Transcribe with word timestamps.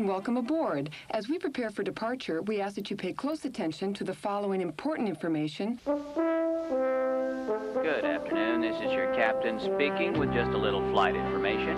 and 0.00 0.08
welcome 0.08 0.38
aboard. 0.38 0.88
As 1.10 1.28
we 1.28 1.38
prepare 1.38 1.68
for 1.68 1.82
departure, 1.82 2.40
we 2.42 2.58
ask 2.60 2.74
that 2.76 2.90
you 2.90 2.96
pay 2.96 3.12
close 3.12 3.44
attention 3.44 3.92
to 3.94 4.02
the 4.02 4.14
following 4.14 4.62
important 4.62 5.10
information. 5.10 5.78
Good 7.82 8.04
afternoon. 8.06 8.62
This 8.62 8.76
is 8.76 8.92
your 8.92 9.14
captain 9.14 9.60
speaking 9.60 10.18
with 10.18 10.32
just 10.32 10.52
a 10.52 10.56
little 10.56 10.80
flight 10.90 11.14
information. 11.14 11.76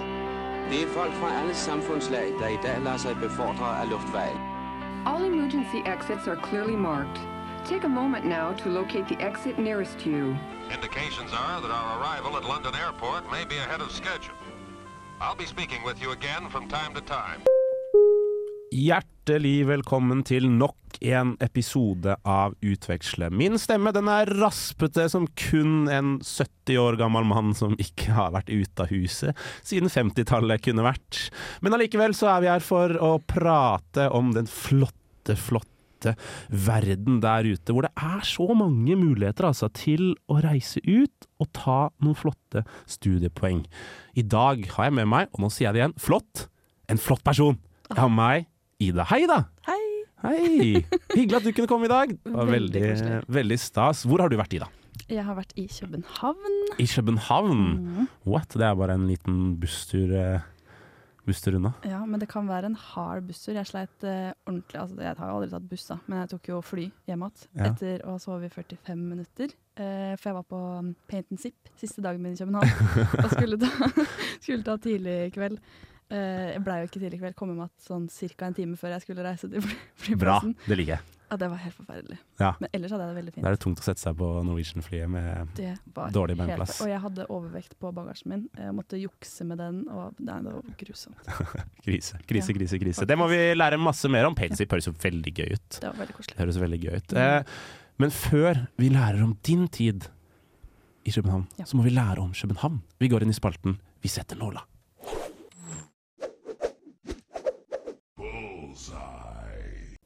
Det 0.70 0.82
er 0.82 0.88
folk 0.94 1.12
fra 1.12 1.40
alle 1.40 1.54
samfundslag, 1.54 2.32
der 2.40 2.48
i 2.48 2.58
dag 2.62 2.82
lar 2.82 2.96
seg 2.96 3.16
befordre 3.20 3.64
av 3.64 3.88
luftveien. 3.90 4.38
All 5.06 5.24
emergency 5.24 5.82
exits 5.84 6.28
are 6.28 6.36
clearly 6.36 6.76
marked. 6.76 7.18
Take 7.66 7.84
a 7.84 7.88
moment 7.88 8.24
now 8.24 8.52
to 8.62 8.68
locate 8.68 9.08
the 9.08 9.18
exit 9.20 9.58
nearest 9.58 9.98
to 9.98 10.10
you. 10.10 10.36
Indications 10.70 11.32
are 11.32 11.60
that 11.60 11.72
our 11.78 11.98
arrival 11.98 12.36
at 12.36 12.44
London 12.44 12.74
Airport 12.84 13.22
may 13.32 13.44
be 13.44 13.56
ahead 13.56 13.80
of 13.80 13.90
schedule. 13.90 14.38
I'll 15.20 15.38
be 15.44 15.46
speaking 15.46 15.82
with 15.84 16.00
you 16.02 16.12
again 16.12 16.48
from 16.50 16.68
time 16.68 16.94
to 16.94 17.00
time. 17.00 17.42
Hjertelig 18.72 19.66
velkommen 19.68 20.22
til 20.24 20.46
nok 20.48 20.94
en 21.04 21.34
episode 21.44 22.14
av 22.24 22.54
Utveksle. 22.64 23.26
Min 23.28 23.58
stemme 23.60 23.90
den 23.92 24.08
er 24.08 24.30
raspete 24.38 25.04
som 25.12 25.26
kun 25.36 25.90
en 25.92 26.14
70 26.24 26.78
år 26.80 26.96
gammel 26.96 27.26
mann 27.28 27.50
som 27.58 27.74
ikke 27.76 28.14
har 28.16 28.30
vært 28.32 28.48
ute 28.48 28.86
av 28.86 28.88
huset 28.88 29.42
siden 29.60 29.92
50-tallet 29.92 30.62
kunne 30.64 30.86
vært. 30.86 31.18
Men 31.60 31.76
allikevel 31.76 32.16
så 32.16 32.30
er 32.32 32.40
vi 32.40 32.48
her 32.48 32.64
for 32.64 32.94
å 32.96 33.10
prate 33.20 34.06
om 34.16 34.30
den 34.32 34.48
flotte, 34.48 35.36
flotte 35.36 36.14
verden 36.48 37.18
der 37.20 37.50
ute, 37.50 37.74
hvor 37.74 37.84
det 37.84 37.92
er 37.92 38.24
så 38.24 38.46
mange 38.56 38.96
muligheter 38.96 39.50
altså, 39.50 39.68
til 39.76 40.14
å 40.32 40.38
reise 40.40 40.80
ut 40.86 41.28
og 41.36 41.50
ta 41.58 41.76
noen 42.00 42.16
flotte 42.16 42.64
studiepoeng. 42.88 43.66
I 44.16 44.24
dag 44.24 44.64
har 44.78 44.88
jeg 44.88 44.96
med 45.02 45.12
meg, 45.12 45.28
og 45.36 45.44
nå 45.44 45.52
sier 45.52 45.68
jeg 45.68 45.76
det 45.76 45.84
igjen, 45.84 45.98
flott, 46.00 46.46
en 46.88 47.02
flott 47.04 47.20
person. 47.28 47.60
Jeg 47.92 48.00
har 48.00 48.08
med 48.08 48.16
meg 48.22 48.48
Ida. 48.82 49.04
Hei, 49.12 49.24
da! 49.30 49.42
Hei! 49.68 49.82
Hei! 50.22 50.84
Hyggelig 51.14 51.36
at 51.40 51.46
du 51.46 51.52
kunne 51.54 51.70
komme 51.70 51.86
i 51.86 51.90
dag. 51.92 52.12
Veldig 52.26 52.80
veldig, 52.82 53.18
veldig 53.30 53.58
stas. 53.62 54.04
Hvor 54.08 54.22
har 54.24 54.32
du 54.32 54.38
vært, 54.40 54.54
Ida? 54.58 54.68
Jeg 55.10 55.24
har 55.26 55.36
vært 55.36 55.52
i 55.60 55.66
København. 55.70 56.56
I 56.80 56.86
København? 56.90 57.60
Mm. 57.82 58.08
What? 58.28 58.54
Det 58.54 58.66
er 58.66 58.78
bare 58.78 58.96
en 58.98 59.04
liten 59.10 59.36
busstur, 59.60 60.12
eh, 60.16 60.46
busstur 61.26 61.58
unna. 61.58 61.74
Ja, 61.86 62.00
men 62.06 62.22
det 62.22 62.30
kan 62.32 62.48
være 62.50 62.70
en 62.70 62.78
hard 62.78 63.26
busstur. 63.28 63.54
Jeg 63.58 63.68
sleit 63.70 64.06
uh, 64.06 64.32
ordentlig. 64.48 64.78
Altså, 64.80 64.98
jeg 65.02 65.18
har 65.18 65.34
aldri 65.34 65.50
tatt 65.52 65.68
buss, 65.70 65.86
da, 65.90 65.98
men 66.06 66.22
jeg 66.22 66.32
tok 66.34 66.50
jo 66.52 66.62
fly 66.64 66.88
hjem 67.10 67.26
igjen 67.26 67.46
Ja. 67.58 67.70
etter 67.70 68.02
å 68.06 68.16
ha 68.16 68.24
sovet 68.24 68.50
i 68.50 68.54
45 68.56 69.06
minutter. 69.12 69.54
Uh, 69.78 70.12
for 70.18 70.30
jeg 70.32 70.38
var 70.40 70.48
på 70.50 70.64
um, 70.80 70.92
Paint 71.10 71.30
and 71.34 71.42
Zip 71.42 71.70
siste 71.80 72.02
dagen 72.04 72.22
min 72.24 72.34
i 72.34 72.40
København 72.42 72.98
og 73.24 73.30
skulle 73.36 73.58
ta, 73.62 73.92
skulle 74.42 74.66
ta 74.66 74.78
tidlig 74.82 75.18
i 75.28 75.32
kveld. 75.34 75.60
Eh, 76.12 76.52
jeg 76.52 76.62
blei 76.66 76.78
jo 76.82 76.90
ikke 76.90 77.00
tidlig 77.00 77.18
i 77.18 77.22
kveld, 77.22 77.34
kom 77.38 77.52
hjem 77.54 77.68
sånn 77.80 78.06
ca. 78.12 78.46
en 78.50 78.54
time 78.60 78.76
før 78.76 78.92
jeg 78.96 79.04
skulle 79.06 79.24
reise 79.24 79.48
til 79.48 79.64
flyplassen. 80.04 80.52
Bra, 80.54 80.68
det 80.68 80.76
liker 80.82 80.96
jeg. 80.98 81.18
Ja, 81.32 81.36
det 81.40 81.46
var 81.48 81.60
helt 81.62 81.76
forferdelig. 81.78 82.16
Ja. 82.42 82.50
Men 82.60 82.68
ellers 82.76 82.92
hadde 82.92 83.04
jeg 83.06 83.08
det 83.14 83.16
veldig 83.22 83.32
Da 83.32 83.36
fint. 83.38 83.46
er 83.48 83.54
det 83.56 83.60
tungt 83.62 83.80
å 83.80 83.84
sette 83.86 84.02
seg 84.02 84.16
på 84.18 84.26
Norwegian-flyet 84.44 85.08
med 85.08 85.60
Dårlig 86.12 86.34
benplass. 86.36 86.74
Og 86.84 86.90
jeg 86.90 87.00
hadde 87.00 87.24
overvekt 87.32 87.72
på 87.80 87.88
bagasjen 87.96 88.28
min. 88.34 88.42
Jeg 88.60 88.74
måtte 88.76 89.00
jukse 89.00 89.46
med 89.48 89.56
den, 89.62 89.78
og 89.88 90.18
nei, 90.20 90.36
det 90.44 90.52
var 90.52 90.74
grusomt. 90.82 91.30
krise. 91.86 92.20
Krise, 92.28 92.52
krise, 92.52 92.80
krise. 92.82 93.06
Det 93.08 93.16
må 93.16 93.30
vi 93.32 93.38
lære 93.56 93.78
masse 93.80 94.10
mer 94.12 94.28
om. 94.28 94.36
Painsip 94.36 94.76
høres 94.76 94.90
jo 94.90 94.92
veldig 95.06 95.32
gøy 95.40 95.54
ut. 95.56 95.78
Det 95.78 95.88
var 95.88 95.96
veldig 96.02 96.18
koselig. 96.18 96.36
Høres 96.42 96.60
veldig 96.66 96.80
gøy 96.84 96.98
ut. 97.00 97.16
Mm. 97.16 97.22
Eh, 97.24 97.64
men 98.04 98.12
før 98.18 98.60
vi 98.84 98.92
lærer 98.92 99.24
om 99.24 99.32
din 99.48 99.64
tid 99.72 100.04
i 101.08 101.16
København, 101.16 101.48
så 101.64 101.80
må 101.80 101.88
vi 101.88 101.96
lære 101.96 102.20
om 102.20 102.36
København. 102.36 102.76
Vi 103.00 103.08
går 103.08 103.24
inn 103.24 103.32
i 103.32 103.38
spalten 103.40 103.78
Vi 104.04 104.10
setter 104.12 104.36
nåla. 104.36 104.66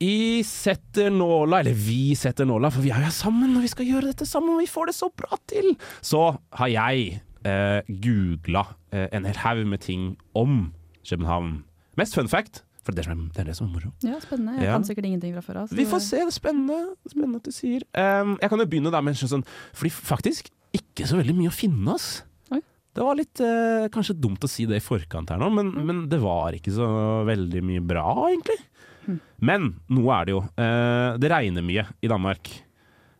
I 0.04 0.42
setter 0.44 1.08
nåla, 1.10 1.60
eller 1.62 1.72
vi 1.72 2.14
setter 2.18 2.44
nåla, 2.44 2.68
for 2.70 2.84
vi 2.84 2.90
er 2.92 3.06
jo 3.06 3.12
sammen, 3.16 3.54
og 3.56 3.62
vi 3.64 3.70
skal 3.72 3.86
gjøre 3.88 4.10
dette 4.10 4.26
sammen, 4.28 4.52
og 4.56 4.60
vi 4.60 4.68
får 4.68 4.90
det 4.90 4.94
så 4.98 5.08
bra 5.16 5.38
til. 5.48 5.70
Så 6.04 6.20
har 6.60 6.68
jeg 6.68 7.22
eh, 7.48 7.80
googla 8.04 8.66
eh, 8.92 9.06
en 9.16 9.24
hel 9.24 9.40
haug 9.40 9.62
med 9.70 9.80
ting 9.86 10.10
om 10.36 10.66
København. 11.08 11.62
Mest 11.96 12.18
fun 12.18 12.28
fact, 12.28 12.60
for 12.84 12.92
det 12.92 13.06
er 13.08 13.48
det 13.48 13.56
som 13.56 13.70
er, 13.70 13.72
moro. 13.72 13.94
Ja, 14.04 14.20
spennende. 14.20 14.58
Jeg 14.60 14.68
Ja. 14.68 14.76
kan 14.76 14.84
sikkert 14.84 15.08
ingenting 15.08 15.32
fra 15.34 15.42
før 15.48 15.62
av. 15.64 15.72
Vi 15.72 15.88
får 15.88 16.04
se, 16.04 16.20
det 16.20 16.28
er 16.28 16.36
spennende, 16.36 16.78
spennende 17.08 17.40
at 17.40 17.48
du 17.48 17.54
sier. 17.56 17.82
Um, 17.96 18.36
jeg 18.42 18.52
kan 18.52 18.60
jo 18.60 18.66
begynne 18.68 18.92
der 18.92 19.00
med 19.02 19.16
en 19.16 19.28
sånn 19.32 19.46
Fordi 19.74 19.90
faktisk 19.90 20.52
ikke 20.76 21.08
så 21.08 21.16
veldig 21.16 21.34
mye 21.40 21.48
å 21.48 21.56
finne, 21.56 21.94
ass. 21.96 22.20
Oi. 22.52 22.60
Det 22.94 23.02
var 23.04 23.16
litt 23.16 23.40
eh, 23.40 23.88
kanskje 23.96 24.20
dumt 24.20 24.44
å 24.44 24.48
si 24.50 24.66
det 24.68 24.76
i 24.76 24.84
forkant 24.84 25.30
her 25.32 25.40
nå, 25.40 25.48
men, 25.56 25.72
men 25.88 26.04
det 26.12 26.20
var 26.20 26.52
ikke 26.52 26.74
så 26.76 26.86
veldig 27.24 27.62
mye 27.64 27.80
bra, 27.80 28.04
egentlig. 28.28 28.58
Men 29.40 29.72
noe 29.88 30.14
er 30.20 30.24
det 30.28 30.34
jo. 30.36 30.40
Eh, 30.56 31.16
det 31.22 31.30
regner 31.32 31.62
mye 31.66 31.86
i 32.02 32.08
Danmark. 32.12 32.52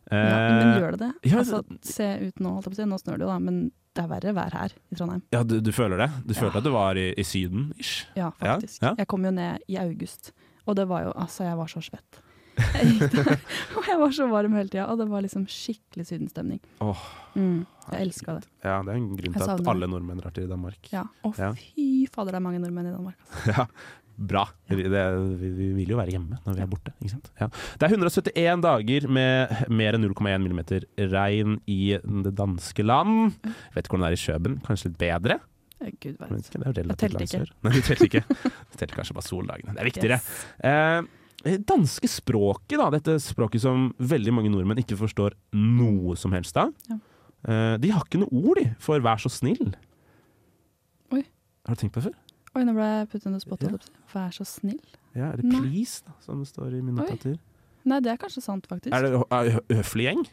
Ja, 0.07 0.17
men 0.17 0.67
Eh, 0.71 0.77
gjør 0.79 0.91
det 0.95 0.99
det? 1.01 1.11
ja, 1.31 1.37
altså, 1.41 1.57
se 1.83 2.05
ut 2.29 2.39
nå, 2.39 2.53
holdt 2.55 2.69
jeg 2.69 2.71
på 2.71 2.77
å 2.77 2.79
si. 2.79 2.85
Nå 2.93 2.99
snør 3.01 3.17
det 3.19 3.25
jo, 3.25 3.31
da, 3.33 3.39
men 3.43 3.57
det 3.97 4.03
er 4.05 4.07
verre 4.07 4.31
vær 4.37 4.53
her 4.55 4.71
i 4.91 4.95
Trondheim. 4.95 5.23
ja, 5.33 5.41
du, 5.43 5.57
du 5.59 5.71
føler 5.75 5.97
det? 5.97 6.07
Du 6.23 6.33
Ja. 6.33 6.39
følte 6.45 6.57
at 6.61 6.63
du 6.63 6.69
var 6.71 6.95
i, 7.01 7.09
i 7.17 7.23
Syden, 7.27 7.73
ish? 7.81 8.05
Ja, 8.15 8.29
faktisk. 8.39 8.81
ja. 8.85 8.93
Jeg 8.97 9.07
kom 9.11 9.25
jo 9.27 9.31
ned 9.35 9.59
i 9.67 9.75
august, 9.81 10.31
og 10.65 10.75
det 10.79 10.85
var 10.87 11.03
jo 11.09 11.11
Altså, 11.17 11.43
jeg 11.43 11.57
var 11.59 11.67
så 11.67 11.81
svett. 11.83 12.21
Jeg 12.57 12.87
gikk 12.95 13.11
der, 13.13 13.35
og 13.77 13.83
jeg 13.85 13.99
var 13.99 14.11
så 14.15 14.25
varm 14.31 14.55
hele 14.57 14.69
tida, 14.71 14.85
og 14.89 14.97
det 14.97 15.05
var 15.11 15.21
liksom 15.21 15.43
skikkelig 15.45 16.07
sydenstemning. 16.09 16.61
Oh, 16.81 16.97
Mm, 17.37 17.65
jeg 17.91 18.01
elska 18.07 18.33
det. 18.39 18.47
Ja, 18.63 18.79
det 18.81 18.89
er 18.89 18.95
en 18.97 19.11
grunn 19.15 19.33
til 19.35 19.43
at 19.51 19.67
alle 19.69 19.85
nordmenn 19.91 20.17
drar 20.23 20.31
til 20.33 20.47
Danmark. 20.49 20.87
Ja. 20.89 21.03
Å, 21.21 21.33
fy 21.35 22.07
fader, 22.09 22.31
det 22.31 22.39
er 22.39 22.45
mange 22.47 22.63
nordmenn 22.63 22.87
i 22.89 22.95
Danmark. 22.95 23.19
Altså. 23.27 23.51
Ja, 23.59 23.67
bra. 24.17 24.43
Vi, 24.69 24.83
det, 24.89 25.03
vi, 25.39 25.49
vi 25.53 25.67
vil 25.77 25.93
jo 25.93 25.99
være 25.99 26.15
hjemme 26.15 26.39
når 26.43 26.55
vi 26.57 26.63
er 26.63 26.69
borte. 26.71 26.93
Ja. 27.05 27.49
Det 27.77 27.87
er 27.87 27.93
171 27.93 28.63
dager 28.65 29.07
med 29.13 29.67
mer 29.69 29.97
enn 29.97 30.07
0,1 30.07 30.41
millimeter 30.43 30.87
regn 31.13 31.59
i 31.69 31.97
det 32.25 32.33
danske 32.37 32.85
land. 32.85 33.37
Jeg 33.45 33.75
vet 33.77 33.85
ikke 33.85 33.95
hvordan 33.95 34.07
det 34.07 34.13
er 34.13 34.17
i 34.17 34.23
Kjøben. 34.25 34.57
Kanskje 34.65 34.91
litt 34.91 34.99
bedre? 35.03 35.39
Gud 35.77 36.17
vet 36.17 36.49
det 36.49 36.63
er 36.63 36.79
relativt 36.81 37.13
langt 37.13 37.33
sør. 37.35 37.53
Nei, 37.65 37.75
du 37.75 37.83
telte 37.85 38.07
ikke. 38.09 38.23
Du 38.33 38.79
telte 38.81 38.97
kanskje 38.97 39.17
bare 39.17 39.27
soldagene. 39.27 39.75
Det 39.77 39.83
er 39.83 39.89
viktigere. 39.91 40.17
Yes. 40.17 41.13
Eh, 41.45 41.59
danske 41.69 42.09
språket, 42.09 42.79
da, 42.81 42.89
dette 42.97 43.19
språket 43.21 43.61
som 43.63 43.91
veldig 44.01 44.33
mange 44.33 44.51
nordmenn 44.53 44.81
ikke 44.81 44.97
forstår 44.99 45.37
noe 45.53 46.17
som 46.17 46.33
helst 46.33 46.57
av. 46.57 46.73
Ja. 46.89 46.97
Eh, 47.47 47.75
de 47.83 47.93
har 47.93 48.07
ikke 48.07 48.23
noe 48.23 48.41
ord 48.41 48.57
de, 48.57 48.71
for 48.81 48.99
'vær 48.99 49.21
så 49.21 49.29
snill'. 49.29 49.75
Oi. 51.13 51.23
Har 51.67 51.75
du 51.75 51.79
tenkt 51.79 51.93
på 51.93 52.01
det 52.01 52.09
før? 52.09 52.17
Oi, 52.57 52.63
nå 52.65 52.73
ble 52.73 52.87
jeg 52.89 53.09
puttet 53.11 53.27
under 53.29 53.39
spot. 53.43 53.61
Ja. 53.67 53.69
for 54.09 54.19
jeg 54.23 54.31
er. 54.31 54.35
Så 54.39 54.47
snill. 54.49 54.79
Ja, 55.17 55.31
er 55.31 55.37
det 55.37 55.45
Nei. 55.45 55.59
'please', 55.61 56.01
da, 56.05 56.13
som 56.25 56.43
står 56.45 56.73
i 56.77 56.81
min 56.81 56.97
Oi. 56.97 57.05
notater? 57.05 57.37
Nei, 57.85 57.99
det 58.01 58.11
er 58.11 58.17
kanskje 58.17 58.41
sant, 58.43 58.65
faktisk. 58.67 58.91
Er 58.93 59.01
det 59.05 59.11
hø- 59.13 59.61
høflig 59.77 60.07
gjeng? 60.09 60.25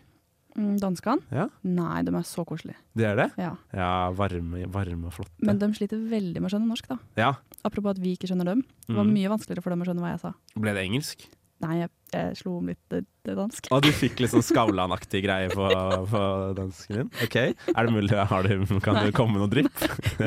Mm, 0.56 0.78
Danskene? 0.78 1.20
Ja. 1.34 1.48
Nei, 1.66 2.02
de 2.06 2.12
er 2.14 2.22
så 2.22 2.44
koselige. 2.46 2.76
Det 2.94 3.04
er 3.04 3.16
det? 3.16 3.30
Ja. 3.36 3.56
Ja, 3.74 4.10
varme, 4.14 4.64
varme 4.70 5.06
og 5.06 5.12
flotte. 5.12 5.32
Men 5.42 5.58
de 5.58 5.66
sliter 5.74 5.98
veldig 5.98 6.40
med 6.40 6.46
å 6.50 6.52
skjønne 6.54 6.68
norsk, 6.70 6.86
da. 6.88 6.98
ja. 7.16 7.32
Apropos 7.64 7.90
at 7.90 7.98
vi 7.98 8.16
ikke 8.16 8.28
skjønner 8.30 8.44
dem. 8.44 8.62
Det 8.86 8.94
var 8.96 9.04
Mhm. 9.04 9.12
mye 9.14 9.28
vanskeligere 9.30 9.62
for 9.62 9.70
dem 9.70 9.80
å 9.82 9.84
skjønne 9.84 10.00
hva 10.00 10.10
jeg 10.12 10.20
sa. 10.20 10.32
Ble 10.56 10.72
det 10.74 10.84
engelsk? 10.88 11.26
Nei, 11.60 11.78
jeg, 11.80 11.90
jeg 12.14 12.38
slo 12.42 12.58
om 12.60 12.70
litt 12.72 13.02
dansk. 13.24 13.70
Og 13.72 13.80
du 13.80 13.88
fikk 13.96 14.18
litt 14.20 14.34
sånn 14.34 14.42
Skavlan-aktig 14.44 15.22
greie 15.24 15.46
på, 15.48 15.64
på 16.10 16.20
dansken 16.58 16.98
din? 16.98 17.06
Ok, 17.24 17.36
er 17.40 17.86
det 17.88 17.92
mulig? 17.94 18.10
Har 18.28 18.44
du, 18.44 18.66
kan 18.84 18.98
det 19.00 19.14
komme 19.16 19.40
noe 19.40 19.48
drypp? 19.48 19.72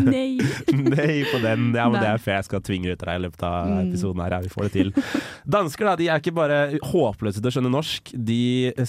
Nei! 0.02 0.40
Nei 0.74 1.20
på 1.30 1.38
den. 1.44 1.68
Ja, 1.78 1.86
men 1.94 2.02
det 2.02 2.10
er 2.10 2.18
fair. 2.24 2.40
jeg 2.40 2.48
skal 2.50 2.64
tvinge 2.66 2.96
ut 2.96 3.04
deg 3.06 3.20
i 3.20 3.24
løpet 3.28 3.44
av 3.46 3.68
Mm. 3.68 3.90
episoden 3.92 4.22
her. 4.24 4.34
Ja, 4.34 4.40
vi 4.46 4.50
får 4.54 4.64
det 4.68 4.72
til. 4.74 4.90
Dansker 5.58 5.90
da, 5.92 5.96
de 6.00 6.08
er 6.10 6.22
ikke 6.24 6.34
bare 6.38 6.58
håpløse 6.90 7.38
til 7.42 7.50
å 7.50 7.54
skjønne 7.54 7.72
norsk, 7.74 8.12
de 8.18 8.40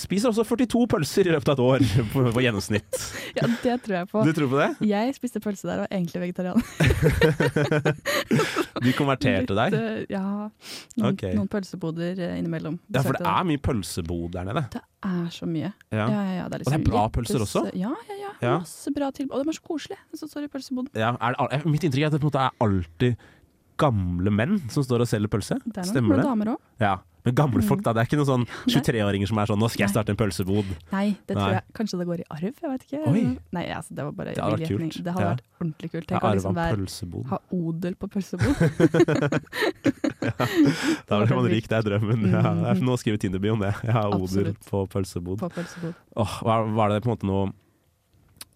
spiser 0.01 0.31
også 0.33 0.45
42 0.49 0.87
pølser 0.95 1.29
i 1.29 1.35
løpet 1.35 1.53
av 1.53 1.59
et 1.59 1.65
år 1.67 1.85
på, 2.15 2.25
på 2.37 2.45
gjennomsnitt. 2.47 2.93
Ja, 3.37 3.45
det 3.63 3.77
tror 3.85 3.97
jeg 4.01 4.09
på. 4.13 4.25
Du 4.25 4.33
tror 4.37 4.49
på 4.55 4.61
det? 4.63 4.71
Jeg 4.89 5.17
spiste 5.19 5.43
pølse 5.45 5.69
der 5.69 5.83
og 5.83 5.85
var 5.85 5.93
egentlig 5.93 6.21
vegetarianer. 6.25 6.65
De 8.85 8.93
konverterte 8.97 9.57
deg? 9.59 9.75
Litt, 9.75 9.81
eh, 9.81 10.15
Ja. 10.15 10.23
Noen, 10.99 11.13
Ok. 11.13 11.23
noen 11.35 11.49
pølseboder 11.51 12.19
eh, 12.19 12.39
innimellom. 12.39 12.79
Ja, 12.89 13.03
for 13.05 13.13
det 13.19 13.27
er 13.29 13.45
mye 13.45 13.61
pølsebod 13.61 14.31
der 14.33 14.47
nede. 14.49 14.63
det 14.73 14.81
er 15.05 15.27
så 15.35 15.47
mye. 15.47 15.73
Ja. 15.93 16.07
Ja, 16.09 16.23
ja, 16.23 16.23
det 16.33 16.39
er 16.39 16.45
Og 16.45 16.51
det 16.51 16.61
er 16.61 16.65
liksom 16.65 16.85
bra 16.89 17.03
pølser 17.13 17.45
også? 17.45 17.65
Ja, 17.77 17.91
ja, 18.09 18.31
ja. 18.41 18.55
Masse 18.59 18.93
bra 18.97 19.11
tilbud. 19.11 19.35
Og 19.37 19.45
de 19.45 19.53
er 19.53 19.59
så 19.59 19.65
koselige, 19.67 19.99
Så 20.15 20.45
i 20.45 20.49
pølseboden. 20.49 20.89
Ja, 20.95 21.13
det, 21.13 21.65
mitt 21.67 21.85
inntrykk 21.85 22.03
er 22.03 22.07
at 22.07 22.17
det 22.17 22.21
på 22.23 22.29
en 22.29 22.33
måte 22.33 22.47
er 22.47 22.65
alltid 22.65 23.17
gamle 23.79 24.33
menn 24.35 24.57
som 24.73 24.83
står 24.83 25.05
og 25.05 25.11
selger 25.11 25.31
pølse. 25.31 25.61
Det 25.65 25.77
er 25.77 25.85
noen 25.87 25.93
Stemmer 25.93 26.17
det? 26.17 26.25
damer 26.27 26.53
òg. 26.55 26.61
Ja. 26.83 26.97
Men 27.29 27.37
gamle 27.37 27.63
folk, 27.69 27.83
da. 27.85 27.93
Det 27.93 28.01
er 28.03 28.09
ikke 28.09 28.19
noen 28.23 28.31
sånn 28.33 28.47
23-åringer 28.73 29.29
som 29.29 29.39
er 29.43 29.47
sånn 29.53 29.61
'nå 29.61 29.69
skal 29.71 29.85
jeg 29.85 29.93
starte 29.93 30.15
en 30.15 30.21
pølsebod'. 30.21 30.73
Nei, 30.93 31.07
det 31.29 31.37
tror 31.37 31.53
jeg 31.59 31.63
kanskje 31.77 31.99
det 32.01 32.07
går 32.09 32.21
i 32.25 32.27
arv. 32.31 32.55
Jeg 32.63 32.71
vet 32.73 32.83
ikke. 32.89 33.01
Oi. 33.13 33.25
Nei, 33.53 33.65
altså, 33.69 33.93
det 33.95 34.05
var 34.09 34.13
bare 34.13 34.33
Det 34.35 34.43
hadde 34.43 34.59
vært 34.59 34.69
kult. 34.73 34.97
Det 35.05 35.13
hadde 35.13 35.25
Ja. 35.29 35.35
vært 35.35 35.45
ordentlig 35.61 35.91
kult. 35.93 36.09
Jeg 36.09 36.21
å 36.21 36.33
liksom 36.35 36.55
være, 36.57 36.77
pølsebod. 36.77 37.27
ha 37.29 37.39
odel 37.53 37.95
på 38.01 38.07
pølsebod. 38.09 38.55
Da 41.09 41.19
blir 41.25 41.35
man 41.37 41.49
rik, 41.51 41.69
det 41.69 41.77
er 41.79 41.83
drømmen. 41.87 42.31
Ja, 42.31 42.43
Mm. 42.43 42.63
det 42.63 42.69
er- 42.77 42.85
nå 42.85 42.97
skriver 42.99 43.19
Tinder-bio 43.19 43.53
om 43.53 43.61
det. 43.61 43.75
Jeg 43.83 43.93
har 43.93 44.11
odel 44.13 44.55
på 44.69 44.87
pølsebod. 44.89 45.39
på 45.39 45.49
pølsebod. 45.51 45.95
Var, 46.17 46.65
var 46.75 46.89
det 46.89 47.03
på 47.03 47.11
en 47.11 47.17
måte 47.17 47.27
noe 47.27 47.53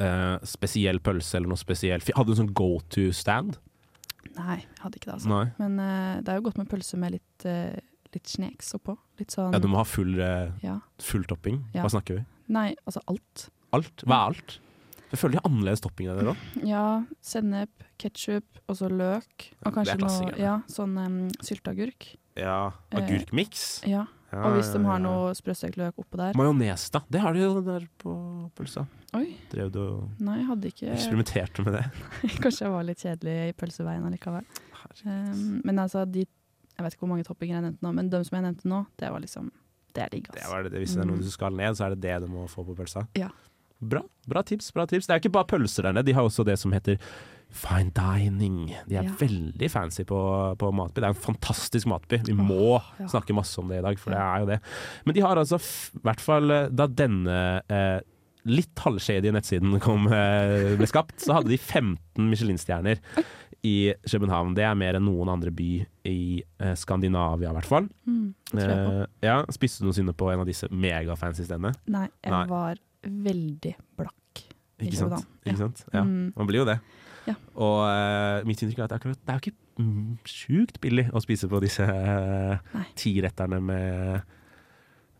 uh, 0.00 0.38
spesiell 0.44 0.98
pølse 1.00 1.34
eller 1.36 1.48
noe 1.48 1.56
spesielt? 1.60 2.08
Hadde 2.14 2.26
du 2.26 2.32
en 2.32 2.46
sånn 2.48 2.54
go 2.54 2.80
to-stand? 2.88 3.56
Nei, 4.36 4.56
jeg 4.62 4.80
hadde 4.80 4.96
ikke 4.96 5.06
det, 5.10 5.14
altså. 5.14 5.28
Nei. 5.28 5.52
Men 5.58 5.78
uh, 5.80 6.20
det 6.22 6.28
er 6.32 6.36
jo 6.40 6.46
godt 6.48 6.58
med 6.58 6.68
pølse 6.70 6.96
med 6.98 7.12
litt, 7.12 7.44
uh, 7.46 7.76
litt 8.17 8.31
sneks 8.31 8.75
oppå. 8.79 8.97
Litt 9.20 9.35
sånn 9.35 9.55
Ja, 9.55 9.61
du 9.62 9.69
må 9.70 9.81
ha 9.81 9.87
full, 9.88 10.14
eh, 10.20 10.53
ja. 10.64 10.79
full 11.03 11.25
topping. 11.29 11.62
Ja. 11.75 11.85
Hva 11.85 11.94
snakker 11.97 12.20
vi? 12.20 12.26
Nei, 12.53 12.69
altså 12.87 13.03
alt. 13.11 13.49
Alt? 13.73 14.05
Hva 14.05 14.19
er 14.19 14.35
alt? 14.35 14.59
Jeg 15.12 15.20
føler 15.20 15.35
de 15.35 15.41
har 15.43 15.50
annerledes 15.50 15.82
topping 15.85 16.09
enn 16.09 16.19
dere 16.23 16.32
òg. 16.32 16.44
Ja, 16.64 16.87
sennep, 17.25 17.85
ketsjup, 18.00 18.62
og 18.64 18.79
så 18.79 18.88
løk. 18.88 19.50
Og 19.61 19.76
kanskje 19.76 19.99
noe 20.00 20.32
ja, 20.41 20.55
sånn 20.73 20.97
um, 20.97 21.19
sylteagurk. 21.44 22.14
Ja. 22.41 22.73
Agurkmiks. 22.97 23.82
Ja. 23.88 24.06
Ja, 24.32 24.47
Og 24.49 24.55
hvis 24.56 24.70
de 24.73 24.81
har 24.87 24.97
ja. 24.97 25.05
noe 25.05 25.32
sprøstekt 25.37 25.76
løk 25.76 25.99
oppå 26.00 26.17
der. 26.17 26.37
Majones, 26.41 26.87
da. 26.94 27.03
Det 27.12 27.20
har 27.20 27.37
de 27.37 27.43
jo 27.43 27.61
der 27.67 27.85
på 28.00 28.14
pølsa. 28.56 28.87
Oi, 29.19 29.35
Drev 29.53 29.69
du 29.75 29.81
og 29.82 30.23
nei, 30.25 30.38
hadde 30.49 30.70
ikke 30.73 30.88
eksperimenterte 30.94 31.64
med 31.67 31.76
det? 31.76 31.82
Kanskje 32.41 32.64
jeg 32.64 32.73
var 32.73 32.87
litt 32.88 33.05
kjedelig 33.05 33.35
i 33.50 33.56
pølseveien 33.61 34.06
allikevel. 34.09 34.49
Um, 35.05 35.61
men 35.67 35.82
altså, 35.85 36.06
de 36.09 36.25
Jeg 36.78 36.84
vet 36.86 36.94
ikke 36.96 37.04
hvor 37.06 37.12
mange 37.12 37.24
toppinger 37.28 37.58
jeg 37.58 37.64
nevnte 37.66 37.82
nå, 37.86 37.92
men 37.94 38.08
de 38.10 38.22
som 38.24 38.36
jeg 38.38 38.44
nevnte 38.46 38.69
nå, 38.72 38.86
det 38.98 39.10
var 39.12 39.20
liksom 39.20 39.50
Det 39.94 40.02
er 40.06 40.08
digg, 40.08 40.28
det 40.32 40.40
altså. 40.40 40.50
var 40.54 40.62
det. 40.64 40.72
Hvis 40.80 40.94
det 40.96 41.02
er 41.02 41.06
noe 41.10 41.19
Mm. 41.20 41.22
du 41.26 41.30
skal 41.30 41.52
ned, 41.52 41.74
så 41.76 41.84
er 41.84 41.90
det 41.94 42.00
det 42.00 42.20
du 42.22 42.26
må 42.32 42.46
få 42.48 42.64
på 42.64 42.74
pølsa. 42.78 43.06
Ja. 43.14 43.28
Bra. 43.82 44.00
Bra 44.30 44.42
tips. 44.42 44.70
bra 44.72 44.86
tips 44.86 45.06
Det 45.06 45.12
er 45.12 45.19
jo 45.19 45.28
ikke 45.28 45.32
bare 45.34 45.50
pølser 45.50 45.82
der 45.82 45.92
nede, 45.92 46.06
de 46.06 46.12
har 46.14 46.22
også 46.22 46.44
det 46.46 46.54
som 46.58 46.72
heter 46.72 46.96
fine 47.52 47.90
dining. 47.92 48.70
De 48.88 48.96
er 48.96 49.02
Ja. 49.04 49.10
veldig 49.20 49.69
fancy 49.70 50.04
på, 50.04 50.56
på 50.56 50.70
matby. 50.72 50.94
Det 51.02 51.04
er 51.04 51.08
en 51.12 51.14
fantastisk 51.26 51.86
matby. 51.86 52.22
Vi 52.24 52.32
må 52.32 52.80
ja. 52.98 53.06
snakke 53.06 53.34
masse 53.34 53.58
om 53.60 53.68
det 53.68 53.80
i 53.80 53.82
dag, 53.82 53.98
for 53.98 54.10
det 54.14 54.18
er 54.22 54.38
jo 54.40 54.46
det. 54.46 54.60
Men 55.04 55.14
de 55.14 55.20
har 55.20 55.36
altså, 55.36 55.58
i 55.60 56.00
hvert 56.06 56.20
fall 56.20 56.50
eh, 56.50 56.68
da 56.72 56.86
denne 56.86 57.62
eh, 57.68 58.00
litt 58.46 58.75
halvshady 58.78 59.30
nettsiden 59.30 59.78
kom, 59.80 60.06
eh, 60.08 60.72
ble 60.78 60.86
skapt, 60.88 61.18
så 61.20 61.34
hadde 61.36 61.50
de 61.52 61.58
15 61.58 62.30
Michelin-stjerner 62.30 62.98
i 63.62 63.93
København. 64.11 64.56
Det 64.59 64.64
er 64.67 64.79
mer 64.79 64.99
enn 64.99 65.06
noen 65.06 65.31
andre 65.31 65.53
by 65.55 65.69
i 66.11 66.43
eh, 66.43 66.73
Skandinavia, 66.79 67.53
i 67.53 67.59
hvert 67.59 67.69
fall. 67.69 67.87
Mm. 68.09 68.32
Eh, 68.59 69.05
ja, 69.23 69.37
Spiste 69.55 69.82
du 69.82 69.88
noensinne 69.88 70.14
på 70.19 70.32
en 70.32 70.43
av 70.43 70.49
disse 70.49 70.67
megafancy 70.70 71.47
stedene? 71.47 71.70
Nei, 71.94 72.09
jeg 72.25 72.35
nei. 72.35 72.43
var 72.50 72.81
veldig 73.03 73.75
blakk. 74.00 74.43
i 74.82 74.88
Ikke 74.88 74.99
sant? 74.99 75.14
København. 75.14 75.31
Ikke 75.47 75.61
sant? 75.62 75.85
Ja. 75.93 76.03
Mm. 76.03 76.32
Man 76.37 76.50
blir 76.50 76.62
jo 76.62 76.69
det. 76.69 76.79
Ja. 77.29 77.37
Og 77.55 77.81
eh, 77.87 78.43
mitt 78.49 78.62
inntrykk 78.62 78.82
er 78.82 78.88
at 78.88 78.91
det 78.91 78.97
er, 78.97 79.03
akkurat, 79.03 79.23
det 79.23 79.31
er 79.31 79.38
jo 79.38 79.44
ikke 79.44 79.85
mm, 79.85 80.12
sjukt 80.26 80.81
billig 80.82 81.06
å 81.14 81.23
spise 81.23 81.50
på 81.50 81.61
disse 81.62 81.87
uh, 81.87 82.56
Nei. 82.75 82.87
tiretterne 82.99 83.61
med, 83.62 84.32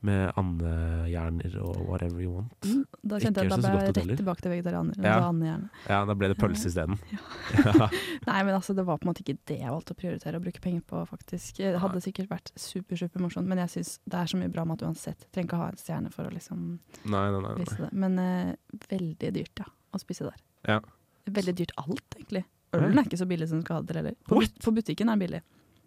med 0.03 0.33
andehjerner 0.41 1.55
og 1.63 1.77
whatever 1.89 2.21
you 2.23 2.33
want. 2.35 2.53
Mm, 2.67 2.85
Da 3.07 3.19
kjente 3.23 3.43
jeg 3.45 3.53
at 3.53 3.63
da 3.63 3.71
ble 3.73 3.83
jeg 3.87 3.95
rett 3.97 4.19
tilbake 4.21 4.43
til 4.45 4.53
vegetarianer. 4.53 4.97
Ja. 4.99 5.13
Ja. 5.23 5.29
Gjerne. 5.33 5.69
Ja, 5.89 5.99
da 6.09 6.17
ble 6.19 6.31
det 6.33 6.39
pølse 6.41 6.71
isteden. 6.73 6.99
Ja. 7.13 7.89
Nei, 8.29 8.39
men 8.43 8.55
altså, 8.57 8.75
det 8.75 8.85
var 8.89 8.99
på 8.99 9.07
en 9.07 9.13
måte 9.13 9.23
ikke 9.25 9.37
det 9.51 9.59
jeg 9.61 9.71
valgte 9.75 9.95
å 9.95 9.99
prioritere 10.01 10.41
å 10.41 10.45
bruke 10.45 10.63
penger 10.65 10.83
på, 10.91 11.03
faktisk. 11.11 11.61
Det 11.63 11.75
hadde 11.83 12.03
sikkert 12.05 12.31
vært 12.33 12.53
super, 12.59 12.99
super 13.01 13.23
morsomt, 13.25 13.47
men 13.51 13.63
jeg 13.65 13.75
syns 13.77 13.93
det 14.05 14.19
er 14.23 14.33
så 14.33 14.41
mye 14.41 14.51
bra 14.55 14.65
mat 14.69 14.83
uansett. 14.87 15.27
Trenger 15.31 15.49
ikke 15.51 15.61
å 15.61 15.63
ha 15.65 15.69
en 15.75 15.81
stjerne 15.83 16.11
for 16.15 16.27
å 16.27 16.33
liksom 16.35 16.65
Nei, 17.07 17.27
nei, 17.35 17.43
nei. 17.47 17.55
vise 17.63 17.79
det. 17.85 17.93
Men 17.95 18.19
uh, 18.19 18.81
veldig 18.91 19.33
dyrt, 19.39 19.63
ja, 19.65 19.69
å 19.95 20.03
spise 20.03 20.27
der. 20.31 20.43
Ja. 20.69 20.81
Veldig 21.31 21.55
dyrt 21.63 21.77
alt, 21.83 22.07
egentlig. 22.19 22.45
Ølen 22.75 22.99
er 22.99 23.05
ikke 23.07 23.21
så 23.21 23.27
billig 23.29 23.47
som 23.51 23.59
den 23.61 23.67
skal 23.67 23.79
ha 23.79 23.87
det 23.87 23.99
heller. 24.01 24.15
På, 24.27 24.39
but- 24.41 24.59
på 24.65 24.73
butikken 24.75 25.11
er 25.13 25.19
den 25.19 25.23
billig, 25.27 25.43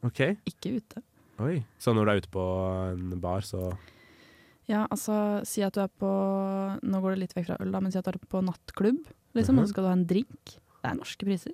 Okay. 0.06 0.35
ikke 0.45 0.75
ute. 0.77 1.01
Oi. 1.41 1.56
Så 1.81 1.91
når 1.97 2.06
du 2.06 2.11
er 2.11 2.19
ute 2.21 2.29
på 2.31 2.44
en 2.94 3.19
bar, 3.19 3.41
så 3.44 3.71
Ja, 4.67 4.88
altså, 4.89 5.45
si 5.45 5.62
at 5.62 5.73
du 5.73 5.81
er 5.83 5.89
på 6.01 6.09
Nå 6.81 7.01
går 7.01 7.13
det 7.15 7.19
litt 7.19 7.33
vekk 7.38 7.45
fra 7.51 7.57
øl, 7.62 7.71
da, 7.71 7.79
men 7.79 7.91
si 7.94 8.00
at 8.00 8.06
du 8.06 8.12
er 8.15 8.19
på 8.29 8.41
nattklubb, 8.44 9.03
liksom, 9.35 9.56
Mhm. 9.56 9.59
og 9.62 9.65
så 9.67 9.69
skal 9.73 9.83
du 9.83 9.88
ha 9.88 9.94
en 9.94 10.06
drink. 10.07 10.56
Det 10.81 10.91
er 10.91 10.95
norske 10.97 11.25
priser. 11.25 11.53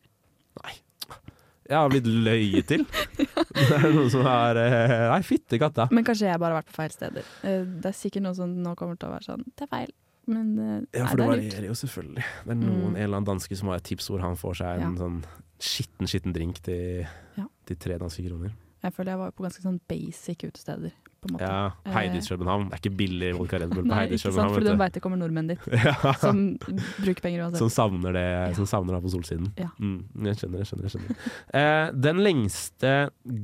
Nei. 0.63 0.73
Jeg 1.71 1.77
har 1.77 1.89
blitt 1.89 2.03
løyet 2.07 2.67
til. 2.67 2.85
Det 3.15 3.71
er 3.77 3.91
noen 3.93 4.09
som 4.11 4.23
har 4.25 4.55
eh, 4.57 5.09
Nei, 5.11 5.21
fytti 5.23 5.59
katta. 5.59 5.87
Men 5.91 6.03
kanskje 6.03 6.27
jeg 6.31 6.39
bare 6.39 6.53
har 6.55 6.61
vært 6.63 6.71
på 6.71 6.75
feil 6.79 6.91
steder. 6.91 7.23
Eh, 7.47 7.63
Det 7.63 7.85
er 7.91 7.95
sikkert 7.95 8.23
noe 8.23 8.35
som 8.35 8.51
nå 8.63 8.75
kommer 8.75 8.97
til 8.99 9.07
å 9.07 9.13
være 9.13 9.27
sånn 9.29 9.43
Det 9.55 9.67
er 9.67 9.71
feil. 9.71 9.91
Men 10.27 10.55
nei, 10.55 10.79
Ja, 10.93 11.05
for 11.07 11.17
det 11.17 11.27
det 11.27 11.27
er 11.27 11.31
varierer 11.35 11.67
jo 11.67 11.73
selvfølgelig. 11.73 12.23
Det 12.45 12.51
er 12.51 12.55
noen, 12.55 12.81
Mm. 12.91 12.95
en 12.95 13.03
eller 13.03 13.17
annen 13.17 13.25
danske 13.31 13.57
som 13.57 13.67
har 13.69 13.77
et 13.77 13.83
tips 13.83 14.07
hvor 14.09 14.19
han 14.21 14.35
får 14.35 14.55
seg 14.61 14.81
en 14.81 14.95
Ja. 14.95 14.99
sånn 15.03 15.23
skitten, 15.59 16.07
skitten 16.07 16.33
drink 16.33 16.61
til, 16.61 17.07
Ja. 17.37 17.45
til 17.65 17.75
tre 17.77 17.97
danske 17.97 18.23
kroner. 18.27 18.51
Jeg 18.83 18.93
føler 18.93 19.11
jeg 19.11 19.17
var 19.17 19.31
på 19.31 19.43
ganske 19.43 19.61
sånn 19.61 19.79
basic 19.87 20.43
utesteder, 20.43 20.91
på 21.21 21.29
en 21.29 21.35
måte. 21.35 21.45
Ja, 21.45 21.91
Heidis 21.93 22.27
København. 22.31 22.63
Det 22.71 22.73
er 22.77 22.81
ikke 22.81 22.97
billig 22.97 23.27
vodka 23.37 23.59
Red 23.61 23.69
Bull 23.75 23.85
på 23.89 23.93
Heidis 23.99 24.23
København. 24.25 24.53
fordi 24.55 24.65
de 24.71 24.77
veit 24.81 24.93
det 24.97 25.01
kommer 25.03 25.19
nordmenn 25.21 25.51
dit. 25.51 25.67
Ja. 25.85 26.13
som 26.17 26.39
bruker 26.57 27.21
penger 27.21 27.43
uansett. 27.45 27.59
Som 27.61 27.69
savner 27.69 28.15
det 28.17 28.23
Ja. 28.31 28.53
Som 28.57 28.65
savner 28.65 28.97
det 28.97 29.03
på 29.05 29.11
Solsiden. 29.13 29.51
Ja. 29.61 29.69
Mm, 29.77 29.99
jeg 30.25 30.39
skjønner, 30.41 30.63
jeg 30.63 30.71
skjønner. 30.71 30.87
jeg 30.89 30.95
skjønner. 30.95 31.29
Eh, 31.61 31.91
den 32.09 32.23
lengste 32.25 32.93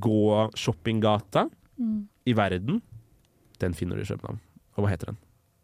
gå-shoppinggata 0.07 1.47
Mm. 1.77 2.07
i 2.25 2.33
verden, 2.33 2.81
den 3.61 3.73
finner 3.73 3.95
du 3.95 4.01
i 4.01 4.05
København. 4.09 4.39
Og 4.75 4.83
hva 4.83 4.89
heter 4.89 5.11
den? 5.11 5.17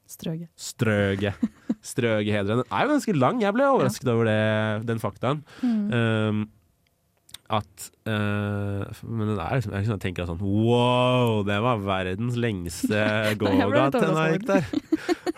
Strøget. 0.07 0.49
Strøget. 0.55 1.33
Strøget 1.81 2.29
heter 2.29 2.43
den. 2.53 2.57
Den 2.61 2.69
er 2.71 2.83
jo 2.85 2.91
ganske 2.93 3.13
lang. 3.17 3.41
Jeg 3.41 3.53
ble 3.55 3.65
overrasket 3.65 4.07
over 4.13 4.25
det, 4.29 4.85
den 4.87 4.99
faktaen. 5.01 5.41
Mm. 5.63 5.89
Um, 5.93 6.43
at 7.53 7.85
eh, 8.09 9.01
Men 9.05 9.31
det 9.33 9.37
er 9.43 9.59
liksom, 9.59 9.73
jeg 9.75 9.85
liksom 9.85 9.99
tenker 10.03 10.27
sånn 10.29 10.41
Wow, 10.43 11.41
det 11.47 11.57
var 11.63 11.81
verdens 11.85 12.37
lengste 12.39 12.99
jeg 13.27 13.39
gågate 13.41 14.01
da 14.03 14.25
jeg 14.27 14.39
gikk 14.39 14.47
der. 14.49 14.67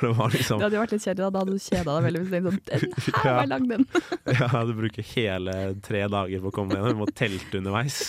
Det 0.01 0.11
var 0.19 0.33
liksom 0.33 0.57
Det 0.61 0.67
hadde 0.67 0.77
jo 0.77 0.83
vært 0.83 0.95
litt 0.95 1.05
kjedelig, 1.07 1.23
da. 1.23 1.29
Da 1.31 1.43
hadde 1.43 1.55
du 1.55 1.65
kjeda 1.65 1.97
deg 1.97 2.07
veldig 2.09 2.23
hvis 2.23 2.29
du 2.29 2.35
tenkte 2.35 2.51
sånn 2.51 2.81
Den 3.05 3.21
her 3.23 3.37
var 3.39 3.51
lang, 3.51 3.67
den. 3.71 3.87
Ja, 4.39 4.63
du 4.67 4.73
bruker 4.79 5.09
hele 5.15 5.57
tre 5.85 6.05
dager 6.17 6.45
på 6.45 6.51
å 6.53 6.55
komme 6.59 6.77
gjennom, 6.77 6.95
Du 6.95 7.03
må 7.03 7.09
telte 7.15 7.61
underveis. 7.61 8.01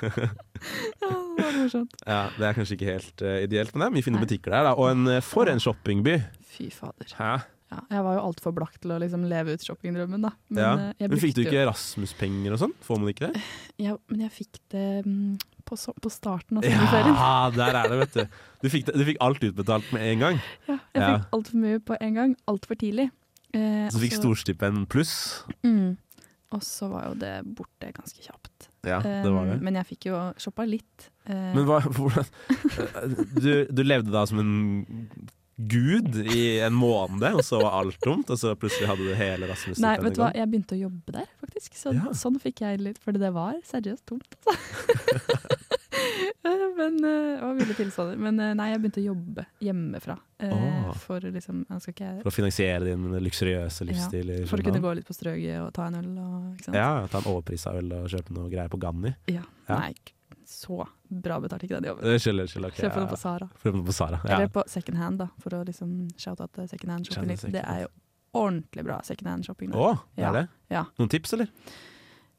Ja, 0.00 1.08
det 1.10 1.44
var 1.44 1.56
morsomt. 1.56 1.96
Ja, 2.06 2.20
Det 2.36 2.46
er 2.48 2.56
kanskje 2.56 2.76
ikke 2.76 2.90
helt 2.94 3.24
uh, 3.24 3.38
ideelt, 3.44 3.72
men 3.74 3.82
det 3.84 3.88
er 3.88 3.94
mye 3.96 4.06
fine 4.06 4.18
Nei. 4.20 4.26
butikker 4.26 4.54
der. 4.54 4.68
Da. 4.70 4.74
Og 4.76 4.90
en, 4.92 5.08
eh, 5.16 5.22
for 5.24 5.50
en 5.50 5.60
shoppingby! 5.62 6.18
Fy 6.50 6.68
fader. 6.74 7.14
Hæ? 7.18 7.32
Ja, 7.70 7.78
jeg 7.94 8.02
var 8.02 8.16
jo 8.16 8.22
altfor 8.26 8.54
blakk 8.56 8.80
til 8.82 8.90
å 8.90 8.96
liksom 8.98 9.22
leve 9.30 9.52
ut 9.54 9.62
shoppingdrømmen, 9.62 10.24
da. 10.26 10.32
Men, 10.50 10.58
ja. 10.64 10.70
eh, 10.88 10.94
jeg 11.04 11.10
Men 11.12 11.20
fikk 11.22 11.36
du 11.36 11.40
ikke 11.44 11.60
Erasmus-penger 11.62 12.56
og 12.56 12.58
sånn? 12.64 12.74
Får 12.82 12.98
man 12.98 13.12
ikke 13.12 13.28
det? 13.30 13.42
Ja, 13.86 13.94
men 14.10 14.24
jeg 14.26 14.32
fikk 14.34 14.58
det 14.74 14.86
mm, 15.06 15.38
på, 15.70 15.78
so 15.78 15.94
på 16.02 16.10
starten 16.10 16.58
av 16.58 16.66
sommerferien. 16.66 17.14
Ja, 17.14 17.30
der 17.60 17.78
er 17.78 17.88
det, 17.94 18.00
vet 18.02 18.18
du. 18.18 18.42
Du 18.64 18.68
fikk, 18.74 18.88
det, 18.90 18.96
du 18.98 19.06
fikk 19.06 19.22
alt 19.22 19.46
utbetalt 19.46 19.94
med 19.94 20.08
en 20.10 20.26
gang. 20.26 20.42
Ja, 20.68 20.76
jeg 20.96 21.00
Ja. 21.04 21.14
fikk 21.14 21.38
altfor 21.38 21.62
mye 21.62 21.80
på 21.92 22.00
en 22.08 22.18
gang, 22.18 22.34
altfor 22.50 22.80
tidlig. 22.82 23.08
Eh, 23.54 23.86
Så 23.90 23.98
du 23.98 24.04
fikk 24.08 24.18
storstipend 24.18 24.88
pluss. 24.90 25.14
Mm. 25.62 25.94
Og 26.50 26.62
så 26.66 26.88
var 26.90 27.06
jo 27.12 27.14
det 27.22 27.36
borte 27.54 27.92
ganske 27.94 28.18
kjapt. 28.26 28.66
Ja, 28.82 28.98
det 29.04 29.30
var 29.30 29.46
det. 29.46 29.60
Men 29.62 29.76
jeg 29.78 29.86
fikk 29.92 30.08
jo 30.10 30.18
shoppa 30.42 30.64
litt. 30.66 31.10
Eh, 31.30 31.52
Men 31.54 31.66
hva, 31.68 31.78
hvordan 31.86 32.26
du, 33.38 33.52
du 33.70 33.82
levde 33.86 34.10
da 34.10 34.24
som 34.26 34.40
en 34.42 34.50
gud 35.68 36.16
i 36.22 36.60
en 36.64 36.76
måned, 36.76 37.26
og 37.34 37.44
så 37.44 37.60
var 37.62 37.78
alt 37.80 37.98
tomt, 38.04 38.30
og 38.30 38.38
så 38.40 38.54
plutselig 38.58 38.88
hadde 38.90 39.06
du 39.08 39.14
hele 39.18 39.44
nei, 39.44 39.50
Rasmus-stipendet 39.52 40.06
vet 40.06 40.18
du 40.18 40.22
hva, 40.22 40.30
jeg 40.36 40.50
begynte 40.52 40.76
å 40.76 40.82
jobbe 40.86 41.16
der, 41.18 41.30
faktisk. 41.42 41.76
Så, 41.78 41.94
Ja. 41.96 42.12
Sånn 42.16 42.38
fikk 42.40 42.62
jeg 42.64 42.80
litt, 42.80 43.00
for 43.02 43.16
det 43.16 43.32
var 43.34 43.58
seriøst 43.68 44.06
tomt, 44.08 44.38
altså. 44.40 45.56
Eh, 46.40 46.62
men 46.76 46.96
og 47.44 47.58
ville 47.58 47.74
tilstander. 47.76 48.16
Men 48.20 48.38
eh, 48.40 48.52
nei, 48.56 48.70
jeg 48.72 48.80
begynte 48.80 49.02
å 49.02 49.04
jobbe 49.10 49.44
hjemmefra. 49.60 50.14
Oh. 50.46 50.92
For 51.02 51.20
liksom 51.20 51.66
ikke, 51.68 52.14
For 52.22 52.30
å 52.30 52.32
finansiere 52.32 52.86
din 52.86 53.10
luksuriøse 53.20 53.84
livsstil 53.84 54.32
Ja, 54.32 54.38
For 54.48 54.62
å 54.62 54.64
kunne 54.64 54.80
gå 54.80 54.94
litt 54.96 55.08
på 55.08 55.16
strøget 55.16 55.58
og 55.60 55.68
ta 55.76 55.90
en 55.90 55.98
øl 56.00 56.14
og. 56.22 56.70
Ja, 56.72 57.04
ta 57.12 57.20
en 57.20 57.28
overprisa 57.28 57.74
øl 57.76 57.92
og 57.98 58.08
kjøpe 58.12 58.36
noe 58.38 58.48
greier 58.52 58.72
på 58.72 58.80
Ganni. 58.80 59.12
Ja. 59.28 59.44
Ja. 59.68 59.82
Nei, 59.82 59.92
så 60.48 60.80
bra 61.10 61.40
betalt 61.42 61.64
ikke 61.66 61.80
den 61.80 61.88
jobben. 61.90 62.04
Det 62.06 62.20
skjønner, 62.22 62.46
skjønner, 62.50 62.70
okay, 62.72 62.84
Kjøper 62.86 63.02
noe 63.02 63.10
på 63.10 63.18
Sara. 63.18 63.48
Kjøpe 63.64 63.82
på 63.88 63.94
Sara. 63.96 64.20
Ja. 64.24 64.36
Eller 64.36 64.52
på 64.54 64.62
second 64.70 64.98
hand, 65.02 65.18
da, 65.24 65.26
for 65.42 65.56
å 65.58 65.64
liksom 65.66 65.96
shout 66.16 66.40
out 66.40 66.54
second 66.70 66.90
hand 66.94 67.06
shopping. 67.10 67.36
Second. 67.36 67.56
Det 67.58 67.64
er 67.66 67.82
jo 67.84 67.90
ordentlig 68.40 68.84
bra 68.86 69.00
second 69.02 69.28
hand 69.32 69.44
shopping. 69.48 69.72
Å, 69.74 69.90
det 70.14 70.22
Ja. 70.22 70.28
er 70.30 70.32
det? 70.40 70.48
Ja. 70.70 70.84
Noen 71.00 71.10
tips, 71.10 71.32
eller? 71.34 71.50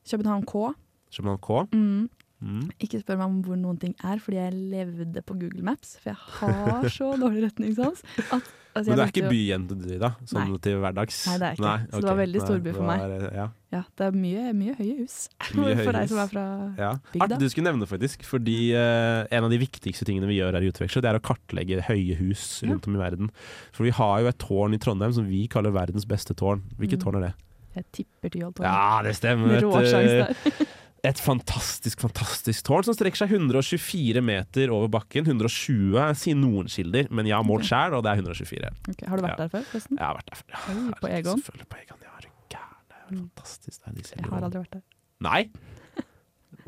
København 0.07 0.45
K. 0.47 0.73
København 1.11 1.41
K? 1.43 1.61
Mm. 1.75 2.09
Mm. 2.41 2.71
Ikke 2.81 2.97
spør 3.03 3.19
meg 3.19 3.27
om 3.27 3.41
hvor 3.45 3.55
noen 3.59 3.77
ting 3.79 3.93
er, 4.01 4.17
fordi 4.17 4.39
jeg 4.39 4.53
levde 4.71 5.21
på 5.21 5.35
Google 5.37 5.61
Maps. 5.67 5.97
For 6.01 6.09
jeg 6.09 6.17
har 6.39 6.87
så 6.89 7.11
dårlig 7.21 7.43
retningssans. 7.45 8.01
At, 8.33 8.47
altså, 8.75 8.87
Men 8.91 8.97
du 8.97 9.01
er 9.03 9.11
ikke 9.11 9.29
byjente 9.31 9.99
da? 10.01 10.09
Sånn 10.25 10.49
Nei. 10.51 10.57
til 10.63 10.77
hverdags? 10.81 11.17
Nei, 11.27 11.35
det 11.41 11.47
er 11.47 11.57
ikke. 11.57 11.73
Så 11.91 12.01
det 12.01 12.09
var 12.09 12.19
veldig 12.21 12.41
storby 12.45 12.73
for 12.75 12.81
det 12.81 12.87
meg. 12.89 12.99
var, 13.01 13.33
Ja. 13.35 13.47
Ja, 13.71 13.81
det 13.95 14.05
er 14.09 14.11
mye, 14.19 14.53
mye 14.53 14.73
høye 14.75 14.95
hus. 14.99 15.17
Mye 15.55 15.75
for 15.79 15.95
deg 15.95 16.09
som 16.11 16.17
er 16.19 16.27
fra 16.33 16.45
Ja. 16.77 16.89
Bygda. 17.13 17.23
Artig 17.27 17.39
du 17.39 17.49
skulle 17.53 17.69
nevne 17.71 17.87
faktisk. 17.87 18.25
Fordi 18.27 18.57
uh, 18.75 19.21
en 19.31 19.47
av 19.47 19.53
de 19.53 19.59
viktigste 19.61 20.03
tingene 20.09 20.27
vi 20.27 20.41
gjør 20.41 20.57
her 20.57 20.65
i 20.67 20.71
Utveksler, 20.73 21.05
det 21.05 21.11
er 21.13 21.19
å 21.21 21.23
kartlegge 21.23 21.79
høye 21.87 22.17
hus 22.19 22.43
rundt 22.67 22.87
om 22.91 22.97
i 22.97 22.99
verden. 22.99 23.31
For 23.71 23.87
vi 23.87 23.93
har 23.95 24.19
jo 24.25 24.27
et 24.33 24.39
tårn 24.43 24.75
i 24.75 24.81
Trondheim 24.81 25.15
som 25.15 25.29
vi 25.29 25.45
kaller 25.47 25.71
verdens 25.71 26.03
beste 26.09 26.35
tårn. 26.35 26.63
Hvilket 26.79 26.99
Mm. 26.99 27.05
tårn 27.05 27.15
er 27.21 27.27
det? 27.29 27.33
Jeg 27.71 27.85
tipper 27.95 28.29
Tyholttårnet. 28.33 28.67
Ja, 28.67 29.01
det 29.07 29.15
stemmer. 29.15 29.61
Rå 29.63 29.71
sjanse 29.87 30.27
der. 30.27 30.67
Et 31.03 31.17
fantastisk, 31.17 31.99
fantastisk 32.03 32.61
tårn 32.67 32.83
som 32.85 32.93
strekker 32.93 33.17
seg 33.23 33.31
124 33.33 34.21
meter 34.21 34.69
over 34.69 34.87
bakken. 34.93 35.25
120 35.25 35.97
sier 36.19 36.37
noen 36.37 36.67
kilder, 36.69 37.07
men 37.09 37.25
jeg 37.25 37.33
har 37.39 37.43
målt 37.47 37.65
sjæl, 37.65 37.95
og 37.97 38.03
det 38.05 38.11
er 38.11 38.21
124. 38.21 38.69
Okay, 38.93 39.07
Har 39.09 39.17
du 39.17 39.23
vært 39.25 39.33
Ja. 39.39 39.47
der 39.47 39.49
før, 39.49 39.63
forresten? 39.71 39.97
Jeg 39.97 40.05
har 40.05 40.15
vært 40.19 40.29
der 40.29 40.37
før. 40.37 40.49
Ja, 40.53 40.59
Oi, 40.75 40.93
på 41.01 41.09
Egon? 41.09 41.41
Selvfølgelig 41.41 41.69
på 41.73 41.79
Egon. 41.81 41.97
Ja, 42.05 42.11
er 42.13 42.21
du 42.21 42.29
gæren. 42.53 42.85
Det 42.91 42.97
er 43.01 43.09
Mm. 43.15 43.29
fantastisk. 43.33 43.79
Det 43.81 44.11
er 44.11 44.21
Jeg 44.21 44.29
har 44.29 44.41
aldri 44.41 44.59
vært 44.61 44.71
der. 44.77 44.81
Nei? 45.21 45.49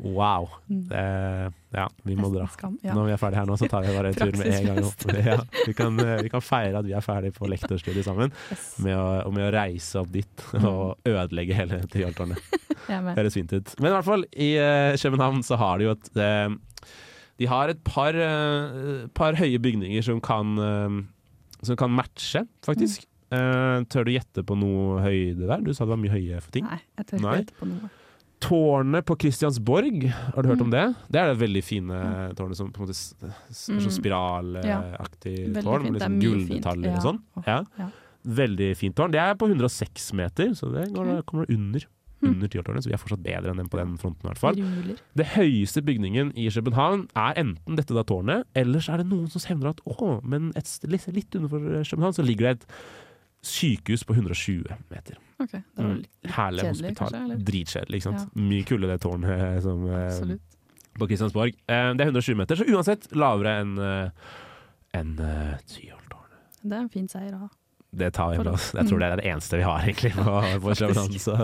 Wow. 0.04 0.50
Det, 0.68 1.02
ja, 1.74 1.84
vi 2.04 2.16
må 2.18 2.28
dra. 2.32 2.44
Skam. 2.52 2.74
Ja. 2.84 2.92
Når 2.96 3.08
vi 3.08 3.14
er 3.14 3.20
ferdige 3.22 3.40
her 3.40 3.48
nå, 3.48 3.56
så 3.60 3.68
tar 3.72 3.86
vi 3.86 3.94
bare 3.96 4.10
en 4.12 4.18
tur 4.18 4.36
med 4.36 4.50
en 4.52 4.66
gang 4.68 4.80
opp. 4.88 5.06
Ja, 5.24 5.38
vi, 5.64 5.74
kan, 5.78 5.96
eh, 6.02 6.18
vi 6.26 6.32
kan 6.32 6.44
feire 6.44 6.82
at 6.82 6.88
vi 6.88 6.92
er 6.96 7.04
ferdige 7.04 7.36
på 7.38 7.48
lektorstudiet 7.48 8.04
sammen, 8.06 8.34
Yes. 8.52 8.66
med 8.84 8.98
å, 8.98 9.06
og 9.24 9.32
med 9.36 9.46
å 9.48 9.54
reise 9.54 10.02
opp 10.02 10.12
dit 10.12 10.44
og 10.60 11.08
ødelegge 11.08 11.56
hele 11.56 11.80
Tyholttårnet. 11.88 12.60
Høres 13.16 13.38
fint 13.38 13.56
ut. 13.56 13.74
Men 13.80 13.90
i 13.90 13.94
hvert 13.96 14.08
fall, 14.10 14.28
i 14.36 14.50
uh, 14.60 14.92
København 15.00 15.40
så 15.46 15.56
har 15.60 15.80
de 15.80 15.88
jo 15.88 15.94
et 15.96 16.12
uh, 16.20 16.92
De 17.40 17.48
har 17.48 17.72
et 17.72 17.80
par, 17.86 18.14
uh, 18.14 19.08
par 19.16 19.40
høye 19.40 19.58
bygninger 19.58 20.04
som 20.04 20.20
kan, 20.22 20.54
som 21.64 21.80
kan 21.80 21.96
matche, 21.96 22.44
faktisk. 22.66 23.08
Eh, 23.34 23.82
tør 23.90 24.06
du 24.06 24.12
gjette 24.14 24.44
på 24.46 24.56
noe 24.58 25.00
høyde 25.02 25.48
der? 25.48 25.62
Du 25.64 25.72
sa 25.74 25.86
det 25.86 25.94
var 25.94 26.00
mye 26.02 26.12
høye 26.12 26.40
for 26.44 26.54
ting. 26.54 26.66
Nei, 26.68 26.80
jeg 27.00 27.08
tør 27.08 27.20
ikke 27.20 27.36
gjette 27.40 27.60
på 27.60 27.70
noe. 27.70 27.92
Tårnet 28.44 29.06
på 29.08 29.16
Christiansborg, 29.20 30.08
har 30.12 30.42
du 30.42 30.48
hørt 30.50 30.60
Mm. 30.60 30.66
om 30.66 30.70
det? 30.74 30.84
Det 31.10 31.20
er 31.20 31.32
det 31.32 31.38
veldig 31.40 31.62
fine 31.64 31.98
tårnet 32.36 32.56
som 32.58 32.70
på 32.72 32.82
en 32.82 32.86
måte 32.86 32.96
er 33.24 33.32
sånn 33.50 33.80
Mm. 33.80 33.94
spiralaktig 33.96 35.34
Veldig 35.54 35.62
tårn, 35.64 35.82
med 35.82 35.92
liksom 36.00 36.20
gulldetaljer 36.20 36.90
Ja. 36.90 36.96
og 36.96 37.02
sånn. 37.02 37.20
Ja. 37.46 37.64
ja. 37.78 37.88
Veldig 38.26 38.76
fint 38.76 38.94
tårn. 38.96 39.10
Det 39.12 39.20
er 39.20 39.34
på 39.34 39.48
106 39.48 40.12
meter, 40.12 40.54
så 40.54 40.70
det 40.72 40.92
går, 40.92 41.06
okay. 41.06 41.22
kommer 41.22 41.46
under. 41.50 41.86
Mm. 42.22 42.30
Under 42.34 42.48
tiårtårnet, 42.48 42.82
så 42.84 42.88
vi 42.88 42.94
er 42.94 43.02
fortsatt 43.02 43.22
bedre 43.22 43.50
enn 43.50 43.56
den 43.58 43.68
på 43.68 43.76
den 43.76 43.98
fronten 43.98 44.24
i 44.24 44.28
hvert 44.32 44.38
fall. 44.38 44.54
Ruler. 44.56 44.96
Det 45.14 45.26
høyeste 45.34 45.82
bygningen 45.84 46.32
i 46.38 46.48
København 46.48 47.08
er 47.14 47.34
enten 47.36 47.76
dette 47.76 47.92
da 47.92 48.02
tårnet, 48.02 48.44
eller 48.54 48.80
så 48.80 48.94
er 48.94 49.02
det 49.02 49.08
noen 49.10 49.28
som 49.30 49.40
hevder 49.42 49.68
at 49.74 49.80
å, 49.84 50.22
men 50.24 50.50
et 50.56 50.64
litt, 50.84 51.06
litt 51.12 51.30
underfor 51.36 51.60
København 51.84 52.14
så 52.16 52.24
ligger 52.24 52.48
det 52.48 52.62
et 52.62 52.66
sykehus 53.44 54.04
på 54.04 54.14
120 54.16 54.64
meter. 54.90 55.16
OK. 55.42 55.50
Det 55.52 55.62
var 55.76 55.84
Mm. 55.84 55.96
litt 55.98 56.32
kjedelig, 56.34 56.68
hospital. 56.68 57.34
Dritkjedelig, 57.50 58.00
ikke 58.00 58.10
sant. 58.12 58.36
Mye 58.38 58.64
kulere 58.68 58.94
det 58.94 59.00
tårnet 59.02 59.62
som 59.62 59.84
eh, 59.90 60.36
på 60.98 61.08
Kristiansborg. 61.10 61.56
Eh, 61.66 61.90
det 61.98 62.06
er 62.06 62.12
120 62.12 62.36
meter, 62.38 62.56
så 62.60 62.64
uansett 62.70 63.10
lavere 63.16 63.58
enn 63.64 63.76
En 63.78 64.12
enn 64.94 65.18
eh, 65.18 65.58
Tyholttårnet. 65.66 66.40
Det 66.62 66.72
er 66.72 66.80
en 66.84 66.88
fin 66.92 67.08
seier 67.10 67.34
å 67.34 67.44
ha. 67.46 67.48
Det 67.94 68.08
tar 68.14 68.32
vi 68.32 68.38
med 68.38 68.48
oss. 68.50 68.72
Jeg 68.74 68.88
tror 68.88 68.98
det 68.98 69.06
er 69.06 69.20
det 69.20 69.26
eneste 69.30 69.58
vi 69.60 69.62
har 69.66 69.84
egentlig 69.84 70.10
på, 70.16 70.24
på 70.64 70.72
København. 70.74 71.18
Så 71.22 71.34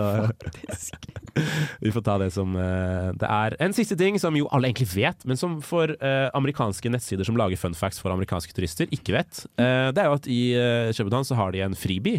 vi 1.85 1.91
får 1.95 2.03
ta 2.03 2.17
det 2.19 2.27
som 2.35 2.55
uh, 2.55 3.11
det 3.15 3.29
er. 3.29 3.55
En 3.63 3.75
siste 3.75 3.95
ting 3.99 4.19
som 4.19 4.35
jo 4.35 4.49
alle 4.51 4.67
egentlig 4.71 4.89
vet, 4.91 5.23
men 5.29 5.39
som 5.39 5.59
for 5.63 5.93
uh, 6.01 6.27
amerikanske 6.37 6.91
nettsider 6.91 7.27
som 7.27 7.39
lager 7.39 7.59
fun 7.59 7.77
facts 7.77 8.01
for 8.03 8.11
amerikanske 8.11 8.55
turister, 8.57 8.89
ikke 8.91 9.15
vet. 9.15 9.45
Uh, 9.55 9.91
det 9.95 10.03
er 10.03 10.09
jo 10.11 10.17
at 10.19 10.27
i 10.31 10.41
uh, 10.57 10.91
København 10.97 11.27
så 11.31 11.39
har 11.39 11.55
de 11.55 11.63
en 11.63 11.77
friby 11.77 12.17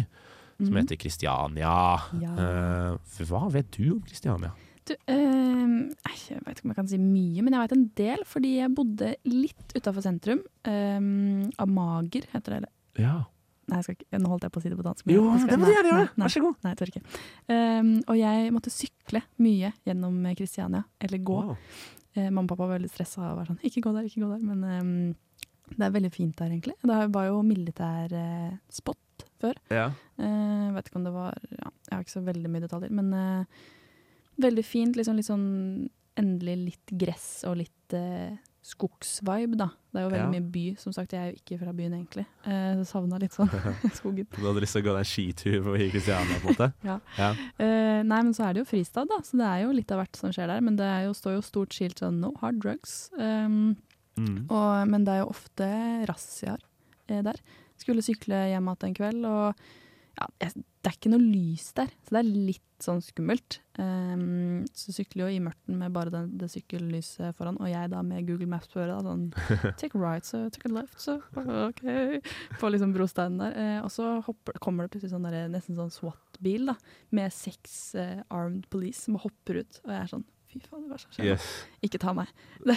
som 0.57 0.69
Mhm. 0.73 0.77
heter 0.81 0.95
Kristiania. 0.97 2.01
Ja. 2.21 2.33
Eh, 2.33 3.25
hva 3.25 3.49
vet 3.51 3.71
du 3.71 3.91
om 3.93 4.01
Kristiania? 4.01 4.51
Du, 4.85 4.93
ehm, 5.07 5.93
jeg 6.27 6.41
vet 6.45 6.57
ikke 6.57 6.65
om 6.65 6.71
jeg 6.71 6.75
kan 6.75 6.87
si 6.87 6.97
mye, 6.97 7.41
men 7.41 7.53
jeg 7.53 7.61
vet 7.61 7.71
en 7.77 7.91
del, 7.95 8.23
fordi 8.25 8.57
jeg 8.59 8.75
bodde 8.75 9.15
litt 9.23 9.73
utafor 9.77 10.01
sentrum. 10.03 10.41
Um, 10.67 11.49
Amager 11.57 12.25
heter 12.33 12.43
det. 12.51 12.57
Eller? 12.57 12.69
Ja. 12.99 13.23
Nei, 13.69 13.79
ikke, 13.79 14.19
nå 14.19 14.27
holdt 14.27 14.41
jeg 14.43 14.51
på 14.51 14.59
å 14.59 14.61
si 14.61 14.69
det 14.69 14.77
på 14.77 14.83
dansk. 14.83 15.05
Jo, 15.07 15.23
det 15.47 15.55
må 15.57 15.65
du 15.65 15.71
gjerne 15.71 15.91
gjøre. 15.93 16.09
Vær 16.19 16.27
så 16.33 16.41
god. 16.43 16.55
Nei, 16.65 16.73
jeg 16.73 16.77
tør 16.81 16.91
ikke. 16.91 17.03
Um, 17.47 18.03
og 18.11 18.17
jeg 18.19 18.51
måtte 18.51 18.73
sykle 18.75 19.21
mye 19.39 19.71
gjennom 19.87 20.25
eh, 20.27 20.35
Kristiania, 20.35 20.83
eller 20.99 21.17
gå. 21.23 21.39
Wow. 21.47 21.57
Uh, 22.17 22.27
mamma 22.29 22.43
og 22.43 22.49
pappa 22.49 22.67
var 22.67 22.77
veldig 22.77 22.91
stressa 22.91 23.23
og 23.31 23.37
var 23.37 23.45
sånn 23.47 23.63
'ikke 23.63 23.81
gå 23.81 23.93
der, 23.95 24.03
ikke 24.03 24.19
gå 24.21 24.29
der'. 24.35 24.43
Men 24.43 24.63
um, 24.67 25.15
det 25.77 25.79
er 25.87 25.91
veldig 25.95 26.11
fint 26.11 26.35
der, 26.35 26.49
egentlig. 26.51 26.75
Det 26.83 27.07
var 27.13 27.25
jo 27.31 27.41
militær 27.41 28.11
eh, 28.11 28.57
spot 28.69 28.97
før. 29.43 29.59
Ja. 29.73 29.89
Uh, 30.19 30.71
vet 30.77 30.87
ikke 30.89 30.99
om 31.01 31.05
det 31.07 31.13
var 31.15 31.37
ja, 31.51 31.69
Jeg 31.89 31.93
har 31.97 32.05
ikke 32.07 32.15
så 32.19 32.25
veldig 32.25 32.49
mye 32.53 32.63
detaljer, 32.65 32.95
men 32.95 33.13
uh, 33.13 33.67
veldig 34.43 34.65
fint. 34.65 34.97
Liksom, 34.99 35.19
litt 35.19 35.29
sånn 35.29 35.45
endelig 36.19 36.57
litt 36.63 36.91
gress 37.03 37.29
og 37.49 37.57
litt 37.61 37.95
uh, 37.97 38.33
skogsvibe, 38.63 39.57
da. 39.59 39.65
Det 39.91 39.99
er 39.99 40.05
jo 40.05 40.11
veldig 40.13 40.27
Ja. 40.27 40.31
mye 40.39 40.51
by. 40.53 40.61
Som 40.79 40.93
sagt, 40.95 41.11
jeg 41.11 41.19
er 41.19 41.31
jo 41.33 41.39
ikke 41.41 41.57
fra 41.59 41.73
byen, 41.75 41.93
egentlig. 41.97 42.23
Eh, 42.47 42.77
så 42.79 42.85
savna 42.93 43.17
litt 43.19 43.33
sånn 43.35 43.49
skogen. 43.97 44.27
Du 44.31 44.45
hadde 44.45 44.63
lyst 44.63 44.77
til 44.77 44.83
å 44.83 44.87
gå 44.87 44.93
deg 44.95 45.09
skitur 45.09 45.57
på 45.65 45.73
Kristiania, 45.91 46.37
på 46.39 46.47
en 46.47 46.53
måte? 46.53 46.69
Ja. 46.87 46.95
ja. 47.17 47.31
Eh, 47.59 47.99
nei, 48.07 48.21
men 48.23 48.31
så 48.37 48.45
er 48.47 48.53
det 48.55 48.63
jo 48.63 48.69
fristad, 48.69 49.09
da. 49.11 49.19
Så 49.27 49.35
det 49.41 49.49
er 49.49 49.65
jo 49.65 49.73
litt 49.75 49.91
av 49.91 49.99
hvert 49.99 50.15
som 50.21 50.31
skjer 50.31 50.47
der. 50.53 50.63
Men 50.63 50.77
det 50.79 50.87
jo, 51.09 51.11
står 51.17 51.35
jo 51.35 51.43
stort 51.43 51.75
skilt 51.75 51.99
sånn 51.99 52.21
'no 52.23 52.31
hard 52.43 52.61
drugs'. 52.63 53.09
Um, 53.19 53.75
Mm. 54.13 54.43
Og, 54.45 54.87
men 54.91 55.05
det 55.07 55.09
er 55.09 55.19
jo 55.23 55.29
ofte 55.31 55.65
razziaer 56.05 56.59
eh, 57.09 57.23
der. 57.25 57.39
Skulle 57.83 58.05
sykle 58.05 58.45
hjem 58.53 58.69
igjen 58.71 58.89
en 58.89 58.97
kveld, 58.97 59.25
og 59.29 59.65
ja, 60.13 60.27
det 60.39 60.89
er 60.91 60.93
ikke 60.93 61.09
noe 61.09 61.23
lys 61.23 61.71
der, 61.77 61.89
så 62.05 62.13
det 62.13 62.19
er 62.21 62.45
litt 62.51 62.83
sånn 62.83 62.99
skummelt. 63.01 63.57
Um, 63.79 64.61
så 64.75 64.93
sykler 64.93 65.23
jo 65.23 65.29
i 65.33 65.39
mørten 65.41 65.79
med 65.79 65.93
bare 65.95 66.11
det, 66.13 66.21
det 66.41 66.49
sykkellyset 66.53 67.37
foran, 67.37 67.57
og 67.57 67.71
jeg 67.71 67.89
da 67.93 68.01
med 68.05 68.27
Google 68.27 68.49
Maps 68.51 68.69
på 68.69 68.83
øret. 68.83 69.07
Sånn 69.07 69.25
take 69.81 69.97
right, 69.97 70.27
so 70.27 70.43
take 70.53 70.69
a 70.69 70.73
left, 70.75 70.99
so 71.01 71.17
OK. 71.33 71.81
På 72.61 72.69
liksom 72.69 72.93
brosteinen 72.95 73.41
der. 73.41 73.57
Uh, 73.57 73.79
og 73.87 73.93
så 73.95 74.09
hopper, 74.27 74.59
kommer 74.63 74.85
det 74.85 74.93
plutselig 74.93 75.15
sånn 75.15 75.25
der, 75.29 75.49
nesten 75.53 75.79
sånn 75.79 75.93
SWAT-bil 75.95 76.69
da, 76.73 76.77
med 77.15 77.33
seks 77.33 77.79
uh, 77.97 78.21
armed 78.29 78.69
police 78.73 79.07
som 79.07 79.17
hopper 79.23 79.63
ut, 79.63 79.81
og 79.85 79.95
jeg 79.95 80.01
er 80.01 80.13
sånn 80.13 80.27
Fy 80.53 80.59
faen, 80.61 80.83
hva 80.91 80.97
skjer 81.01 81.17
nå? 81.17 81.23
Yes. 81.31 81.45
Ikke 81.87 81.97
ta 82.03 82.11
meg. 82.13 82.27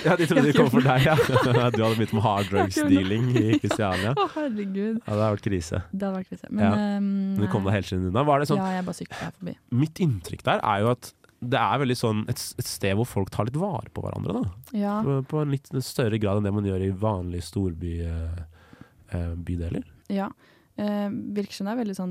Ja, 0.02 0.14
de 0.16 0.24
trodde 0.30 0.46
de 0.48 0.54
kom 0.56 0.70
for 0.72 0.80
deg, 0.86 1.00
ja. 1.04 1.12
Du 1.44 1.52
hadde 1.60 1.76
begynt 1.98 2.14
med 2.16 2.24
hard 2.24 2.48
drugs-dealing 2.48 3.26
i 3.36 3.58
Kristiania. 3.60 4.14
Å, 4.16 4.24
herregud. 4.32 4.96
Ja, 5.02 5.04
det 5.04 5.12
hadde 5.20 5.28
vært 5.36 5.44
krise. 5.50 5.82
Det 5.92 6.00
hadde 6.08 6.16
vært 6.22 6.30
krise. 6.32 6.48
Men, 6.50 6.64
Ja. 6.64 6.72
ehm, 6.96 7.12
Men 7.36 7.44
du 7.44 7.48
kom 7.52 7.64
deg 7.68 7.76
helt 7.76 7.92
unna. 7.98 8.24
Var 8.32 8.36
det 8.40 8.48
sånn, 8.50 8.62
Ja, 8.64 8.68
jeg 8.78 8.84
bare 8.88 8.98
sykla 9.02 9.28
forbi. 9.36 9.54
Mitt 9.84 9.96
inntrykk 10.06 10.42
der 10.48 10.58
er 10.64 10.78
jo 10.86 10.90
at 10.96 11.04
det 11.46 11.60
er 11.60 11.76
veldig 11.84 11.96
sånn 12.00 12.24
et, 12.32 12.40
et 12.58 12.64
sted 12.66 12.96
hvor 12.96 13.04
folk 13.06 13.28
tar 13.30 13.44
litt 13.44 13.56
vare 13.60 13.90
på 13.92 14.00
hverandre. 14.02 14.32
da. 14.40 14.44
Ja, 14.72 15.02
På, 15.04 15.20
på 15.28 15.42
en 15.44 15.50
litt 15.52 15.68
større 15.84 16.16
grad 16.18 16.36
enn 16.40 16.44
det 16.48 16.54
man 16.56 16.64
gjør 16.64 16.80
i 16.88 16.96
vanlige 16.96 17.44
storbydeler. 17.52 19.84
ja. 20.08 20.30
Eh, 20.78 21.08
virker 21.08 21.54
som 21.56 21.64
det 21.68 21.72
er 21.72 21.78
veldig 21.84 21.94
sånn 21.96 22.10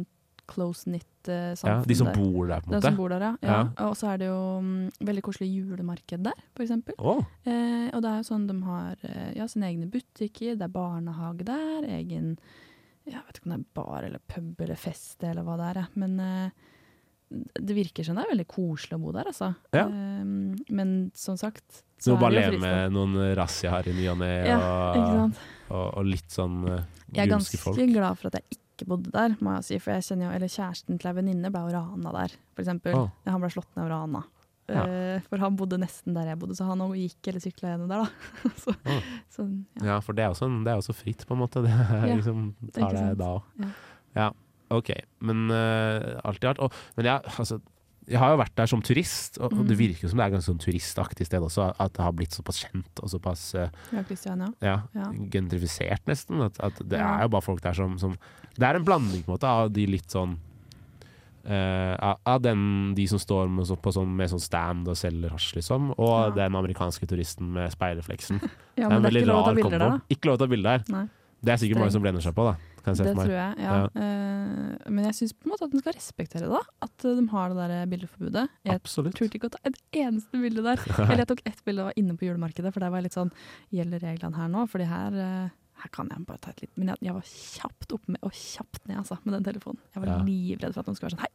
close-knit 0.52 1.30
eh, 1.32 1.54
Ja, 1.64 1.75
de 1.86 1.96
som 1.98 2.10
der. 2.10 2.18
bor 2.20 2.48
der, 2.50 2.62
på 2.62 2.70
en 2.70 2.75
måte? 2.75 2.82
De 2.82 2.90
som 2.90 2.98
bor 3.00 3.10
der, 3.14 3.24
ja. 3.25 3.32
Ja. 3.42 3.56
ja. 3.56 3.88
Og 3.88 3.96
så 4.00 4.12
er 4.14 4.22
det 4.22 4.28
jo 4.30 4.38
um, 4.60 4.70
veldig 5.10 5.24
koselig 5.25 5.50
julemarked 5.54 6.24
der, 6.28 6.44
for 6.56 6.66
eksempel. 6.68 6.98
Å, 7.00 7.16
Eh, 7.46 7.90
og 7.94 8.02
det 8.02 8.10
er 8.12 8.22
jo 8.22 8.25
sånn 8.30 8.48
de 8.50 8.56
har 8.66 8.96
eh, 9.06 9.34
ja, 9.38 9.46
sine 9.52 9.68
egne 9.70 9.86
butikker, 9.92 10.56
det 10.58 10.66
er 10.66 10.72
barnehage 10.74 11.46
der, 11.46 11.86
egen 12.00 12.32
Jeg 13.06 13.22
vet 13.22 13.38
ikke 13.38 13.46
om 13.46 13.52
det 13.54 13.60
er 13.60 13.68
bar 13.78 14.08
eller 14.08 14.22
pub 14.34 14.62
eller 14.66 14.80
fest 14.82 15.22
eller 15.24 15.46
hva 15.46 15.58
det 15.62 15.68
er, 15.75 15.84
men 16.02 16.16
eh, 16.20 16.50
det 17.62 17.75
virker 17.78 18.06
som 18.06 18.18
det 18.18 18.24
er 18.25 18.32
veldig 18.34 18.48
koselig 18.50 18.98
å 18.98 19.02
bo 19.02 19.12
der, 19.14 19.30
altså. 19.30 19.52
Ja. 19.74 19.86
Um, 19.90 20.56
men 20.70 20.96
som 21.18 21.38
sagt 21.38 21.84
du 22.04 22.12
må 22.12 22.18
bare 22.22 22.36
leve 22.38 22.60
med 22.62 22.92
noen 22.94 23.16
razziaer 23.38 23.88
i 23.90 23.94
ny 23.96 24.10
og 24.12 24.18
ne, 24.20 24.32
Ja, 24.50 24.58
og, 24.60 25.38
og, 25.70 25.86
og 26.02 26.06
litt 26.10 26.28
sånn 26.34 26.60
uh, 26.68 26.82
Jeg 27.16 27.24
er 27.25 27.32
ganske 27.32 27.58
folk. 27.62 27.80
glad 27.94 28.20
for 28.20 28.30
at 28.30 28.40
jeg 28.42 28.58
ikke 28.58 28.64
bodde 28.84 29.12
der, 29.15 29.38
må 29.39 29.53
jeg 29.55 29.63
si. 29.63 29.77
For 29.79 29.96
jeg 29.96 30.03
kjenner 30.03 30.27
jo, 30.27 30.36
eller 30.36 30.51
kjæresten 30.51 31.00
til 31.00 31.08
ei 31.08 31.15
venninne 31.15 31.51
ble 31.53 31.62
jo 31.63 31.72
rana 31.77 32.12
der, 32.17 32.36
for 32.53 32.65
eksempel. 32.65 32.98
Han 33.25 33.39
ble 33.46 33.50
slått 33.55 33.72
ned 33.77 33.86
og 33.88 33.94
rana. 33.96 34.24
Ja. 34.67 34.84
Uh, 34.84 35.22
for 35.29 35.38
han 35.39 35.55
bodde 35.55 35.77
nesten 35.77 36.15
der 36.17 36.25
jeg 36.32 36.39
bodde, 36.41 36.55
så 36.58 36.65
han 36.65 36.82
òg 36.82 36.96
gikk 36.98 37.27
eller 37.29 37.39
sykla 37.44 37.70
gjennom 37.75 37.88
der, 37.91 38.01
da. 38.03 38.50
så, 38.63 38.74
oh. 38.75 39.03
så 39.32 39.46
ja. 39.79 39.86
Ja, 39.94 40.00
for 40.01 40.17
det 40.17 40.25
er 40.25 40.34
også, 40.34 40.50
det 40.65 40.72
er 40.74 40.82
også 40.82 40.96
fritt, 40.98 41.24
på 41.29 41.38
en 41.38 41.44
måte. 41.46 41.62
Det 41.65 41.70
er 41.72 42.08
Ja, 42.10 42.15
liksom, 42.17 42.50
tar 42.74 42.91
det, 42.98 43.03
det 43.13 43.20
da 43.22 43.29
òg. 43.38 43.53
Ja. 43.62 43.70
Ja, 44.17 44.27
OK. 44.75 44.89
Men 45.22 45.46
uh, 45.53 46.17
alt 46.25 46.44
i 46.44 46.50
alt. 46.50 46.60
Og, 46.65 46.74
men 46.98 47.05
jeg, 47.12 47.22
altså, 47.38 47.60
jeg 48.10 48.17
har 48.22 48.34
jo 48.34 48.38
vært 48.41 48.55
der 48.58 48.70
som 48.70 48.82
turist, 48.86 49.38
og, 49.41 49.53
og 49.53 49.63
det 49.70 49.75
Mm. 49.77 49.82
virker 49.84 50.10
som 50.10 50.17
det 50.17 50.24
er 50.25 50.27
et 50.29 50.36
ganske 50.39 50.50
sånn 50.50 50.60
turistaktig 50.65 51.25
sted 51.29 51.41
også. 51.46 51.70
At 51.82 51.94
det 51.98 52.03
har 52.05 52.13
blitt 52.17 52.34
såpass 52.38 52.60
kjent 52.65 53.01
og 53.05 53.10
såpass 53.13 53.46
uh, 53.58 53.70
Ja, 53.94 54.03
ja, 54.65 54.75
Ja. 54.98 55.08
gentrifisert, 55.34 56.01
nesten. 56.10 56.41
At, 56.46 56.58
at 56.63 56.82
det 56.86 56.98
er 57.01 57.22
jo 57.25 57.32
bare 57.38 57.46
folk 57.46 57.62
der 57.65 57.74
som, 57.77 57.98
som 58.01 58.13
Det 58.55 58.63
er 58.63 58.75
en 58.79 58.85
blanding 58.88 59.24
på 59.25 59.31
en 59.31 59.35
måte 59.38 59.50
av 59.51 59.71
de 59.75 59.85
litt 59.88 60.07
sånn 60.12 60.38
uh, 61.45 62.15
av- 62.25 62.41
den, 62.41 62.93
de 62.95 63.05
som 63.07 63.19
står 63.19 63.50
med, 63.51 63.65
så- 63.67 63.77
på 63.77 63.91
sånn, 63.93 64.15
med 64.15 64.29
sånn 64.31 64.41
stand 64.41 64.88
og 64.88 64.95
selger 64.97 65.29
hasj, 65.29 65.55
liksom, 65.59 65.91
og 66.00 66.29
Ja. 66.35 66.47
den 66.47 66.55
amerikanske 66.55 67.05
turisten 67.07 67.51
med 67.53 67.71
speilrefleksen. 67.71 68.39
Ja, 68.77 68.89
det 68.89 68.89
er 68.89 68.89
men 68.89 68.97
en 68.97 69.01
det 69.03 69.07
er 69.07 69.12
veldig 69.12 69.21
ikke 69.21 69.27
lov 69.31 69.38
å 69.38 69.45
ta 69.45 69.51
rar 69.51 69.62
kombo. 69.62 69.77
da. 69.79 70.00
Ikke 70.09 70.25
lov 70.27 70.38
til 70.38 70.43
å 70.43 70.47
ta 70.47 70.51
bilder 70.55 70.77
der. 70.77 70.83
Nei, 70.91 71.09
Det 71.45 71.51
er 71.53 71.57
sikkert 71.62 71.77
mange 71.79 71.91
som 71.93 72.01
brenner 72.01 72.21
seg 72.25 72.33
på, 72.33 72.43
da. 72.43 72.55
Kan 72.83 72.93
jeg 72.93 72.97
se 72.97 73.03
det 73.03 73.13
for 73.13 73.21
meg. 73.21 73.25
tror 73.25 73.38
jeg, 73.38 73.53
ja. 73.62 73.75
Eh, 73.95 74.89
men 74.89 75.05
jeg 75.05 75.13
syns 75.15 75.33
på 75.33 75.45
en 75.45 75.51
måte 75.53 75.63
at 75.67 75.74
en 75.74 75.79
skal 75.79 75.93
respektere 75.93 76.41
det, 76.41 76.50
da. 76.50 76.62
At 76.81 76.97
de 77.05 77.27
har 77.27 77.50
det 77.50 77.57
der 77.57 77.85
bildeforbudet. 77.88 78.50
Jeg 78.65 78.75
Absolutt. 78.81 79.15
turte 79.15 79.38
ikke 79.38 79.47
å 79.47 79.53
ta 79.55 79.59
et 79.63 79.77
eneste 79.93 80.31
bilde 80.41 80.62
der. 80.65 80.77
Eller 81.05 81.21
jeg 81.24 81.27
tok 81.27 81.41
ett 81.45 81.62
bilde 81.65 81.81
og 81.85 81.91
var 81.91 81.97
inne 82.01 82.17
på 82.17 82.25
julemarkedet, 82.27 82.74
for 82.74 82.79
der 82.81 82.89
var 82.89 82.97
jeg 83.01 83.03
litt 83.12 83.17
sånn 83.19 83.31
Gjelder 83.71 84.00
reglene 84.01 84.35
her 84.35 84.47
nå? 84.50 84.65
Fordi 84.69 84.85
her, 84.89 85.13
eh, 85.13 85.50
her 85.86 85.92
kan 85.94 86.10
jeg 86.12 86.25
bare 86.27 86.42
ta 86.42 86.51
et 86.56 86.62
litt 86.65 86.72
Men 86.82 86.92
jeg, 86.94 86.98
jeg 87.08 87.13
var 87.15 87.27
kjapt 87.32 87.94
oppe 88.00 88.13
med, 88.15 88.20
og 88.25 88.32
kjapt 88.34 88.82
ned, 88.89 88.98
altså, 89.04 89.20
med 89.24 89.38
den 89.38 89.46
telefonen. 89.54 89.80
Jeg 89.94 90.01
var 90.04 90.10
Ja. 90.12 90.22
livredd 90.25 90.74
for 90.74 90.82
at 90.82 90.88
noen 90.89 90.98
skulle 90.98 91.12
være 91.12 91.18
sånn 91.20 91.25
Hei! 91.27 91.34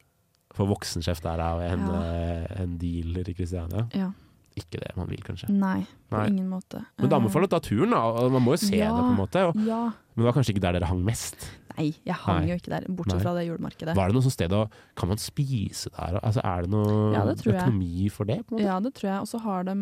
For 0.53 0.67
voksensjef 0.67 1.21
der 1.23 1.39
er 1.39 1.55
jo 1.55 1.61
en, 1.71 1.87
Ja. 1.87 2.01
eh, 2.11 2.61
en 2.65 2.77
dealer 2.77 3.29
i 3.31 3.33
Kristiania. 3.33 3.87
Ja. 3.95 4.11
Ikke 4.59 4.81
det 4.83 4.89
man 4.97 5.07
vil, 5.07 5.21
kanskje. 5.23 5.47
Nei, 5.47 5.85
på 6.11 6.17
Nei. 6.17 6.25
ingen 6.27 6.49
måte. 6.51 6.81
Men 6.99 7.07
da 7.09 7.15
anbefaler 7.21 7.47
å 7.47 7.51
ta 7.53 7.59
turen, 7.63 7.89
da. 7.95 8.01
Man 8.27 8.43
må 8.43 8.51
jo 8.51 8.57
se 8.67 8.75
Ja. 8.75 8.91
det, 8.91 8.99
på 8.99 9.11
en 9.13 9.21
måte. 9.21 9.47
Og, 9.47 9.55
Eh, 9.55 9.65
Ja. 9.65 9.83
men 9.85 10.25
det 10.25 10.25
var 10.27 10.33
kanskje 10.33 10.51
ikke 10.53 10.59
der 10.65 10.73
dere 10.73 10.87
hang 10.91 11.05
mest. 11.05 11.37
Nei, 11.71 11.87
jeg 12.07 12.17
hang 12.23 12.41
Nei. 12.43 12.51
jo 12.51 12.57
ikke 12.59 12.71
der, 12.73 12.85
bortsett 12.89 13.19
Nei. 13.19 13.23
fra 13.23 13.33
det 13.37 13.45
julemarkedet. 13.47 13.95
Var 13.97 14.11
det 14.11 14.17
noe 14.17 14.25
sånt 14.25 14.35
sted 14.35 14.55
å 14.55 14.61
Kan 14.99 15.11
man 15.11 15.21
spise 15.21 15.91
der? 15.93 16.17
Altså, 16.21 16.43
er 16.43 16.65
det 16.65 16.71
noe 16.73 16.95
Ja, 17.15 17.23
det 17.27 17.37
økonomi 17.41 18.09
for 18.13 18.29
det? 18.29 18.39
På 18.45 18.55
en 18.55 18.59
måte? 18.59 18.67
Ja, 18.67 18.79
det 18.83 18.93
tror 18.97 19.09
jeg. 19.09 19.19
Og 19.25 19.29
så 19.31 19.41
har 19.45 19.67
de 19.69 19.75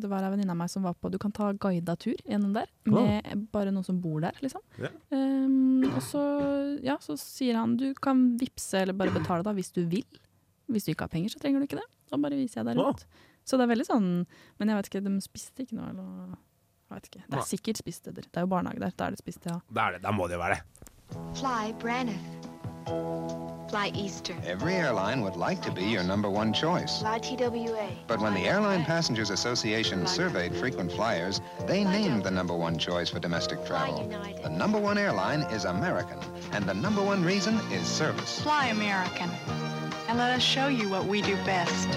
Det 0.00 0.10
var 0.10 0.26
ei 0.26 0.32
venninne 0.34 0.54
av 0.54 0.60
meg 0.60 0.72
som 0.72 0.86
var 0.86 0.96
på 0.98 1.12
Du 1.12 1.18
kan 1.22 1.34
ta 1.34 1.52
guida 1.52 1.96
tur 2.00 2.16
gjennom 2.24 2.54
der, 2.56 2.70
med 2.88 3.48
bare 3.54 3.72
noen 3.74 3.86
som 3.86 4.00
bor 4.00 4.20
der, 4.24 4.36
liksom. 4.42 4.62
Ja. 4.80 4.90
Um, 5.10 5.84
og 5.88 6.00
så, 6.04 6.22
ja, 6.84 6.96
så 7.02 7.16
sier 7.20 7.58
han 7.58 7.76
du 7.80 7.90
kan 7.94 8.34
vippse 8.40 8.82
eller 8.82 8.96
bare 8.96 9.14
betale 9.14 9.44
da 9.46 9.54
hvis 9.56 9.72
du 9.74 9.84
vil. 9.90 10.06
Hvis 10.70 10.86
du 10.86 10.94
ikke 10.94 11.06
har 11.06 11.12
penger, 11.12 11.34
så 11.34 11.42
trenger 11.42 11.60
du 11.60 11.68
ikke 11.68 11.80
det. 11.80 11.86
Da 12.10 12.18
bare 12.20 12.38
viser 12.38 12.62
jeg 12.62 12.70
deg 12.70 12.80
rundt. 12.80 13.04
Oh. 13.04 13.30
Så 13.44 13.58
det 13.60 13.66
er 13.66 13.72
veldig 13.74 13.86
sånn 13.88 14.08
Men 14.58 14.70
jeg 14.72 14.78
vet 14.78 14.90
ikke, 14.90 15.04
de 15.04 15.14
spiste 15.24 15.66
ikke 15.66 15.76
noe, 15.76 15.90
eller 15.92 16.36
jeg 16.84 16.96
vet 16.96 17.08
ikke. 17.10 17.22
Det 17.26 17.38
er 17.40 17.46
sikkert 17.48 17.80
spiststeder. 17.80 18.26
Det 18.28 18.38
er 18.38 18.44
jo 18.44 18.50
barnehage 18.52 18.82
der. 18.82 18.92
Da 18.94 19.08
er 19.08 19.14
det 19.16 19.22
spist, 19.22 19.46
ja. 19.48 19.56
Det 19.66 19.82
er 19.82 19.96
det, 19.96 20.02
da 20.04 20.12
må 20.14 20.28
det 20.30 20.36
jo 20.36 20.42
være 20.44 20.58
det. 20.60 20.83
Fly 21.34 21.74
Braniff. 21.78 22.18
Fly 23.68 23.90
Easter. 23.94 24.36
Every 24.46 24.74
airline 24.74 25.20
would 25.22 25.36
like 25.36 25.60
to 25.62 25.72
be 25.72 25.82
your 25.82 26.04
number 26.04 26.30
one 26.30 26.52
choice. 26.52 27.00
Fly 27.00 27.18
TWA. 27.18 27.88
But 28.06 28.20
when 28.20 28.34
the 28.34 28.46
Airline 28.46 28.84
Passengers 28.84 29.30
Association 29.30 30.06
surveyed 30.06 30.54
frequent 30.54 30.92
flyers, 30.92 31.40
they 31.66 31.82
named 31.82 32.22
the 32.22 32.30
number 32.30 32.54
one 32.54 32.78
choice 32.78 33.10
for 33.10 33.18
domestic 33.18 33.64
travel. 33.66 34.08
The 34.42 34.50
number 34.50 34.78
one 34.78 34.96
airline 34.96 35.40
is 35.50 35.64
American, 35.64 36.18
and 36.52 36.64
the 36.66 36.74
number 36.74 37.02
one 37.02 37.24
reason 37.24 37.56
is 37.72 37.86
service. 37.86 38.40
Fly 38.42 38.66
American. 38.66 39.30
And 40.08 40.18
let 40.18 40.30
us 40.30 40.42
show 40.42 40.68
you 40.68 40.88
what 40.88 41.06
we 41.06 41.22
do 41.22 41.34
best. 41.44 41.88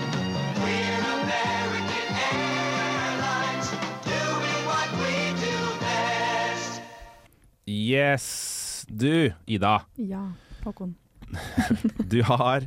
Yes. 7.65 8.56
Du, 8.87 9.33
Ida. 9.45 9.81
Ja, 9.95 10.31
Håkon. 10.63 10.95
Du 12.11 12.21
har 12.23 12.63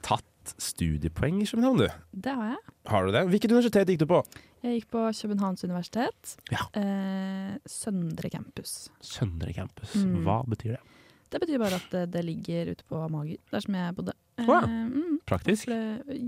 tatt 0.00 0.54
studiepoeng 0.56 1.42
i 1.42 1.46
København, 1.46 1.78
du. 1.82 1.88
Det 2.16 2.32
har 2.32 2.44
jeg. 2.54 2.58
Har 2.88 3.04
du 3.04 3.10
det? 3.12 3.26
Hvilket 3.28 3.52
universitet 3.52 3.88
gikk 3.92 4.00
du 4.00 4.06
på? 4.08 4.22
Jeg 4.64 4.72
gikk 4.78 4.88
på 4.94 5.00
Københavns 5.20 5.60
universitet. 5.68 6.20
Ja. 6.48 6.64
Eh, 6.80 7.52
Søndre 7.68 8.30
campus. 8.32 8.72
Søndre 9.04 9.52
campus. 9.56 9.92
Mm. 10.00 10.22
Hva 10.24 10.38
betyr 10.48 10.70
det? 10.78 10.82
Det 11.30 11.38
betyr 11.44 11.60
bare 11.62 11.76
at 11.76 11.88
det, 11.92 12.04
det 12.16 12.22
ligger 12.26 12.72
ute 12.72 12.84
på 12.88 12.96
Mager, 13.12 13.38
der 13.52 13.60
som 13.62 13.74
jeg 13.76 13.94
bodde. 14.00 14.14
Oh, 14.40 14.48
ja. 14.48 14.60
Eh, 14.64 14.88
mm, 14.96 15.16
Praktisk? 15.28 15.68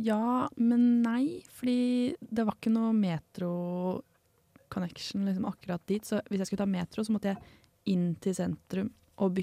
ja, 0.05 0.25
men 0.61 0.83
nei. 1.03 1.41
Fordi 1.57 2.13
det 2.21 2.45
var 2.47 2.55
ikke 2.61 2.77
noe 2.77 2.93
metro-connection 3.01 5.25
liksom, 5.27 5.49
akkurat 5.49 5.81
dit. 5.89 6.05
Så 6.07 6.21
hvis 6.29 6.41
jeg 6.45 6.49
skulle 6.53 6.65
ta 6.67 6.71
metro, 6.77 7.01
så 7.01 7.09
måtte 7.17 7.33
jeg 7.33 7.41
inn 7.97 8.13
til 8.23 8.35
sentrum 8.37 8.93
og 9.19 9.39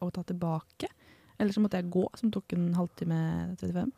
og 0.00 0.12
ta 0.14 0.22
tilbake. 0.22 0.88
Eller 1.40 1.52
så 1.52 1.60
måtte 1.60 1.78
jeg 1.80 1.90
gå, 1.90 2.04
som 2.20 2.30
tok 2.30 2.52
en 2.52 2.74
halvtime 2.76 3.56
35. 3.58 3.92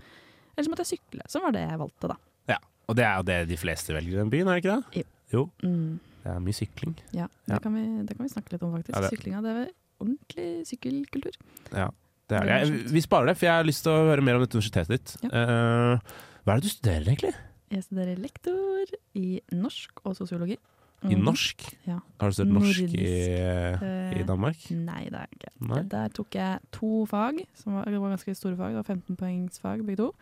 Eller 0.57 0.65
så 0.67 0.71
måtte 0.71 0.85
jeg 0.87 0.99
sykle, 0.99 1.27
som 1.29 1.43
var 1.43 1.53
det 1.57 1.65
jeg 1.65 1.79
valgte, 1.81 2.09
da. 2.13 2.17
Ja. 2.49 2.59
Og 2.89 2.97
det 2.99 3.05
er 3.05 3.17
jo 3.19 3.23
det 3.27 3.39
de 3.49 3.57
fleste 3.57 3.95
velger 3.95 4.15
i 4.15 4.21
den 4.23 4.31
byen, 4.31 4.49
er 4.49 4.59
det 4.61 4.65
ikke 4.65 4.77
det? 4.77 5.07
Jo. 5.33 5.47
Mm, 5.63 5.99
Det 6.23 6.31
er 6.31 6.39
mye 6.39 6.55
sykling. 6.55 6.95
ja, 7.13 7.27
Ja. 7.49 7.55
Det, 7.57 7.63
kan 7.63 7.75
vi, 7.75 7.85
det 8.07 8.17
kan 8.17 8.27
vi 8.27 8.33
snakke 8.33 8.53
litt 8.53 8.63
om, 8.63 8.73
faktisk. 8.77 8.95
Ja, 8.95 9.01
det- 9.01 9.11
Syklinga, 9.11 9.43
det 9.43 9.51
er 9.57 9.71
ordentlig 10.01 10.67
sykkelkultur. 10.67 11.33
Ja, 11.73 11.89
det 12.29 12.37
er 12.39 12.45
det. 12.45 12.59
Jeg, 12.69 12.93
vi 12.93 13.01
sparer 13.01 13.27
det, 13.27 13.37
for 13.39 13.47
jeg 13.47 13.55
har 13.55 13.65
lyst 13.65 13.83
til 13.83 13.93
å 13.93 14.07
høre 14.11 14.23
mer 14.23 14.35
om 14.37 14.43
dette 14.45 14.55
universitetet 14.55 14.89
ditt. 14.89 15.17
Ja. 15.25 15.31
Uh, 15.31 15.99
hva 16.45 16.55
er 16.55 16.61
det 16.61 16.63
du 16.63 16.69
studerer, 16.69 17.07
egentlig? 17.09 17.35
Jeg 17.73 17.83
studerer 17.87 18.19
lektor 18.21 18.87
i 19.15 19.41
norsk 19.53 19.91
og 20.05 20.15
sosiologi. 20.17 20.59
I 21.03 21.17
Mhm. 21.17 21.25
norsk? 21.27 21.63
Ja. 21.87 21.99
Har 22.21 22.31
du 22.31 22.35
studert 22.37 22.53
norsk 22.55 22.79
i, 22.95 23.03
i 23.03 24.19
eh, 24.21 24.27
Danmark? 24.27 24.57
Nei, 24.71 25.05
det 25.11 25.19
er 25.19 25.27
jeg 25.27 25.39
ikke. 25.41 25.53
Nei? 25.69 25.83
Der 25.91 26.09
tok 26.15 26.31
jeg 26.39 26.61
to 26.71 27.07
fag, 27.11 27.41
som 27.59 27.75
var, 27.75 27.85
var 27.91 28.13
ganske 28.17 28.35
store 28.39 28.57
fag. 28.57 28.71
Det 28.77 28.81
var 28.85 28.91
15 28.95 29.17
poengs 29.19 29.59
fag, 29.59 29.83
begge 29.87 29.97
to. 29.99 30.13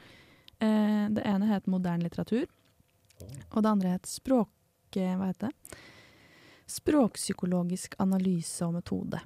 Eh, 0.61 1.09
det 1.13 1.25
ene 1.27 1.47
het 1.53 1.67
moderne 1.69 2.03
litteratur, 2.05 2.47
og 3.53 3.63
det 3.63 3.71
andre 3.71 3.89
het 3.99 4.07
språk... 4.09 4.49
eh, 4.97 5.17
Hva 5.17 5.27
heter 5.33 5.49
det? 5.51 5.79
Språkpsykologisk 6.71 7.95
analyse 8.01 8.63
og 8.67 8.75
metode. 8.79 9.21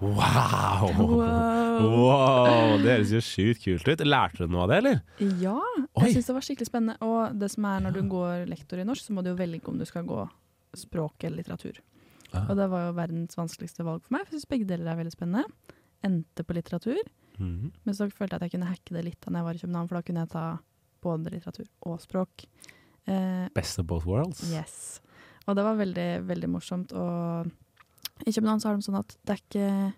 Wow! 0.00 0.88
Wow! 0.98 1.78
Wow, 1.78 2.76
Det 2.82 2.90
høres 2.90 3.10
jo 3.14 3.20
sjukt 3.22 3.62
kult 3.64 3.86
ut. 3.88 4.00
Lærte 4.06 4.46
du 4.46 4.50
noe 4.50 4.64
av 4.64 4.70
det, 4.72 4.78
eller? 4.82 5.00
Ja, 5.42 5.56
jeg 6.02 6.14
syns 6.16 6.26
det 6.30 6.34
var 6.36 6.44
skikkelig 6.46 6.68
spennende. 6.70 6.96
Og 7.06 7.34
det 7.38 7.50
som 7.52 7.66
er 7.70 7.80
når 7.84 7.94
du 7.94 8.00
går 8.10 8.46
lektor 8.50 8.80
i 8.82 8.86
norsk, 8.86 9.04
så 9.08 9.14
må 9.14 9.22
du 9.22 9.30
jo 9.32 9.36
velge 9.38 9.62
om 9.70 9.78
du 9.78 9.84
skal 9.86 10.06
gå 10.06 10.24
språk 10.78 11.24
eller 11.24 11.42
litteratur. 11.42 11.78
Aha. 12.32 12.46
Og 12.50 12.56
det 12.56 12.66
var 12.70 12.86
jo 12.88 12.92
verdens 12.98 13.36
vanskeligste 13.38 13.84
valg 13.84 14.02
for 14.04 14.12
meg, 14.16 14.26
for 14.26 14.34
jeg 14.36 14.40
syns 14.42 14.50
begge 14.52 14.66
deler 14.68 14.92
er 14.92 14.98
veldig 15.02 15.14
spennende. 15.14 15.44
Endte 16.04 16.44
på 16.44 16.54
litteratur, 16.54 16.98
Mhm. 17.38 17.72
men 17.84 17.94
så 17.94 18.10
følte 18.10 18.34
jeg 18.34 18.42
at 18.42 18.50
jeg 18.50 18.50
kunne 18.52 18.70
hacke 18.70 18.94
det 18.94 19.04
litt 19.04 19.20
da 19.20 19.32
jeg 19.38 19.44
var 19.44 19.54
i 19.54 19.58
København, 19.58 19.88
for 19.88 19.94
da 19.94 20.02
kunne 20.02 20.20
jeg 20.26 20.30
ta 20.30 20.58
både 21.02 21.30
litteratur 21.30 21.66
og 21.86 22.00
språk. 22.00 22.44
Eh, 23.06 23.48
Best 23.54 23.78
of 23.78 23.86
both 23.86 24.04
worlds. 24.06 24.42
yes. 24.52 25.00
Og 25.46 25.54
det 25.56 25.64
var 25.64 25.76
veldig, 25.76 26.26
veldig 26.26 26.48
morsomt. 26.50 26.92
Og 26.92 27.46
i 28.26 28.32
København 28.32 28.60
så 28.60 28.68
har 28.68 28.76
de 28.76 28.82
sånn 28.82 28.98
at 28.98 29.16
det 29.24 29.32
er 29.32 29.42
ikke 29.48 29.94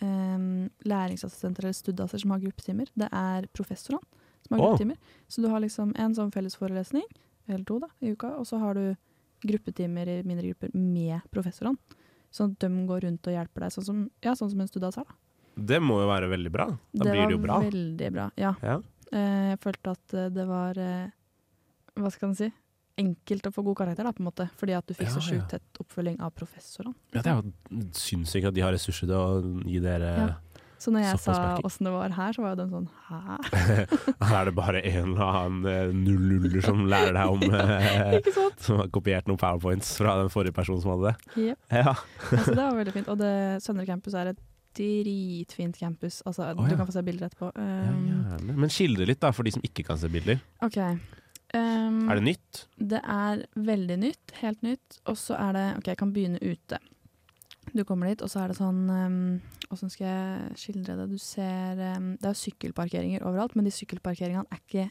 eh, 0.00 0.68
læringsassistenter 0.88 1.64
eller 1.64 1.72
studieasser 1.76 2.20
som 2.20 2.30
har 2.30 2.40
gruppetimer, 2.40 2.88
det 2.96 3.08
er 3.12 3.46
professorene 3.52 4.00
som 4.46 4.56
har 4.58 4.60
Åh. 4.64 4.70
gruppetimer. 4.78 4.96
Så 5.28 5.42
du 5.42 5.48
har 5.48 5.60
liksom 5.60 5.92
en 5.96 6.14
sånn 6.14 6.32
felles 6.32 6.56
forelesning, 6.56 7.04
eller 7.48 7.64
to 7.64 7.78
da, 7.80 7.88
i 8.02 8.12
uka, 8.12 8.32
og 8.38 8.46
så 8.46 8.58
har 8.58 8.74
du 8.74 8.96
gruppetimer 9.50 10.08
i 10.08 10.16
mindre 10.26 10.50
grupper 10.52 10.72
med 10.74 11.20
professorene. 11.34 11.78
Sånn 12.34 12.54
at 12.56 12.64
de 12.64 12.86
går 12.88 13.04
rundt 13.06 13.28
og 13.30 13.36
hjelper 13.36 13.66
deg, 13.66 13.74
sånn 13.76 13.86
som, 13.86 14.00
ja, 14.24 14.32
sånn 14.34 14.50
som 14.50 14.60
en 14.64 14.70
studias 14.70 14.96
her. 14.98 15.04
da. 15.06 15.14
Det 15.54 15.78
må 15.78 16.00
jo 16.02 16.08
være 16.10 16.26
veldig 16.32 16.50
bra. 16.50 16.66
Da 16.92 17.04
blir 17.06 17.28
det 17.28 17.36
jo 17.36 17.42
bra. 17.44 17.60
var 17.60 17.68
veldig 17.70 18.08
bra, 18.16 18.30
ja. 18.40 18.54
Ja. 18.62 18.80
Eh, 19.12 19.50
jeg 19.52 19.60
følte 19.62 19.92
at 19.94 20.14
eh, 20.18 20.30
det 20.34 20.46
var 20.48 20.78
eh, 20.80 21.12
Hva 21.94 22.10
skal 22.10 22.32
en 22.32 22.34
si? 22.40 22.48
Enkelt 22.98 23.46
å 23.46 23.52
få 23.54 23.62
god 23.66 23.76
karakter, 23.84 24.06
da, 24.06 24.10
på 24.14 24.22
en 24.22 24.28
måte. 24.30 24.48
Fordi 24.58 24.74
at 24.74 24.86
du 24.86 24.94
fikk 24.94 25.06
Ja, 25.06 25.14
så 25.14 25.22
sjukt 25.22 25.46
tett 25.50 25.78
oppfølging 25.82 26.18
av 26.22 26.32
professorene. 26.34 26.94
ja, 27.14 27.22
det 27.22 27.30
er 27.30 27.38
jo 27.38 27.86
sinnssykt 27.94 28.50
at 28.50 28.54
de 28.54 28.62
har 28.66 28.74
ressurser 28.74 29.06
til 29.06 29.14
å 29.14 29.62
gi 29.66 29.78
dere. 29.82 30.10
Så 30.78 30.92
når 30.92 31.04
jeg 31.06 31.18
så 31.22 31.34
sa 31.34 31.44
åssen 31.64 31.86
det 31.88 31.92
var 31.94 32.14
her, 32.16 32.34
så 32.36 32.42
var 32.44 32.54
jo 32.54 32.58
den 32.62 32.72
sånn 32.72 32.88
hæ? 33.08 33.36
Her 34.28 34.34
er 34.40 34.48
det 34.50 34.54
bare 34.56 34.82
en 34.84 35.12
eller 35.14 35.38
annen 35.40 35.68
eh, 35.70 35.92
nulluller 35.96 36.64
som 36.64 36.82
lærer 36.90 37.14
deg 37.16 37.36
om 37.36 37.44
ja, 37.54 38.20
sant? 38.34 38.58
Som 38.64 38.82
har 38.82 38.90
kopiert 38.94 39.30
noen 39.30 39.40
powerpoints 39.40 39.94
fra 40.00 40.16
den 40.20 40.32
forrige 40.34 40.56
personen 40.56 40.82
som 40.84 40.94
hadde 40.96 41.12
det. 41.12 41.38
Yep. 41.46 41.62
Ja. 41.84 41.94
Altså, 41.94 42.50
det 42.52 42.60
var 42.60 42.76
veldig 42.78 42.94
fint. 42.96 43.08
Og 43.12 43.18
det, 43.20 43.32
Søndre 43.64 43.86
campus 43.88 44.16
er 44.18 44.32
et 44.34 44.42
dritfint 44.74 45.76
campus. 45.78 46.20
Altså, 46.26 46.50
Å, 46.52 46.68
Du 46.68 46.76
kan 46.76 46.88
få 46.88 46.94
se 46.96 47.02
bilder 47.06 47.28
etterpå. 47.30 47.50
Um. 47.54 48.48
Men 48.54 48.72
skildre 48.72 49.06
litt, 49.08 49.20
da, 49.22 49.30
for 49.34 49.46
de 49.46 49.54
som 49.54 49.64
ikke 49.66 49.84
kan 49.86 50.00
se 50.00 50.10
bilder. 50.12 50.40
OK. 50.66 50.80
Um, 51.54 52.08
Er 52.10 52.18
det 52.18 52.24
nytt? 52.26 52.64
Det 52.74 52.98
er 52.98 53.44
veldig 53.54 53.98
nytt, 54.02 54.34
helt 54.40 54.64
nytt. 54.66 54.98
Og 55.06 55.18
så 55.20 55.36
er 55.38 55.54
det 55.54 55.66
OK, 55.78 55.92
jeg 55.92 56.00
kan 56.00 56.14
begynne 56.14 56.40
ute. 56.42 56.80
Du 57.72 57.84
kommer 57.88 58.10
dit, 58.10 58.22
og 58.22 58.30
så 58.30 58.42
er 58.42 58.52
det 58.52 58.58
sånn 58.58 58.82
um, 58.90 59.16
Åssen 59.72 59.92
skal 59.92 60.06
jeg 60.06 60.58
skildre 60.60 60.98
det? 61.00 61.08
Du 61.14 61.18
ser 61.22 61.80
um, 61.96 62.12
Det 62.18 62.28
er 62.28 62.34
jo 62.34 62.42
sykkelparkeringer 62.42 63.24
overalt, 63.26 63.56
men 63.56 63.66
de 63.66 63.72
sykkelparkeringene 63.74 64.44
er 64.50 64.60
ikke 64.60 64.86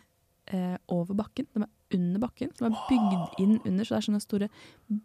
uh, 0.54 0.78
over 0.92 1.18
bakken. 1.20 1.48
De 1.54 1.64
er 1.64 1.98
under 1.98 2.24
bakken. 2.24 2.52
De 2.58 2.68
er 2.68 2.80
bygd 2.90 3.40
inn 3.44 3.58
under, 3.62 3.86
så 3.86 3.96
det 3.96 4.00
er 4.02 4.08
sånne 4.10 4.24
store 4.24 4.50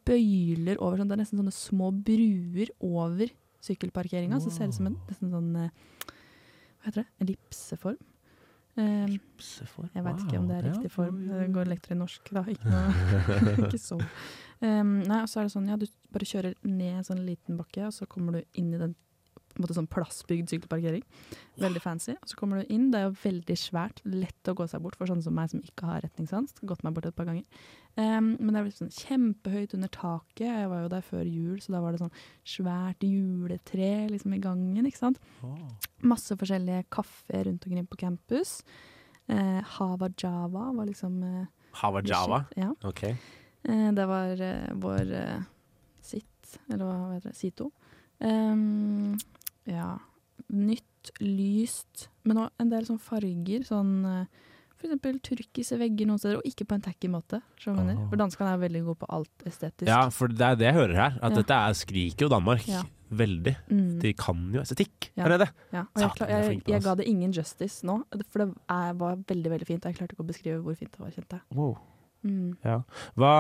bøyler 0.09 0.81
over. 0.81 1.01
Sånn, 1.01 1.11
det 1.11 1.19
er 1.19 1.23
nesten 1.25 1.43
sånne 1.43 1.55
små 1.55 1.93
bruer 1.93 2.73
over 2.81 3.33
sykkelparkeringa. 3.69 4.41
Så 4.43 4.55
ser 4.55 4.69
det 4.69 4.77
ut 4.77 4.81
som 4.81 4.93
en 4.93 5.01
nesten 5.11 5.35
sånn 5.35 5.51
uh, 5.59 6.07
Hva 6.79 6.91
heter 6.91 7.05
det? 7.05 7.11
Ellipseform. 7.27 7.99
Um, 8.79 9.17
jeg 9.91 10.05
veit 10.07 10.21
ikke 10.23 10.39
om 10.39 10.45
det 10.47 10.59
er 10.61 10.67
riktig 10.69 10.91
form. 10.95 11.17
Det 11.27 11.49
går 11.55 11.71
lektor 11.73 11.97
i 11.97 11.99
norsk, 11.99 12.29
da. 12.37 12.45
Ikke, 12.53 12.71
noe, 12.71 13.55
ikke 13.67 13.81
så. 13.83 13.99
Um, 14.61 14.99
nei, 15.07 15.21
og 15.23 15.29
så 15.31 15.41
er 15.41 15.49
det 15.49 15.55
sånn, 15.55 15.69
ja, 15.71 15.77
du 15.79 15.87
bare 16.15 16.27
kjører 16.27 16.57
ned 16.67 17.01
en 17.01 17.07
sånn 17.07 17.27
liten 17.27 17.59
bakke, 17.61 17.85
og 17.87 17.95
så 17.95 18.09
kommer 18.11 18.39
du 18.39 18.59
inn 18.59 18.73
i 18.75 18.81
den 18.81 18.97
på 19.59 19.65
en 19.65 19.65
måte 19.65 19.75
sånn 19.75 19.89
plassbygd 19.91 20.53
sykkelparkering. 20.53 21.03
Veldig 21.59 21.81
fancy. 21.83 22.13
Og 22.15 22.31
så 22.31 22.37
kommer 22.39 22.61
du 22.61 22.69
inn, 22.71 22.91
det 22.93 23.01
er 23.01 23.09
jo 23.09 23.15
veldig 23.25 23.57
svært, 23.59 24.03
lett 24.07 24.51
å 24.51 24.55
gå 24.55 24.67
seg 24.71 24.85
bort 24.85 24.95
for 24.99 25.11
sånne 25.11 25.25
som 25.25 25.35
meg 25.35 25.51
som 25.51 25.63
ikke 25.65 25.89
har 25.89 26.05
retningssans. 26.05 26.55
Gått 26.63 26.85
meg 26.87 26.95
bort 26.95 27.09
et 27.09 27.17
par 27.19 27.27
ganger. 27.27 27.43
Um, 27.99 28.37
men 28.37 28.53
det 28.55 28.61
er 28.61 28.69
sånn 28.77 28.95
kjempehøyt 28.95 29.75
under 29.75 29.91
taket. 29.91 30.45
Jeg 30.47 30.69
var 30.71 30.85
jo 30.85 30.93
der 30.93 31.03
før 31.09 31.25
jul, 31.27 31.57
så 31.65 31.75
da 31.75 31.81
var 31.83 31.97
det 31.97 32.03
sånn 32.05 32.15
svært 32.47 33.03
juletre 33.09 33.91
liksom 34.13 34.37
i 34.37 34.43
gangen, 34.45 34.87
ikke 34.87 35.03
sant. 35.03 35.19
Masse 36.07 36.39
forskjellige 36.39 36.87
kafeer 36.95 37.49
rundt 37.51 37.67
omkring 37.67 37.91
på 37.91 37.99
campus. 38.05 38.61
Uh, 39.27 39.59
Hava 39.75 40.13
Java 40.15 40.69
var 40.77 40.87
liksom 40.87 41.19
uh, 41.21 41.73
Hava 41.83 42.01
Java? 42.07 42.45
Ja. 42.57 42.71
Ok. 42.87 43.09
Eh, 43.65 43.89
det 43.97 44.07
var 44.09 44.41
eh, 44.41 44.69
vår 44.75 45.13
eh, 45.19 45.41
sitt, 46.05 46.59
eller 46.71 46.85
hva 46.85 47.15
heter 47.17 47.31
det, 47.33 47.37
Sito. 47.39 47.71
Um, 48.21 49.17
ja. 49.69 49.97
Nytt, 50.49 51.11
lyst, 51.21 52.09
men 52.25 52.45
òg 52.45 52.63
en 52.63 52.71
del 52.73 52.87
sånn 52.89 53.01
farger. 53.03 53.65
Sånn 53.69 54.27
eksempel 54.79 55.19
turkise 55.25 55.79
vegger 55.81 56.07
noen 56.07 56.21
steder, 56.21 56.39
og 56.39 56.47
ikke 56.47 56.67
på 56.69 56.77
en 56.77 56.85
tacky 56.85 57.09
måte. 57.11 57.41
Ah. 57.67 57.89
For 58.09 58.17
danskene 58.21 58.53
er 58.55 58.61
veldig 58.63 58.83
gode 58.87 59.01
på 59.03 59.09
alt 59.11 59.45
estetisk. 59.49 59.89
Ja, 59.91 60.05
for 60.15 60.31
det 60.31 60.45
er 60.47 60.59
det 60.61 60.69
jeg 60.69 60.77
hører 60.79 60.95
her. 60.95 61.19
At 61.19 61.33
Ja. 61.33 61.37
dette 61.43 61.55
er 61.59 61.75
skriker 61.75 62.27
jo 62.27 62.29
Danmark. 62.29 62.67
Ja. 62.69 62.83
veldig. 63.11 63.57
Mm. 63.73 64.01
De 64.01 64.13
kan 64.13 64.53
jo 64.53 64.61
estetikk, 64.61 65.11
Ja. 65.17 65.25
er 65.25 65.29
det 65.31 65.39
det? 65.41 65.51
Ja, 65.73 65.81
og 65.81 66.03
jeg, 66.03 66.11
klar, 66.11 66.29
jeg, 66.29 66.63
jeg 66.67 66.83
ga 66.83 66.95
det 66.95 67.07
ingen 67.09 67.33
justice 67.33 67.83
nå, 67.83 68.05
for 68.29 68.45
det 68.45 68.55
er, 68.69 68.93
var 68.93 69.17
veldig 69.17 69.51
veldig 69.51 69.67
fint. 69.67 69.83
Jeg 69.83 69.97
klarte 69.97 70.13
ikke 70.13 70.27
å 70.27 70.29
beskrive 70.29 70.61
hvor 70.61 70.77
fint 70.77 70.93
det 70.93 71.01
var, 71.01 71.11
kjente 71.11 71.39
jeg. 71.41 71.57
Wow. 71.57 71.79
Mm. 72.27 72.57
Ja. 72.65 72.81
Hva, 73.17 73.35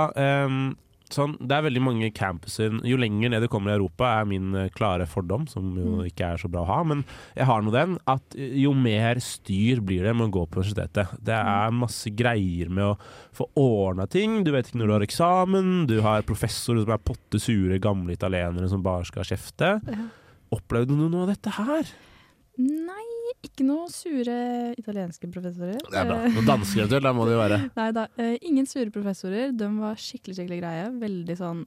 um, 0.46 0.76
sånn, 1.10 1.32
det 1.40 1.56
er 1.56 1.62
veldig 1.64 1.80
mange 1.82 2.10
campuser 2.12 2.74
Jo 2.84 2.98
lenger 3.00 3.30
ned 3.32 3.40
du 3.42 3.48
kommer 3.48 3.72
i 3.72 3.76
Europa, 3.78 4.20
er 4.20 4.26
min 4.28 4.54
eh, 4.54 4.68
klare 4.68 5.06
fordom, 5.08 5.46
som 5.48 5.70
jo 5.74 5.96
Mm. 6.02 6.06
ikke 6.10 6.26
er 6.34 6.36
så 6.36 6.50
bra 6.52 6.60
å 6.62 6.66
ha, 6.68 6.82
men 6.84 7.02
jeg 7.34 7.46
har 7.48 7.62
nå 7.62 7.72
den, 7.72 7.96
at 8.06 8.22
eh, 8.36 8.52
jo 8.62 8.74
mer 8.74 9.16
styr 9.18 9.80
blir 9.80 10.04
det 10.04 10.14
med 10.14 10.28
å 10.28 10.34
gå 10.36 10.46
på 10.48 10.60
universitetet. 10.60 11.08
Det 11.24 11.34
Mm. 11.34 11.48
er 11.48 11.70
masse 11.80 12.10
greier 12.14 12.68
med 12.68 12.84
å 12.84 12.98
få 13.32 13.48
ordna 13.56 14.06
ting. 14.08 14.44
Du 14.44 14.52
vet 14.52 14.68
ikke 14.68 14.78
når 14.82 14.86
du 14.86 14.92
har 14.92 15.06
eksamen, 15.08 15.86
du 15.88 16.00
har 16.02 16.22
professorer 16.22 16.84
som 16.84 16.92
er 16.92 16.98
potte 16.98 17.40
sure 17.40 17.78
gamle 17.80 18.12
italienere 18.12 18.68
som 18.68 18.82
bare 18.82 19.04
skal 19.06 19.24
kjefte. 19.24 19.80
Ja. 19.88 20.08
Opplevde 20.52 20.88
du 20.96 21.08
noe 21.08 21.22
av 21.22 21.28
dette 21.34 21.50
her? 21.50 21.84
Nei, 22.58 23.04
ikke 23.46 23.62
noe 23.66 23.86
sure 23.92 24.38
italienske 24.78 25.28
professorer. 25.30 25.78
Det 25.78 25.98
er 26.00 26.08
bra. 26.08 26.16
Noen 26.34 26.48
danske 26.48 26.80
eventuelt, 26.82 27.06
da 27.06 27.12
må 27.14 27.26
det 27.28 27.36
jo 27.36 27.42
være. 27.42 27.58
Nei 27.78 27.90
da, 27.94 28.08
eh, 28.18 28.34
ingen 28.50 28.66
sure 28.66 28.90
professorer. 28.94 29.52
De 29.54 29.68
var 29.78 30.00
skikkelig 30.00 30.40
skikkelig 30.40 30.58
greie. 30.64 30.88
Veldig 31.04 31.38
sånn 31.38 31.62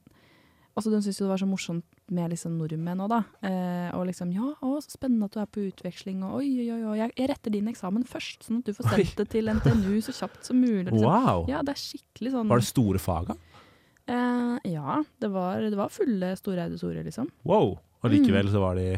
Altså, 0.72 0.88
De 0.88 1.02
syntes 1.04 1.18
jo 1.20 1.26
det 1.26 1.32
var 1.34 1.40
så 1.42 1.46
morsomt 1.48 1.84
med 2.16 2.30
liksom 2.32 2.54
nordmenn 2.56 3.00
òg, 3.04 3.10
da. 3.12 3.18
Eh, 3.44 3.90
og 3.92 4.06
liksom 4.08 4.30
Ja, 4.32 4.54
å, 4.64 4.78
så 4.80 4.94
spennende 4.94 5.28
at 5.28 5.34
du 5.34 5.40
er 5.42 5.50
på 5.52 5.66
utveksling, 5.68 6.22
og 6.24 6.38
oi, 6.38 6.46
oi, 6.64 6.78
oi. 6.78 6.94
Jeg, 6.96 7.12
jeg 7.20 7.28
retter 7.28 7.52
din 7.52 7.68
eksamen 7.68 8.06
først, 8.08 8.46
sånn 8.46 8.62
at 8.62 8.70
du 8.70 8.76
får 8.78 8.88
sendt 8.88 9.20
det 9.20 9.26
til 9.34 9.52
NTNU 9.52 9.98
så 10.06 10.14
kjapt 10.16 10.48
som 10.48 10.56
mulig. 10.56 10.86
Liksom. 10.88 11.04
Wow. 11.04 11.44
Ja, 11.52 11.60
det 11.60 11.74
er 11.74 11.82
skikkelig 11.82 12.32
sånn 12.32 12.48
Var 12.54 12.64
det 12.64 12.68
store 12.70 13.02
faga? 13.04 13.36
Eh, 14.08 14.70
ja, 14.72 14.96
det 15.20 15.30
var, 15.36 15.60
det 15.60 15.76
var 15.78 15.92
fulle 15.92 16.32
store 16.40 16.64
auditorier, 16.70 17.04
liksom. 17.04 17.28
Wow. 17.44 17.76
Og 18.02 18.10
likevel 18.16 18.48
så 18.50 18.64
var 18.64 18.80
de. 18.80 18.96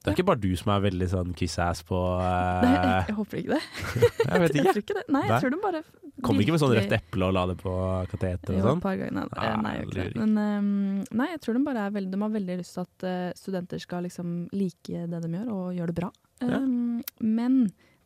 Det 0.00 0.08
er 0.08 0.16
ikke 0.16 0.28
bare 0.30 0.40
du 0.40 0.48
som 0.56 0.70
er 0.72 0.84
veldig 0.86 1.06
sånn 1.12 1.32
kiss-ass 1.36 1.82
på 1.84 1.98
Nei, 2.00 2.70
eh, 2.72 3.08
jeg 3.10 3.16
håper 3.18 3.40
ikke 3.42 3.58
det. 3.58 3.64
Jeg 4.30 4.42
vet 4.42 4.54
Jeg 4.56 4.64
tror 4.70 4.80
ikke 4.80 4.96
det. 4.96 5.02
Nei, 5.12 5.22
jeg 5.26 5.42
tror 5.42 5.52
de 5.52 5.58
bare 5.60 5.82
Kom 6.24 6.40
ikke 6.40 6.54
med 6.54 6.62
sånn 6.62 6.72
rødt 6.76 6.94
eple 6.96 7.28
og 7.28 7.34
la 7.36 7.42
det 7.50 7.56
på 7.60 7.74
kateter 8.08 8.54
og 8.54 8.62
sånn? 8.64 8.64
Jo, 8.64 8.74
et 8.78 8.84
par 8.86 8.96
ganger. 9.00 9.28
Nei, 9.36 9.50
nei, 9.64 9.74
jeg 9.76 9.88
ikke 9.88 9.98
det. 9.98 10.22
Men 10.22 10.32
um, 10.40 10.72
nei, 11.20 11.28
jeg 11.34 11.42
tror 11.44 11.56
de 11.56 11.62
bare 11.68 11.84
er 11.84 11.94
veldig 11.96 12.12
De 12.12 12.20
har 12.24 12.34
veldig 12.34 12.56
lyst 12.60 12.76
til 12.76 12.84
at 12.86 13.06
uh, 13.08 13.36
studenter 13.36 13.84
skal 13.84 14.04
liksom 14.08 14.34
like 14.56 15.04
det 15.12 15.22
de 15.24 15.32
gjør, 15.36 15.52
og 15.56 15.78
gjøre 15.78 15.92
det 15.92 15.98
bra. 16.00 16.10
Ja. 16.40 16.60
Um, 16.60 17.00
men 17.20 17.60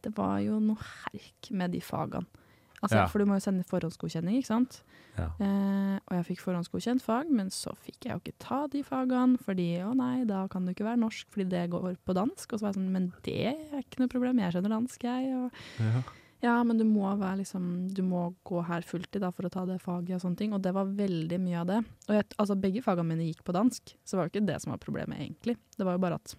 det 0.05 0.13
var 0.19 0.39
jo 0.45 0.59
noe 0.63 0.91
herk 0.91 1.51
med 1.55 1.75
de 1.75 1.83
fagene. 1.83 2.43
Altså, 2.85 2.99
Ja. 3.01 3.07
For 3.09 3.19
du 3.23 3.25
må 3.31 3.39
jo 3.39 3.45
sende 3.45 3.65
forhåndsgodkjenning, 3.65 4.37
ikke 4.43 4.51
sant. 4.53 4.83
Ja. 5.17 5.29
Eh, 5.41 5.99
og 6.05 6.13
jeg 6.19 6.27
fikk 6.29 6.43
forhåndsgodkjent 6.45 7.01
fag, 7.03 7.31
men 7.33 7.49
så 7.55 7.73
fikk 7.81 8.05
jeg 8.09 8.13
jo 8.13 8.21
ikke 8.21 8.39
ta 8.45 8.59
de 8.69 8.83
fagene, 8.85 9.39
fordi 9.41 9.69
å 9.87 9.95
nei, 9.97 10.25
da 10.29 10.43
kan 10.53 10.67
du 10.67 10.73
ikke 10.75 10.85
være 10.85 11.01
norsk 11.01 11.31
fordi 11.33 11.49
det 11.49 11.71
går 11.73 11.97
på 12.05 12.17
dansk. 12.19 12.53
Og 12.53 12.59
så 12.61 12.67
var 12.67 12.75
jeg 12.75 12.81
sånn, 12.83 12.93
men 12.93 13.09
det 13.25 13.39
er 13.55 13.81
ikke 13.81 14.03
noe 14.03 14.13
problem, 14.13 14.43
jeg 14.43 14.53
skjønner 14.57 14.75
dansk, 14.77 15.07
jeg. 15.09 15.33
Og 15.39 15.51
Ja. 15.81 16.03
ja, 16.43 16.63
men 16.63 16.77
du 16.77 16.85
må, 16.85 17.07
være 17.17 17.39
liksom, 17.41 17.95
du 17.95 18.03
må 18.03 18.35
gå 18.45 18.65
her 18.67 18.83
fulltid 18.83 19.23
da, 19.23 19.31
for 19.31 19.45
å 19.49 19.51
ta 19.55 19.65
det 19.65 19.81
faget 19.81 20.17
og 20.19 20.21
sånne 20.27 20.37
ting. 20.37 20.53
Og 20.53 20.61
det 20.61 20.75
var 20.75 20.85
veldig 20.85 21.39
mye 21.41 21.61
av 21.63 21.67
det. 21.71 21.79
Og 22.09 22.15
jeg, 22.19 22.27
altså, 22.37 22.59
begge 22.61 22.83
fagene 22.85 23.07
mine 23.15 23.25
gikk 23.31 23.45
på 23.45 23.55
dansk, 23.55 23.95
så 24.05 24.17
var 24.19 24.29
det 24.29 24.35
ikke 24.35 24.47
det 24.51 24.61
som 24.63 24.73
var 24.75 24.83
problemet 24.83 25.17
egentlig. 25.23 25.57
Det 25.79 25.87
var 25.87 25.95
jo 25.97 26.03
bare 26.05 26.19
at 26.21 26.35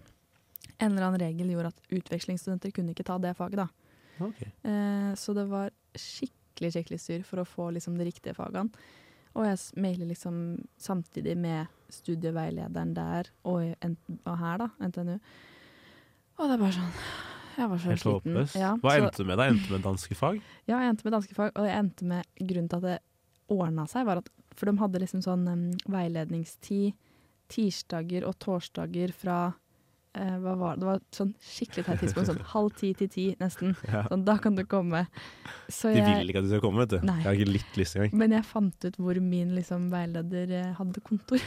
en 0.78 0.92
eller 0.92 1.08
annen 1.08 1.20
regel 1.24 1.48
gjorde 1.48 1.72
at 1.72 1.80
utvekslingsstudenter 1.90 2.70
kunne 2.76 2.92
ikke 2.92 3.04
ta 3.08 3.16
det 3.18 3.34
faget 3.34 3.56
da. 3.64 3.68
Okay. 4.20 4.48
Eh, 4.64 5.12
så 5.16 5.34
det 5.36 5.46
var 5.48 5.70
skikkelig, 6.00 6.72
skikkelig 6.74 7.00
styr 7.02 7.24
for 7.26 7.42
å 7.42 7.48
få 7.48 7.70
liksom 7.76 7.96
de 7.98 8.06
riktige 8.08 8.34
fagene. 8.36 8.70
Og 9.36 9.44
jeg 9.44 9.58
mailer 9.84 10.08
liksom 10.08 10.36
samtidig 10.80 11.34
med 11.36 11.66
studieveilederen 11.92 12.94
der 12.96 13.28
og, 13.44 13.74
og 14.24 14.36
her 14.40 14.62
da, 14.62 14.68
NTNU. 14.88 15.18
Og 16.36 16.46
det 16.48 16.54
er 16.56 16.62
bare 16.62 16.76
sånn, 16.76 16.94
jeg 17.56 17.68
var 17.72 17.80
så 17.82 17.90
Helt 17.92 18.02
sliten. 18.04 18.38
Ja, 18.60 18.70
Hva 18.80 18.94
så- 18.94 19.02
endte 19.02 19.16
du 19.22 19.28
med 19.28 19.38
da? 19.40 19.48
Endte 19.52 19.72
med 19.72 19.84
danske 19.84 20.16
fag? 20.16 20.40
ja, 20.68 20.78
jeg 20.80 20.88
endte 20.94 21.04
med 21.04 21.12
danske 21.16 21.36
fag, 21.36 21.52
og 21.56 21.68
jeg 21.68 21.78
endte 21.82 22.08
med 22.08 22.24
grunnen 22.40 22.68
til 22.72 22.80
at 22.80 22.88
det 22.88 22.98
ordna 23.52 23.84
seg, 23.88 24.06
var 24.08 24.22
at 24.24 24.32
For 24.56 24.64
de 24.70 24.78
hadde 24.80 25.00
liksom 25.02 25.20
sånn 25.20 25.44
um, 25.52 25.64
veiledningstid 25.92 26.94
tirsdager 27.52 28.24
og 28.26 28.38
torsdager 28.40 29.12
fra 29.12 29.52
eh, 30.16 30.34
hva 30.42 30.54
var 30.58 30.74
det? 30.74 30.82
det 30.82 30.88
var 30.88 31.00
sånn 31.14 31.32
skikkelig 31.44 31.84
teit 31.86 32.02
tidspunkt, 32.02 32.30
sånn 32.32 32.42
halv 32.54 32.74
ti 32.80 32.92
til 32.98 33.10
ti 33.12 33.26
nesten. 33.40 33.74
Ja. 33.86 34.04
Sånn, 34.10 34.24
da 34.26 34.36
kan 34.42 34.58
du 34.58 34.64
komme. 34.68 35.04
Så 35.68 35.92
De 35.92 36.00
jeg, 36.00 36.08
vil 36.22 36.32
ikke 36.32 36.42
at 36.42 36.48
du 36.48 36.52
skal 36.54 36.64
komme, 36.64 36.84
vet 36.84 36.96
du. 36.96 37.06
Nei. 37.06 37.18
Jeg 37.22 37.28
har 37.28 37.40
ikke 37.40 37.54
litt 37.56 37.80
lyst 37.80 37.98
engang. 37.98 38.18
men 38.22 38.36
jeg 38.38 38.48
fant 38.50 38.88
ut 38.88 39.00
hvor 39.02 39.20
min 39.22 39.56
liksom, 39.56 39.88
veileder 39.92 40.54
eh, 40.60 40.70
hadde 40.78 41.02
kontor. 41.06 41.42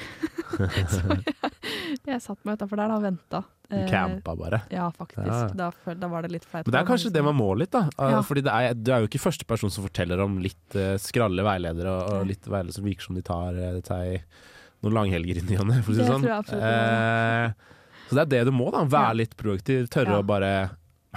så 0.96 1.02
jeg, 1.18 2.04
jeg 2.06 2.22
satt 2.26 2.44
meg 2.46 2.60
utafor 2.60 2.82
der 2.84 2.94
da 2.94 3.00
og 3.00 3.08
venta. 3.10 3.46
Du 3.70 3.76
campa 3.86 4.34
bare. 4.34 4.64
Ja, 4.74 4.88
faktisk. 4.90 5.28
Ja. 5.30 5.42
Da, 5.54 5.94
da 5.94 6.08
var 6.10 6.26
det 6.26 6.32
litt 6.34 6.46
flaut. 6.48 6.66
Men 6.66 6.74
det 6.74 6.80
er 6.80 6.88
kanskje 6.88 7.12
det 7.14 7.22
man 7.22 7.36
må 7.38 7.52
litt, 7.60 7.70
da. 7.76 7.84
Uh, 8.00 8.08
Ja. 8.16 8.22
Fordi 8.26 8.42
det 8.46 8.54
er, 8.54 8.74
du 8.74 8.90
er 8.96 9.04
jo 9.04 9.10
ikke 9.12 9.22
første 9.22 9.46
person 9.46 9.70
som 9.74 9.86
forteller 9.86 10.24
om 10.24 10.40
litt 10.42 10.78
uh, 10.78 10.96
skralle 11.02 11.46
veiledere, 11.46 11.92
og, 11.94 12.16
og 12.16 12.32
litt 12.32 12.50
veiledere 12.50 12.80
som 12.80 12.88
virker 12.88 13.06
som 13.06 13.20
de 13.20 13.26
tar 13.30 13.60
uh, 13.62 14.24
noen 14.82 14.96
langhelger 14.96 15.42
inn 15.42 15.52
i 15.52 15.60
henne, 15.60 15.82
for 15.84 15.94
å 15.94 15.98
si 15.98 16.02
det 16.02 16.08
Det 16.08 16.14
sånn. 16.14 16.24
tror 16.24 16.34
jeg 16.34 16.44
absolutt 16.46 16.66
Eh, 16.70 17.76
så 18.10 18.18
det 18.18 18.26
er 18.26 18.30
det 18.34 18.44
du 18.50 18.54
må, 18.58 18.70
da. 18.74 18.84
Være 18.90 19.16
litt 19.22 19.36
produktiv. 19.40 19.88
Tørre 19.94 20.18
Ja. 20.18 20.22
å 20.24 20.26
bare 20.26 20.54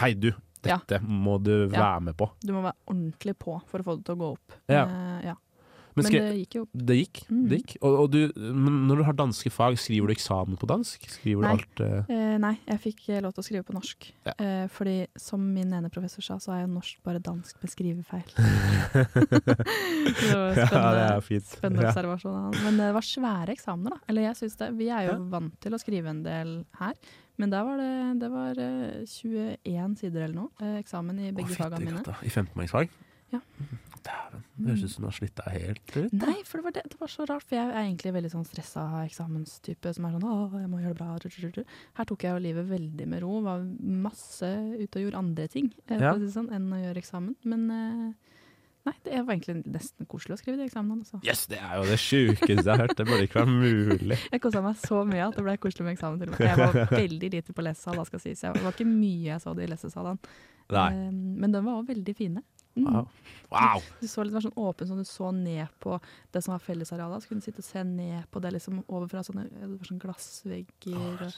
Hei, 0.00 0.14
du. 0.16 0.30
Dette 0.62 1.00
må 1.02 1.38
du 1.42 1.66
være 1.68 2.00
med 2.06 2.16
på. 2.16 2.30
Du 2.40 2.52
må 2.54 2.62
være 2.62 2.78
ordentlig 2.86 3.34
på 3.42 3.56
for 3.66 3.82
å 3.82 3.84
få 3.84 3.96
det 3.98 4.06
til 4.06 4.14
å 4.14 4.20
gå 4.20 4.28
opp. 4.36 4.54
Ja. 4.70 4.84
Uh, 4.86 5.18
ja. 5.26 5.34
Men 5.94 6.06
Men, 6.06 6.12
det 6.12 6.36
gikk 6.40 6.54
jo 6.56 6.62
Det 6.72 6.96
gikk. 6.96 7.18
Mm. 7.28 7.42
Det 7.50 7.58
gikk. 7.60 7.72
Og, 7.82 7.96
og 8.02 8.06
du, 8.12 8.18
men 8.36 8.78
når 8.88 9.02
du 9.02 9.04
har 9.08 9.16
danske 9.18 9.50
fag, 9.52 9.76
skriver 9.80 10.08
du 10.08 10.14
eksamen 10.14 10.56
på 10.60 10.68
dansk? 10.70 11.04
Skriver 11.18 11.44
Nei. 11.44 11.52
du 11.52 11.60
alt 11.60 11.82
uh, 11.84 12.12
eh, 12.14 12.36
Nei, 12.42 12.54
jeg 12.70 12.82
fikk 12.86 13.02
eh, 13.10 13.20
lov 13.24 13.34
til 13.36 13.44
å 13.44 13.46
skrive 13.46 13.66
på 13.68 13.76
norsk. 13.76 14.08
Ja. 14.28 14.34
Eh, 14.40 14.64
fordi 14.72 14.96
som 15.20 15.44
min 15.52 15.72
ene 15.76 15.90
professor 15.92 16.24
sa, 16.24 16.38
så 16.42 16.54
er 16.56 16.64
jo 16.64 16.72
norsk 16.74 17.02
bare 17.04 17.20
dansk 17.22 17.60
med 17.62 17.72
skrivefeil. 17.74 18.24
det 19.02 20.32
var 20.32 20.56
Ja, 20.56 20.66
spennende, 20.66 20.94
det 20.96 21.04
er 21.08 21.26
fint. 21.26 21.50
spennende 21.50 21.84
Ja. 21.86 21.92
observasjon. 21.92 22.38
av 22.38 22.48
han. 22.48 22.64
Men 22.64 22.80
det 22.80 22.92
var 22.96 23.06
svære 23.06 23.52
eksamener, 23.56 23.96
da. 23.96 24.00
Eller 24.08 24.28
jeg 24.30 24.40
synes 24.40 24.56
det. 24.62 24.70
Vi 24.78 24.88
er 24.88 25.10
jo 25.10 25.18
Ja. 25.18 25.28
vant 25.36 25.60
til 25.60 25.72
å 25.76 25.80
skrive 25.82 26.08
en 26.08 26.22
del 26.22 26.64
her. 26.80 26.94
Men 27.36 27.50
der 27.50 27.64
var 27.64 27.76
det, 27.80 28.20
det 28.20 28.30
var 28.30 28.58
eh, 28.60 29.06
21 29.06 29.96
sider 29.98 30.26
eller 30.26 30.34
noe. 30.36 30.50
Eh, 30.60 30.78
eksamen 30.82 31.18
i 31.18 31.32
begge 31.32 31.54
Å, 31.54 31.64
fagene 31.64 31.84
mine. 31.88 32.02
I 32.22 32.28
15-poengsfag? 32.30 32.92
Ja. 33.32 33.40
Dæven. 34.02 34.40
Det 34.58 34.66
høres 34.66 34.82
ut 34.82 34.90
som 34.90 35.04
du 35.04 35.06
har 35.06 35.14
slitt 35.14 35.36
deg 35.38 35.52
helt 35.62 35.92
ut. 35.94 36.14
Nei, 36.18 36.34
for 36.48 36.58
det 36.58 36.64
var, 36.66 36.72
det, 36.74 36.82
det 36.90 36.98
var 36.98 37.10
så 37.12 37.26
rart, 37.30 37.44
for 37.46 37.54
jeg 37.54 37.68
er 37.70 37.84
egentlig 37.84 38.12
veldig 38.16 38.30
sånn 38.32 38.46
stressa 38.48 38.82
eksamenstype 39.06 39.92
som 39.94 40.08
er 40.08 40.16
sånn 40.16 40.26
'Å, 40.26 40.58
jeg 40.58 40.70
må 40.72 40.80
gjøre 40.82 40.96
det 40.96 40.98
bra'. 40.98 41.64
Her 42.00 42.04
tok 42.10 42.24
jeg 42.26 42.32
jo 42.34 42.42
livet 42.42 42.66
veldig 42.66 43.06
med 43.08 43.22
ro. 43.22 43.40
Var 43.46 43.62
masse 44.02 44.50
ute 44.82 44.98
og 44.98 45.04
gjorde 45.06 45.22
andre 45.22 45.46
ting 45.48 45.70
eh, 45.86 45.98
Ja. 46.02 46.16
det 46.18 46.32
sånn, 46.34 46.50
enn 46.50 46.66
å 46.74 46.82
gjøre 46.82 46.98
eksamen. 46.98 47.36
Men 47.46 47.70
eh, 47.70 48.12
nei, 48.90 48.94
det 49.06 49.22
var 49.22 49.36
egentlig 49.36 49.62
nesten 49.70 50.06
koselig 50.10 50.34
å 50.34 50.40
skrive 50.42 50.58
de 50.58 50.66
eksamenene. 50.66 51.06
Altså. 51.06 51.20
Yes, 51.22 51.46
det 51.46 51.60
er 51.62 51.76
jo 51.78 51.84
det 51.86 51.98
sjukeste 52.02 52.58
jeg 52.66 52.74
har 52.74 52.82
hørt. 52.82 52.96
Det 52.98 53.06
burde 53.06 53.22
ikke 53.28 53.44
være 53.44 53.54
mulig. 53.54 54.18
Jeg 54.34 54.40
kosa 54.42 54.62
meg 54.66 54.82
så 54.82 55.04
mye 55.06 55.28
at 55.28 55.36
det 55.38 55.44
ble 55.46 55.56
koselig 55.62 55.86
med 55.86 55.94
eksamen. 55.94 56.18
til 56.18 56.28
og 56.34 56.40
med. 56.40 56.48
Jeg 56.50 56.58
var 56.58 56.90
veldig 57.06 57.30
lite 57.38 57.54
på 57.54 57.62
lesesal. 57.62 58.02
Det 58.02 58.62
var 58.66 58.74
ikke 58.74 58.90
mye 58.90 59.30
jeg 59.30 59.40
så 59.46 59.54
de 59.54 59.70
lesesalene. 59.70 60.18
Nei. 60.74 60.88
Eh, 60.90 61.12
men 61.12 61.52
de 61.54 61.62
var 61.62 61.78
også 61.78 61.94
veldig 61.94 62.16
fine. 62.18 62.42
Mm. 62.76 62.86
Wow. 62.94 63.08
wow. 63.50 63.82
Du 64.00 64.06
så 64.08 64.22
litt 64.24 64.32
mer 64.32 64.40
sånn 64.46 64.56
åpen, 64.56 64.88
sånn 64.88 65.02
du 65.02 65.04
så 65.04 65.30
ned 65.36 65.68
på 65.82 65.98
det 66.32 66.42
som 66.44 66.52
var 66.54 66.62
fellesarealet. 66.64 67.22
Så 67.22 67.28
kunne 67.28 67.40
du 67.42 67.44
sitte 67.44 67.60
og 67.60 67.68
se 67.68 67.82
ned 67.84 68.24
på 68.32 68.40
det 68.40 68.52
liksom 68.54 68.82
overfra 68.88 69.22
sånne, 69.26 69.44
det 69.50 69.68
var 69.68 69.90
sånn 69.90 70.00
glassvegger. 70.00 71.26
Og, 71.26 71.34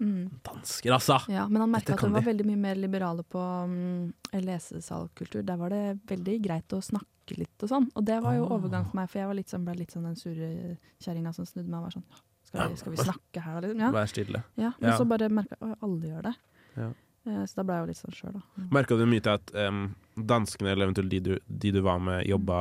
mm. 0.00 0.40
Dansker, 0.48 0.92
altså! 0.96 1.18
Ja, 1.28 1.44
men 1.48 1.60
han 1.60 1.70
merka 1.74 1.92
at 1.94 2.00
kan 2.00 2.10
de 2.12 2.18
var 2.18 2.24
veldig 2.30 2.46
mye 2.48 2.56
mer 2.64 2.80
liberale 2.80 3.22
på 3.28 3.38
um, 3.38 4.12
lesesalkultur. 4.32 5.42
Der 5.44 5.56
var 5.60 5.70
det 5.74 5.82
veldig 6.10 6.38
greit 6.44 6.72
å 6.76 6.80
snakke 6.82 7.38
litt 7.38 7.62
og 7.64 7.70
sånn. 7.70 7.90
Og 7.96 8.04
det 8.04 8.18
var 8.24 8.34
jo 8.36 8.44
Ah. 8.48 8.56
overgang 8.58 8.84
for 8.88 8.96
meg, 8.96 9.08
for 9.10 9.18
jeg 9.20 9.26
var 9.28 9.34
litt 9.38 9.48
sånn, 9.52 9.64
ble 9.64 9.74
litt 9.78 9.92
sånn 9.92 10.04
den 10.08 10.16
sure 10.16 10.76
kjerringa 11.00 11.32
som 11.34 11.44
snudde 11.48 11.68
meg 11.68 11.78
og 11.80 11.86
var 11.90 11.98
sånn 11.98 12.08
Skal 12.44 12.68
vi, 12.70 12.76
skal 12.76 12.92
vi 12.92 12.98
snakke 13.02 13.40
her, 13.42 13.60
da? 13.60 13.66
Liksom? 13.68 13.80
Ja. 13.80 13.90
Vær 13.90 14.06
stille. 14.06 14.42
ja. 14.56 14.72
Men 14.78 14.90
Ja. 14.90 14.96
så 14.98 15.04
bare 15.08 15.28
merka 15.28 15.56
jeg 15.60 15.72
at 15.72 15.82
alle 15.82 16.06
gjør 16.10 16.22
det. 16.22 16.34
Ja. 16.76 16.88
Eh, 17.26 17.44
Så 17.48 17.56
da 17.56 17.62
ble 17.64 17.74
jeg 17.78 17.82
jo 17.84 17.90
litt 17.92 18.00
sånn 18.02 18.16
sjøl, 18.18 18.32
da. 18.36 18.42
Mm. 18.58 18.68
Merka 18.76 18.96
du 19.00 19.04
mye 19.08 19.24
til 19.24 19.32
at 19.38 19.52
um, 19.68 19.82
danskene, 20.14 20.72
eller 20.74 20.86
eventuelt 20.90 21.10
de 21.10 21.20
du, 21.20 21.34
de 21.48 21.70
du 21.72 21.80
var 21.86 21.98
med, 22.04 22.26
jobba 22.28 22.58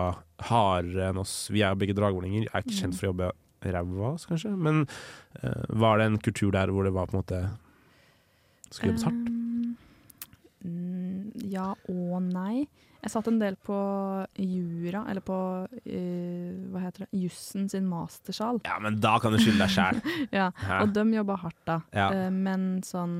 hardere 0.50 1.10
enn 1.12 1.20
oss? 1.20 1.50
Vi 1.52 1.62
er 1.64 1.74
jo 1.76 1.82
begge 1.84 1.96
dragvollinger. 1.98 2.46
Jeg 2.48 2.54
er 2.54 2.64
ikke 2.64 2.80
kjent 2.80 2.94
Mm. 2.94 3.00
for 3.00 3.08
å 3.08 3.12
jobbe 3.14 3.32
ræva 3.64 4.00
av 4.08 4.14
oss, 4.14 4.26
kanskje. 4.28 4.54
Men 4.58 4.86
uh, 5.44 5.66
var 5.70 5.98
det 6.00 6.06
en 6.10 6.18
kultur 6.20 6.52
der 6.52 6.68
hvor 6.72 6.84
det 6.88 6.94
var 6.96 7.08
på 7.08 7.16
en 7.18 7.22
måte 7.24 7.44
Skulle 8.74 8.94
jobbes 8.96 9.04
hardt? 9.06 9.30
Um, 10.64 11.32
ja 11.52 11.74
og 11.92 12.22
nei. 12.24 12.64
Jeg 13.04 13.12
satt 13.12 13.28
en 13.28 13.40
del 13.42 13.58
på 13.60 13.76
jura, 14.40 15.02
eller 15.12 15.24
på 15.28 15.36
uh, 15.68 16.52
hva 16.72 16.84
heter 16.86 17.04
det, 17.04 17.10
jussen 17.26 17.68
sin 17.72 17.86
mastersal. 17.92 18.62
Ja, 18.64 18.78
men 18.80 19.02
da 19.04 19.18
kan 19.20 19.36
du 19.36 19.42
skylde 19.44 19.60
deg 19.66 19.74
sjæl. 19.76 20.00
Ja, 20.40 20.52
Hæ? 20.56 20.78
og 20.86 20.94
de 20.96 21.04
jobba 21.18 21.36
hardt 21.44 21.60
da. 21.68 21.82
Ja. 21.92 22.08
Uh, 22.16 22.30
men 22.32 22.80
sånn 22.88 23.18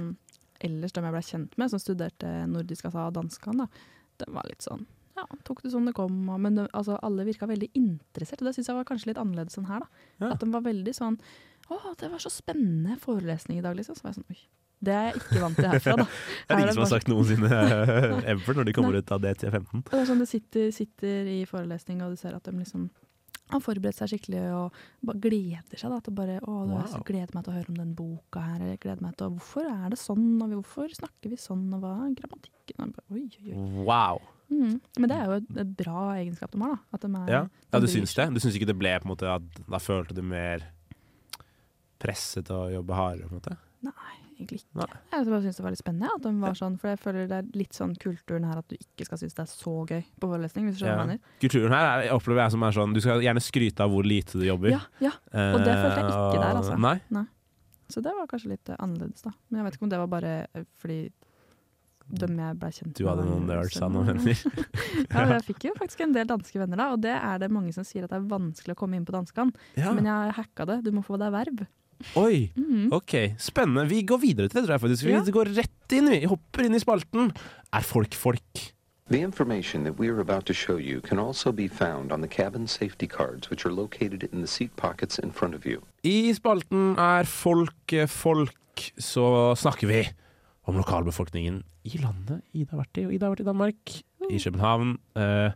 ellers, 0.66 0.96
dem 0.96 1.08
jeg 1.08 1.16
ble 1.16 1.24
kjent 1.28 1.58
med, 1.60 1.72
som 1.72 1.82
studerte 1.82 2.34
nordisk 2.50 2.90
altså 2.90 3.10
danskene, 3.16 3.66
da, 3.66 3.88
de 4.24 4.34
var 4.34 4.50
litt 4.50 4.66
sånn 4.66 4.86
ja, 5.14 5.28
tok 5.46 5.62
det 5.62 5.70
sånn 5.74 5.86
det 5.86 5.94
kom. 5.94 6.16
Men 6.42 6.58
de, 6.58 6.64
altså, 6.74 6.98
alle 7.06 7.26
virka 7.28 7.46
veldig 7.50 7.70
interessert, 7.78 8.42
og 8.42 8.50
det 8.50 8.56
syns 8.56 8.72
jeg 8.72 8.78
var 8.80 8.88
kanskje 8.90 9.12
litt 9.12 9.22
annerledes 9.22 9.60
enn 9.60 9.70
her. 9.70 9.84
da. 9.86 10.06
Ja. 10.24 10.32
At 10.34 10.42
de 10.42 10.50
var 10.54 10.66
veldig 10.66 10.96
sånn 10.98 11.20
'Å, 11.70 11.94
det 11.96 12.10
var 12.12 12.20
så 12.20 12.28
spennende 12.34 12.98
forelesning 13.00 13.60
i 13.60 13.64
dag', 13.64 13.78
liksom. 13.78 13.96
Så 13.96 14.04
var 14.04 14.12
jeg 14.12 14.20
sånn 14.20 14.34
Oi. 14.34 14.42
Det 14.84 14.92
er 14.92 15.06
jeg 15.06 15.22
ikke 15.22 15.42
vant 15.46 15.56
til 15.56 15.70
herfra, 15.72 15.96
da. 16.02 16.06
Det 16.48 16.56
er 16.56 16.60
ingen 16.60 16.74
som 16.76 16.84
har 16.84 16.92
sagt 16.92 17.08
noensinne 17.08 17.60
ever 18.34 18.58
når 18.58 18.68
de 18.68 18.74
kommer 18.76 18.98
ut 19.00 19.14
av 19.16 19.22
DT15. 19.24 19.86
Det 19.88 20.00
er 20.02 20.10
sånn 20.10 20.20
Du 20.20 20.28
sitter, 20.28 20.72
sitter 20.76 21.30
i 21.32 21.38
forelesning, 21.48 22.02
og 22.04 22.12
du 22.12 22.20
ser 22.20 22.36
at 22.36 22.44
de 22.44 22.52
liksom 22.58 22.90
har 23.54 23.64
forberedt 23.64 24.00
seg 24.00 24.12
skikkelig 24.14 24.44
og 24.58 25.16
gleder 25.24 25.80
seg. 25.80 25.94
da, 25.94 26.00
til 26.04 26.16
bare, 26.18 26.40
å, 26.44 26.58
Wow. 26.68 27.00
gleder 27.08 27.34
meg 27.38 27.46
til 27.46 27.54
å 27.54 27.58
høre 27.58 27.70
om 27.74 27.80
den 27.80 27.96
boka 27.98 28.44
her, 28.44 28.60
eller 28.62 28.78
gleder 28.82 29.02
meg 29.06 29.16
til 29.18 29.28
å, 29.30 29.34
Hvorfor 29.38 29.70
er 29.70 29.90
det 29.94 30.00
sånn, 30.02 30.28
og 30.42 30.54
hvorfor 30.60 30.94
snakker 31.00 31.34
vi 31.34 31.40
sånn, 31.40 31.66
og 31.74 31.84
hva 31.86 31.94
er 32.08 32.16
grammatikken? 32.20 32.94
Bare, 32.98 33.08
Oi, 33.14 33.26
oi, 33.44 33.54
oi. 33.54 33.86
Wow. 33.88 34.22
Mm. 34.54 34.78
Men 35.00 35.10
det 35.10 35.16
er 35.18 35.26
jo 35.30 35.38
et, 35.40 35.50
et 35.64 35.72
bra 35.80 36.02
egenskap 36.20 36.52
de 36.54 36.62
har, 36.62 36.80
da. 36.92 36.98
De 37.02 37.10
er, 37.10 37.32
Ja, 37.32 37.44
ja 37.74 37.80
du 37.82 37.88
syns 37.90 38.14
det? 38.18 38.28
Du 38.36 38.40
syns 38.44 38.58
ikke 38.60 38.70
det 38.70 38.78
ble 38.78 38.94
på 39.00 39.08
en 39.08 39.14
måte 39.16 39.30
at 39.32 39.62
da 39.66 39.80
følte 39.82 40.14
du 40.18 40.22
mer 40.26 40.68
presset 42.04 42.46
til 42.50 42.56
å 42.58 42.72
jobbe 42.74 42.98
hardere? 42.98 43.30
på 43.30 43.36
en 43.38 43.42
måte? 43.42 43.58
Nei, 43.88 44.18
egentlig 44.44 44.62
ikke. 44.62 44.80
Nei. 44.84 44.88
Jeg 45.14 45.28
bare 45.32 45.42
syns 45.46 45.60
det 45.60 45.66
var 45.66 45.76
litt 45.76 45.82
spennende 45.82 46.14
at 46.14 46.26
de 46.26 46.34
var 46.44 46.58
sånn, 46.60 46.80
for 46.82 46.94
jeg 46.94 47.02
føler 47.02 47.30
det 47.32 47.40
er 47.42 47.52
litt 47.58 47.78
sånn 47.78 47.94
kulturen 48.04 48.48
her 48.50 48.62
at 48.62 48.68
du 48.70 48.78
ikke 48.78 49.08
skal 49.10 49.22
synes 49.24 49.38
det 49.40 49.46
er 49.46 49.52
så 49.52 49.76
gøy 49.82 50.02
på 50.04 50.30
forelesning, 50.30 50.68
hvis 50.70 50.78
du 50.78 50.84
skjønner 50.84 51.00
jeg 51.00 51.12
mener. 51.14 51.38
Kulturen 51.46 51.78
her 51.78 51.90
er, 51.90 52.08
jeg 52.10 52.18
opplever 52.20 52.46
jeg 52.46 52.56
som 52.56 52.68
er 52.68 52.78
sånn 52.78 52.98
Du 52.98 53.02
skal 53.04 53.24
gjerne 53.26 53.44
skryte 53.44 53.86
av 53.88 53.96
hvor 53.96 54.08
lite 54.08 54.40
du 54.40 54.46
jobber. 54.48 54.76
Ja, 54.76 54.84
ja. 55.04 55.16
Og 55.32 55.64
det 55.64 55.74
følte 55.80 55.98
jeg 55.98 56.10
ikke 56.12 56.44
der, 56.44 56.52
altså. 56.52 56.78
Nei. 56.78 56.98
Nei. 57.14 57.28
Så 57.94 58.02
det 58.02 58.14
var 58.16 58.30
kanskje 58.30 58.56
litt 58.56 58.70
eh, 58.74 58.80
annerledes, 58.82 59.22
da. 59.26 59.34
Men 59.50 59.62
jeg 59.62 59.68
vet 59.68 59.78
ikke 59.78 59.86
om 59.86 59.92
det 59.92 60.02
var 60.02 60.10
bare 60.10 60.34
eh, 60.54 60.66
fordi 60.82 61.00
dem 62.20 62.40
jeg 62.40 62.58
ble 62.60 62.70
kjent 62.76 62.98
Du 63.00 63.06
hadde 63.08 63.26
noen 63.28 63.46
nerds 63.48 63.78
av 63.82 63.94
noen 63.94 64.10
venner. 64.10 64.42
ja, 65.08 65.22
men 65.22 65.36
jeg 65.38 65.46
fikk 65.52 65.68
jo 65.70 65.76
faktisk 65.78 66.04
en 66.04 66.16
del 66.16 66.28
danske 66.30 66.60
venner, 66.60 66.80
da, 66.80 66.90
og 66.96 67.04
det 67.04 67.14
er 67.16 67.40
det 67.44 67.50
mange 67.54 67.74
som 67.76 67.86
sier 67.88 68.06
at 68.06 68.12
det 68.12 68.20
er 68.20 68.28
vanskelig 68.34 68.76
å 68.76 68.80
komme 68.80 69.00
inn 69.00 69.08
på 69.08 69.16
danskene. 69.16 69.56
Ja. 69.80 69.94
Men 69.96 70.10
jeg 70.10 70.36
hacka 70.40 70.68
det. 70.70 70.82
Du 70.86 70.92
må 70.96 71.06
få 71.06 71.20
deg 71.22 71.32
verv. 71.36 71.64
Oi! 72.16 72.52
Mhm. 72.56 72.90
Ok, 72.94 73.14
spennende. 73.38 73.88
Vi 73.90 74.02
går 74.04 74.20
videre 74.22 74.48
til 74.50 74.62
det, 74.62 74.68
tror 74.68 74.74
jeg 74.78 74.82
faktisk. 74.82 75.06
Vi 75.06 75.12
Ja. 75.12 75.22
går 75.32 75.56
rett 75.58 75.92
inn, 75.98 76.10
vi. 76.10 76.26
Hopper 76.26 76.64
inn 76.66 76.76
i 76.76 76.80
spalten. 76.80 77.32
Er 77.74 77.82
folk 77.82 78.14
folk? 78.14 78.74
The 79.12 79.20
information 79.22 79.84
that 79.84 80.00
we 80.00 80.08
are 80.10 80.22
about 80.22 80.46
to 80.46 80.54
show 80.54 80.78
you 80.78 81.02
can 81.02 81.20
also 81.20 81.52
be 81.52 81.68
found 81.68 82.12
on 82.12 82.22
the 82.22 82.28
cabin 82.28 82.68
safety 82.68 83.06
cards, 83.06 83.50
which 83.50 83.66
are 83.66 83.74
located 83.74 84.24
in 84.32 84.40
the 84.42 84.48
seat 84.48 84.72
pockets 84.78 85.20
in 85.20 85.32
front 85.32 85.54
of 85.56 85.66
you. 85.66 85.82
I 86.04 86.32
spalten 86.34 86.96
Er 86.98 87.24
folk 87.26 87.92
eh, 87.94 88.08
folk, 88.08 88.54
så 88.98 89.54
snakker 89.56 89.88
vi 89.88 90.08
om 90.66 90.76
lokalbefolkningen 90.80 91.64
i 91.86 91.98
landet 92.00 92.42
Ida 92.56 92.72
har 92.78 92.86
vært 92.86 92.98
i. 93.02 93.06
Og 93.06 93.14
Ida 93.14 93.26
har 93.28 93.36
vært 93.36 93.42
i 93.42 93.50
Danmark, 93.52 94.04
i 94.32 94.38
København. 94.40 94.98
Eh, 95.20 95.52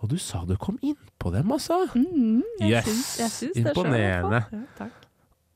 og 0.00 0.08
du 0.08 0.16
sa 0.16 0.44
du 0.46 0.54
kom 0.56 0.78
inn 0.80 0.94
på 1.18 1.32
dem, 1.34 1.50
altså. 1.50 1.84
Mm, 1.96 2.42
jeg 2.60 2.70
Yes, 2.70 2.84
syns, 2.86 3.18
jeg 3.18 3.30
syns 3.30 3.54
det 3.54 3.54
selv, 3.54 3.56
i 3.58 3.62
hvert 3.62 3.74
fall. 3.74 3.84
imponerende. 3.84 4.44
Ja, 4.52 4.58
takk. 4.78 4.97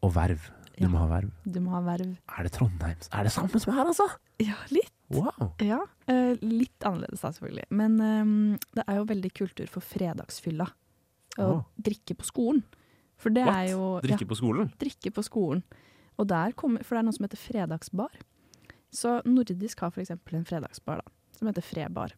Og 0.03 0.13
verv. 0.17 0.51
Du 0.79 0.89
må 0.91 1.03
ha 1.03 1.07
verv. 1.11 1.31
Du 1.45 1.61
må 1.63 1.75
ha 1.77 1.83
verv. 1.85 2.15
Er 2.33 2.47
det 2.47 2.53
Trondheims? 2.57 3.11
Er 3.15 3.27
det 3.29 3.33
samme 3.35 3.61
som 3.63 3.75
her, 3.77 3.87
altså? 3.93 4.09
Ja, 4.43 4.57
litt. 4.73 4.91
Wow. 5.13 5.51
Ja, 5.61 5.83
uh, 6.09 6.33
litt 6.41 6.87
annerledes 6.89 7.21
da, 7.21 7.31
selvfølgelig. 7.37 7.67
Men 7.77 7.99
um, 8.01 8.33
det 8.73 8.87
er 8.89 8.99
jo 8.99 9.09
veldig 9.11 9.31
kultur 9.37 9.69
for 9.71 9.85
fredagsfylla. 9.85 10.67
Å 11.39 11.49
oh. 11.49 11.63
drikke 11.81 12.17
på 12.19 12.27
skolen. 12.29 12.65
For 13.21 13.33
det 13.33 13.45
What? 13.47 13.59
er 13.61 13.71
jo 13.75 13.89
Drikke 14.03 14.27
på 14.29 14.39
skolen? 14.41 14.73
Drikke 14.81 15.13
på 15.15 15.25
skolen. 15.25 15.63
Og 16.21 16.29
der 16.33 16.57
kommer, 16.59 16.83
for 16.85 16.97
det 16.97 17.03
er 17.03 17.07
noe 17.09 17.17
som 17.17 17.27
heter 17.29 17.41
fredagsbar. 17.41 18.17
Så 18.93 19.21
Nordisk 19.29 19.85
har 19.85 19.93
f.eks. 19.93 20.13
en 20.13 20.49
fredagsbar 20.49 21.01
da, 21.01 21.13
som 21.37 21.49
heter 21.49 21.65
Frebar. 21.65 22.17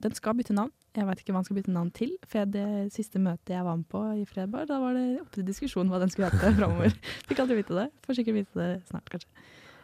Den 0.00 0.14
skal 0.16 0.36
bytte 0.38 0.56
navn. 0.56 0.72
Jeg 0.96 1.06
vet 1.06 1.20
ikke 1.20 1.32
hva 1.34 1.42
han 1.42 1.44
skal 1.46 1.58
bytte 1.60 1.74
navn 1.74 1.90
til. 1.94 2.16
For 2.26 2.48
det 2.48 2.66
siste 2.94 3.20
møtet 3.22 3.52
jeg 3.54 3.64
var 3.66 3.76
med 3.76 3.88
på 3.92 4.00
i 4.18 4.24
Fredbar, 4.26 4.66
da 4.66 4.80
var 4.82 4.96
det 4.96 5.20
oppe 5.20 5.34
til 5.36 5.44
diskusjon 5.46 5.88
hva 5.92 6.00
den 6.02 6.10
skulle 6.10 6.30
hete 6.32 6.54
framover. 6.58 6.96
Fikk 7.28 7.44
aldri 7.44 7.60
vite 7.60 7.76
det. 7.76 7.88
Får 8.06 8.18
sikkert 8.22 8.40
vite 8.40 8.58
det 8.58 8.70
snart, 8.88 9.08
kanskje. 9.12 9.28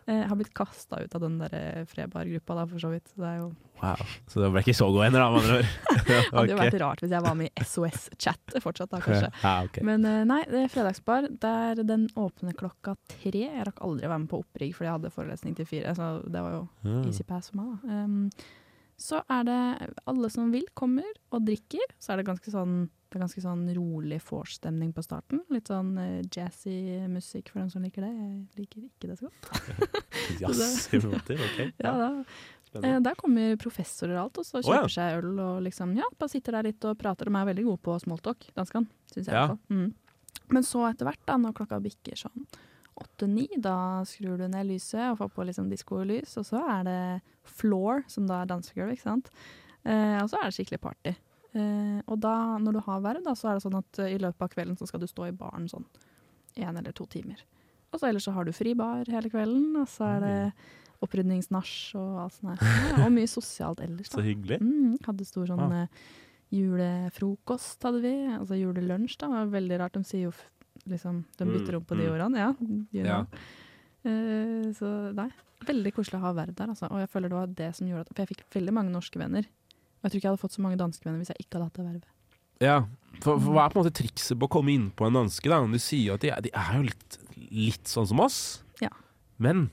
Eh, 0.07 0.19
Jeg 0.21 0.29
har 0.29 0.37
blitt 0.37 0.55
kasta 0.57 0.99
ut 1.05 1.14
av 1.17 1.21
den 1.23 1.38
der 1.40 1.55
eh, 1.57 1.85
Frebar-gruppa, 1.88 2.57
da, 2.59 2.64
for 2.69 2.83
så 2.83 2.90
vidt. 2.93 3.07
Så 3.12 3.21
det 3.23 3.31
er 3.35 3.38
jo 3.45 3.53
Wow. 3.85 4.01
Så 4.31 4.40
det 4.40 4.49
ble 4.55 4.61
ikke 4.62 4.73
så 4.79 4.87
gode 4.88 5.09
en 5.11 5.12
da, 5.12 5.25
med 5.29 5.43
andre 5.43 5.57
ord. 5.59 5.71
det 6.09 6.14
hadde 6.33 6.53
jo 6.55 6.57
vært 6.57 6.77
rart 6.81 7.01
hvis 7.03 7.11
jeg 7.12 7.25
var 7.27 7.35
med 7.37 7.51
i 7.51 7.64
SOS-chat 7.69 8.55
fortsatt, 8.64 8.88
da, 8.95 9.01
kanskje. 9.05 9.29
Ja, 9.45 9.55
okay. 9.67 9.85
Men 9.85 10.07
eh, 10.09 10.21
nei, 10.31 10.38
det 10.49 10.62
er 10.62 10.71
fredagsbar. 10.73 11.27
Der 11.43 11.83
den 11.85 12.07
åpner 12.17 12.57
klokka 12.57 12.95
tre. 13.12 13.43
Jeg 13.45 13.67
rakk 13.69 13.83
aldri 13.85 14.07
å 14.09 14.12
være 14.14 14.23
med 14.25 14.31
på 14.31 14.40
opprigg 14.40 14.73
fordi 14.79 14.88
jeg 14.88 14.97
hadde 14.97 15.12
forelesning 15.12 15.57
til 15.59 15.69
fire, 15.69 15.93
så 15.99 16.14
det 16.25 16.45
var 16.47 16.57
jo 16.61 16.62
Mm. 16.87 17.03
easy 17.11 17.25
pass 17.29 17.51
for 17.51 17.61
meg. 17.61 17.75
Da. 17.85 17.99
Um, 18.05 18.31
så 19.00 19.20
er 19.30 19.46
det 19.48 19.61
alle 20.11 20.30
som 20.30 20.52
vil, 20.54 20.66
kommer 20.76 21.09
og 21.35 21.46
drikker. 21.46 21.94
Så 21.98 22.12
er 22.12 22.20
det 22.20 22.28
ganske 22.28 22.52
sånn, 22.52 22.85
det 23.11 23.18
er 23.18 23.24
ganske 23.24 23.42
sånn 23.42 23.64
rolig 23.76 24.20
vorstemning 24.26 24.92
på 24.94 25.04
starten. 25.04 25.42
Litt 25.54 25.70
sånn 25.70 25.94
uh, 25.98 26.20
jazzy 26.33 27.04
musikk 27.11 27.50
for 27.52 27.62
dem 27.62 27.72
som 27.72 27.85
liker 27.85 28.07
det. 28.07 28.12
Jeg 28.14 28.64
liker 28.64 28.85
ikke 28.87 29.11
det 29.11 29.18
så 29.18 29.30
godt. 29.30 29.48
Jazzy 30.42 31.00
måter, 31.04 31.40
ok. 31.40 31.59
Ja, 31.85 31.94
da. 31.98 32.11
Eh, 32.74 32.98
der 32.98 33.14
kommer 33.14 33.54
professorer 33.62 34.16
og 34.16 34.24
alt, 34.24 34.38
og 34.42 34.46
så 34.48 34.59
Å, 34.59 34.62
ja. 34.62 34.78
kjøper 34.80 34.94
seg 34.96 35.18
øl 35.20 35.37
og 35.38 35.59
liksom, 35.62 35.92
ja, 35.98 36.07
bare 36.18 36.33
sitter 36.33 36.57
der 36.59 36.70
litt 36.70 36.87
og 36.90 36.96
prater. 36.98 37.30
De 37.30 37.38
er 37.38 37.50
veldig 37.52 37.66
gode 37.68 37.83
på 37.87 37.98
smalltalk, 38.02 38.48
danskene, 38.57 38.90
syns 39.12 39.30
jeg. 39.30 39.37
Ja. 39.37 39.59
Mm. 39.70 39.92
Men 40.54 40.66
så 40.66 40.83
etter 40.88 41.07
hvert, 41.07 41.22
da, 41.28 41.37
når 41.40 41.54
klokka 41.61 41.78
bikker 41.83 42.18
sånn 42.18 42.48
åtte-ni, 43.00 43.48
da 43.59 44.02
skrur 44.07 44.38
du 44.38 44.46
ned 44.48 44.66
lyset 44.68 45.11
og 45.12 45.18
får 45.18 45.30
på 45.35 45.46
liksom 45.48 45.68
diskolys, 45.70 46.37
og 46.40 46.46
så 46.46 46.61
er 46.78 46.85
det 46.88 46.98
floor, 47.44 48.04
som 48.09 48.26
da 48.28 48.42
er 48.42 48.50
dansegulv, 48.52 48.92
ikke 48.94 49.02
sant. 49.09 49.30
Eh, 49.85 50.18
og 50.22 50.28
så 50.30 50.38
er 50.40 50.48
det 50.50 50.54
skikkelig 50.59 50.80
party. 50.80 51.14
Eh, 51.54 51.98
og 52.07 52.18
da, 52.22 52.35
når 52.59 52.72
du 52.78 52.80
har 52.87 53.00
verv, 53.04 53.22
da, 53.26 53.35
så 53.38 53.50
er 53.50 53.59
det 53.59 53.64
sånn 53.66 53.78
at 53.78 53.98
eh, 54.02 54.14
i 54.14 54.18
løpet 54.22 54.42
av 54.46 54.52
kvelden 54.54 54.78
så 54.78 54.87
skal 54.90 55.00
du 55.02 55.07
stå 55.11 55.28
i 55.28 55.35
baren 55.37 55.68
sånn 55.70 55.85
én 56.57 56.78
eller 56.78 56.92
to 56.94 57.07
timer. 57.11 57.42
Og 57.92 58.00
så 58.00 58.09
ellers 58.09 58.24
så 58.26 58.33
har 58.35 58.44
du 58.46 58.52
fri 58.54 58.72
bar 58.74 59.04
hele 59.11 59.30
kvelden, 59.30 59.76
og 59.78 59.87
så 59.90 60.09
er 60.16 60.24
det 60.24 60.38
opprydningsnasj 61.04 61.94
og 62.00 62.20
alt 62.24 62.35
sånt 62.38 62.62
her. 62.64 63.04
Og 63.04 63.12
mye 63.12 63.28
sosialt 63.30 63.83
ellers. 63.85 64.09
Da. 64.11 64.18
Så 64.18 64.24
hyggelig. 64.26 64.59
Mm, 64.62 64.96
hadde 65.07 65.26
stor 65.28 65.46
sånn 65.50 65.62
Ah. 65.62 65.83
eh, 65.83 65.88
julefrokost, 66.54 67.83
hadde 67.87 68.00
vi. 68.04 68.12
Altså 68.38 68.59
julelunsj, 68.59 69.16
da. 69.20 69.26
Det 69.28 69.35
var 69.38 69.52
veldig 69.54 69.78
rart. 69.80 69.96
De 69.98 70.04
sier 70.07 70.26
jo 70.28 70.33
liksom 70.88 71.25
De 71.38 71.44
bytter 71.44 71.73
Mm, 71.75 71.81
om 71.81 71.85
på 71.85 71.97
de 71.97 72.09
årene. 72.11 72.29
ordene. 72.29 72.38
Ja. 72.38 72.55
you 72.92 73.05
Ja. 73.07 73.25
know. 73.25 73.38
Eh, 74.05 74.73
så 74.77 75.14
nei. 75.14 75.31
Veldig 75.64 75.94
koselig 75.97 76.18
å 76.18 76.25
ha 76.27 76.33
verv 76.37 76.55
der, 76.55 76.66
altså. 76.68 76.90
Og 76.90 76.99
jeg 77.01 77.09
føler 77.09 77.29
det 77.31 77.38
var 77.38 77.47
det 77.47 77.75
som 77.75 77.87
gjorde 77.88 78.01
at 78.05 78.09
For 78.14 78.25
jeg 78.27 78.29
fikk 78.37 78.44
veldig 78.53 78.73
mange 78.75 78.92
norske 78.92 79.18
venner. 79.18 79.47
Og 79.47 80.03
jeg 80.05 80.11
tror 80.11 80.18
ikke 80.18 80.29
jeg 80.29 80.33
hadde 80.35 80.42
fått 80.44 80.57
så 80.59 80.62
mange 80.62 80.77
danske 80.77 81.05
venner 81.05 81.18
hvis 81.23 81.33
jeg 81.33 81.40
ikke 81.47 81.57
hadde 81.57 81.64
hatt 81.70 81.79
det 81.81 81.87
vervet. 81.87 82.05
Ja, 82.61 82.77
for, 83.20 83.38
for 83.40 83.53
hva 83.55 83.64
er 83.64 83.70
på 83.73 83.81
en 83.81 83.85
måte 83.85 83.97
trikset 83.97 84.38
på 84.38 84.47
å 84.47 84.51
komme 84.53 84.70
inn 84.75 84.90
på 84.94 85.07
en 85.09 85.14
danske? 85.16 85.49
da? 85.49 85.62
Du 85.66 85.79
sier 85.81 86.14
at 86.14 86.20
de, 86.20 86.31
de 86.44 86.51
er 86.55 86.77
jo 86.77 86.83
litt, 86.83 87.18
litt 87.51 87.85
sånn 87.88 88.07
som 88.07 88.20
oss, 88.20 88.62
Ja. 88.81 88.90
men 89.38 89.70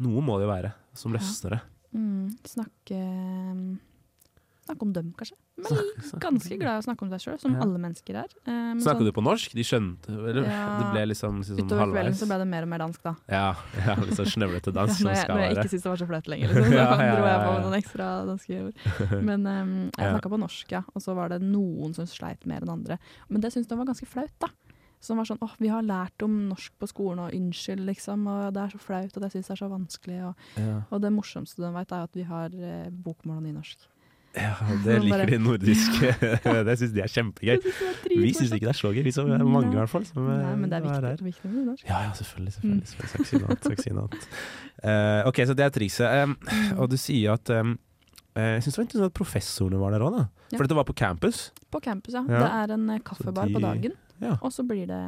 noe 0.00 0.20
må 0.24 0.38
det 0.40 0.48
jo 0.48 0.52
være 0.54 0.72
som 0.96 1.12
løsner 1.12 1.50
det. 1.50 1.60
Mm, 1.94 2.38
snakke 2.48 2.96
mm, 2.96 3.78
Snakke 4.70 4.86
om 4.86 4.92
dem, 4.94 5.08
kanskje. 5.18 5.36
Men 5.60 6.20
ganske 6.22 6.56
glad 6.60 6.78
i 6.78 6.80
å 6.80 6.84
snakke 6.86 7.02
om 7.04 7.10
deg 7.10 7.20
sjøl, 7.20 7.38
som 7.42 7.52
Ja. 7.56 7.60
alle 7.64 7.78
mennesker 7.82 8.14
er. 8.22 8.30
Um, 8.46 8.78
Snakka 8.80 9.00
sånn- 9.02 9.10
du 9.10 9.12
på 9.12 9.24
norsk? 9.26 9.52
De 9.58 9.64
skjønte 9.66 10.08
eller? 10.14 10.44
Ja, 10.46 10.78
Det 10.78 10.86
ble 10.94 11.02
liksom, 11.10 11.40
liksom 11.42 11.58
Utover 11.66 11.90
kvelden 11.90 12.14
så 12.14 12.28
ble 12.30 12.38
det 12.38 12.46
mer 12.48 12.62
og 12.62 12.70
mer 12.70 12.78
dansk, 12.86 13.02
da. 13.02 13.14
Ja, 13.28 13.54
ja 13.86 13.94
litt 14.00 14.14
sånn 14.16 14.30
snøvlete 14.30 14.72
dansk. 14.72 15.02
Ja, 15.02 15.10
når, 15.10 15.14
jeg, 15.18 15.28
når 15.28 15.42
jeg 15.44 15.56
ikke 15.58 15.68
syntes 15.74 15.82
det 15.82 15.90
var 15.90 16.00
så 16.00 16.08
flaut 16.14 16.28
lenger, 16.32 16.48
liksom, 16.48 16.64
så 16.70 16.96
dro 16.96 17.26
jeg 17.26 17.44
på 17.44 17.52
med 17.52 17.62
noen 17.66 17.78
ekstra 17.82 18.08
danske 18.30 18.62
ord. 18.64 18.74
Men 19.28 19.46
um, 19.46 19.74
jeg 19.90 20.14
snakka 20.14 20.30
på 20.30 20.40
norsk, 20.46 20.72
ja. 20.78 20.82
Og 20.94 21.02
så 21.02 21.14
var 21.18 21.28
det 21.34 21.42
noen 21.42 21.94
som 21.98 22.06
sleit 22.06 22.46
mer 22.46 22.62
enn 22.62 22.70
andre. 22.78 22.98
Men 23.28 23.40
det 23.42 23.52
syntes 23.52 23.68
de 23.68 23.76
var 23.76 23.90
ganske 23.90 24.06
flaut, 24.06 24.32
da. 24.38 24.48
Som 25.00 25.16
var 25.16 25.24
sånn 25.24 25.38
åh, 25.40 25.54
vi 25.58 25.68
har 25.72 25.80
lært 25.80 26.20
om 26.22 26.34
norsk 26.50 26.74
på 26.78 26.86
skolen, 26.86 27.22
og 27.24 27.32
unnskyld, 27.32 27.80
liksom. 27.88 28.26
Og 28.28 28.52
det 28.52 28.60
er 28.66 28.74
så 28.74 28.80
flaut, 28.84 29.14
og 29.16 29.22
det 29.24 29.30
syns 29.32 29.48
jeg 29.48 29.56
er 29.56 29.62
så 29.64 29.70
vanskelig. 29.72 30.18
Og, 30.28 30.34
Ja. 30.60 30.82
og 30.92 31.00
det 31.00 31.10
morsomste 31.10 31.56
de 31.64 31.70
vet, 31.72 31.90
er 31.92 32.02
at 32.04 32.12
vi 32.12 32.22
har 32.28 32.52
eh, 32.52 32.90
bokmål 32.92 33.38
og 33.38 33.42
nynorsk. 33.48 33.86
Ja, 34.36 34.52
det 34.84 35.00
liker 35.02 35.26
de 35.26 35.38
nordiske. 35.42 36.10
det 36.68 36.74
syns 36.78 36.92
de 36.94 37.00
er 37.02 37.10
kjempegøy. 37.10 37.64
Vi 38.14 38.28
syns 38.36 38.52
ikke 38.54 38.68
det 38.68 38.74
er 38.74 38.78
så 38.78 38.92
gøy, 38.94 39.02
vi 39.02 39.10
som 39.14 39.26
er 39.34 39.42
mange 39.42 39.72
i 39.72 39.78
hvert 39.80 39.90
fall. 39.90 40.04
Som 40.06 40.28
Nei, 40.30 40.52
men 40.60 40.70
det 40.70 40.78
er 40.78 40.84
eh, 40.86 40.90
viktig, 40.92 41.10
er 41.10 41.24
viktig 41.26 41.50
med 41.50 41.64
norsk. 41.72 41.84
Ja, 41.88 42.02
ja, 42.06 42.12
selvfølgelig. 42.14 42.54
Mm. 42.62 42.76
selvfølgelig, 42.86 43.10
selvfølgelig. 43.26 43.58
Saksinat, 43.66 43.96
noe 43.98 44.08
annet. 44.08 44.28
Eh, 44.80 45.26
ok, 45.28 45.36
så 45.44 45.52
det 45.58 45.64
er 45.66 45.72
trikset. 45.74 46.06
Um, 46.24 46.36
Mm. 46.40 46.78
og 46.80 46.86
du 46.88 46.94
sier 46.96 47.34
at 47.34 47.50
um, 47.52 47.74
eh, 48.32 48.54
Jeg 48.54 48.62
syns 48.64 48.76
det 48.76 48.78
var 48.80 48.86
interessant 48.86 49.10
at 49.10 49.16
professorene 49.18 49.80
var 49.82 49.92
der 49.92 50.04
òg, 50.06 50.14
da. 50.14 50.22
Ja. 50.48 50.56
For 50.56 50.64
dette 50.64 50.78
var 50.78 50.86
på 50.88 50.94
campus. 50.96 51.40
På 51.74 51.82
campus, 51.84 52.14
ja. 52.16 52.22
Ja. 52.30 52.38
Det 52.46 52.52
er 52.62 52.72
en 52.78 52.86
eh, 52.94 53.02
kaffebar 53.04 53.50
de- 53.50 53.58
på 53.58 53.60
dagen, 53.66 53.92
ja. 54.24 54.36
og 54.40 54.54
så 54.54 54.64
blir 54.64 54.86
det 54.88 55.00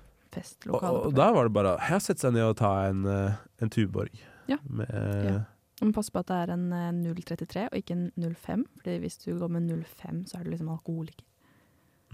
Og, 0.00 0.02
festlokale. 0.34 1.04
og 1.06 1.14
da 1.14 1.28
var 1.36 1.46
det 1.46 1.52
bare 1.54 1.76
å 1.76 2.00
sette 2.02 2.24
seg 2.24 2.34
ned 2.34 2.48
og 2.48 2.56
ta 2.58 2.72
en, 2.88 3.04
eh, 3.06 3.36
en 3.62 3.70
Tuborg. 3.70 4.10
Ja. 4.50 4.58
Med, 4.66 4.90
Ja. 5.28 5.38
Du 5.76 5.86
må 5.88 5.92
passe 5.96 6.12
på 6.12 6.22
at 6.22 6.30
det 6.30 6.36
er 6.44 6.52
en 6.54 6.66
eh, 6.72 7.14
033 7.20 7.66
og 7.68 7.78
ikke 7.80 7.96
en 7.96 8.10
05. 8.16 8.66
Fordi 8.80 8.98
hvis 9.02 9.18
du 9.24 9.32
går 9.36 9.52
med 9.52 9.72
05, 9.84 10.22
så 10.30 10.38
er 10.38 10.46
du 10.46 10.52
liksom 10.54 10.72
alkoholiker. 10.72 11.26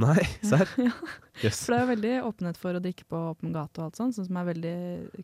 Nei, 0.03 0.23
serr? 0.49 0.71
Ja. 0.81 0.93
yes. 1.45 1.63
For 1.67 1.75
det 1.75 1.79
er 1.79 1.83
jo 1.83 1.91
veldig 1.93 2.13
åpenhet 2.27 2.61
for 2.61 2.77
å 2.77 2.83
drikke 2.83 3.07
på 3.13 3.25
åpen 3.33 3.53
gate 3.55 3.81
og 3.81 3.91
alt 3.91 4.01
sånt, 4.01 4.17
sånn 4.17 4.29
som 4.29 4.39
er 4.41 4.49
veldig 4.49 4.77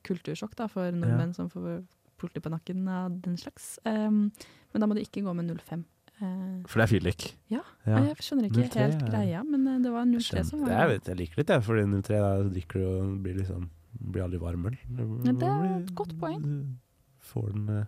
kultursjokk 0.07 0.59
da, 0.59 0.69
for 0.71 0.93
nordmenn 0.95 1.33
som 1.37 1.49
får 1.53 1.81
politi 2.21 2.43
på 2.45 2.53
nakken 2.53 2.83
av 2.91 3.15
den 3.25 3.39
slags. 3.41 3.77
Um, 3.89 4.27
men 4.75 4.83
da 4.83 4.89
må 4.91 4.99
du 4.99 5.01
ikke 5.03 5.23
gå 5.25 5.33
med 5.39 5.55
05. 5.55 5.87
Uh, 6.19 6.67
For 6.67 6.81
det 6.83 6.85
er 6.85 6.93
fyrlik. 6.93 7.27
ja. 7.55 7.63
Ja. 7.87 8.03
Jeg 8.11 8.27
skjønner 8.27 8.49
ikke 8.51 8.67
03 8.67 8.85
helt 8.85 9.03
ja. 9.05 9.09
greia, 9.09 9.43
men 9.47 9.67
eh, 9.71 9.81
det 9.85 9.93
var 9.95 10.09
03 10.11 10.43
som 10.45 10.65
var 10.65 10.73
Jeg, 10.75 10.89
vet, 10.93 11.11
jeg 11.13 11.21
liker 11.23 11.41
litt 11.41 11.51
det, 11.51 11.59
for 11.65 11.79
03 11.79 12.23
da 12.25 12.33
drikker 12.51 12.83
du 12.83 12.89
og 12.91 13.13
blir 13.25 13.39
liksom 13.39 13.69
blir 13.99 14.25
aldri 14.27 14.41
varm 14.43 14.67
øl. 14.69 14.77
Det 15.25 15.47
er 15.47 15.63
et 15.79 15.95
godt 15.97 16.13
poeng. 16.21 16.43
Du 16.43 17.23
får 17.31 17.47
den 17.55 17.71
eh, 17.73 17.87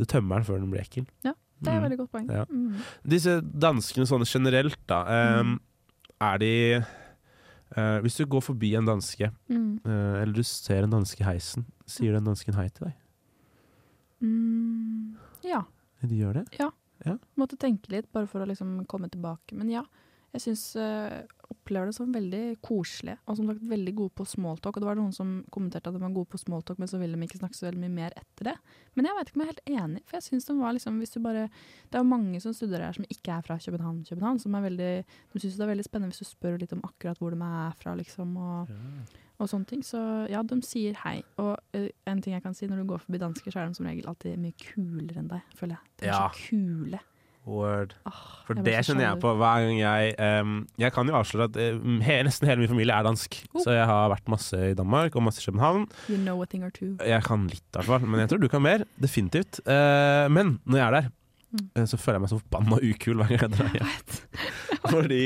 Du 0.00 0.06
tømmer 0.08 0.40
den 0.40 0.46
før 0.48 0.62
den 0.62 0.70
blir 0.72 0.80
ekkel. 0.80 1.04
Ja, 1.26 1.34
det 1.60 1.68
er 1.68 1.76
et 1.76 1.82
Mm. 1.82 1.84
veldig 1.84 1.98
godt 2.00 2.12
poeng. 2.14 2.30
Ja. 2.32 2.44
Mm. 2.48 2.80
Disse 3.12 3.34
danskene 3.42 4.06
sånn 4.08 4.24
generelt, 4.24 4.78
da. 4.88 5.02
eh, 5.04 5.56
Er 6.20 6.38
de 6.38 6.50
uh, 7.76 8.00
Hvis 8.04 8.16
du 8.18 8.24
går 8.26 8.40
forbi 8.42 8.74
en 8.76 8.84
danske, 8.88 9.30
Mm. 9.48 9.80
uh, 9.86 10.20
eller 10.22 10.32
du 10.32 10.42
ser 10.42 10.82
en 10.84 10.90
danske 10.90 11.20
i 11.20 11.24
heisen, 11.28 11.64
sier 11.86 12.12
den 12.16 12.24
dansken 12.24 12.54
hei 12.54 12.68
til 12.68 12.86
deg? 12.88 12.94
Mm. 14.22 15.16
Ja. 15.46 15.62
De 16.02 16.16
gjør 16.18 16.40
det? 16.40 16.46
Ja. 16.60 16.70
Ja. 17.06 17.14
Måtte 17.40 17.56
tenke 17.60 17.88
litt, 17.92 18.10
bare 18.12 18.26
for 18.28 18.42
å 18.44 18.48
liksom 18.48 18.84
komme 18.86 19.08
tilbake. 19.10 19.54
Men 19.56 19.70
ja, 19.72 19.82
jeg 20.32 20.42
syns 20.44 20.64
opplever 21.50 21.88
det 21.90 21.94
som 21.96 22.12
veldig 22.14 22.42
koselig, 22.62 23.16
og 23.26 23.36
som 23.38 23.48
sagt 23.50 23.64
veldig 23.66 23.92
gode 23.98 24.12
på 24.20 24.26
smalltalk. 24.28 24.76
Og 24.78 24.82
det 24.84 24.88
var 24.88 24.98
noen 24.98 25.14
som 25.14 25.32
kommenterte 25.50 25.90
at 25.90 25.96
de 25.96 26.02
var 26.02 26.12
gode 26.14 26.30
på 26.30 26.38
smalltalk, 26.38 26.78
men 26.78 26.90
så 26.90 27.00
ville 27.00 27.18
de 27.18 27.26
ikke 27.26 27.40
snakke 27.40 27.58
så 27.58 27.66
veldig 27.66 27.80
mye 27.82 27.94
mer 27.96 28.14
etter 28.18 28.50
det. 28.52 28.54
Men 28.94 29.08
jeg 29.08 29.16
vet 29.18 29.30
ikke 29.32 29.40
om 29.40 29.42
jeg 29.42 29.48
er 29.48 29.52
helt 29.56 29.72
enig, 29.82 30.02
for 30.06 30.18
jeg 30.20 30.26
syns 30.28 30.46
de 30.46 30.56
var 30.60 30.76
liksom 30.76 31.00
hvis 31.02 31.14
du 31.16 31.18
bare 31.24 31.48
Det 31.90 31.98
er 31.98 32.04
jo 32.04 32.10
mange 32.12 32.40
som 32.44 32.54
studerer 32.54 32.86
her 32.86 32.96
som 33.00 33.08
ikke 33.10 33.34
er 33.34 33.42
fra 33.46 33.58
København, 33.58 34.04
København, 34.08 34.38
som 34.38 34.54
er 34.54 34.64
veldig 34.68 34.92
De 35.34 35.42
syns 35.42 35.58
det 35.58 35.66
er 35.66 35.72
veldig 35.74 35.88
spennende 35.88 36.14
hvis 36.14 36.22
du 36.22 36.30
spør 36.30 36.58
litt 36.62 36.72
om 36.78 36.84
akkurat 36.86 37.18
hvor 37.18 37.34
de 37.34 37.42
er 37.50 37.76
fra, 37.82 37.94
liksom, 37.98 38.36
og, 38.38 38.70
og 39.40 39.50
sånne 39.50 39.66
ting. 39.66 39.82
Så 39.82 39.98
ja, 40.30 40.42
de 40.46 40.60
sier 40.62 40.94
hei. 41.02 41.18
Og 41.42 41.56
uh, 41.74 41.88
en 42.06 42.22
ting 42.22 42.34
jeg 42.38 42.42
kan 42.46 42.54
si, 42.54 42.70
når 42.70 42.84
du 42.84 42.90
går 42.94 43.02
forbi 43.02 43.18
dansker, 43.18 43.50
så 43.50 43.64
er 43.64 43.70
de 43.72 43.74
som 43.80 43.86
regel 43.90 44.06
alltid 44.06 44.38
mye 44.38 44.54
kulere 44.62 45.18
enn 45.24 45.30
deg, 45.34 45.42
føler 45.58 45.74
jeg. 45.78 45.94
De 45.98 46.06
er 46.06 46.14
Ja. 46.14 46.28
så 46.30 46.46
kule. 46.46 47.00
Word. 47.50 47.94
For 48.46 48.58
det 48.66 48.78
skjønner 48.86 49.04
jeg 49.08 49.20
på 49.22 49.34
hver 49.38 49.66
gang 49.66 49.76
jeg 49.78 50.14
um, 50.42 50.54
Jeg 50.80 50.94
kan 50.96 51.06
jo 51.10 51.14
avsløre 51.20 51.46
at 51.50 51.58
eh, 51.60 51.76
he, 52.06 52.16
nesten 52.26 52.48
hele 52.50 52.62
min 52.64 52.72
familie 52.72 52.96
er 52.96 53.06
dansk. 53.06 53.36
Oh. 53.54 53.62
Så 53.64 53.76
jeg 53.76 53.86
har 53.90 54.08
vært 54.14 54.32
masse 54.32 54.58
i 54.70 54.74
Danmark 54.78 55.14
og 55.18 55.26
masse 55.28 55.42
i 55.42 55.46
København. 55.50 55.86
You 56.08 56.18
know 56.22 56.40
a 56.42 56.48
thing 56.50 56.64
or 56.66 56.72
two. 56.74 56.96
Jeg 57.06 57.22
kan 57.26 57.46
litt, 57.50 57.66
i 57.70 57.78
hvert 57.78 57.90
fall. 57.92 58.06
Men 58.08 58.24
jeg 58.24 58.32
tror 58.32 58.42
du 58.42 58.50
kan 58.52 58.64
mer. 58.66 58.86
Definitivt. 59.02 59.62
Uh, 59.66 60.26
men 60.32 60.58
når 60.64 60.82
jeg 60.82 60.86
er 60.88 60.98
der, 61.00 61.10
Mm. 61.50 61.64
eh, 61.74 61.86
så 61.90 61.98
føler 61.98 62.20
jeg 62.20 62.22
meg 62.22 62.30
så 62.30 62.36
forbanna 62.38 62.76
ukul 62.78 63.16
hver 63.18 63.30
gang 63.32 63.40
jeg 63.42 63.50
drar 63.56 63.72
hjem. 63.74 63.88
Fordi 64.92 65.22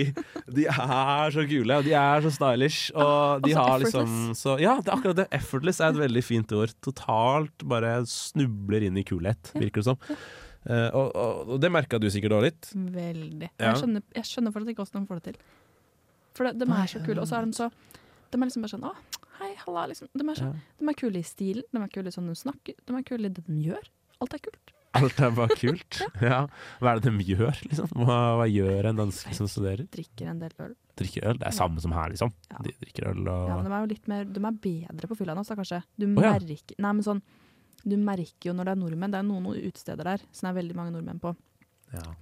de 0.57 0.65
er 0.73 1.35
så 1.35 1.43
kule, 1.51 1.77
og 1.77 1.85
de 1.85 1.93
er 2.01 2.25
så 2.25 2.31
stylish. 2.33 2.79
Og 2.97 3.45
de 3.45 3.53
og 3.53 3.59
så 3.59 3.65
har 3.69 3.83
liksom 3.83 4.15
så, 4.33 4.55
Ja, 4.63 4.79
det 4.81 4.89
er 4.89 4.97
akkurat 4.97 5.19
det. 5.21 5.27
Effortless 5.37 5.83
er 5.85 5.93
et 5.93 6.01
veldig 6.01 6.23
fint 6.25 6.55
ord. 6.57 6.73
Totalt 6.81 7.67
bare 7.69 7.93
snubler 8.09 8.87
inn 8.89 8.97
i 8.97 9.05
kulhet, 9.05 9.53
virker 9.53 9.83
det 9.83 9.89
som. 9.91 10.01
Eh, 10.65 10.89
og, 10.97 11.11
og, 11.13 11.51
og 11.55 11.61
det 11.61 11.71
merka 11.73 12.01
du 12.01 12.07
sikkert 12.13 12.37
òg 12.39 12.47
litt. 12.47 12.71
Veldig. 12.73 13.51
Ja. 13.59 13.71
Jeg, 13.71 13.83
skjønner, 13.83 14.05
jeg 14.17 14.31
skjønner 14.31 14.55
fortsatt 14.55 14.73
ikke 14.73 14.87
hvordan 14.87 15.05
de 15.05 15.11
får 15.11 15.21
det 15.21 15.33
til. 15.33 15.43
For 16.35 16.49
de, 16.49 16.65
de 16.65 16.71
er 16.77 16.91
så 16.91 17.03
kule, 17.05 17.21
og 17.23 17.31
så 17.31 17.39
er 17.39 17.47
de 17.47 17.55
så 17.55 17.69
De 18.33 18.39
er 18.41 18.49
liksom 18.49 18.65
bare 18.65 18.73
sånn 18.73 18.87
Å, 18.89 18.95
hei, 19.39 19.51
halla, 19.61 19.85
liksom. 19.93 20.09
De 20.11 20.25
er, 20.25 20.39
så, 20.41 20.49
de 20.81 20.89
er 20.91 20.97
kule 20.99 21.21
i 21.21 21.27
stilen, 21.27 21.67
de 21.71 21.83
er 21.83 21.93
kule 21.93 22.11
i 22.11 22.15
sånn 22.15 22.31
de 22.31 22.39
snakker, 22.39 22.79
de 22.81 22.97
er 22.99 23.05
kule 23.07 23.31
i 23.31 23.35
det 23.37 23.45
de 23.47 23.59
gjør. 23.69 23.93
Alt 24.25 24.39
er 24.39 24.43
kult. 24.49 24.73
Alt 24.95 25.21
er 25.27 25.33
bare 25.35 25.59
kult. 25.59 26.01
ja. 26.31 26.41
Hva 26.81 26.95
er 26.95 27.03
det 27.03 27.11
de 27.11 27.29
gjør, 27.35 27.61
liksom? 27.67 27.93
Hva, 27.99 28.19
hva 28.39 28.49
gjør 28.51 28.91
en 28.91 29.05
danske 29.05 29.35
som 29.37 29.51
studerer? 29.51 29.87
Drikker 29.95 30.31
en 30.31 30.43
del 30.43 30.55
øl. 30.63 30.75
Drikker 30.99 31.31
øl? 31.31 31.39
Det 31.41 31.49
er 31.51 31.57
samme 31.57 31.83
som 31.83 31.95
her, 31.97 32.13
liksom. 32.15 32.31
De 32.63 32.75
drikker 32.83 33.09
øl 33.11 33.25
og 33.25 33.49
Ja, 33.51 33.57
men 33.59 33.67
de 33.67 33.75
er 33.75 33.83
jo 33.83 33.91
litt 33.91 34.11
mer 34.11 34.29
De 34.31 34.43
er 34.43 34.61
bedre 34.69 35.11
på 35.11 35.19
fylla 35.19 35.35
oss, 35.41 35.51
da, 35.51 35.59
kanskje. 35.59 35.81
Du 35.99 36.07
oh, 36.07 36.23
ja. 36.23 36.37
merker 36.37 36.79
Nei, 36.79 36.93
men 36.93 37.07
sånn 37.07 37.23
Du 37.85 37.97
merker 38.01 38.51
jo 38.51 38.55
når 38.57 38.71
det 38.71 38.73
er 38.75 38.81
nordmenn. 38.81 39.13
Det 39.13 39.19
er 39.21 39.27
noen 39.29 39.51
utesteder 39.55 40.05
der 40.15 40.25
som 40.31 40.49
det 40.49 40.53
er 40.55 40.61
veldig 40.63 40.77
mange 40.79 40.95
nordmenn 40.97 41.21
på. 41.23 41.35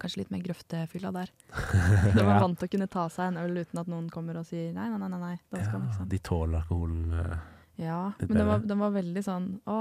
Kanskje 0.02 0.20
litt 0.20 0.32
mer 0.34 0.42
grøftefylla 0.44 1.12
der. 1.14 1.30
De 2.12 2.20
er 2.20 2.26
vant 2.28 2.58
til 2.60 2.68
å 2.68 2.72
kunne 2.74 2.90
ta 2.92 3.06
seg 3.08 3.30
en 3.30 3.38
øl 3.40 3.62
uten 3.62 3.80
at 3.80 3.88
noen 3.88 4.10
kommer 4.12 4.36
og 4.42 4.44
sier 4.44 4.74
nei, 4.76 4.90
nei, 4.92 5.08
nei. 5.08 5.20
nei, 5.22 5.36
skal 5.48 5.86
Ja, 5.86 6.04
de 6.12 6.18
tåler 6.20 6.60
alkoholen. 6.60 7.06
eh. 7.16 7.38
Ja, 7.80 8.12
men 8.20 8.36
den 8.36 8.44
var, 8.46 8.60
var 8.82 8.90
veldig 8.92 9.22
sånn 9.24 9.46
å, 9.64 9.76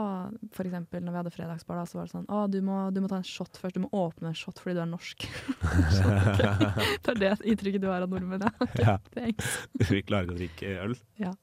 For 0.55 0.63
eksempel 0.63 1.03
når 1.03 1.11
vi 1.11 1.19
hadde 1.19 1.33
fredagsbar, 1.35 1.81
da, 1.81 1.83
så 1.89 1.97
var 1.99 2.07
det 2.07 2.13
sånn 2.13 2.29
Å, 2.31 2.45
du 2.47 2.55
må, 2.63 2.77
du 2.95 3.01
må 3.03 3.09
ta 3.11 3.17
en 3.19 3.27
shot 3.27 3.59
først. 3.59 3.75
Du 3.75 3.83
må 3.83 3.89
åpne 3.91 4.31
en 4.31 4.37
shot 4.39 4.61
fordi 4.63 4.77
du 4.77 4.81
er 4.85 4.87
norsk. 4.89 5.25
Det 7.03 7.11
er 7.11 7.19
det 7.19 7.33
inntrykket 7.51 7.83
du 7.83 7.89
har 7.91 8.05
av 8.05 8.09
nordmenn, 8.15 8.47
ja. 8.47 8.53
Ok, 8.63 8.79
Ja. 8.79 8.95
Vi 9.91 10.01
klarer 10.07 10.23
ikke 10.29 10.37
å 10.37 10.39
drikke 10.39 10.71
øl. 10.85 10.95
Ja. 11.19 11.33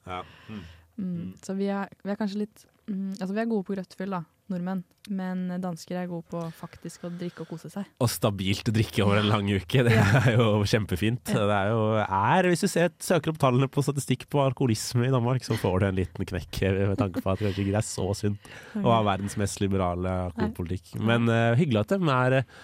Mm. 0.48 0.64
Mm. 0.98 1.28
Så 1.44 1.54
vi 1.60 1.68
er, 1.70 1.92
vi 2.02 2.14
er 2.14 2.18
kanskje 2.24 2.46
litt 2.46 2.64
mm, 2.88 3.14
Altså 3.20 3.34
vi 3.34 3.40
er 3.42 3.48
gode 3.50 3.66
på 3.68 3.74
grøttfyll, 3.76 4.14
da, 4.16 4.20
nordmenn. 4.48 4.80
Men 5.08 5.44
dansker 5.62 5.96
er 6.00 6.08
gode 6.10 6.26
på 6.28 6.40
faktisk 6.58 7.06
å 7.06 7.10
drikke 7.12 7.44
og 7.44 7.52
kose 7.52 7.70
seg. 7.72 7.86
Og 8.02 8.10
stabilt 8.12 8.68
å 8.68 8.74
drikke 8.74 9.04
over 9.04 9.20
en 9.20 9.28
lang 9.30 9.48
uke, 9.48 9.84
det 9.86 9.94
er 9.94 10.30
jo 10.34 10.48
kjempefint. 10.68 11.22
Det 11.28 11.44
er 11.58 11.70
jo 11.72 11.84
er, 12.02 12.48
Hvis 12.50 12.64
du 12.64 12.68
ser, 12.72 12.92
søker 13.04 13.32
opp 13.32 13.40
tallene 13.40 13.70
på 13.72 13.84
statistikk 13.86 14.26
på 14.32 14.42
alkoholisme 14.44 15.06
i 15.08 15.12
Danmark, 15.14 15.44
så 15.46 15.56
får 15.60 15.80
du 15.80 15.88
en 15.88 16.00
liten 16.00 16.28
knekk 16.32 16.60
med 16.92 16.98
tanke 17.00 17.24
på 17.24 17.32
at 17.32 17.44
det 17.44 17.54
ikke 17.54 17.78
er 17.80 17.86
så 17.86 18.10
sunt 18.16 18.52
å 18.82 18.88
ha 18.90 19.00
verdens 19.06 19.38
mest 19.40 19.62
liberale 19.64 20.18
alkoholpolitikk. 20.28 20.96
Men 21.00 21.28
uh, 21.30 21.56
hyggelig 21.58 21.86
at 21.86 21.96
de 21.96 22.14
er 22.18 22.40
eh, 22.42 22.54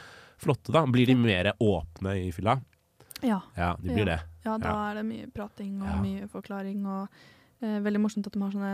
flotte, 0.45 0.73
da. 0.75 0.85
Blir 0.91 1.09
de 1.09 1.17
mer 1.17 1.55
åpne 1.63 2.19
i 2.25 2.31
fylla? 2.35 2.59
Ja. 3.25 3.41
Ja, 3.57 3.77
de 3.81 3.89
blir 3.89 4.05
ja. 4.05 4.17
det. 4.17 4.21
Ja, 4.45 4.59
da 4.59 4.69
Ja. 4.69 4.91
er 4.91 4.95
det 5.01 5.05
mye 5.09 5.31
prating 5.33 5.81
og 5.81 6.03
mye 6.05 6.29
forklaring. 6.29 6.85
Og 6.85 7.09
veldig 7.85 8.01
morsomt 8.05 8.27
at 8.29 8.33
de 8.37 8.43
har 8.45 8.55
sånne 8.55 8.73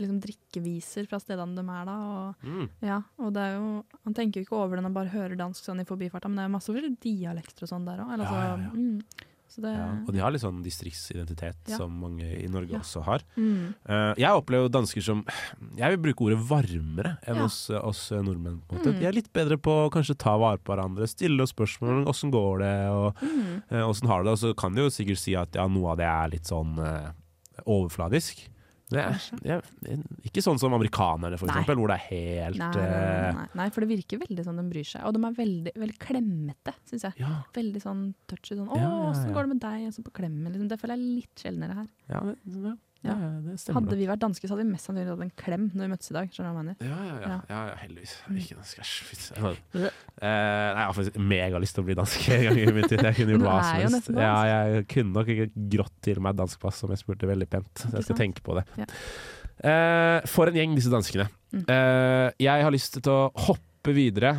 liksom, 0.00 0.20
drikkeviser 0.24 1.08
fra 1.10 1.20
stedene 1.22 1.56
de 1.58 1.64
er 1.78 1.88
da. 1.90 1.96
Og, 2.10 2.44
Mm. 2.46 2.68
ja, 2.82 3.00
og 3.18 3.32
det 3.34 3.42
er 3.48 3.56
jo, 3.58 3.84
han 4.04 4.14
tenker 4.14 4.40
jo 4.40 4.46
ikke 4.48 4.60
over 4.60 4.76
det 4.76 4.82
når 4.84 4.90
han 4.90 4.98
bare 5.00 5.14
hører 5.16 5.36
dansk 5.36 5.64
sånn 5.64 5.80
i 5.82 5.88
forbifarta, 5.88 6.28
men 6.28 6.36
det 6.36 6.44
er 6.48 6.54
masse 6.56 6.72
dialekter 7.00 7.66
og 7.66 7.68
sånn 7.74 7.84
der 7.86 7.98
òg. 8.04 8.16
Ja, 8.18 8.56
ja. 8.56 8.70
Mm, 8.74 9.02
så 9.50 9.62
det, 9.64 9.72
Ja, 9.74 9.86
og 10.06 10.12
de 10.14 10.20
har 10.22 10.30
litt 10.30 10.42
sånn 10.44 10.62
distriktsidentitet 10.62 11.72
som 11.76 11.90
mange 12.00 12.22
i 12.38 12.46
Norge 12.46 12.70
også 12.78 13.02
har. 13.02 13.22
Mm. 13.36 13.74
Uh, 13.88 14.14
jeg 14.16 14.30
opplever 14.30 14.70
dansker 14.70 15.02
som 15.02 15.24
Jeg 15.76 15.90
vil 15.96 16.02
bruke 16.14 16.22
ordet 16.28 16.38
varmere 16.38 17.16
enn 17.26 17.40
oss, 17.42 17.68
oss 17.70 18.10
nordmenn. 18.12 18.60
på 18.68 18.76
en 18.76 18.78
måte. 18.78 18.92
Mm. 18.94 19.00
De 19.00 19.06
er 19.06 19.12
litt 19.12 19.32
bedre 19.32 19.56
på 19.58 19.74
å 19.86 19.90
kanskje 19.90 20.16
ta 20.16 20.36
vare 20.38 20.58
på 20.62 20.70
hverandre, 20.74 21.08
stille 21.10 21.42
oss 21.42 21.52
spørsmål 21.52 22.02
om 22.02 22.04
åssen 22.06 22.30
går 22.30 22.58
det, 22.62 22.90
og 22.90 23.14
Mm. 23.20 23.62
uh, 23.72 24.06
har 24.08 24.22
det. 24.24 24.30
Og 24.32 24.38
så 24.38 24.54
kan 24.56 24.72
de 24.74 24.82
jo 24.82 24.88
sikkert 24.88 25.18
si 25.18 25.34
at 25.34 25.52
ja, 25.52 25.66
noe 25.66 25.90
av 25.90 25.96
det 25.98 26.06
er 26.06 26.28
litt 26.30 26.44
sånn 26.46 26.78
eh, 26.78 27.10
overfladisk. 27.66 28.46
Det 28.90 28.98
er, 28.98 29.20
er 29.54 29.60
ikke 30.26 30.42
sånn 30.42 30.58
som 30.58 30.72
amerikanerne, 30.74 31.36
for 31.38 31.46
Nei. 31.46 31.54
eksempel, 31.60 31.78
hvor 31.78 31.92
det 31.92 31.98
er 32.00 32.06
helt 32.08 32.58
Nei, 32.58 32.70
nei, 32.74 32.86
eh, 32.88 33.36
nei, 33.36 33.44
nei, 33.60 33.66
for 33.70 33.84
det 33.84 33.90
virker 33.92 34.18
veldig 34.24 34.44
sånn 34.48 34.58
de 34.58 34.64
bryr 34.72 34.88
seg. 34.88 35.04
Og 35.06 35.14
de 35.14 35.20
er 35.28 35.36
veldig, 35.36 35.74
veldig 35.78 35.98
klemmete, 36.02 36.74
syns 36.90 37.06
jeg. 37.06 37.20
Ja. 37.22 37.36
Veldig 37.54 37.82
sånn 37.84 38.00
touchy. 38.26 38.56
Sånn 38.58 38.66
'Å, 38.66 38.80
Ja, 38.80 38.90
ja, 38.90 39.12
ja. 39.14 39.32
går 39.36 39.46
det 39.46 39.52
med 39.54 39.60
deg?' 39.62 39.86
Og 39.86 39.94
så 39.94 40.02
på 40.02 40.10
klemmen. 40.18 40.50
Liksom. 40.50 40.68
Det 40.72 40.80
føler 40.80 40.96
jeg 40.96 41.04
er 41.06 41.14
litt 41.20 41.36
sjeldnere 41.44 41.74
her. 41.78 41.88
Ja, 42.10 42.20
det, 42.26 42.76
ja, 43.00 43.14
det 43.40 43.54
stemmer. 43.56 43.80
Hadde 43.80 43.96
vi 43.96 44.06
vært 44.10 44.20
danske, 44.20 44.44
så 44.44 44.52
hadde 44.52 44.64
vi 44.66 44.72
mest 44.74 44.88
sannsynlig 44.88 45.14
hatt 45.14 45.22
en 45.24 45.30
klem 45.40 45.62
når 45.72 45.86
vi 45.86 45.90
møttes 45.94 46.10
i 46.12 46.16
dag. 46.16 46.32
Skjønner 46.34 46.50
du 46.50 46.56
hva 46.56 46.60
jeg 46.60 46.66
mener? 46.66 46.82
Ja, 46.84 46.98
ja, 47.06 47.14
ja. 47.14 47.30
Ja. 47.30 47.60
ja, 47.70 47.76
heldigvis. 47.80 48.12
Ikke 48.42 48.56
dansk, 48.58 48.82
æsj. 48.84 48.98
Eh, 49.40 49.86
nei, 50.20 50.28
jeg 50.28 50.84
har 50.84 50.96
faktisk 50.98 51.16
megalyst 51.32 51.78
til 51.78 51.84
å 51.84 51.86
bli 51.86 51.96
dansk 51.96 52.26
en 52.36 52.44
gang 52.44 52.60
i 52.60 52.66
min 52.76 52.84
tid. 52.90 53.04
Jeg 53.08 53.16
kunne 53.16 53.36
gjort 53.36 53.46
hva 53.46 53.56
som 53.64 53.96
helst. 53.96 54.12
Ja, 54.20 54.34
jeg 54.50 54.84
kunne 54.92 55.16
nok 55.16 55.32
ikke 55.32 55.48
grått 55.76 55.96
til 56.04 56.20
meg 56.26 56.36
dansk 56.42 56.60
pass 56.60 56.82
om 56.84 56.92
jeg 56.92 57.00
spurte 57.00 57.30
veldig 57.30 57.48
pent. 57.56 57.72
Så 57.80 57.94
jeg 57.96 58.08
skal 58.10 58.20
tenke 58.20 58.44
på 58.44 58.58
det. 58.60 58.66
Eh, 58.76 60.28
for 60.28 60.52
en 60.52 60.60
gjeng, 60.60 60.76
disse 60.76 60.92
danskene. 60.92 61.30
Mm. 61.56 61.64
Eh, 61.64 62.28
jeg 62.44 62.68
har 62.68 62.76
lyst 62.76 63.00
til 63.00 63.12
å 63.16 63.18
hoppe 63.48 63.96
videre 63.96 64.36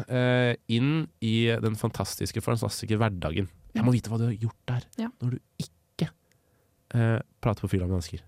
inn 0.70 1.08
i 1.26 1.36
den 1.66 1.74
fantastiske, 1.82 2.46
fantastiske 2.46 3.02
hverdagen. 3.02 3.50
Jeg 3.74 3.88
må 3.88 3.94
vite 3.96 4.12
hva 4.12 4.22
du 4.22 4.28
har 4.30 4.38
gjort 4.38 4.62
der 4.70 5.10
når 5.18 5.40
du 5.40 5.40
ikke 5.64 5.81
eh, 6.94 7.20
prate 7.42 7.62
på 7.62 7.68
fylla 7.68 7.88
med 7.88 7.90
mennesker. 7.90 8.22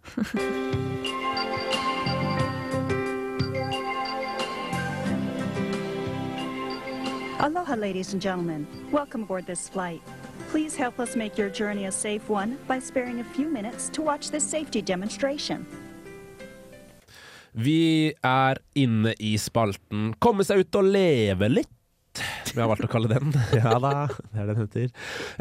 Aloha, 7.44 7.76
ladies 7.76 8.14
and 8.14 8.22
gentlemen. 8.22 8.68
Welcome 8.92 9.24
aboard 9.24 9.46
this 9.46 9.70
flight. 9.70 10.02
Please 10.52 10.78
help 10.78 11.00
us 11.00 11.16
make 11.16 11.38
your 11.38 11.50
journey 11.50 11.86
a 11.86 11.92
safe 11.92 12.30
one 12.30 12.58
by 12.68 12.80
sparing 12.80 13.20
a 13.20 13.24
few 13.24 13.50
minutes 13.50 13.90
to 13.90 14.02
watch 14.02 14.30
this 14.32 14.50
safety 14.50 14.82
demonstration. 14.82 15.66
Vi 17.52 18.14
er 18.24 18.58
inne 18.76 19.14
i 19.20 19.38
spalten 19.38 20.14
'Komme 20.20 20.44
seg 20.44 20.64
ut 20.64 20.76
og 20.76 20.84
leve 20.84 21.50
litt'. 21.50 21.83
Som 22.20 22.60
jeg 22.60 22.62
har 22.62 22.70
valgt 22.70 22.86
å 22.86 22.92
kalle 22.92 23.10
den. 23.12 23.32
Ja 23.64 23.78
da, 23.82 23.94
det 24.34 24.42
er 24.44 24.50
det 24.50 24.54
den 24.54 24.66
heter. 24.66 24.92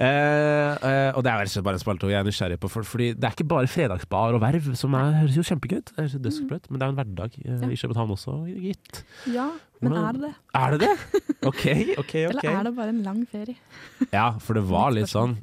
Eh, 0.00 0.86
eh, 0.88 1.10
og 1.16 1.24
det 1.24 1.32
er 1.32 1.48
ikke 1.50 1.64
bare 1.66 1.78
en 1.78 1.82
spalte 1.82 2.08
jeg 2.12 2.20
er 2.20 2.28
nysgjerrig 2.28 2.60
på, 2.62 2.70
for, 2.72 2.86
fordi 2.88 3.10
det 3.18 3.28
er 3.28 3.36
ikke 3.36 3.48
bare 3.50 3.68
fredagsbar 3.70 4.36
og 4.38 4.42
verv 4.44 4.70
som 4.78 4.96
er, 4.98 5.18
høres 5.20 5.36
jo 5.36 5.44
kjempegøy 5.50 5.82
ut, 5.82 5.92
men 5.98 6.08
det 6.16 6.32
er 6.32 6.86
jo 6.86 6.92
en 6.92 6.98
hverdag 7.00 7.36
eh, 7.42 7.66
i 7.68 7.78
København 7.82 8.14
også, 8.16 8.38
gitt. 8.62 9.02
Ja, 9.32 9.50
men 9.82 9.96
er 9.98 10.14
det 10.14 10.22
det? 10.22 10.32
Er 10.54 10.74
det 10.76 10.80
det? 10.84 11.22
OK, 11.50 11.64
OK. 11.98 12.02
ok. 12.04 12.14
Eller 12.22 12.48
er 12.52 12.66
det 12.68 12.74
bare 12.76 12.94
en 12.94 13.02
lang 13.02 13.22
ferie? 13.28 13.56
Ja, 14.14 14.26
for 14.42 14.54
det 14.58 14.62
var 14.68 14.92
litt 14.94 15.10
sånn. 15.10 15.34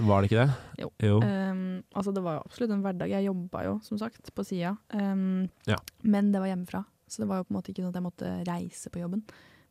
Var 0.00 0.24
det 0.24 0.30
ikke 0.30 0.44
det? 0.46 0.82
Jo. 0.82 0.88
Jo. 1.04 1.18
Um, 1.22 1.62
altså 1.94 2.14
det 2.16 2.22
var 2.24 2.38
jo 2.38 2.44
absolutt 2.48 2.72
en 2.74 2.82
hverdag. 2.84 3.12
Jeg 3.12 3.28
jobba 3.28 3.64
jo, 3.68 3.74
som 3.86 4.00
sagt, 4.00 4.32
på 4.34 4.46
sida. 4.46 4.74
Um, 4.96 5.44
Ja. 5.70 5.78
Men 6.02 6.32
det 6.34 6.42
var 6.42 6.50
hjemmefra, 6.50 6.82
så 7.06 7.22
det 7.22 7.28
var 7.30 7.40
jo 7.42 7.46
på 7.46 7.54
en 7.54 7.58
måte 7.60 7.70
ikke 7.72 7.84
sånn 7.84 7.92
at 7.92 8.00
jeg 8.00 8.06
måtte 8.08 8.32
reise 8.48 8.90
på 8.92 9.02
jobben. 9.04 9.22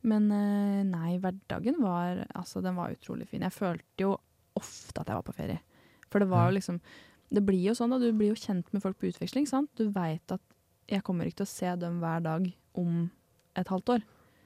Men 0.04 0.28
eh, 0.34 0.82
nei, 0.84 1.16
hverdagen 1.22 1.80
var 1.80 2.24
Altså, 2.36 2.60
den 2.64 2.76
var 2.76 2.92
utrolig 2.94 3.28
fin. 3.30 3.44
Jeg 3.46 3.56
følte 3.56 4.04
jo 4.04 4.14
ofte 4.58 5.00
at 5.00 5.10
jeg 5.10 5.18
var 5.18 5.26
på 5.26 5.36
ferie. 5.36 5.60
For 6.12 6.22
det 6.22 6.30
var 6.30 6.48
jo 6.48 6.58
liksom 6.58 6.80
Det 7.34 7.42
blir 7.42 7.62
jo 7.70 7.74
sånn, 7.74 7.94
da. 7.94 7.98
Du 7.98 8.12
blir 8.12 8.34
jo 8.34 8.38
kjent 8.38 8.68
med 8.74 8.84
folk 8.84 8.98
på 9.00 9.08
utveksling, 9.10 9.48
sant. 9.50 9.72
Du 9.80 9.88
veit 9.94 10.34
at 10.34 10.42
jeg 10.90 11.02
kommer 11.02 11.26
ikke 11.26 11.40
til 11.40 11.48
å 11.48 11.54
se 11.54 11.70
dem 11.80 11.96
hver 12.02 12.20
dag 12.22 12.50
om 12.78 13.06
et 13.56 13.70
halvt 13.72 13.94
år. 13.96 14.02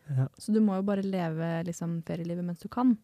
Ja. 0.09 0.29
Så 0.41 0.55
du 0.55 0.61
må 0.65 0.79
jo 0.79 0.87
bare 0.87 1.05
leve 1.05 1.49
liksom, 1.67 1.99
ferielivet 2.07 2.47
mens 2.47 2.63
du 2.63 2.69
kan. 2.73 2.95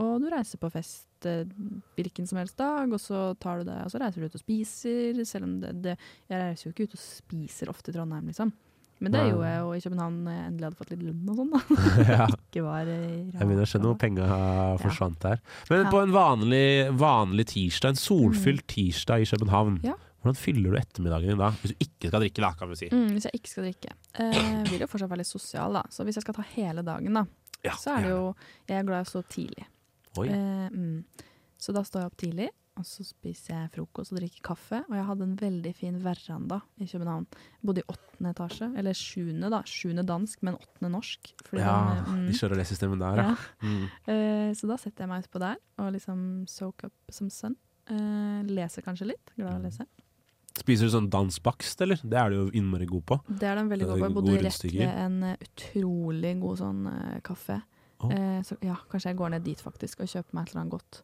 Og 0.00 0.22
du 0.22 0.28
reiser 0.30 0.58
på 0.62 0.70
fest 0.74 1.26
eh, 1.28 1.50
hvilken 1.98 2.26
som 2.26 2.38
helst 2.40 2.56
dag, 2.58 2.90
og 2.90 3.02
så 3.02 3.26
tar 3.42 3.60
du 3.60 3.68
det, 3.68 3.76
og 3.84 3.92
så 3.92 4.00
reiser 4.02 4.22
du 4.22 4.30
ut 4.30 4.38
og 4.38 4.42
spiser. 4.42 5.20
Selv 5.28 5.48
om 5.48 5.58
det, 5.62 5.74
det 5.84 5.96
Jeg 6.30 6.40
reiser 6.40 6.68
jo 6.68 6.74
ikke 6.74 6.88
ut 6.88 6.96
og 6.96 7.02
spiser 7.02 7.70
ofte 7.70 7.92
i 7.92 7.98
Trondheim, 7.98 8.30
liksom. 8.30 8.54
Men 9.04 9.12
det 9.12 9.22
gjorde 9.28 9.50
jeg 9.50 9.60
jo 9.60 9.74
i 9.74 9.82
København 9.84 10.16
når 10.24 10.34
jeg 10.36 10.46
endelig 10.48 10.66
hadde 10.68 10.78
fått 10.80 10.92
litt 10.94 11.04
lønn 11.04 11.28
og 11.28 11.40
sånn. 11.40 11.52
Ja. 12.14 12.26
ikke 12.32 12.64
var 12.64 12.88
eh, 12.88 13.04
Jeg 13.34 13.40
begynner 13.42 13.66
å 13.66 13.68
skjønne 13.68 13.90
hvor 13.90 14.00
penga 14.00 14.28
forsvant 14.80 15.20
der. 15.24 15.44
Men 15.70 15.86
på 15.92 16.00
en 16.00 16.14
vanlig, 16.14 16.64
vanlig 17.00 17.46
tirsdag, 17.52 17.94
en 17.94 18.00
solfylt 18.00 18.66
tirsdag 18.70 19.24
i 19.24 19.28
København, 19.28 19.78
hvordan 19.84 20.40
fyller 20.40 20.72
du 20.72 20.80
ettermiddagen 20.80 21.34
din 21.34 21.40
da? 21.42 21.50
Hvis 21.60 21.74
du 21.74 21.84
ikke 21.84 22.08
skal 22.08 22.22
drikke, 22.24 22.40
da, 22.46 22.50
kan 22.56 22.70
vi 22.70 22.80
si. 22.80 22.88
Mm, 22.88 23.10
hvis 23.12 23.26
jeg 23.28 23.40
ikke 23.40 23.50
skal 23.50 23.66
drikke. 23.68 23.94
Eh, 24.24 24.38
vil 24.70 24.84
jo 24.86 24.88
fortsatt 24.88 25.10
være 25.12 25.20
litt 25.20 25.28
sosial, 25.28 25.76
da. 25.76 25.82
Så 25.92 26.06
hvis 26.08 26.16
jeg 26.16 26.24
skal 26.24 26.38
ta 26.38 26.44
hele 26.54 26.84
dagen, 26.86 27.20
da, 27.20 27.26
Ja, 27.64 27.76
så 27.80 27.94
er 27.94 28.04
det 28.04 28.10
jo 28.12 28.24
Jeg 28.68 28.78
er 28.78 28.88
glad 28.88 29.04
i 29.04 29.06
å 29.06 29.10
stå 29.12 29.22
tidlig. 29.28 29.66
Eh, 30.24 30.68
mm. 30.72 31.04
Så 31.60 31.72
da 31.76 31.84
står 31.84 32.04
jeg 32.04 32.12
opp 32.12 32.16
tidlig, 32.20 32.48
og 32.78 32.86
så 32.88 33.04
spiser 33.06 33.54
jeg 33.54 33.72
frokost 33.76 34.12
og 34.12 34.18
drikker 34.18 34.42
kaffe. 34.44 34.80
Og 34.88 34.94
jeg 34.98 35.06
hadde 35.08 35.26
en 35.28 35.34
veldig 35.40 35.72
fin 35.78 35.98
veranda 36.02 36.60
i 36.82 36.88
København. 36.90 37.26
Jeg 37.30 37.68
bodde 37.68 37.84
i 37.84 37.88
åttende 37.92 38.32
etasje, 38.34 38.70
eller 38.80 38.98
sjuende, 38.98 39.50
da. 39.52 39.60
Sjuende 39.68 40.06
dansk, 40.08 40.42
men 40.46 40.58
åttende 40.58 40.90
norsk. 40.94 41.34
Ja, 41.54 41.76
den, 42.00 42.22
mm, 42.22 42.24
de 42.28 42.38
kjører 42.38 42.60
det 42.60 42.68
systemet 42.70 43.02
der, 43.04 43.20
ja. 43.20 43.26
Ja. 43.28 43.68
Mm. 43.68 43.84
Uh, 44.08 44.48
så 44.58 44.70
da 44.70 44.78
setter 44.82 45.04
jeg 45.04 45.12
meg 45.12 45.26
utpå 45.26 45.42
der 45.42 45.60
og 45.82 45.92
liksom 45.94 46.24
soak 46.50 46.88
up 46.88 47.14
som 47.14 47.30
sønn. 47.32 47.58
Uh, 47.90 48.40
leser 48.48 48.84
kanskje 48.86 49.12
litt. 49.12 49.36
Glad 49.36 49.54
i 49.54 49.60
å 49.60 49.66
lese. 49.68 49.86
Spiser 50.54 50.86
du 50.86 50.94
sånn 50.94 51.10
dansbakst, 51.10 51.80
eller? 51.82 51.98
Det 51.98 52.18
er 52.18 52.30
du 52.30 52.36
jo 52.36 52.48
innmari 52.54 52.86
god 52.86 53.06
på. 53.10 53.18
Det 53.26 53.46
er 53.50 53.58
den 53.58 53.70
veldig 53.72 53.88
god 53.88 53.96
på. 53.98 54.06
Jeg 54.06 54.16
bodde 54.18 54.36
rett 54.44 54.66
ved 54.68 54.90
en 54.90 55.16
eh, 55.26 55.40
utrolig 55.48 56.34
god 56.42 56.60
sånn 56.60 56.84
uh, 56.86 57.16
kafé. 57.26 57.58
Oh. 58.04 58.12
Eh, 58.12 58.38
så 58.46 58.56
ja, 58.62 58.76
kanskje 58.90 59.12
jeg 59.12 59.18
går 59.18 59.34
ned 59.34 59.44
dit 59.46 59.60
faktisk 59.60 60.04
og 60.04 60.10
kjøper 60.10 60.36
meg 60.36 60.46
et 60.46 60.54
eller 60.54 60.62
annet 60.62 60.76
godt. 60.76 61.00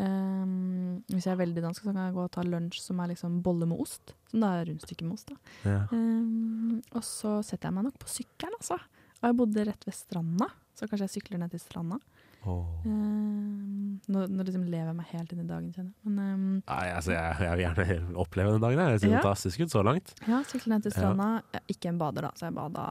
Ehm, 0.00 1.02
hvis 1.10 1.26
jeg 1.26 1.34
er 1.34 1.40
veldig 1.42 1.64
dansk, 1.64 1.82
så 1.82 1.90
kan 1.90 2.00
jeg 2.04 2.14
gå 2.16 2.22
og 2.24 2.32
ta 2.34 2.44
lunsj 2.46 2.80
som 2.82 3.00
er 3.02 3.12
liksom 3.12 3.40
bolle 3.44 3.68
med 3.68 3.82
ost. 3.82 4.14
Som 4.30 4.44
da 4.44 4.54
er 4.60 4.70
rundstykke 4.70 5.06
med 5.06 5.18
ost. 5.18 5.32
Ja. 5.66 5.82
Um, 5.92 6.80
og 6.94 7.04
så 7.06 7.36
setter 7.46 7.68
jeg 7.68 7.76
meg 7.76 7.88
nok 7.88 8.00
på 8.00 8.10
sykkelen, 8.10 8.56
altså. 8.60 8.80
Og 9.20 9.28
jeg 9.28 9.36
bodde 9.36 9.66
rett 9.68 9.86
ved 9.88 9.96
stranda, 9.96 10.48
så 10.76 10.88
kanskje 10.88 11.08
jeg 11.08 11.14
sykler 11.18 11.42
ned 11.42 11.52
til 11.52 11.60
stranda. 11.62 12.00
Oh. 12.48 12.64
Um, 12.88 13.98
nå, 14.08 14.22
nå 14.32 14.44
liksom 14.46 14.62
lever 14.64 14.88
jeg 14.88 14.96
meg 14.96 15.10
helt 15.12 15.34
inn 15.34 15.42
i 15.42 15.48
dagen, 15.48 15.72
kjenner. 15.74 15.92
Men 16.08 16.20
um, 16.24 16.44
Nei, 16.64 16.84
altså, 16.96 17.12
jeg, 17.12 17.40
jeg 17.44 17.58
vil 17.58 17.64
gjerne 17.66 18.20
oppleve 18.24 18.54
den 18.54 18.64
dagen. 18.64 18.80
Jeg 18.86 18.94
Det 18.96 19.02
ser 19.02 19.12
Ja. 19.12 19.18
fantastisk 19.20 19.64
ut 19.66 19.74
så 19.74 19.82
langt. 19.84 20.14
Ja, 20.28 20.40
sykle 20.48 20.76
ned 20.76 20.86
til 20.86 20.94
stranda. 20.96 21.32
Ja, 21.52 21.60
ikke 21.74 21.92
en 21.92 22.00
bader, 22.00 22.30
da, 22.30 22.32
så 22.38 22.48
jeg 22.48 22.56
bada, 22.56 22.86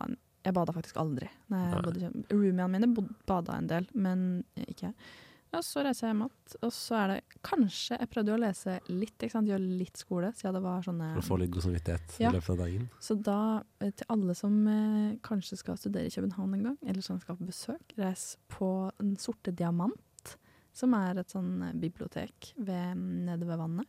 jeg 0.45 0.57
bada 0.59 0.75
faktisk 0.75 1.01
aldri. 1.01 1.31
Nei, 1.49 1.63
bodde 1.81 2.69
mine 2.75 2.93
bada 3.25 3.57
en 3.57 3.71
del, 3.73 3.89
men 3.97 4.29
ikke 4.67 4.91
jeg. 4.91 4.95
Ja, 5.49 5.63
så 5.65 5.81
reiser 5.81 6.05
jeg 6.05 6.11
hjem 6.13 6.19
igjen, 6.27 6.57
og 6.61 6.69
så 6.75 6.93
er 6.99 7.07
det 7.09 7.21
kanskje 7.41 7.95
Jeg 7.97 8.09
prøvde 8.11 8.29
jo 8.29 8.35
å 8.37 8.41
lese 8.43 8.75
litt, 8.93 9.15
ikke 9.17 9.33
sant, 9.33 9.47
gjøre 9.49 9.65
litt 9.79 9.97
skole, 9.97 10.27
siden 10.37 10.53
det 10.59 10.61
var 10.61 10.83
sånne 10.85 11.07
For 11.15 11.23
å 11.23 11.29
få 11.29 11.37
litt 11.41 11.49
god 11.55 11.63
samvittighet 11.65 12.19
Ja. 12.21 12.29
i 12.29 12.33
løpet 12.35 12.51
av 12.53 12.57
dagen. 12.61 12.83
Så 13.01 13.15
da, 13.25 13.37
eh, 13.81 13.89
til 13.97 14.05
alle 14.13 14.35
som 14.37 14.59
eh, 14.69 15.15
kanskje 15.25 15.57
skal 15.57 15.77
studere 15.81 16.05
i 16.05 16.13
København 16.13 16.53
en 16.53 16.63
gang, 16.69 16.77
eller 16.85 17.01
som 17.01 17.17
skal 17.19 17.35
på 17.39 17.47
besøk, 17.49 17.95
reis 17.97 18.35
på 18.47 18.69
Den 18.99 19.15
sorte 19.17 19.49
diamant, 19.55 20.35
som 20.71 20.93
er 20.93 21.17
et 21.23 21.29
sånn 21.33 21.63
eh, 21.65 21.73
bibliotek 21.81 22.53
ved, 22.57 22.93
nede 23.25 23.47
ved 23.49 23.57
vannet. 23.57 23.87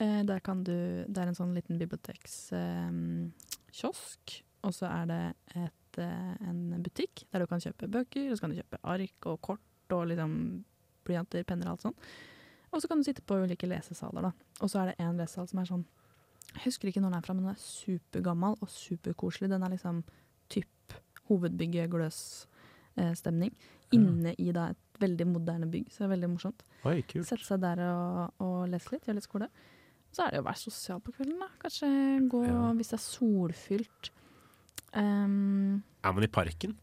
Eh, 0.00 0.22
der 0.24 0.40
kan 0.40 0.64
du 0.64 1.04
Det 1.06 1.18
er 1.20 1.26
en 1.28 1.34
sånn 1.36 1.52
liten 1.54 1.76
bibliotekskiosk, 1.78 4.40
eh, 4.40 4.44
og 4.64 4.72
så 4.72 4.86
er 4.88 5.04
det 5.06 5.34
et, 5.54 5.98
eh, 5.98 6.36
en 6.48 6.80
butikk 6.82 7.24
der 7.30 7.40
du 7.40 7.46
kan 7.46 7.60
kjøpe 7.60 7.90
bøker, 7.92 8.30
og 8.30 8.36
så 8.38 8.40
kan 8.40 8.50
du 8.50 8.56
kjøpe 8.62 8.78
ark 8.82 9.26
og 9.26 9.40
kort 9.42 9.60
og 9.92 10.06
liksom 10.08 10.64
blyanter, 11.04 11.44
penner 11.48 11.68
og 11.70 11.76
alt 11.76 11.84
sånn. 11.88 11.96
Og 12.74 12.82
så 12.82 12.88
kan 12.90 12.98
du 12.98 13.06
sitte 13.06 13.22
på 13.22 13.36
ulike 13.44 13.68
lesesaler, 13.70 14.22
da. 14.28 14.32
Og 14.60 14.70
så 14.72 14.80
er 14.82 14.86
det 14.90 14.96
en 15.04 15.16
lesesal 15.20 15.46
som 15.50 15.60
er 15.62 15.68
sånn 15.70 15.84
Jeg 16.54 16.62
husker 16.66 16.88
ikke 16.90 17.00
når 17.02 17.10
den 17.10 17.18
er 17.18 17.24
fra, 17.26 17.34
men 17.34 17.44
den 17.46 17.54
er 17.54 17.62
supergammal 17.62 18.56
og 18.62 18.68
superkoselig. 18.70 19.48
Den 19.50 19.62
er 19.64 19.70
liksom 19.72 20.02
typ 20.52 20.92
hovedbygget 21.30 21.88
Gløs-stemning. 21.90 23.54
Inne 23.96 24.34
i 24.38 24.50
da 24.54 24.68
et 24.74 25.00
veldig 25.00 25.26
moderne 25.32 25.66
bygg, 25.70 25.88
så 25.90 26.02
det 26.04 26.06
er 26.08 26.12
veldig 26.14 26.28
morsomt. 26.34 26.62
Oi, 26.86 27.00
kult. 27.10 27.26
Sette 27.26 27.46
seg 27.48 27.62
der 27.64 27.80
og, 27.88 28.34
og 28.44 28.68
lese 28.70 28.92
litt, 28.92 29.06
gjøre 29.08 29.18
litt 29.18 29.26
skole. 29.26 29.48
Så 30.14 30.22
er 30.22 30.30
det 30.30 30.38
jo 30.38 30.44
å 30.44 30.46
være 30.46 30.62
sosial 30.62 31.00
på 31.02 31.14
kvelden, 31.16 31.40
da. 31.42 31.48
Kanskje 31.64 31.88
gå 32.30 32.44
Ja. 32.46 32.60
hvis 32.78 32.92
det 32.92 32.98
er 33.00 33.04
solfylt. 33.08 34.10
Um, 34.94 35.82
Er 36.04 36.12
man 36.14 36.22
i 36.22 36.30
parken? 36.30 36.76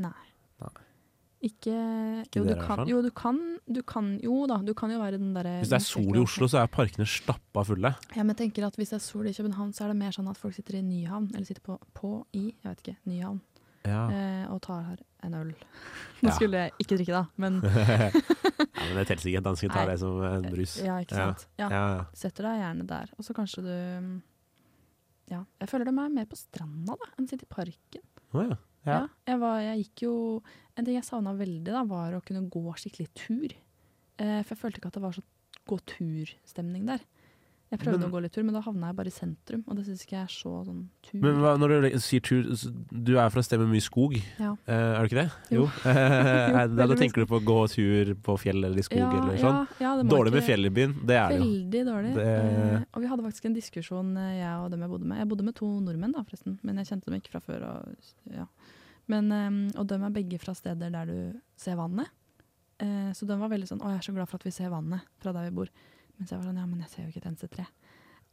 nei. 0.00 0.26
Nei. 0.60 0.74
Ikke, 1.40 1.72
Ikke 2.26 2.36
jo, 2.36 2.44
du 2.44 2.54
kan, 2.60 2.82
jo, 2.88 2.98
du 3.00 3.08
kan, 3.16 3.36
du 3.64 3.78
kan 3.88 4.08
Jo 4.20 4.42
da, 4.50 4.58
du 4.60 4.74
kan 4.76 4.90
jo 4.92 4.98
være 5.00 5.16
den 5.16 5.30
derre 5.32 5.54
Hvis 5.62 5.70
det 5.72 5.78
er 5.78 5.84
sol 5.86 6.18
i 6.18 6.20
Oslo, 6.20 6.44
så 6.52 6.58
er 6.60 6.66
parkene 6.68 7.06
stappa 7.08 7.62
fulle. 7.64 7.94
Ja, 8.12 8.20
men 8.26 8.34
jeg 8.34 8.42
tenker 8.42 8.66
at 8.68 8.76
Hvis 8.76 8.92
det 8.92 8.98
er 8.98 9.04
sol 9.06 9.30
i 9.30 9.32
København, 9.32 9.70
så 9.72 9.86
er 9.86 9.94
det 9.94 9.96
mer 10.02 10.12
sånn 10.12 10.28
at 10.28 10.36
folk 10.36 10.52
sitter 10.58 10.76
i 10.76 10.82
Nyhavn, 10.84 11.30
eller 11.32 11.48
sitter 11.48 11.64
på, 11.64 11.78
på 11.96 12.10
i, 12.36 12.50
jeg 12.60 12.68
vet 12.68 12.82
ikke, 12.84 12.96
Nyhavn, 13.08 13.40
Ja. 13.88 14.02
eh, 14.12 14.44
og 14.52 14.60
tar 14.66 14.82
her 14.90 15.00
en 15.24 15.34
øl. 15.38 15.54
Nå 16.20 16.32
skulle 16.36 16.60
jeg 16.66 16.72
ikke 16.84 16.96
drikke, 17.00 17.16
da, 17.16 17.24
men 17.40 17.56
ja, 17.64 18.10
men 18.12 18.96
det 19.00 19.06
teller 19.08 19.28
ikke. 19.32 19.42
Dansken 19.48 19.72
tar 19.72 19.88
det 19.88 19.98
som 20.00 20.20
en 20.28 20.44
brus. 20.52 20.76
Ja, 20.84 20.98
ikke 21.00 21.16
sant. 21.16 21.46
Ja. 21.60 21.68
Ja. 21.72 21.84
Setter 22.16 22.50
deg 22.50 22.60
gjerne 22.60 22.86
der. 22.88 23.12
Og 23.16 23.24
så 23.24 23.36
kanskje 23.36 23.64
du 23.64 23.72
Ja, 25.30 25.44
jeg 25.60 25.68
føler 25.70 25.88
det 25.88 25.94
meg 25.96 26.12
mer 26.12 26.26
på 26.28 26.36
stranda 26.36 26.96
da, 27.00 27.08
enn 27.16 27.28
sitter 27.30 27.46
i 27.48 27.54
parken. 27.54 28.04
Oh, 28.34 28.42
ja. 28.44 28.56
Ja. 28.86 28.92
Ja. 28.92 29.00
jeg, 29.28 29.40
var, 29.42 29.58
jeg 29.60 29.82
gikk 29.82 30.02
jo 30.06 30.12
En 30.78 30.86
ting 30.86 30.96
jeg 30.96 31.04
savna 31.04 31.34
veldig, 31.36 31.66
da, 31.68 31.82
var 31.84 32.14
å 32.16 32.22
kunne 32.24 32.46
gå 32.48 32.62
skikkelig 32.80 33.10
tur. 33.18 33.52
Eh, 34.16 34.38
for 34.40 34.54
jeg 34.54 34.60
følte 34.62 34.80
ikke 34.80 34.88
at 34.88 34.96
det 34.96 35.02
var 35.04 35.16
så 35.16 35.24
gå 35.68 35.76
tur-stemning 35.92 36.86
der. 36.88 37.02
Jeg 37.70 37.78
prøvde 37.78 38.00
Men- 38.00 38.10
å 38.10 38.12
gå 38.12 38.20
litt 38.22 38.32
tur, 38.34 38.42
men 38.42 38.54
da 38.54 38.60
havna 38.62 38.88
jeg 38.88 38.96
bare 38.96 39.06
i 39.06 39.14
sentrum, 39.14 39.60
og 39.68 39.76
det 39.76 39.84
syns 39.86 40.00
ikke 40.02 40.16
jeg 40.16 40.24
er 40.26 40.32
så 40.34 40.52
sånn 40.66 40.88
tur. 41.06 41.20
Men 41.22 41.36
hva, 41.38 41.52
når 41.56 41.68
du 41.92 41.98
sier 42.02 42.20
tur 42.20 42.42
Du 42.90 43.12
er 43.16 43.30
fra 43.30 43.38
et 43.38 43.46
sted 43.46 43.60
med 43.60 43.68
mye 43.70 43.80
skog, 43.84 44.16
Ja. 44.40 44.56
uh, 44.66 44.98
er 44.98 45.06
du 45.06 45.06
ikke 45.06 45.20
det? 45.22 45.30
Jo. 45.54 45.60
jo. 45.66 45.70
da, 46.74 46.86
da 46.90 46.94
tenker 46.98 47.22
du 47.22 47.26
på 47.30 47.38
å 47.38 47.44
gå 47.46 47.58
tur 47.70 48.14
på 48.26 48.36
fjell 48.42 48.64
eller 48.64 48.76
i 48.76 48.82
skog 48.82 48.98
Ja, 48.98 49.10
eller 49.22 49.38
sånn? 49.38 49.68
ja, 49.78 49.92
Dårlig 50.02 50.32
med 50.34 50.42
fjell 50.42 50.66
i 50.66 50.72
byen, 50.80 50.96
det 51.06 51.14
er 51.16 51.28
det 51.28 51.38
jo. 51.38 51.44
Veldig 51.44 51.84
dårlig. 51.92 52.14
Det- 52.18 52.26
Uh, 52.40 52.84
og 52.94 53.02
vi 53.02 53.06
hadde 53.06 53.22
faktisk 53.22 53.44
en 53.46 53.54
diskusjon, 53.54 54.16
eh, 54.18 54.38
jeg 54.40 54.64
og 54.64 54.70
dem 54.72 54.80
jeg 54.80 54.90
bodde 54.90 55.04
med. 55.06 55.18
Jeg 55.18 55.28
bodde 55.28 55.44
med 55.44 55.54
to 55.54 55.66
nordmenn, 55.80 56.12
da, 56.12 56.22
forresten, 56.26 56.58
men 56.64 56.76
jeg 56.76 56.86
kjente 56.90 57.04
dem 57.06 57.20
ikke 57.20 57.30
fra 57.30 57.40
før. 57.40 57.62
Og, 57.70 57.94
ja. 58.34 58.46
men, 59.06 59.30
um, 59.30 59.70
og 59.78 59.86
dem 59.86 60.02
er 60.02 60.10
begge 60.10 60.38
fra 60.40 60.54
steder 60.54 60.90
der 60.90 61.06
du 61.06 61.40
ser 61.56 61.76
vannet. 61.76 62.08
Uh, 62.82 63.12
så 63.12 63.26
de 63.28 63.36
var 63.36 63.48
veldig 63.50 63.68
sånn 63.68 63.78
'Å, 63.80 63.90
jeg 63.94 63.98
er 63.98 64.06
så 64.10 64.14
glad 64.14 64.28
for 64.28 64.36
at 64.36 64.44
vi 64.44 64.50
ser 64.50 64.70
vannet 64.70 65.02
fra 65.20 65.32
der 65.32 65.50
vi 65.50 65.56
bor'. 65.56 65.68
Mens 66.20 66.30
jeg 66.30 66.36
var 66.38 66.44
sånn 66.50 66.60
'Ja, 66.60 66.66
men 66.68 66.82
jeg 66.84 66.90
ser 66.92 67.02
jo 67.02 67.08
ikke 67.08 67.22
et 67.24 67.30
eneste 67.30 67.48
tre'. 67.48 67.66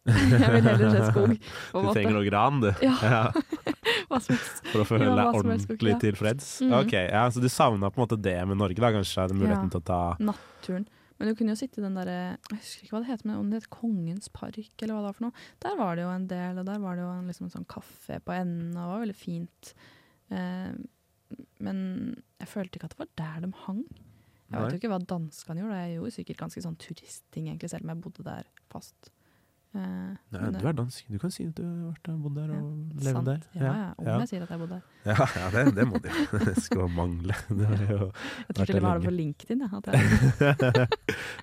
jeg 0.07 0.51
vil 0.51 0.63
heller 0.63 0.91
se 0.91 1.11
skog. 1.11 1.33
Du 1.73 1.87
trenger 1.93 2.13
noe 2.15 2.27
gran, 2.27 2.59
du. 2.63 2.69
Ja. 2.83 3.31
Hva 4.09 4.19
som 4.23 4.35
helst. 4.35 4.61
For 4.71 4.83
å 4.83 4.87
føle 4.87 5.07
deg 5.07 5.39
ordentlig 5.39 5.93
ja. 5.95 5.99
tilfreds. 6.03 6.61
Mhm. 6.63 6.75
Ok, 6.81 6.93
ja, 6.93 7.23
Så 7.31 7.41
du 7.43 7.49
savna 7.51 7.89
på 7.91 7.99
en 7.99 8.05
måte 8.07 8.19
det 8.21 8.37
med 8.47 8.59
Norge, 8.59 8.79
da? 8.79 8.91
Kanskje 8.95 9.27
Den 9.31 9.39
muligheten 9.41 9.67
Ja. 9.67 9.73
til 9.75 9.81
å 9.81 9.87
ta 9.87 10.01
Naturen. 10.19 10.87
Men 11.17 11.29
du 11.29 11.35
kunne 11.35 11.55
jo 11.55 11.57
sitte 11.57 11.79
i 11.79 11.83
den 11.83 11.95
derre 11.97 12.37
Jeg 12.51 12.59
husker 12.59 12.83
ikke 12.85 12.93
hva 12.93 12.99
det 13.01 13.09
heter, 13.09 13.25
men 13.25 13.37
om 13.39 13.49
det 13.49 13.57
heter 13.63 13.73
Kongens 13.73 14.29
park, 14.29 14.57
eller 14.83 14.93
hva 14.93 15.01
det 15.01 15.07
var 15.09 15.17
for 15.17 15.25
noe. 15.25 15.45
Der 15.65 15.75
var 15.79 15.95
det 15.95 16.03
jo 16.03 16.11
en 16.13 16.27
del, 16.27 16.59
og 16.59 16.65
der 16.65 16.79
var 16.83 16.95
det 16.95 17.01
jo 17.03 17.09
en, 17.15 17.27
liksom 17.31 17.47
en 17.47 17.55
sånn 17.55 17.65
kafé 17.65 18.19
på 18.21 18.35
enden, 18.35 18.75
og 18.77 18.83
det 18.83 18.91
var 18.91 19.01
veldig 19.01 19.17
fint. 19.17 19.73
Eh, 20.29 20.71
men 21.59 21.79
jeg 22.39 22.47
følte 22.51 22.77
ikke 22.77 22.85
at 22.91 22.93
det 22.95 23.01
var 23.01 23.09
der 23.17 23.47
de 23.47 23.51
hang. 23.65 23.81
Jeg 24.51 24.61
vet 24.63 24.71
jo 24.71 24.79
ikke 24.79 24.89
hva 24.93 24.99
danskene 25.05 25.59
gjorde, 25.61 25.77
jeg 25.83 25.97
gjorde 25.99 26.15
sikkert 26.15 26.37
ganske 26.45 26.61
sånn 26.63 26.77
turistting, 26.79 27.47
egentlig, 27.51 27.69
selv 27.69 27.83
om 27.83 27.89
jeg 27.95 28.01
bodde 28.05 28.23
der 28.23 28.43
fast. 28.71 29.11
Uh, 29.75 30.15
Nei, 30.31 30.39
men 30.39 30.53
du 30.55 30.63
er 30.65 30.73
dansk. 30.73 31.05
Du 31.11 31.19
kan 31.19 31.29
si 31.29 31.43
at 31.45 31.53
du 31.59 31.63
har 31.91 32.15
bodd 32.23 32.37
der 32.39 32.53
og 32.55 33.01
levd 33.03 33.25
der. 33.27 33.41
Ja, 33.53 33.73
ja, 33.75 33.89
om 33.99 34.07
jeg 34.23 34.29
sier 34.31 34.45
at 34.45 34.49
jeg 34.55 34.61
bodde 34.61 34.77
der. 34.79 34.85
Ja, 35.11 35.25
ja 35.35 35.49
det, 35.53 35.63
det 35.75 35.85
må 35.89 35.99
du 36.01 36.07
jo. 36.15 36.39
Det 36.47 36.53
skal 36.63 36.87
mangle. 36.95 37.35
Det 37.51 37.67
har 37.67 37.83
jo 37.91 37.99
Jeg 38.07 38.55
tror 38.57 38.65
til 38.71 38.79
og 38.79 38.81
med 38.81 38.89
har 38.89 38.97
det 39.03 39.09
på. 39.09 39.13
LinkedIn. 39.19 39.61
Ja, 39.67 39.81
jeg, 39.91 40.87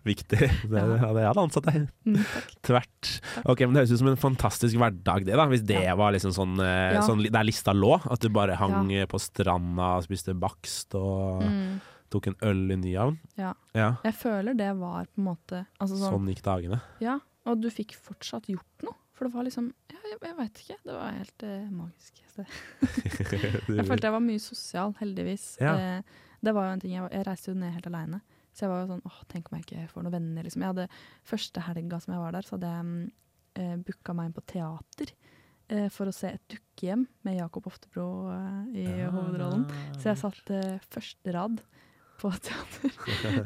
Viktig. 0.08 0.40
Det 0.72 0.82
hadde 1.04 1.22
jeg 1.26 1.38
ansatt 1.44 1.68
deg. 1.68 1.86
Mm, 2.08 2.18
Tvert. 2.64 3.12
Ok, 3.44 3.62
men 3.66 3.76
Det 3.76 3.84
høres 3.84 3.94
ut 3.94 4.02
som 4.02 4.10
en 4.14 4.20
fantastisk 4.24 4.80
hverdag, 4.80 5.28
det 5.28 5.38
da 5.38 5.46
Hvis 5.52 5.64
det 5.68 5.84
var 6.00 6.16
liksom 6.16 6.34
sånn, 6.34 6.56
eh, 6.64 6.94
Ja. 6.96 7.04
sånn 7.06 7.22
Der 7.30 7.44
lista 7.46 7.76
lå. 7.76 8.00
At 8.10 8.20
du 8.24 8.30
bare 8.30 8.56
hang 8.56 8.90
Ja. 8.90 9.06
på 9.06 9.20
stranda, 9.20 9.96
og 10.00 10.04
spiste 10.08 10.34
bakst 10.34 10.94
og 10.98 11.42
Mm. 11.44 11.80
Tok 12.14 12.28
en 12.32 12.36
øl 12.48 12.62
i 12.74 12.76
Nyhavn. 12.80 13.18
ja. 13.40 13.52
Ja. 13.74 13.90
jeg 14.06 14.14
føler 14.16 14.54
det 14.58 14.70
var 14.78 15.06
på 15.10 15.20
en 15.20 15.26
måte 15.28 15.64
altså 15.82 15.96
sånn, 15.98 16.12
Sånn 16.18 16.28
gikk 16.32 16.42
dagene. 16.46 16.80
Ja, 17.02 17.18
og 17.44 17.60
du 17.60 17.68
fikk 17.74 17.96
fortsatt 17.98 18.46
gjort 18.52 18.86
noe. 18.86 18.94
For 19.14 19.28
det 19.28 19.34
var 19.36 19.44
liksom 19.46 19.68
ja, 19.92 19.98
Jeg, 20.10 20.18
jeg 20.26 20.34
veit 20.40 20.60
ikke. 20.64 20.76
Det 20.82 20.94
var 20.96 21.12
helt 21.14 21.42
eh, 21.46 21.66
magisk. 21.70 22.22
sted. 22.32 22.46
Jeg 23.78 23.86
følte 23.86 24.08
jeg 24.08 24.14
var 24.14 24.22
mye 24.24 24.42
sosial, 24.42 24.94
heldigvis. 24.98 25.44
Ja. 25.62 25.74
Eh, 25.78 26.22
det 26.44 26.52
var 26.56 26.66
jo 26.66 26.72
en 26.74 26.80
ting, 26.82 26.92
jeg, 26.96 27.06
jeg 27.14 27.24
reiste 27.28 27.52
jo 27.52 27.54
ned 27.60 27.72
helt 27.76 27.86
aleine. 27.88 28.18
Så 28.54 28.64
jeg 28.66 28.70
var 28.72 28.82
jo 28.82 28.88
sånn 28.90 29.04
åh, 29.08 29.20
tenk 29.30 29.48
om 29.50 29.56
jeg 29.58 29.64
ikke 29.68 29.84
får 29.92 30.04
noen 30.04 30.14
venner. 30.16 30.44
Liksom. 30.46 30.64
Jeg 30.66 30.72
hadde, 30.74 30.88
første 31.30 31.62
helga 31.68 32.00
som 32.02 32.12
jeg 32.16 32.22
var 32.24 32.34
der, 32.36 32.46
så 32.46 32.56
hadde 32.58 32.72
jeg 32.74 33.06
eh, 33.62 33.76
booka 33.86 34.14
meg 34.18 34.28
inn 34.30 34.36
på 34.36 34.44
teater. 34.52 35.14
eh, 35.70 35.86
For 35.94 36.10
å 36.10 36.14
se 36.14 36.34
et 36.34 36.44
dukkehjem 36.52 37.06
med 37.26 37.38
Jakob 37.38 37.70
Oftebro 37.70 38.08
eh, 38.34 38.60
i 38.82 38.88
ja, 39.04 39.08
hovedrollen. 39.14 39.64
Så 39.96 40.10
jeg 40.12 40.20
satt 40.26 40.52
eh, 40.58 40.76
første 40.90 41.34
rad 41.38 41.62
på 42.20 42.30
teater. 42.44 42.94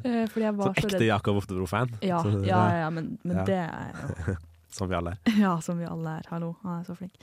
Eh, 0.04 0.24
fordi 0.30 0.44
jeg 0.46 0.56
var 0.58 0.72
Så 0.74 0.82
så 0.84 0.88
ekte. 0.92 1.04
Jakob 1.08 1.40
Oftebro-fan? 1.40 1.92
Ja, 2.04 2.20
ja, 2.24 2.40
ja, 2.46 2.62
ja, 2.84 2.88
men, 2.94 3.18
men 3.24 3.36
Ja. 3.40 3.44
det 3.48 3.58
er 3.64 3.92
jo 4.28 4.36
Som 4.78 4.90
vi 4.90 4.94
alle 4.98 5.14
er. 5.16 5.36
Ja, 5.40 5.54
som 5.64 5.78
vi 5.80 5.86
alle 5.88 6.18
er. 6.20 6.26
Hallo, 6.30 6.52
han 6.62 6.80
er 6.82 6.84
så 6.84 6.94
flink. 6.98 7.14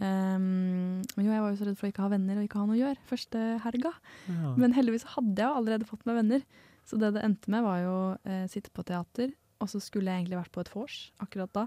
Um, 0.00 1.00
men 1.16 1.26
jo, 1.26 1.30
jeg 1.32 1.42
var 1.42 1.50
jo 1.52 1.56
så 1.60 1.66
redd 1.68 1.78
for 1.80 1.88
å 1.88 1.90
ikke 1.92 2.04
ha 2.04 2.10
venner 2.12 2.38
og 2.40 2.44
ikke 2.46 2.60
ha 2.60 2.66
noe 2.68 2.76
å 2.76 2.80
gjøre 2.80 3.06
første 3.08 3.40
helga. 3.64 3.92
Ja. 4.28 4.52
Men 4.60 4.74
heldigvis 4.76 5.06
hadde 5.16 5.40
jeg 5.40 5.48
jo 5.48 5.56
allerede 5.62 5.88
fått 5.88 6.04
meg 6.08 6.18
venner. 6.20 6.44
Så 6.88 6.98
det 7.00 7.12
det 7.16 7.24
endte 7.24 7.52
med, 7.52 7.64
var 7.64 7.80
jo 7.82 7.96
eh, 8.28 8.44
sitte 8.52 8.72
på 8.74 8.84
teater, 8.88 9.32
og 9.60 9.68
så 9.72 9.80
skulle 9.82 10.12
jeg 10.12 10.22
egentlig 10.24 10.40
vært 10.40 10.52
på 10.56 10.62
et 10.64 10.70
vors 10.74 10.98
akkurat 11.24 11.52
da. 11.56 11.66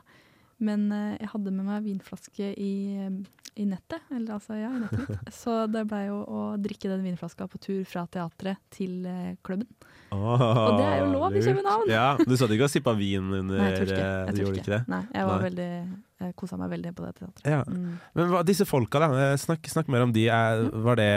Men 0.63 0.85
eh, 0.95 1.15
jeg 1.19 1.31
hadde 1.33 1.53
med 1.53 1.67
meg 1.67 1.83
vinflaske 1.85 2.51
i, 2.59 2.73
eh, 3.03 3.17
i 3.59 3.65
nettet, 3.69 4.05
eller 4.13 4.37
altså, 4.37 4.55
ja, 4.57 4.69
i 4.71 4.83
nettet 4.85 5.09
mitt. 5.09 5.33
Så 5.41 5.55
det 5.71 5.83
blei 5.89 6.05
jo 6.07 6.21
å 6.23 6.43
drikke 6.61 6.91
den 6.91 7.03
vinflaska 7.05 7.47
på 7.51 7.59
tur 7.63 7.81
fra 7.89 8.05
teatret 8.11 8.61
til 8.73 9.03
eh, 9.09 9.35
klubben. 9.45 9.67
Og 10.13 10.77
det 10.77 10.87
er 10.87 10.99
jo 11.01 11.11
lov 11.11 11.33
i 11.33 11.41
lurt. 11.41 11.49
København. 11.49 11.91
Ja, 11.91 12.07
Du 12.21 12.35
satt 12.37 12.53
ikke 12.53 12.67
og 12.69 12.73
sippa 12.73 12.93
vin 12.97 13.31
under 13.33 13.59
Nei, 13.59 13.69
jeg 13.71 13.79
tror 13.79 13.93
ikke. 13.93 14.09
Jeg 14.13 14.39
tror 14.39 14.59
ikke 14.59 14.73
det? 14.75 14.81
Nei, 14.93 15.03
jeg 15.15 15.29
var 15.29 15.39
Nei. 15.39 15.45
veldig 15.49 16.33
kosa 16.39 16.55
meg 16.55 16.69
veldig 16.71 16.91
på 16.95 17.03
det 17.03 17.15
teatret. 17.17 17.47
Ja. 17.49 17.63
Mm. 17.67 17.95
Men 18.15 18.29
hva, 18.31 18.43
disse 18.47 18.67
folka, 18.69 19.01
da. 19.03 19.31
Snakk, 19.41 19.65
snakk 19.67 19.89
mer 19.91 20.05
om 20.05 20.13
de. 20.15 20.27
Er, 20.31 20.61
var 20.85 21.01
det 21.01 21.09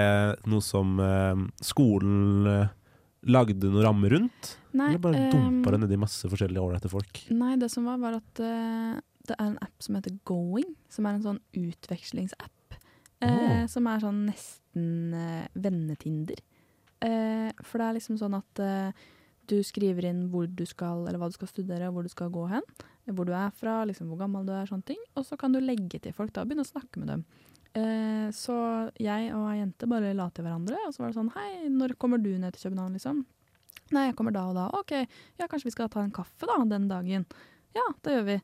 noe 0.51 0.65
som 0.65 0.97
skolen 1.63 2.73
lagde 3.27 3.71
noe 3.71 3.85
rammer 3.85 4.17
rundt? 4.17 4.57
Nei, 4.77 4.93
Eller 4.93 5.03
bare 5.03 5.29
dumpa 5.33 5.73
det 5.75 5.83
nedi 5.85 5.99
masse 6.01 6.29
forskjellige 6.31 6.63
ålreite 6.63 6.91
folk? 6.93 7.23
Nei, 7.35 7.55
det 7.61 7.71
som 7.73 7.87
var, 7.89 8.01
var 8.03 8.19
at 8.19 8.43
eh, 8.45 8.99
det 9.31 9.37
er 9.39 9.51
en 9.51 9.59
app 9.63 9.83
som 9.83 9.97
heter 9.99 10.17
Going, 10.29 10.75
som 10.93 11.07
er 11.07 11.17
en 11.19 11.25
sånn 11.25 11.41
utvekslingsapp. 11.57 12.77
eh, 13.21 13.67
Som 13.67 13.87
er 13.87 14.01
sånn 14.03 14.27
nesten 14.29 15.15
eh, 15.15 15.47
vennetinder. 15.55 16.41
Eh, 17.01 17.51
for 17.63 17.79
det 17.79 17.87
er 17.87 17.97
liksom 17.99 18.19
sånn 18.21 18.37
at 18.39 18.61
eh, 18.61 18.93
du 19.47 19.61
skriver 19.63 20.05
inn 20.09 20.29
hvor 20.33 20.47
du 20.49 20.65
skal, 20.67 21.07
eller 21.07 21.19
hva 21.19 21.29
du 21.31 21.37
skal 21.37 21.49
studere, 21.49 21.89
og 21.89 21.95
hvor 21.95 22.03
du 22.07 22.13
skal 22.13 22.31
gå 22.35 22.47
hen. 22.51 22.63
Hvor 23.07 23.25
du 23.29 23.33
er 23.33 23.53
fra, 23.55 23.85
liksom 23.87 24.09
hvor 24.11 24.19
gammel 24.19 24.47
du 24.47 24.53
er, 24.53 24.67
sånne 24.67 24.85
ting. 24.89 24.99
Og 25.15 25.25
så 25.29 25.37
kan 25.39 25.53
du 25.55 25.61
legge 25.63 26.01
til 26.03 26.13
folk 26.17 26.33
da, 26.35 26.43
og 26.43 26.51
begynne 26.51 26.67
å 26.67 26.73
snakke 26.73 26.99
med 26.99 27.13
dem. 27.13 27.25
Eh, 27.77 28.29
så 28.35 28.57
jeg 28.99 29.31
og 29.37 29.47
ei 29.53 29.59
jente 29.61 29.87
bare 29.91 30.15
la 30.17 30.31
til 30.35 30.47
hverandre, 30.47 30.79
og 30.89 30.95
så 30.95 31.03
var 31.05 31.13
det 31.13 31.19
sånn 31.19 31.33
Hei, 31.37 31.69
når 31.71 31.95
kommer 32.01 32.19
du 32.19 32.31
ned 32.39 32.57
til 32.57 32.71
København, 32.71 32.97
liksom? 32.97 33.25
Nei, 33.95 34.09
jeg 34.09 34.17
kommer 34.19 34.35
da 34.35 34.47
og 34.51 34.57
da. 34.57 34.65
OK, 34.81 34.95
ja, 35.39 35.47
kanskje 35.47 35.69
vi 35.69 35.75
skal 35.77 35.91
ta 35.93 36.03
en 36.03 36.11
kaffe 36.15 36.49
da, 36.49 36.57
den 36.67 36.89
dagen. 36.91 37.27
Ja, 37.77 37.85
det 38.03 38.17
gjør 38.17 38.25
vi. 38.33 38.37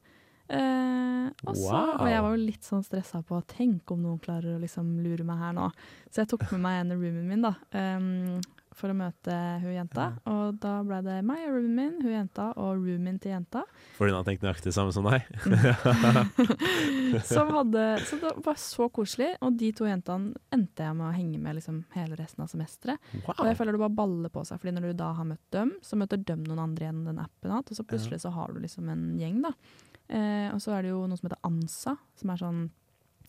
Eh, 0.48 1.28
og, 1.46 1.54
så, 1.56 1.70
Wow. 1.72 1.92
og 2.02 2.08
jeg 2.10 2.22
var 2.24 2.32
jo 2.34 2.40
litt 2.46 2.66
sånn 2.66 2.82
stressa 2.84 3.22
på 3.24 3.38
Tenk 3.48 3.90
om 3.94 4.02
noen 4.04 4.18
klarer 4.22 4.56
å 4.56 4.62
liksom 4.62 4.98
lure 5.04 5.24
meg 5.24 5.38
her 5.38 5.52
nå. 5.56 5.68
Så 6.10 6.22
jeg 6.24 6.32
tok 6.34 6.48
med 6.52 6.60
meg 6.66 6.80
en 6.80 6.92
i 6.92 6.98
roomien 6.98 7.28
min 7.30 7.46
da, 7.46 7.54
um, 7.72 8.40
for 8.72 8.88
å 8.92 8.96
møte 8.96 9.32
hun 9.62 9.74
jenta. 9.74 10.06
Og 10.28 10.58
da 10.60 10.78
ble 10.84 10.98
det 11.04 11.18
meg 11.28 11.42
og 11.46 11.54
roomien 11.58 11.74
min, 11.76 11.94
hun 12.02 12.14
jenta 12.14 12.50
og 12.56 12.80
roomien 12.80 13.18
til 13.20 13.34
jenta. 13.34 13.62
Fordi 13.98 14.12
hun 14.12 14.18
har 14.18 14.26
tenkt 14.28 14.44
nøyaktig 14.44 14.70
det 14.70 14.74
samme 14.76 14.94
som 14.96 15.08
deg? 15.08 15.26
som 17.32 17.52
hadde, 17.56 17.84
så 18.08 18.18
det 18.22 18.32
var 18.44 18.58
så 18.60 18.88
koselig. 18.92 19.30
Og 19.44 19.56
de 19.60 19.70
to 19.76 19.88
jentene 19.88 20.32
endte 20.54 20.86
jeg 20.86 20.96
med 20.98 21.08
å 21.08 21.14
henge 21.16 21.40
med 21.42 21.58
liksom 21.60 21.82
hele 21.96 22.16
resten 22.18 22.44
av 22.44 22.50
semesteret. 22.52 23.12
Wow. 23.22 23.36
Og 23.38 23.46
jeg 23.50 23.60
føler 23.60 23.76
det 23.76 23.84
bare 23.84 23.98
baller 24.02 24.32
på 24.32 24.44
seg, 24.48 24.60
Fordi 24.62 24.74
når 24.76 24.88
du 24.90 24.98
da 25.04 25.12
har 25.20 25.28
møtt 25.28 25.46
dem, 25.54 25.74
så 25.84 26.00
møter 26.00 26.20
dem 26.20 26.44
noen 26.48 26.64
andre 26.66 26.88
gjennom 26.88 27.08
den 27.12 27.22
appen. 27.24 27.56
Og 27.56 27.72
så 27.76 27.84
plutselig 27.86 28.22
så 28.24 28.32
har 28.34 28.52
du 28.52 28.60
liksom 28.64 28.88
en 28.92 29.08
gjeng, 29.20 29.40
da. 29.44 29.52
Eh, 30.08 30.48
og 30.52 30.60
så 30.62 30.74
er 30.76 30.84
det 30.84 30.92
jo 30.92 31.04
noe 31.06 31.18
som 31.18 31.28
heter 31.28 31.42
ANSA, 31.48 31.96
som 32.18 32.32
er 32.32 32.40
sånn 32.40 32.62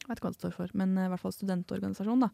Jeg 0.03 0.09
vet 0.09 0.19
ikke 0.19 0.27
hva 0.27 0.33
det 0.33 0.41
står 0.41 0.55
for, 0.57 0.71
men 0.79 0.97
eh, 0.97 1.07
i 1.07 1.11
hvert 1.13 1.21
fall 1.21 1.35
studentorganisasjon, 1.35 2.25
da. 2.25 2.29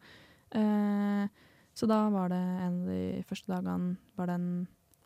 Eh, 0.57 1.47
så 1.77 1.87
da 1.87 1.99
var 2.11 2.31
det 2.33 2.39
en 2.39 2.79
av 2.81 2.87
de 2.89 3.01
første 3.29 3.51
dagene 3.51 3.97
var 4.17 4.29
det 4.31 4.37
en 4.39 4.49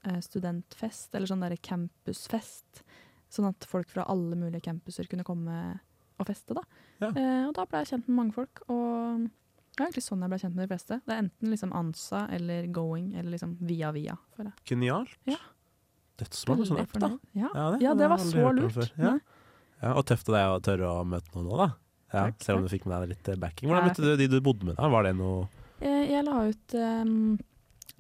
eh, 0.07 0.19
studentfest, 0.23 1.11
eller 1.13 1.29
sånn 1.29 1.43
derre 1.43 1.59
campusfest. 1.59 2.84
Sånn 3.34 3.49
at 3.49 3.67
folk 3.67 3.89
fra 3.91 4.05
alle 4.09 4.38
mulige 4.39 4.63
campuser 4.69 5.09
kunne 5.11 5.25
komme 5.27 5.57
og 6.21 6.29
feste, 6.29 6.55
da. 6.55 6.63
Ja. 7.01 7.09
Eh, 7.09 7.45
og 7.47 7.55
da 7.57 7.65
ble 7.67 7.84
jeg 7.84 7.93
kjent 7.93 8.09
med 8.09 8.19
mange 8.21 8.36
folk. 8.38 8.61
Og 8.69 9.25
det 9.25 9.81
er 9.81 9.88
egentlig 9.88 10.05
sånn 10.05 10.23
jeg 10.23 10.31
ble 10.34 10.39
kjent 10.43 10.55
med 10.55 10.63
de 10.63 10.71
fleste. 10.71 10.99
Det 11.03 11.15
er 11.15 11.23
enten 11.23 11.53
liksom 11.53 11.73
ANSA 11.75 12.23
eller 12.36 12.67
Going, 12.73 13.11
eller 13.17 13.34
liksom 13.34 13.57
via 13.65 13.91
via. 13.95 14.17
Genialt. 14.69 15.17
Ja. 15.29 15.39
Dødsbra 16.22 16.57
med 16.59 16.68
sånn 16.70 16.82
app, 16.84 16.97
da. 17.01 17.09
Ja, 17.34 17.49
Ja. 17.53 17.70
det, 17.74 17.82
Ja, 17.82 17.93
det 17.97 18.09
var 18.09 18.18
så 18.22 18.51
lurt. 18.53 18.91
Ja. 18.97 19.16
Ja, 19.84 19.93
og 19.97 20.05
tøft 20.07 20.30
av 20.30 20.36
deg 20.38 20.51
å 20.53 20.59
tørre 20.64 20.91
å 20.91 21.05
møte 21.07 21.34
noen 21.36 21.49
nå, 21.49 21.57
da. 21.59 21.70
Ja, 22.14 22.28
Takk, 22.30 22.43
selv 22.45 22.57
om 22.61 22.68
du 22.68 22.70
fikk 22.70 22.86
med 22.86 23.01
deg 23.01 23.16
litt 23.16 23.30
eh, 23.34 23.39
backing. 23.41 23.70
Hvordan 23.72 23.88
møtte 23.89 24.03
du 24.05 24.11
de 24.18 24.28
du 24.30 24.38
bodde 24.45 24.68
med? 24.70 24.76
da? 24.78 24.88
Var 24.93 25.03
det 25.07 25.16
noe 25.18 25.47
Jeg, 25.82 26.09
jeg 26.11 26.24
la 26.28 26.36
ut 26.45 26.76
um, 26.78 27.16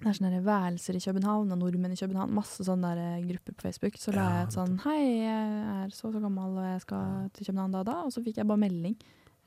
det 0.03 0.09
er 0.11 0.15
sånne 0.19 0.39
værelser 0.43 0.97
i 0.99 1.01
København 1.01 1.51
og 1.55 1.59
nordmenn 1.59 1.95
i 1.95 1.97
København. 1.97 2.31
Masse 2.35 2.63
sånne 2.67 2.91
der 2.93 3.01
eh, 3.17 3.25
grupper 3.25 3.55
på 3.57 3.65
Facebook. 3.65 3.97
Så 3.97 4.13
la 4.13 4.27
jeg 4.37 4.47
ut 4.49 4.55
sånn 4.57 4.77
Hei, 4.83 5.01
jeg 5.23 5.59
er 5.73 5.93
så 5.95 6.09
og 6.09 6.13
så 6.17 6.21
gammel 6.23 6.57
og 6.59 6.65
jeg 6.67 6.81
skal 6.85 7.29
til 7.33 7.47
København 7.49 7.71
da 7.75 7.81
og 7.83 7.87
da. 7.89 7.97
Og 8.05 8.11
så 8.13 8.23
fikk 8.23 8.37
jeg 8.41 8.47
bare 8.49 8.61
melding. 8.65 8.97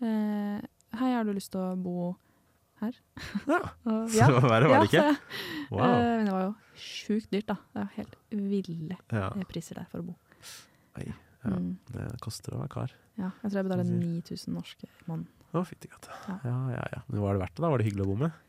Uh, 0.02 0.58
Hei, 0.96 1.10
har 1.12 1.24
du 1.28 1.32
lyst 1.36 1.52
til 1.54 1.60
å 1.60 1.76
bo 1.78 2.14
her? 2.86 2.96
Ja. 3.50 3.60
Og, 3.92 4.08
Så 4.14 4.28
verre 4.46 4.70
var 4.70 4.82
det 4.82 4.90
ikke? 4.90 5.02
Ja. 5.04 5.14
Wow. 5.70 5.84
Eh, 5.86 6.08
men 6.16 6.28
det 6.30 6.34
var 6.36 6.44
jo 6.46 6.54
sjukt 6.86 7.30
dyrt, 7.34 7.48
da. 7.50 7.58
Det 7.74 7.82
var 7.82 7.92
helt 7.98 8.16
ville 8.32 8.98
Ja. 9.12 9.30
priser 9.50 9.80
der 9.82 9.88
for 9.92 10.02
å 10.02 10.08
bo. 10.10 10.16
Oi, 11.00 11.06
ja. 11.10 11.16
Mm. 11.46 11.76
Det 11.92 12.08
koster 12.24 12.56
å 12.56 12.62
være 12.64 12.72
kar. 12.72 12.94
Ja, 13.16 13.30
jeg 13.42 13.52
tror 13.52 13.60
jeg 13.60 13.68
betaler 13.68 13.86
9000 13.92 14.56
norske 14.56 14.88
i 14.88 15.04
måneden. 15.06 15.28
Å, 15.54 15.62
fytti 15.64 15.88
katta. 15.88 16.16
Ja. 16.26 16.38
Ja, 16.48 16.56
ja, 16.74 16.82
ja. 16.96 17.04
Men 17.06 17.22
var 17.22 17.36
det 17.36 17.44
verdt 17.44 17.54
det, 17.56 17.62
da? 17.64 17.70
Var 17.72 17.80
det 17.82 17.86
hyggelig 17.86 18.04
å 18.06 18.10
bo 18.10 18.16
med? 18.24 18.42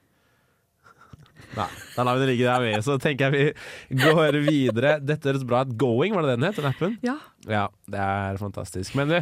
Nei, 1.55 1.67
da 1.95 2.03
lar 2.05 2.17
vi 2.17 2.23
det 2.25 2.29
ligge 2.31 2.47
der 2.49 2.63
med. 2.65 2.83
Så 2.85 2.97
tenker 3.01 3.29
jeg 3.37 3.53
vi 3.91 3.99
går 4.01 4.37
videre. 4.47 4.95
Dette 5.03 5.29
høres 5.29 5.45
bra 5.47 5.61
ut. 5.65 5.75
Going, 5.79 6.15
var 6.17 6.25
det 6.25 6.35
den 6.35 6.47
het, 6.47 6.57
den 6.57 6.69
appen? 6.69 6.97
Ja. 7.05 7.17
Ja, 7.47 7.67
det 7.89 8.01
er 8.03 8.39
fantastisk. 8.41 8.97
Men 8.97 9.13
du, 9.13 9.19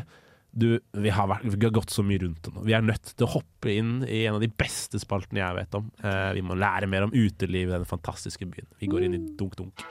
du 0.56 0.70
vi, 0.96 1.12
har 1.12 1.28
vært, 1.28 1.44
vi 1.52 1.68
har 1.68 1.74
gått 1.76 1.92
så 1.92 2.04
mye 2.06 2.22
rundt 2.24 2.46
det 2.48 2.54
nå. 2.56 2.64
Vi 2.66 2.76
er 2.78 2.86
nødt 2.86 3.12
til 3.12 3.28
å 3.28 3.34
hoppe 3.36 3.74
inn 3.74 3.98
i 4.08 4.24
en 4.24 4.38
av 4.38 4.44
de 4.44 4.50
beste 4.50 5.02
spaltene 5.02 5.42
jeg 5.42 5.58
vet 5.58 5.78
om. 5.78 5.90
Eh, 6.00 6.32
vi 6.38 6.44
må 6.48 6.56
lære 6.60 6.88
mer 6.92 7.08
om 7.08 7.14
uteliv 7.16 7.68
i 7.68 7.74
denne 7.74 7.90
fantastiske 7.90 8.48
byen. 8.48 8.70
Vi 8.80 8.90
går 8.92 9.08
inn 9.08 9.18
i 9.18 9.24
dunk-dunk. 9.36 9.84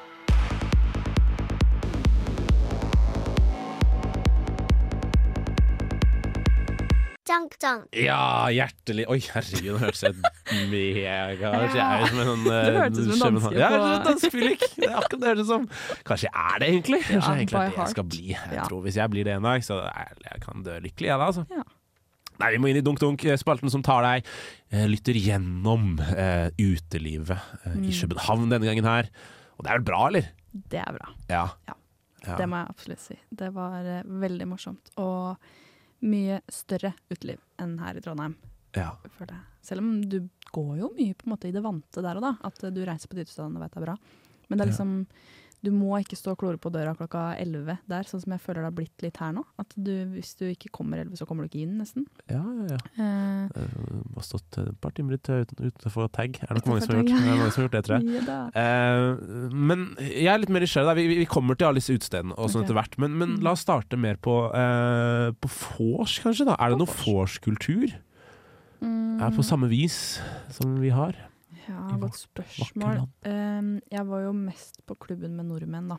Dunk. 7.35 7.57
Ja, 7.99 8.47
hjertelig 8.55 9.05
Oi, 9.11 9.19
herregud, 9.35 9.73
nå 9.75 9.79
hørtes 9.83 10.03
jeg 10.07 10.15
mega 10.71 11.17
Kanskje 11.41 11.79
jeg 11.81 11.85
er 11.85 12.11
som 12.11 12.21
en 12.23 12.45
Du 12.45 12.51
hørtes 12.79 12.99
ut 13.09 13.15
som 13.19 13.29
en 13.29 13.41
danske 13.41 13.59
Ja, 13.59 13.71
på- 13.75 14.05
danskefyllik. 14.09 14.65
Det 14.77 14.89
er 14.89 14.97
akkurat 15.01 15.21
det 15.25 15.31
hørtes 15.33 15.49
som. 15.51 15.69
Kanskje 16.07 16.29
jeg 16.29 16.35
er 16.55 16.59
det, 16.63 16.69
egentlig. 16.75 17.01
Kanskje 17.09 17.31
Ja, 17.31 17.39
egentlig 17.39 17.61
er 17.61 17.71
det 17.71 17.79
jeg 17.83 17.95
skal 17.95 18.05
bli. 18.05 18.27
Jeg 18.35 18.53
Ja. 18.59 18.65
tror 18.69 18.83
Hvis 18.85 18.97
jeg 19.01 19.11
blir 19.11 19.25
det 19.25 19.35
en 19.37 19.43
dag, 19.49 19.61
så 19.67 19.81
jeg 19.85 20.41
kan 20.45 20.63
dø 20.63 20.79
lykkelig, 20.85 21.09
jeg 21.11 21.19
da, 21.19 21.27
altså. 21.27 21.47
Ja. 21.51 21.63
Nei, 22.41 22.51
vi 22.51 22.59
må 22.59 22.69
inn 22.71 22.77
i 22.77 22.83
Dunk 22.83 22.99
Dunk, 22.99 23.21
spalten 23.39 23.71
som 23.71 23.83
tar 23.83 24.03
deg, 24.03 24.25
eh, 24.73 24.87
lytter 24.91 25.15
gjennom 25.15 26.01
eh, 26.03 26.51
utelivet 26.59 27.31
eh, 27.65 27.73
i 27.79 27.91
Mm. 27.91 27.93
København 28.01 28.49
denne 28.51 28.67
gangen 28.67 28.85
her. 28.85 29.09
Og 29.59 29.65
det 29.65 29.71
er 29.71 29.79
vel 29.79 29.85
bra, 29.87 30.07
eller? 30.09 30.27
Det 30.53 30.81
er 30.83 30.93
bra. 30.99 31.13
Ja. 31.31 31.45
Ja. 31.69 31.75
Ja. 32.27 32.37
Det 32.37 32.49
må 32.49 32.57
jeg 32.57 32.69
absolutt 32.75 33.01
si. 33.05 33.19
Det 33.35 33.53
var 33.55 33.85
eh, 33.87 34.03
veldig 34.03 34.47
morsomt. 34.49 34.91
Og 34.99 35.37
mye 36.05 36.41
større 36.53 36.93
uteliv 37.11 37.41
enn 37.63 37.79
her 37.81 37.97
i 37.99 38.03
Trondheim. 38.05 38.37
Ja. 38.77 38.91
Selv 39.65 39.81
om 39.85 40.03
du 40.11 40.19
går 40.55 40.77
jo 40.83 40.91
mye 40.97 41.15
på 41.17 41.27
en 41.27 41.35
måte 41.35 41.49
i 41.49 41.55
det 41.55 41.63
vante 41.65 42.03
der 42.05 42.19
og 42.21 42.27
da. 42.27 42.35
At 42.45 42.61
du 42.75 42.83
reiser 42.85 43.11
på 43.11 43.17
dytestedene 43.19 43.59
og 43.59 43.65
vet 43.65 43.75
det 43.77 43.83
er 43.83 43.87
bra. 43.89 43.97
Men 44.49 44.59
det 44.61 44.67
er 44.67 44.73
Ja. 44.75 44.77
Du 45.65 45.71
må 45.73 45.97
ikke 46.03 46.17
stå 46.19 46.35
og 46.35 46.41
klore 46.43 46.59
på 46.61 46.71
døra 46.75 46.93
klokka 46.99 47.23
11 47.41 47.79
der, 47.89 48.09
sånn 48.09 48.21
som 48.25 48.35
jeg 48.35 48.43
føler 48.45 48.61
det 48.63 48.69
har 48.69 48.77
blitt 48.77 49.05
litt 49.05 49.21
her 49.23 49.33
nå. 49.37 49.45
At 49.61 49.73
du, 49.75 49.93
hvis 50.13 50.35
du 50.41 50.45
ikke 50.51 50.71
kommer 50.77 51.01
11, 51.01 51.17
så 51.21 51.29
kommer 51.29 51.47
du 51.47 51.51
ikke 51.51 51.63
inn, 51.65 51.79
nesten. 51.81 52.05
Ja, 52.29 52.43
ja, 52.43 52.77
ja. 52.77 52.81
Uh, 52.99 54.05
har 54.19 54.27
stått 54.27 54.59
et 54.61 54.77
par 54.85 54.95
timer 54.97 55.17
ute, 55.17 55.41
uten- 55.47 55.71
utenfor 55.71 56.11
tag. 56.13 56.39
Er 56.45 56.53
det 56.53 56.61
nok 56.61 56.71
mange 56.73 56.85
som 56.85 56.95
har 56.95 57.01
tag, 57.01 57.11
gjort 57.11 57.17
ja. 57.17 57.33
mange 57.33 57.49
som 57.49 57.63
har 57.63 57.69
gjort 57.69 57.77
det, 57.79 57.85
tror 57.89 57.97
jeg. 57.97 58.23
Ja. 58.29 58.39
Eh, 58.61 59.51
men 59.73 59.85
jeg 60.05 60.31
er 60.35 60.43
litt 60.43 60.53
mer 60.55 60.65
nysgjerrig. 60.67 60.97
Vi, 61.01 61.09
vi- 61.25 61.31
kommer 61.35 61.59
til 61.59 61.71
alle 61.71 61.81
disse 61.81 61.97
utestedene 61.97 62.37
og 62.37 62.53
sånn 62.53 62.63
okay. 62.63 62.69
etter 62.69 62.79
hvert. 62.79 62.99
Men, 63.03 63.17
men 63.19 63.37
la 63.45 63.57
oss 63.57 63.65
starte 63.65 63.99
mer 63.99 64.21
på, 64.23 64.37
uh, 64.53 65.33
på 65.41 65.51
vors, 65.57 66.19
kanskje. 66.23 66.47
da 66.51 66.59
Er 66.61 66.75
det 66.75 66.83
noe 66.85 66.99
vorskultur? 67.01 67.97
Mm. 68.85 69.23
Er 69.25 69.33
på 69.33 69.43
samme 69.47 69.71
vis 69.73 70.21
som 70.53 70.77
vi 70.83 70.93
har? 70.93 71.17
Ja, 71.69 71.97
godt 72.01 72.19
spørsmål. 72.21 73.05
Um, 73.27 73.71
jeg 73.91 74.07
var 74.09 74.21
jo 74.27 74.33
mest 74.33 74.83
på 74.87 74.95
klubben 75.01 75.37
med 75.39 75.45
nordmenn, 75.49 75.89
da. 75.89 75.97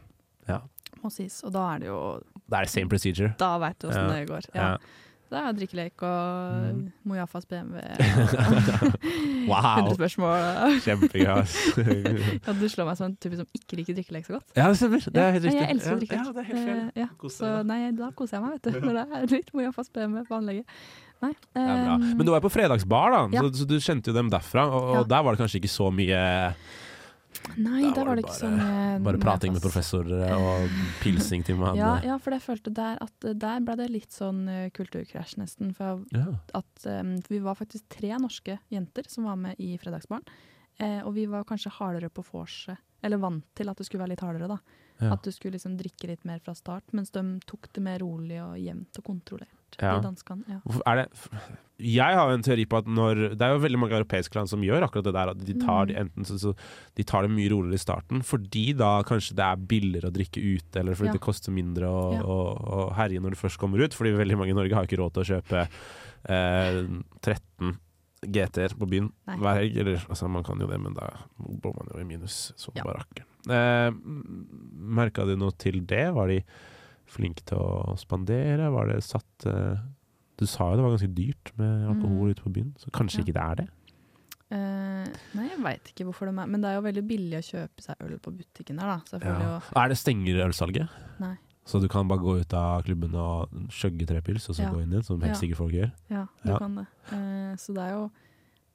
Ja. 0.47 0.59
Må 1.03 1.09
sies. 1.11 1.41
Og 1.43 1.51
da 1.55 1.63
er 1.75 1.79
det 1.79 1.87
jo 1.89 1.99
Da 2.49 2.59
er 2.59 2.67
det 2.67 2.69
same 2.75 2.89
procedure. 2.89 3.33
Da 3.39 3.57
veit 3.57 3.79
du 3.81 3.87
åssen 3.89 4.05
Ja. 4.05 4.13
det 4.19 4.27
går. 4.29 4.41
Ja. 4.55 4.69
Ja. 4.71 4.77
Det 5.25 5.39
er 5.41 5.55
drikkelek 5.57 6.03
og 6.05 6.75
Mm. 6.75 6.91
Mojafas 7.03 7.45
BMW. 7.49 7.79
Wow. 9.49 9.77
100 9.89 9.95
spørsmål. 9.95 10.79
Kjempegøy, 10.85 11.25
ass. 11.33 11.55
ja, 12.45 12.53
du 12.53 12.65
slår 12.69 12.85
meg 12.89 12.97
som 12.99 13.07
en 13.09 13.15
type 13.21 13.37
som 13.39 13.47
ikke 13.57 13.79
liker 13.79 13.97
drikkelek 13.97 14.25
så 14.27 14.37
godt. 14.37 14.53
Ja, 14.57 14.67
det 14.69 14.77
stemmer. 14.79 15.01
Det 15.05 15.21
er 15.21 15.31
helt 15.35 15.45
Ja, 15.45 15.49
riktig. 15.49 15.61
Jeg 15.61 15.75
elsker 15.75 15.95
å 15.95 15.99
drikkelek. 15.99 16.25
ja, 16.25 16.31
det 16.31 16.43
er 16.43 16.49
helt 16.51 16.67
feil. 16.69 16.79
Eh, 16.85 17.01
ja. 17.01 17.07
Så 17.35 17.51
nei, 17.65 17.79
da 17.97 18.11
koser 18.17 18.37
jeg 18.37 18.45
meg, 18.45 18.55
vet 18.59 18.69
du. 18.73 18.79
Når 18.85 18.93
det 18.99 19.05
er 19.19 19.27
litt 19.35 19.51
Mojafas 19.57 19.89
BMW 19.97 20.23
på 20.29 20.37
anlegget. 20.39 20.65
Nei. 21.25 21.33
Det 21.55 21.61
er 21.65 21.83
bra. 21.85 21.97
ehm, 21.99 22.07
Men 22.19 22.25
du 22.29 22.31
var 22.35 22.41
på 22.45 22.51
fredagsbar, 22.53 23.11
da, 23.15 23.21
Ja. 23.35 23.43
så, 23.45 23.51
så 23.61 23.67
du 23.69 23.77
kjente 23.81 24.11
jo 24.11 24.17
dem 24.17 24.29
derfra. 24.33 24.65
Og, 24.69 24.81
og 24.93 24.97
Ja. 25.01 25.03
der 25.15 25.23
var 25.27 25.35
det 25.35 25.41
kanskje 25.45 25.61
ikke 25.63 25.73
så 25.75 25.91
mye 25.93 26.21
Nei, 27.59 27.81
Der 27.83 27.93
der 27.99 28.05
var 28.07 28.15
det 28.15 28.23
ikke 28.23 28.37
så 28.39 28.47
mye 28.49 29.03
Bare 29.03 29.19
prating 29.21 29.51
med 29.53 29.61
professorer 29.61 30.31
og 30.33 30.69
pilsing 31.03 31.43
til 31.45 31.57
meg. 31.59 31.75
Ja, 31.77 31.97
ja, 32.01 32.15
for 32.17 32.31
jeg 32.33 32.41
følte 32.41 32.71
der 32.73 32.97
at 33.03 33.27
eh, 33.27 33.35
der 33.37 33.59
ble 33.61 33.75
det 33.81 33.89
litt 33.91 34.15
sånn 34.15 34.47
eh, 34.49 34.69
kulturkrasj, 34.73 35.35
nesten. 35.41 35.73
For 35.75 36.01
at 36.57 36.87
um, 36.89 37.11
vi 37.29 37.41
var 37.43 37.57
faktisk 37.59 37.85
tre 37.91 38.15
norske 38.23 38.55
jenter 38.73 39.03
som 39.11 39.27
var 39.29 39.35
med 39.35 39.59
i 39.61 39.75
Fredagsbarn. 39.77 40.23
Eh, 40.79 41.01
og 41.05 41.13
vi 41.19 41.27
var 41.31 41.43
kanskje 41.47 41.71
hardere 41.77 42.09
på 42.09 42.23
vorset, 42.31 42.79
eller 43.03 43.21
vant 43.21 43.45
til 43.55 43.69
at 43.69 43.77
det 43.77 43.85
skulle 43.87 44.05
være 44.07 44.15
litt 44.15 44.25
hardere, 44.25 44.49
da. 44.55 44.57
At 45.11 45.23
du 45.27 45.29
skulle 45.35 45.57
liksom 45.57 45.75
drikke 45.77 46.07
litt 46.07 46.23
mer 46.25 46.39
fra 46.39 46.53
start, 46.55 46.87
mens 46.95 47.11
de 47.11 47.21
tok 47.45 47.67
det 47.75 47.83
mer 47.83 47.99
rolig 47.99 48.39
og 48.41 48.55
jevnt 48.57 48.95
og 49.01 49.03
kontrollert. 49.11 49.51
Ja. 49.81 49.97
De 49.99 50.05
danskene. 50.07 50.43
Ja. 50.47 50.95
Det, 50.95 51.05
jeg 51.83 52.15
har 52.15 52.29
en 52.31 52.43
teori 52.45 52.63
på 52.71 52.77
at 52.79 52.85
når 52.87 53.35
Det 53.35 53.41
er 53.43 53.51
jo 53.51 53.59
veldig 53.59 53.79
mange 53.81 53.97
europeiske 53.97 54.37
land 54.37 54.47
som 54.47 54.61
gjør 54.63 54.85
akkurat 54.87 55.03
det 55.09 55.13
der. 55.17 55.31
At 55.33 55.41
de 55.43 55.55
tar, 55.59 55.85
Mm. 55.91 55.97
enten 56.05 56.23
så, 56.29 56.37
så, 56.39 56.53
de 56.95 57.03
tar 57.03 57.23
det 57.27 57.31
mye 57.35 57.49
roligere 57.51 57.75
i 57.75 57.83
starten, 57.83 58.21
fordi 58.23 58.73
da 58.79 59.03
kanskje 59.03 59.35
det 59.35 59.43
er 59.43 59.55
billigere 59.67 60.07
å 60.07 60.15
drikke 60.15 60.39
ute, 60.39 60.79
eller 60.79 60.95
fordi 60.95 61.11
Ja. 61.11 61.15
det 61.17 61.21
koster 61.25 61.51
mindre 61.51 61.89
å, 61.91 62.03
å, 62.23 62.37
å 62.55 62.93
herje 62.95 63.19
når 63.19 63.35
du 63.35 63.41
først 63.41 63.59
kommer 63.59 63.83
ut. 63.83 63.93
Fordi 63.93 64.15
veldig 64.15 64.37
mange 64.39 64.51
i 64.55 64.59
Norge 64.61 64.73
har 64.75 64.87
ikke 64.87 65.01
råd 65.03 65.13
til 65.17 65.23
å 65.25 65.29
kjøpe 65.33 65.65
eh, 66.29 66.79
13 67.21 67.75
GT-er 68.25 68.73
på 68.79 68.87
byen 68.89 69.11
Nei. 69.27 69.35
hver 69.37 69.59
helg. 69.59 69.75
Eller 69.83 70.05
altså, 70.09 70.29
man 70.31 70.43
kan 70.47 70.57
jo 70.63 70.67
det, 70.71 70.79
men 70.81 70.95
da 70.95 71.11
bor 71.37 71.75
man 71.75 71.91
jo 71.91 71.99
i 71.99 72.07
minus 72.07 72.53
som 72.57 72.73
ja. 72.79 72.87
rakkeren. 72.87 73.27
Eh, 73.51 73.91
Merka 74.95 75.25
du 75.27 75.35
noe 75.37 75.51
til 75.59 75.83
det? 75.85 76.07
Var 76.15 76.31
de 76.31 76.39
flinke 77.15 77.43
til 77.47 77.57
å 77.61 77.95
spandere? 77.97 78.67
Var 78.75 78.91
det 78.91 78.99
satt 79.07 79.47
uh, 79.49 79.79
Du 80.37 80.45
sa 80.45 80.69
jo 80.71 80.75
det 80.77 80.83
var 80.85 80.93
ganske 80.97 81.13
dyrt 81.15 81.53
med 81.57 81.87
alkohol 81.87 82.27
Mm. 82.27 82.31
ute 82.35 82.43
på 82.43 82.51
byen, 82.53 82.73
så 82.77 82.91
kanskje 82.91 83.21
Ja. 83.21 83.23
ikke 83.23 83.35
det 83.39 83.43
er 83.45 83.55
det? 83.63 83.67
Uh, 84.51 85.07
nei, 85.33 85.47
jeg 85.49 85.61
veit 85.63 85.87
ikke 85.89 86.05
hvorfor 86.05 86.29
de 86.29 86.35
er 86.37 86.45
Men 86.51 86.61
det 86.61 86.69
er 86.69 86.75
jo 86.77 86.83
veldig 86.85 87.03
billig 87.09 87.39
å 87.39 87.45
kjøpe 87.47 87.81
seg 87.81 87.95
øl 88.05 88.19
på 88.21 88.33
butikken 88.37 88.77
der, 88.77 89.01
da. 89.09 89.19
Ja. 89.25 89.61
Er 89.81 89.89
det 89.89 89.97
stenger 89.97 90.43
ølsalget? 90.45 90.89
Nei. 91.19 91.35
Så 91.65 91.79
du 91.81 91.87
kan 91.89 92.05
bare 92.07 92.21
gå 92.21 92.35
ut 92.43 92.53
av 92.53 92.83
klubben 92.85 93.15
og 93.17 93.49
skjøgge 93.73 94.05
tre 94.05 94.21
pils, 94.21 94.45
og 94.49 94.55
så 94.55 94.61
Ja. 94.67 94.69
gå 94.71 94.83
inn 94.83 94.91
igjen, 94.93 95.03
som 95.03 95.19
helt 95.21 95.39
sikkert 95.39 95.57
folk 95.57 95.73
gjør? 95.73 95.91
Ja, 96.11 96.27
du 96.45 96.57
kan 96.59 96.75
det. 96.75 96.85
Uh, 97.11 97.55
så 97.57 97.73
det 97.73 97.81
er 97.87 97.91
jo 97.95 98.03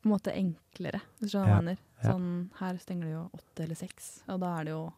på 0.02 0.08
en 0.08 0.12
måte 0.16 0.32
enklere, 0.34 1.00
hvis 1.20 1.30
du 1.30 1.38
skjønner 1.38 1.46
hva 1.46 1.54
jeg 1.54 1.64
mener. 1.64 1.78
Sånn, 2.02 2.50
her 2.58 2.74
stenger 2.78 3.04
det 3.04 3.12
jo 3.12 3.30
åtte 3.36 3.62
eller 3.62 3.74
seks, 3.76 4.22
og 4.28 4.40
da 4.40 4.58
er 4.58 4.64
det 4.64 4.72
jo 4.72 4.92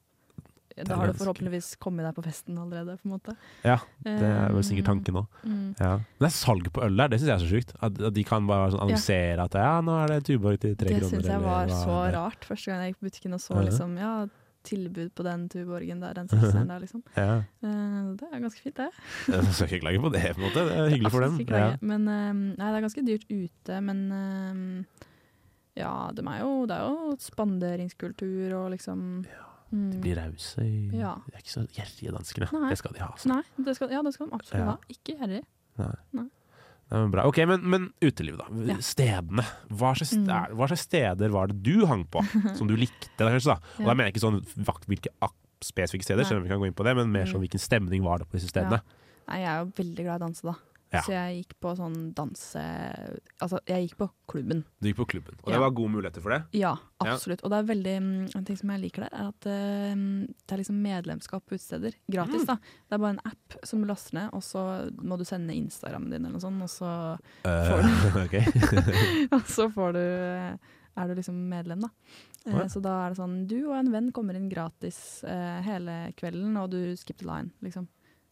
Da 0.77 0.97
har 0.97 1.11
du 1.12 1.18
forhåpentligvis 1.18 1.77
kommet 1.83 2.07
deg 2.07 2.14
på 2.16 2.25
festen 2.25 2.59
allerede, 2.59 2.97
på 3.01 3.09
en 3.09 3.14
måte. 3.14 3.35
Ja, 3.66 3.79
det 4.07 4.14
er 4.29 4.53
vel 4.55 4.64
sikkert 4.66 4.89
tanken 4.91 5.18
òg. 5.23 5.27
mm. 5.45 5.64
Ja. 5.81 5.95
Men 6.01 6.25
det 6.25 6.29
er 6.31 6.37
salg 6.37 6.70
på 6.73 6.85
øl 6.87 6.97
der, 6.97 7.09
det 7.12 7.20
syns 7.20 7.29
jeg 7.33 7.37
er 7.37 7.45
så 7.45 7.51
sjukt. 7.53 7.75
At, 7.81 8.01
at 8.11 8.14
de 8.14 8.25
kan 8.25 8.47
bare 8.49 8.70
sånn 8.73 8.81
Ja. 8.81 8.87
annonsere 8.87 9.49
at 9.49 9.55
ja, 9.59 9.73
nå 9.85 9.97
er 10.03 10.14
det 10.14 10.20
Tuborg 10.29 10.61
til 10.62 10.77
tre 10.77 10.89
Det 10.89 11.01
kroner. 11.01 11.16
syns 11.16 11.33
jeg 11.33 11.43
var 11.43 11.68
så 11.68 11.99
det 12.07 12.14
rart 12.16 12.45
første 12.49 12.70
gang 12.70 12.81
jeg 12.87 12.95
gikk 12.95 13.01
på 13.03 13.09
butikken 13.11 13.35
og 13.37 13.41
så 13.45 13.55
Ja, 13.59 13.66
liksom, 13.68 13.99
ja, 14.01 14.14
tilbud 14.62 15.11
på 15.18 15.25
den 15.27 15.49
Tuborgen 15.51 16.01
der, 16.01 16.14
den 16.14 16.29
sekseren 16.31 16.68
der, 16.70 16.79
liksom. 16.79 17.03
Ja. 17.18 17.43
Eh, 17.66 18.03
det 18.16 18.29
er 18.31 18.41
ganske 18.45 18.62
fint, 18.62 18.77
det. 18.79 18.91
Jeg 19.29 19.55
skal 19.55 19.66
ikke 19.66 19.81
klage 19.87 20.03
på 20.05 20.12
det, 20.14 20.23
på 20.37 20.41
en 20.41 20.47
måte. 20.47 20.66
Det 20.68 20.77
er 20.79 20.93
hyggelig 20.95 21.11
for 21.11 21.20
dem. 21.27 21.41
Ja. 21.51 21.77
Men 21.81 22.07
eh, 22.09 22.33
nei, 22.59 22.68
det 22.70 22.77
er 22.79 22.87
ganske 22.87 23.07
dyrt 23.07 23.27
ute, 23.29 23.81
men 23.83 24.05
eh, 24.12 25.09
ja, 25.83 26.11
de 26.14 26.23
er 26.29 26.43
jo, 26.45 26.66
det 26.68 26.77
er 26.77 26.85
jo 26.85 27.16
spanderingskultur 27.18 28.53
og 28.59 28.70
liksom 28.75 29.01
mm. 29.23 29.49
De 29.73 29.99
blir 30.05 30.16
rause. 30.20 30.59
i- 30.61 30.91
Ja. 31.01 31.14
De 31.27 31.33
er 31.35 31.41
ikke 31.41 31.55
så 31.57 31.66
gjerrige, 31.73 32.12
danskene. 32.12 32.49
Nei. 32.53 32.68
Det 32.68 32.79
skal 32.79 32.93
de 32.93 33.01
ha. 33.01 33.09
Altså. 33.14 33.27
Nei, 33.33 33.43
det 33.64 33.75
skal, 33.77 33.91
ja, 33.91 34.03
det 34.03 34.12
skal 34.14 34.27
de 34.29 34.33
absolutt 34.37 34.61
Ja. 34.61 34.70
ha. 34.70 34.79
Ikke 34.93 35.16
gjerrig. 35.18 35.43
Nei. 35.79 35.95
Nei. 36.12 36.27
Nei, 36.93 36.99
men, 37.01 37.11
bra. 37.11 37.23
Ok, 37.25 37.39
men, 37.49 37.62
men 37.70 37.87
uteliv, 38.03 38.37
da. 38.37 38.45
Ja. 38.68 38.77
Stedene. 38.85 39.45
Hva 39.73 39.95
slags, 39.97 40.12
Mm. 40.12 40.27
hva 40.57 40.66
slags 40.68 40.83
steder 40.85 41.31
var 41.33 41.47
det 41.49 41.62
du 41.62 41.87
hang 41.87 42.05
på, 42.05 42.20
som 42.59 42.66
du 42.68 42.77
likte? 42.77 43.09
Da, 43.16 43.31
kanskje, 43.31 43.47
da? 43.55 43.61
Og 43.79 43.87
da 43.87 43.95
mener 43.95 44.11
jeg 44.12 44.14
ikke 44.14 44.27
sånn 44.29 44.43
vakt- 44.62 44.85
hvilke 44.87 45.09
spesifikke 45.62 46.05
steder, 46.05 46.25
selv 46.25 46.39
om 46.39 46.43
vi 46.43 46.49
kan 46.51 46.59
gå 46.61 46.66
inn 46.66 46.75
på 46.75 46.85
det, 46.85 46.95
men 46.97 47.11
mer 47.11 47.25
sånn 47.25 47.41
Mm. 47.41 47.49
hvilken 47.49 47.61
stemning 47.62 48.03
var 48.03 48.18
det 48.18 48.29
på 48.29 48.33
disse 48.37 48.49
stedene? 48.53 48.83
Nei, 49.29 49.39
jeg 49.39 49.49
er 49.49 49.64
jo 49.64 49.70
veldig 49.73 50.05
glad 50.05 50.20
i 50.20 50.25
å 50.25 50.27
danse, 50.27 50.43
da. 50.43 50.55
Ja. 50.93 51.01
Så 51.07 51.12
jeg 51.14 51.38
gikk 51.43 51.55
på 51.64 51.70
sånn 51.78 51.95
danse... 52.12 52.62
Altså, 53.40 53.59
jeg 53.66 53.86
gikk 53.88 53.95
på 54.03 54.09
klubben. 54.28 54.59
Du 54.80 54.88
gikk 54.90 54.99
på 54.99 55.07
klubben, 55.14 55.38
og 55.43 55.49
Ja. 55.49 55.55
det 55.57 55.61
var 55.62 55.70
gode 55.78 55.93
muligheter 55.95 56.20
for 56.20 56.30
det? 56.34 56.40
Ja, 56.53 56.74
Ja. 57.03 57.14
absolutt. 57.14 57.40
Og 57.43 57.51
det 57.51 57.59
er 57.59 57.68
veldig 57.74 57.95
mm, 58.03 58.36
En 58.36 58.45
ting 58.45 58.57
som 58.61 58.70
jeg 58.70 58.80
liker 58.82 59.07
der, 59.07 59.14
er 59.16 59.28
at 59.32 59.47
uh, 59.49 59.95
det 60.47 60.53
er 60.53 60.61
liksom 60.61 60.82
medlemskap 60.84 61.47
på 61.49 61.57
utesteder. 61.57 61.97
Gratis, 62.12 62.43
Mm. 62.43 62.47
da. 62.47 62.57
Det 62.88 62.93
er 62.93 62.99
bare 62.99 63.14
en 63.16 63.24
app 63.24 63.57
som 63.64 63.80
du 63.80 63.86
laster 63.88 64.14
ned, 64.20 64.28
og 64.36 64.43
så 64.43 64.93
må 65.03 65.16
du 65.18 65.24
sende 65.24 65.55
Instagrammen 65.57 66.11
din 66.12 66.26
eller 66.26 66.36
noe 66.36 66.45
sånt, 66.45 66.62
og 66.62 66.68
så 66.68 66.93
uh, 67.47 67.64
får 67.70 67.82
du 67.82 67.88
ok. 68.26 68.36
Og 69.38 69.43
så 69.49 69.68
får 69.72 69.93
du 69.97 70.01
eh, 70.03 70.57
er 70.95 71.09
du 71.09 71.14
liksom 71.16 71.38
medlem, 71.49 71.80
da. 71.80 71.88
Uh, 72.47 72.59
ja. 72.61 72.68
Så 72.68 72.82
da 72.84 73.07
er 73.07 73.14
det 73.14 73.16
sånn 73.22 73.47
Du 73.49 73.57
og 73.70 73.76
en 73.78 73.90
venn 73.95 74.12
kommer 74.12 74.36
inn 74.36 74.51
gratis 74.53 75.22
eh, 75.24 75.62
hele 75.64 76.12
kvelden, 76.18 76.57
og 76.61 76.68
du 76.74 76.93
skipper 77.01 77.24
line, 77.30 77.51
liksom. 77.64 77.88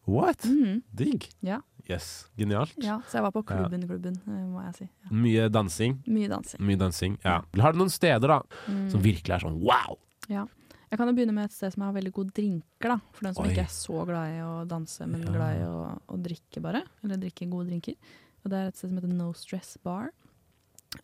What? 0.07 0.43
Mhm. 0.45 0.81
Digg. 0.95 1.27
Ja. 1.41 1.61
Yes. 1.89 2.27
Genialt. 2.37 2.73
ja. 2.77 2.99
Så 3.07 3.13
jeg 3.19 3.23
var 3.23 3.31
på 3.31 3.43
Ja. 3.47 3.55
klubben, 3.57 3.87
klubben, 3.87 4.15
eh, 4.27 4.45
må 4.47 4.63
jeg 4.65 4.75
si. 4.75 4.89
Ja. 5.03 5.09
Mye 5.11 5.49
dansing. 5.49 6.03
Mye 6.07 6.27
dansing. 6.29 6.59
Mye 6.61 6.77
dansing, 6.77 7.17
ja. 7.23 7.41
Har 7.59 7.71
du 7.73 7.79
noen 7.79 7.89
steder 7.89 8.27
da 8.27 8.41
Mm. 8.67 8.89
som 8.91 9.01
virkelig 9.01 9.35
er 9.35 9.39
sånn 9.39 9.59
wow? 9.61 9.97
Ja. 10.29 10.45
Jeg 10.91 10.97
kan 10.97 11.07
jo 11.07 11.13
begynne 11.13 11.33
med 11.33 11.45
et 11.45 11.51
sted 11.53 11.71
som 11.73 11.83
har 11.83 11.93
veldig 11.93 12.11
gode 12.11 12.33
drinker, 12.33 12.89
da. 12.89 12.97
For 13.13 13.23
den 13.25 13.33
som 13.33 13.45
Oi. 13.45 13.51
ikke 13.51 13.61
er 13.63 13.71
så 13.71 14.05
glad 14.05 14.27
i 14.29 14.41
å 14.41 14.67
danse, 14.67 15.07
men 15.07 15.21
glad 15.21 15.57
i 15.57 15.63
å, 15.63 15.99
å 16.09 16.17
drikke, 16.21 16.61
bare. 16.61 16.83
Eller 17.03 17.15
drikke 17.17 17.49
gode 17.49 17.67
drinker. 17.69 17.95
Og 18.43 18.49
det 18.51 18.53
er 18.57 18.67
et 18.67 18.75
sted 18.75 18.89
som 18.89 18.97
heter 18.97 19.13
No 19.13 19.31
Stress 19.33 19.77
Bar. 19.83 20.11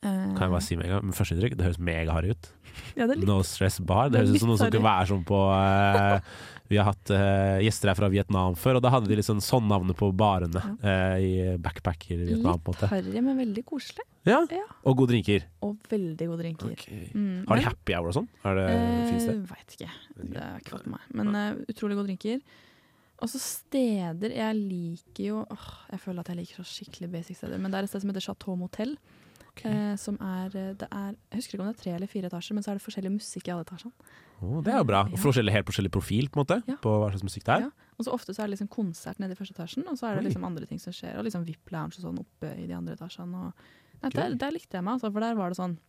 Eh, 0.03 0.33
Kan 0.35 0.43
jeg 0.47 0.51
bare 0.51 0.61
si 0.65 0.75
med 0.75 0.85
en 0.89 0.97
gang, 0.97 1.13
førsteinntrykk, 1.15 1.55
det 1.57 1.63
høres 1.67 1.79
megaharry 1.79 2.33
ut. 2.35 2.49
Ja, 2.97 3.05
no 3.07 3.39
Stress 3.47 3.79
Bar. 3.79 4.09
Det 4.11 4.19
det 4.19 4.27
høres 4.27 4.35
ut 4.35 4.41
som 4.43 4.49
noe 4.51 4.59
som 4.59 4.69
kunne 4.69 4.85
være 4.85 5.07
sånn 5.09 5.23
på 5.25 5.37
uh, 5.49 6.19
Vi 6.69 6.77
har 6.77 6.89
hatt 6.91 7.09
uh, 7.15 7.57
gjester 7.63 7.89
her 7.89 7.97
fra 7.97 8.09
Vietnam 8.11 8.53
før, 8.59 8.77
og 8.77 8.83
da 8.85 8.91
hadde 8.93 9.07
de 9.09 9.15
litt 9.17 9.25
sånn 9.25 9.39
sånn 9.41 9.65
navnet 9.71 9.97
på 9.97 10.11
barene 10.13 10.61
uh, 10.83 11.15
i 11.17 11.55
backpacker 11.63 12.19
i 12.19 12.27
Vietnam. 12.33 12.59
på 12.61 12.75
en 12.75 12.81
Litt 12.83 12.91
harry, 12.91 13.23
men 13.25 13.39
veldig 13.39 13.63
koselig. 13.65 14.05
Ja. 14.27 14.43
Ja. 14.51 14.65
Og 14.83 14.97
gode 14.99 15.15
drinker. 15.15 15.47
Og 15.65 15.79
veldig 15.89 16.27
gode 16.29 16.43
drinker. 16.43 16.75
Mm, 17.15 17.47
Har 17.47 17.55
de 17.55 17.61
men- 17.63 17.67
happy 17.71 17.95
hour 17.95 18.11
og 18.11 18.17
sånn? 18.19 18.27
Er 18.43 18.59
det, 18.59 18.67
Eh, 18.75 19.25
det? 19.25 19.35
Veit 19.49 19.77
ikke. 19.79 19.91
Det 20.19 20.41
er 20.43 20.57
ikke 20.59 20.75
for 20.77 20.89
meg. 20.93 21.05
Men 21.15 21.33
utrolig 21.71 21.95
gode 21.95 22.11
drinker. 22.11 22.41
Og 23.23 23.29
så 23.31 23.39
steder 23.41 24.29
Jeg 24.35 24.53
liker 24.59 25.23
jo 25.25 25.37
åh, 25.49 25.69
Jeg 25.89 25.99
føler 26.03 26.19
at 26.19 26.27
jeg 26.27 26.37
liker 26.37 26.61
så 26.61 26.67
skikkelig 26.69 27.09
basic 27.15 27.37
steder. 27.39 27.57
Men 27.57 27.71
det 27.71 27.79
er 27.79 27.83
et 27.87 27.89
sted 27.89 28.01
som 28.03 28.11
heter 28.11 28.21
Chateau 28.27 28.55
Motel. 28.59 28.97
Eh, 29.65 29.95
som 29.97 30.17
er, 30.21 30.51
eh, 30.53 30.73
det 30.77 30.87
er 30.91 31.15
Jeg 31.15 31.39
husker 31.39 31.57
ikke 31.57 31.63
om 31.63 31.71
det 31.71 31.77
er 31.77 31.83
tre 31.83 31.93
eller 31.95 32.07
fire 32.11 32.29
etasjer, 32.29 32.53
men 32.53 32.63
så 32.63 32.71
er 32.71 32.77
det 32.77 32.85
forskjellig 32.85 33.11
musikk 33.15 33.47
i 33.47 33.51
alle 33.51 33.65
etasjene. 33.65 33.93
Oh, 34.41 34.61
det 34.61 34.73
er 34.73 34.77
jo 34.77 34.83
bra. 34.85 35.01
Og 35.09 35.17
forskjellig, 35.17 35.53
helt 35.55 35.65
forskjellig 35.65 35.91
profil 35.91 36.29
på 36.29 36.37
en 36.37 36.45
måte, 36.45 36.77
på 36.83 36.93
hva 37.01 37.09
slags 37.09 37.25
musikk 37.25 37.47
det 37.47 37.55
er. 37.55 37.67
Ja. 37.67 37.87
Og 37.97 38.05
så 38.05 38.13
ofte 38.13 38.35
så 38.35 38.43
er 38.43 38.47
det 38.47 38.57
liksom 38.57 38.69
konsert 38.69 39.19
nede 39.19 39.33
i 39.33 39.39
første 39.39 39.55
etasjen, 39.57 39.87
og 39.89 39.97
så 39.97 40.11
er 40.11 40.19
det 40.19 40.27
liksom 40.27 40.45
andre 40.45 40.67
ting 40.69 40.79
som 40.79 40.93
skjer. 40.93 41.17
Og 41.17 41.25
liksom 41.25 41.45
VIP 41.47 41.73
lounge 41.73 41.97
og 41.97 42.05
sånn 42.05 42.21
oppe 42.21 42.53
i 42.53 42.67
de 42.69 42.75
andre 42.77 42.93
etasjene. 42.93 43.47
Og, 43.47 43.67
nei, 44.03 44.11
der, 44.13 44.35
der 44.37 44.53
likte 44.53 44.77
jeg 44.77 44.85
meg, 44.85 44.99
altså, 44.99 45.09
for 45.09 45.25
der 45.25 45.39
var 45.39 45.49
det 45.49 45.57
sånn 45.57 45.79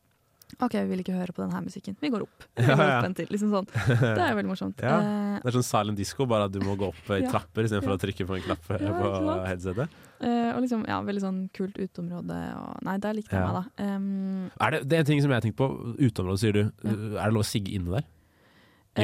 OK, 0.59 0.75
vi 0.75 0.89
vil 0.91 1.03
ikke 1.05 1.15
høre 1.15 1.35
på 1.37 1.43
denne 1.45 1.61
musikken. 1.63 1.95
Vi 2.01 2.09
går 2.11 2.25
opp. 2.25 2.47
Vi 2.57 2.65
går 2.67 2.81
opp 2.83 3.05
en 3.07 3.15
til. 3.19 3.29
Liksom 3.31 3.51
sånn. 3.53 3.67
Det 3.71 4.25
er 4.25 4.35
veldig 4.39 4.51
morsomt. 4.51 4.81
Ja. 4.89 4.97
Eh, 4.99 5.39
Det 5.43 5.51
er 5.53 5.57
sånn 5.59 5.67
silent 5.69 5.99
disco, 6.01 6.27
bare 6.27 6.49
at 6.49 6.55
du 6.55 6.59
må 6.65 6.75
gå 6.81 6.89
opp 6.89 7.11
i 7.15 7.21
trapper 7.33 7.69
istedenfor 7.69 7.93
Ja. 7.95 7.99
å 7.99 8.03
trykke 8.03 8.27
på 8.27 8.39
en 8.39 8.45
knapp 8.49 8.71
Ja, 8.81 8.93
på 8.99 9.37
headsetet. 9.47 9.97
Uh, 10.19 10.51
og 10.57 10.65
liksom, 10.65 10.83
ja, 10.89 10.97
veldig 11.07 11.23
sånn 11.23 11.41
kult 11.55 11.77
uteområde. 11.79 12.39
Og, 12.59 12.81
nei, 12.89 12.97
der 12.99 13.15
likte 13.15 13.37
jeg 13.37 13.45
meg, 13.45 13.61
da. 13.61 13.85
Um, 13.95 14.49
Er 14.59 14.75
det, 14.75 14.81
det 14.91 14.97
er 14.99 15.05
en 15.05 15.11
ting 15.13 15.21
som 15.23 15.31
jeg 15.31 15.39
har 15.39 15.45
tenkt 15.47 15.61
på. 15.61 15.69
Uteområde, 16.01 16.41
sier 16.43 16.57
du. 16.57 16.63
Er 16.89 17.23
det 17.29 17.35
lov 17.37 17.45
å 17.45 17.47
sigge 17.47 17.77
inne 17.79 18.01
der? 18.01 18.09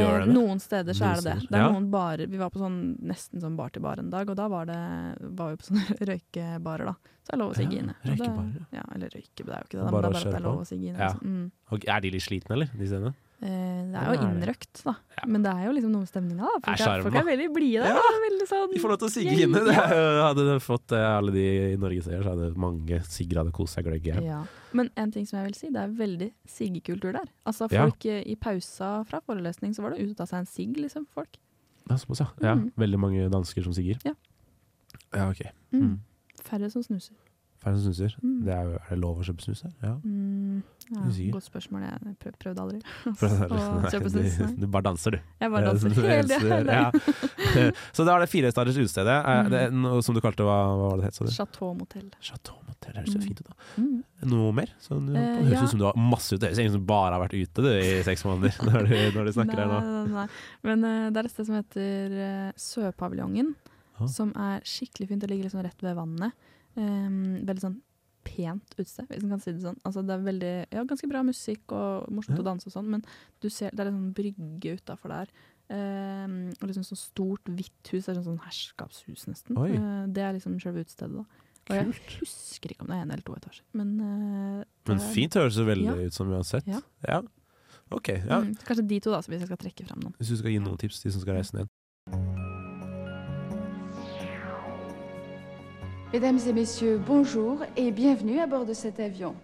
Eh, 0.02 0.18
det 0.20 0.26
det? 0.26 0.34
noen 0.34 0.60
steder 0.60 0.92
så 0.98 1.04
er 1.10 1.14
det 1.20 1.24
det. 1.24 1.48
Det 1.50 1.56
er 1.58 1.62
Ja. 1.64 1.70
noen 1.72 1.90
barer 1.90 2.26
Vi 2.30 2.36
var 2.40 2.50
på 2.50 2.58
sånn 2.58 2.96
nesten 3.00 3.40
sånn 3.40 3.56
bar 3.56 3.70
til 3.70 3.82
bar 3.82 3.98
en 3.98 4.10
dag, 4.10 4.28
og 4.30 4.36
da 4.36 4.48
var, 4.48 4.66
det, 4.66 4.78
var 5.38 5.50
vi 5.50 5.56
på 5.56 5.68
sånne 5.70 5.98
røykebarer, 6.10 6.84
da. 6.86 6.94
Så 7.24 7.30
det 7.30 7.34
er 7.34 7.38
lov 7.40 7.52
å 7.52 7.56
sigge 7.56 7.78
inne. 7.80 7.94
Og 8.04 8.10
røykebarer, 8.10 8.66
Ja, 8.72 8.82
eller 8.94 9.08
røyke, 9.14 9.44
det 9.44 9.48
er 9.48 9.60
jo 9.62 9.68
ikke 9.68 9.78
det, 9.78 9.84
men 9.84 9.92
det 9.92 9.98
er 9.98 10.02
bare 10.02 10.16
at 10.16 10.24
det 10.24 10.34
er 10.34 10.44
lov 10.48 10.60
å 10.60 10.66
sigge 10.68 10.88
inne. 10.90 10.98
Ja. 10.98 11.12
Liksom. 11.14 11.52
Mm. 11.70 11.84
Er 11.96 12.00
de 12.00 12.10
litt 12.10 12.22
slitne, 12.26 12.52
eller? 12.58 12.66
De 12.74 12.86
stedene? 12.90 13.14
Eh, 13.42 13.80
det 13.90 13.98
er 14.00 14.06
jo 14.08 14.26
innrøkt, 14.28 14.80
da. 14.86 14.94
Men 15.26 15.42
det 15.44 15.52
er 15.52 15.66
jo 15.66 15.72
liksom 15.76 15.90
noe 15.92 16.04
med 16.04 16.10
stemninga. 16.10 16.50
Folk, 16.64 16.80
er 16.80 17.02
folk 17.04 17.18
er 17.18 17.26
veldig 17.26 17.48
blide 17.52 17.82
der. 17.84 17.98
Ja. 17.98 18.12
Veldig 18.24 18.46
sånn 18.48 18.70
De 18.72 18.82
får 18.82 18.92
lov 18.94 19.00
til 19.02 19.08
å 19.08 19.12
sigge 19.12 19.34
inne. 19.44 19.62
Det 19.66 19.74
hadde 20.28 20.46
det 20.48 20.56
fått 20.64 20.94
eh, 20.96 21.06
alle 21.08 21.34
de 21.34 21.44
i 21.74 21.80
Norge 21.80 22.04
ser, 22.06 22.22
så 22.22 22.32
hadde 22.32 22.52
mange 22.60 23.00
sigger 23.10 23.42
hadde 23.42 23.54
kost 23.56 23.76
seg 23.76 23.88
gløgg. 23.88 24.08
Ja. 24.24 24.40
Men 24.72 24.90
en 25.00 25.12
ting 25.14 25.26
som 25.28 25.40
jeg 25.40 25.50
vil 25.50 25.58
si, 25.58 25.72
det 25.74 25.82
er 25.82 25.96
veldig 25.98 26.30
siggekultur 26.48 27.16
der. 27.18 27.28
Altså 27.44 27.68
folk 27.72 28.06
eh, 28.08 28.22
I 28.32 28.38
pausa 28.40 28.94
fra 29.10 29.20
forelesning 29.26 29.74
så 29.76 29.84
var 29.84 29.94
det 29.94 30.04
ute 30.04 30.14
og 30.14 30.22
ta 30.22 30.28
seg 30.30 30.44
en 30.44 30.50
sigg, 30.50 30.78
liksom. 30.80 31.08
folk. 31.14 31.36
Ja, 31.90 31.98
såpass, 32.00 32.24
ja. 32.24 32.30
ja. 32.40 32.54
Mm. 32.56 32.70
Veldig 32.80 33.02
mange 33.02 33.28
dansker 33.32 33.66
som 33.66 33.76
sigger. 33.76 34.00
Ja. 34.06 34.14
Ja, 35.12 35.28
ok. 35.28 35.44
Mm. 35.74 35.84
Mm. 35.84 35.94
Færre 36.44 36.70
som 36.72 36.82
snuser. 36.86 37.14
Færre 37.64 37.78
som 37.80 37.92
snuser. 37.94 38.14
Mm. 38.22 38.38
Det 38.44 38.52
er, 38.54 38.62
jo, 38.68 38.78
er 38.84 38.90
det 38.92 38.98
lov 39.00 39.18
å 39.20 39.24
kjøpe 39.24 39.40
snus 39.46 39.62
her? 39.64 39.70
Ja. 39.82 39.92
Mm, 40.04 40.62
ja, 40.92 41.02
godt 41.32 41.46
spørsmål. 41.48 41.84
Jeg 41.86 42.14
prøv, 42.20 42.34
prøvde 42.44 42.60
aldri 42.60 42.80
å 43.08 43.88
kjøpe 43.88 44.10
snus. 44.12 44.34
du, 44.36 44.56
du 44.60 44.66
bare 44.68 44.84
danser, 44.90 45.16
du. 45.16 45.30
Jeg 45.40 45.52
bare 45.54 45.70
danser 45.70 45.94
Ja, 45.96 46.18
hele 46.18 46.38
tiden. 46.44 46.68
ja. 46.68 47.70
Så 47.96 48.04
da 48.04 48.14
er 48.18 48.24
det 48.24 48.28
firestjerners 48.34 48.78
utestedet, 48.84 49.16
eh, 49.16 49.40
Mm. 49.44 49.50
det 49.88 50.04
som 50.04 50.14
du 50.14 50.20
kalte 50.20 50.44
hva, 50.46 50.58
hva 50.76 50.90
var 50.90 51.00
det 51.00 51.08
det 51.08 51.24
het? 51.24 51.32
Chateau 51.38 51.72
Motel. 51.78 52.10
Chateau 52.20 52.60
Motel, 52.68 52.94
høres 53.00 53.14
jo 53.14 53.20
Mm. 53.20 53.26
fint 53.30 53.40
ut 53.40 53.48
da. 53.48 53.56
Mm. 53.80 53.98
Noe 54.34 54.52
mer? 54.60 54.70
Så 54.80 54.98
du, 55.00 55.12
Eh, 55.16 55.20
det 55.40 55.44
høres 55.48 55.56
ja. 55.56 55.64
ut 55.64 55.70
som 55.72 55.80
du 55.80 55.86
har 55.88 55.96
masse 55.96 56.32
ute. 56.36 56.40
Det 56.44 56.52
høres 56.52 56.68
ut 56.68 56.76
som 56.76 56.84
du 56.84 56.90
bare 56.92 57.12
har 57.16 57.22
vært 57.24 57.36
ute 57.40 57.64
du, 57.64 57.70
i 57.80 58.02
seks 58.04 58.24
måneder 58.28 58.52
når 58.68 58.88
du, 58.90 58.96
når 59.18 59.24
du 59.24 59.32
snakker 59.38 59.56
her 59.64 59.70
nå. 59.72 59.80
Nei, 59.80 60.04
nei, 60.04 60.12
nei. 60.20 60.28
Men 60.68 60.84
uh, 60.84 61.10
det 61.10 61.22
er 61.22 61.28
et 61.30 61.32
sted 61.32 61.48
som 61.48 61.56
heter 61.56 62.18
uh, 62.20 62.50
Sørpaviljongen, 62.60 63.54
Ah. 63.94 64.08
som 64.10 64.32
er 64.34 64.58
skikkelig 64.66 65.06
fint. 65.06 65.20
Det 65.22 65.28
ligger 65.30 65.46
liksom 65.46 65.60
rett 65.62 65.78
ved 65.86 65.94
vannet. 65.94 66.32
Um, 66.76 67.44
veldig 67.46 67.60
sånn 67.62 67.80
pent 68.24 68.74
utested, 68.78 69.06
hvis 69.10 69.22
man 69.22 69.34
kan 69.36 69.40
si 69.44 69.52
det 69.52 69.60
sånn. 69.62 69.76
Altså, 69.84 70.02
det 70.06 70.14
er 70.14 70.22
veldig, 70.24 70.52
ja, 70.72 70.84
ganske 70.88 71.08
bra 71.10 71.20
musikk 71.22 71.72
og 71.76 72.08
morsomt 72.10 72.38
Ja. 72.38 72.42
å 72.42 72.46
danse 72.46 72.66
og 72.66 72.72
sånn, 72.72 72.88
men 72.88 73.04
du 73.40 73.50
ser, 73.50 73.70
det 73.70 73.80
er 73.84 73.90
en 73.92 73.98
sånn 73.98 74.14
brygge 74.16 74.78
utafor 74.80 75.08
der. 75.12 75.28
Um, 75.70 76.48
og 76.60 76.68
liksom 76.68 76.84
sånn 76.84 76.98
stort, 77.00 77.44
hvitt 77.44 77.88
hus. 77.92 78.04
Det 78.06 78.12
er 78.12 78.20
sånn, 78.22 78.36
sånn 78.36 78.44
herskapshus, 78.44 79.26
nesten. 79.28 79.56
Eh, 79.56 80.06
det 80.12 80.22
er 80.22 80.32
liksom 80.36 80.58
selve 80.60 80.84
utestedet, 80.84 81.14
da. 81.16 81.24
Og 81.64 81.76
jeg 81.76 81.86
husker 82.20 82.68
ikke 82.74 82.82
om 82.84 82.88
det 82.88 82.96
er 82.96 83.02
en 83.06 83.10
eller 83.14 83.22
to 83.24 83.32
etasjer, 83.38 83.62
men 83.72 83.94
uh, 84.00 84.64
Men 84.86 84.98
er- 85.00 85.12
fint 85.14 85.32
høres 85.32 85.56
det 85.56 85.64
veldig 85.66 85.84
Ja. 85.84 85.94
ut 86.06 86.12
som 86.12 86.28
uansett. 86.28 86.66
Ja. 86.66 86.80
Ja. 87.08 87.22
Ok, 87.92 88.08
ja. 88.08 88.40
Mm, 88.40 88.54
kanskje 88.64 88.86
de 88.88 89.00
to, 89.00 89.10
da, 89.12 89.20
hvis 89.20 89.40
jeg 89.40 89.46
skal 89.48 89.56
trekke 89.56 89.86
fram 89.86 90.00
noen. 90.00 90.14
Hvis 90.18 90.28
du 90.28 90.36
skal 90.36 90.50
gi 90.50 90.58
noen 90.58 90.76
tips 90.78 91.00
til 91.00 91.10
de 91.10 91.12
som 91.14 91.22
skal 91.22 91.34
reise 91.36 91.54
ned. 91.56 91.68
Mesdames 96.14 96.38
et 96.46 96.52
messieurs, 96.52 97.00
bonjour 97.04 97.58
et 97.76 97.90
bienvenue 97.90 98.38
à 98.38 98.46
bord 98.46 98.64
de 98.64 98.72
cet 98.72 99.00
avion. 99.00 99.34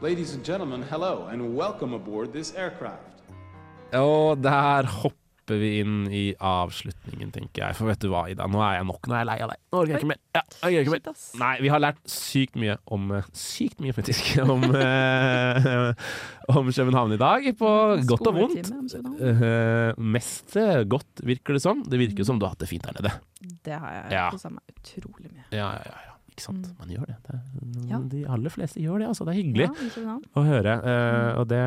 Ladies 0.00 0.36
and 0.36 0.44
gentlemen, 0.44 0.84
hello 0.88 1.26
and 1.32 1.40
welcome 1.56 1.92
aboard 1.94 2.30
this 2.30 2.54
aircraft. 2.56 3.24
Og 3.92 4.38
der 4.38 4.86
hopper 5.02 5.58
vi 5.58 5.80
inn 5.80 6.04
i 6.14 6.20
avslutningen, 6.38 7.32
tenker 7.34 7.64
jeg. 7.64 7.74
For 7.74 7.90
vet 7.90 8.04
du 8.04 8.06
hva, 8.12 8.22
Ida, 8.30 8.46
nå 8.46 8.62
er 8.62 8.76
jeg 8.76 8.86
nok. 8.92 9.08
Nå 9.10 9.16
er 9.16 9.24
jeg 9.24 9.28
lei 9.32 9.36
av 9.42 9.50
deg. 9.50 9.60
Nå 9.74 9.80
orker 9.80 9.96
jeg 9.96 10.00
ikke 10.04 10.10
mer. 10.12 10.20
Ja, 10.38 10.44
jeg 10.70 10.84
orker 10.84 11.00
ikke 11.00 11.10
mer. 11.16 11.24
Nei, 11.42 11.50
vi 11.66 11.72
har 11.74 11.82
lært 11.82 12.14
sykt 12.14 12.60
mye 12.62 12.78
om 12.94 13.10
eh, 13.18 13.26
Sykt 13.42 13.82
mye, 13.82 13.96
faktisk. 13.98 14.30
Om, 14.54 14.68
eh, 14.78 16.14
om 16.54 16.70
København 16.70 17.16
i 17.18 17.20
dag. 17.24 17.50
På 17.58 17.72
godt 18.14 18.30
og 18.30 18.38
vondt. 18.38 18.70
Eh, 19.18 19.98
mest 19.98 20.54
godt, 20.86 21.26
virker 21.34 21.58
det 21.58 21.66
som. 21.66 21.82
Det 21.82 21.98
virker 22.06 22.30
som 22.30 22.38
du 22.38 22.46
har 22.46 22.54
hatt 22.54 22.62
det 22.62 22.70
fint 22.70 22.86
der 22.86 23.02
nede. 23.02 23.12
Det 23.66 23.74
har 23.74 23.98
jeg 23.98 24.16
Ja. 24.20 24.30
det 24.30 24.40
samme 24.46 24.62
utrolig 24.70 25.34
mye. 25.34 25.50
Ja, 25.50 25.74
ja, 25.82 25.98
ja. 26.06 26.11
Ikke 26.32 26.44
sant. 26.46 26.70
Man 26.80 26.88
gjør 26.94 27.06
det. 27.10 27.16
det 27.26 27.36
er, 27.36 27.42
Ja. 27.90 27.98
De 28.08 28.22
aller 28.26 28.52
fleste 28.54 28.80
gjør 28.80 29.02
det, 29.02 29.08
altså. 29.12 29.26
Det 29.28 29.34
er 29.34 29.40
hyggelig 29.42 29.68
Ja, 30.00 30.16
å 30.34 30.44
høre. 30.46 30.74
eh, 30.80 31.38
og 31.38 31.46
det 31.52 31.62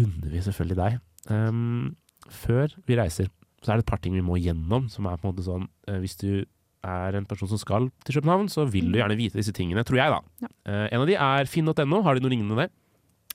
unner 0.00 0.30
vi 0.32 0.40
selvfølgelig 0.42 0.78
deg. 0.80 0.98
Um, 1.30 1.94
før 2.28 2.72
vi 2.88 2.96
reiser, 2.98 3.28
så 3.62 3.72
er 3.72 3.78
det 3.80 3.84
et 3.86 3.90
par 3.92 4.00
ting 4.04 4.16
vi 4.16 4.24
må 4.24 4.36
gjennom, 4.40 4.88
som 4.92 5.06
er 5.08 5.16
på 5.20 5.28
en 5.28 5.32
måte 5.34 5.44
sånn 5.46 5.68
uh, 5.88 5.98
Hvis 6.02 6.16
du 6.20 6.44
er 6.84 7.16
en 7.16 7.24
person 7.24 7.48
som 7.48 7.56
skal 7.60 7.86
til 8.04 8.18
København, 8.18 8.48
så 8.52 8.66
vil 8.68 8.90
du 8.92 8.98
gjerne 8.98 9.16
vite 9.16 9.38
disse 9.40 9.54
tingene, 9.56 9.84
tror 9.88 10.00
jeg, 10.02 10.12
da. 10.12 10.20
Ja. 10.44 10.50
Uh, 10.68 10.86
en 10.92 11.00
av 11.04 11.06
de 11.08 11.14
er 11.16 11.48
finn.no. 11.48 12.02
Har 12.04 12.14
de 12.18 12.24
noe 12.24 12.32
lignende 12.32 12.58
der? 12.58 12.72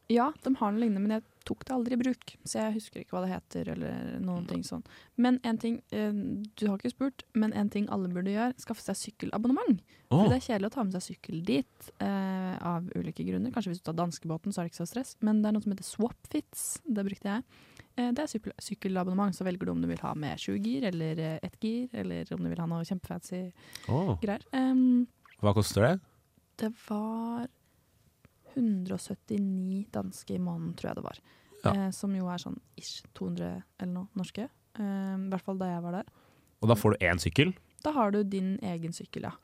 Ja, 0.09 0.31
de 0.41 0.55
har 0.57 0.71
noe 0.73 0.81
lignende, 0.81 1.03
men 1.03 1.19
jeg 1.19 1.23
tok 1.45 1.67
det 1.67 1.73
aldri 1.75 1.93
i 1.93 1.99
bruk. 2.01 2.31
Så 2.41 2.57
jeg 2.57 2.75
husker 2.79 3.03
ikke 3.03 3.13
hva 3.13 3.21
det 3.25 3.29
heter, 3.29 3.69
eller 3.75 4.15
noen 4.23 4.47
ting 4.49 4.63
sånn. 4.65 4.81
Men 5.21 5.37
en 5.45 5.59
ting, 5.61 5.75
eh, 5.93 6.09
du 6.57 6.65
har 6.65 6.79
ikke 6.79 6.93
spurt, 6.95 7.23
men 7.37 7.53
en 7.53 7.69
ting 7.69 7.85
alle 7.93 8.09
burde 8.09 8.33
gjøre, 8.33 8.57
skaffe 8.57 8.81
seg 8.81 8.97
sykkelabonnement. 8.97 9.83
Oh. 10.09 10.23
For 10.23 10.33
det 10.33 10.39
er 10.39 10.45
kjedelig 10.47 10.71
å 10.71 10.73
ta 10.73 10.87
med 10.87 10.97
seg 10.97 11.05
sykkel 11.11 11.43
dit, 11.45 11.91
eh, 12.01 12.57
av 12.57 12.89
ulike 12.97 13.27
grunner. 13.27 13.53
Kanskje 13.53 13.75
hvis 13.75 13.83
du 13.83 13.85
tar 13.85 13.99
danskebåten, 14.01 14.49
så 14.49 14.63
er 14.63 14.65
det 14.65 14.73
ikke 14.73 14.81
så 14.81 14.89
stress. 14.95 15.15
Men 15.21 15.43
det 15.43 15.51
er 15.51 15.57
noe 15.57 15.67
som 15.67 15.77
heter 15.77 15.89
Swapfits. 15.91 16.67
Det 16.89 17.05
brukte 17.05 17.29
jeg. 17.29 17.43
Eh, 17.95 18.09
det 18.09 18.25
er 18.25 18.33
sykkel 18.33 18.57
sykkelabonnement, 18.57 19.37
så 19.37 19.45
velger 19.45 19.69
du 19.69 19.75
om 19.77 19.81
du 19.81 19.87
vil 19.93 20.01
ha 20.01 20.15
med 20.17 20.41
sju 20.41 20.57
gir, 20.57 20.89
eller 20.89 21.19
eh, 21.21 21.39
ett 21.43 21.61
gir, 21.61 21.89
eller 21.93 22.25
om 22.33 22.41
du 22.41 22.49
vil 22.49 22.65
ha 22.65 22.65
noe 22.65 22.81
kjempefancy 22.81 23.51
oh. 23.87 24.17
greier. 24.17 24.41
Um, 24.57 25.05
Hva 25.37 25.53
koster 25.53 25.85
det? 25.85 25.99
det 26.59 26.73
var 26.89 27.47
179 28.55 29.85
danske 29.93 30.35
i 30.35 30.41
måneden, 30.41 30.73
tror 30.77 30.91
jeg 30.91 30.99
det 30.99 31.05
var. 31.05 31.19
Ja. 31.63 31.73
Eh, 31.73 31.89
som 31.95 32.13
jo 32.15 32.29
er 32.31 32.41
sånn 32.41 32.57
ish 32.79 33.03
200 33.17 33.63
eller 33.79 33.93
noe 33.93 34.07
norske. 34.19 34.47
Eh, 34.79 35.15
I 35.17 35.29
hvert 35.31 35.45
fall 35.45 35.59
da 35.59 35.73
jeg 35.73 35.83
var 35.85 35.99
der. 35.99 36.11
Og 36.59 36.71
da 36.71 36.75
får 36.75 36.95
du 36.95 37.05
én 37.07 37.21
sykkel? 37.21 37.53
Da 37.83 37.93
har 37.95 38.11
du 38.11 38.23
din 38.23 38.57
egen 38.65 38.95
sykkel, 38.95 39.29
ja. 39.29 39.35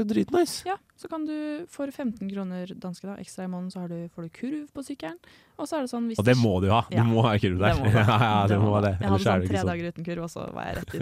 Dritnice. 0.00 0.62
Ja, 0.64 0.76
så 0.96 1.08
kan 1.10 1.26
du 1.26 1.66
for 1.68 1.90
15 1.92 2.30
kroner 2.30 2.66
danske 2.80 3.04
da, 3.04 3.16
ekstra 3.20 3.44
i 3.44 3.48
måneden, 3.52 3.70
så 3.74 3.80
har 3.82 3.88
du, 3.88 4.08
får 4.14 4.22
du 4.22 4.28
kurv 4.32 4.68
på 4.72 4.84
sykkelen. 4.86 5.18
Og 5.58 5.68
så 5.68 5.76
er 5.76 5.80
det 5.84 5.90
sånn 5.92 6.06
Og 6.16 6.24
det 6.24 6.36
må 6.40 6.54
du 6.62 6.70
ha. 6.70 6.80
Du 6.88 6.96
Ja. 6.96 7.04
må 7.04 7.20
ha 7.26 7.34
kurv 7.36 7.58
der. 7.58 7.74
Det. 7.74 7.92
Ja, 8.08 8.16
ja, 8.22 8.46
Det 8.48 8.58
må 8.62 8.80
det. 8.80 8.94
Jeg 9.00 9.10
hadde 9.10 9.24
sånn 9.26 9.46
tre 9.46 9.58
sånn. 9.58 9.66
dager 9.68 9.88
uten 9.92 10.04
kurv, 10.06 10.22
og 10.24 10.30
så 10.30 10.46
var 10.54 10.64
jeg 10.70 10.76
rett 10.80 10.94
i 10.94 10.98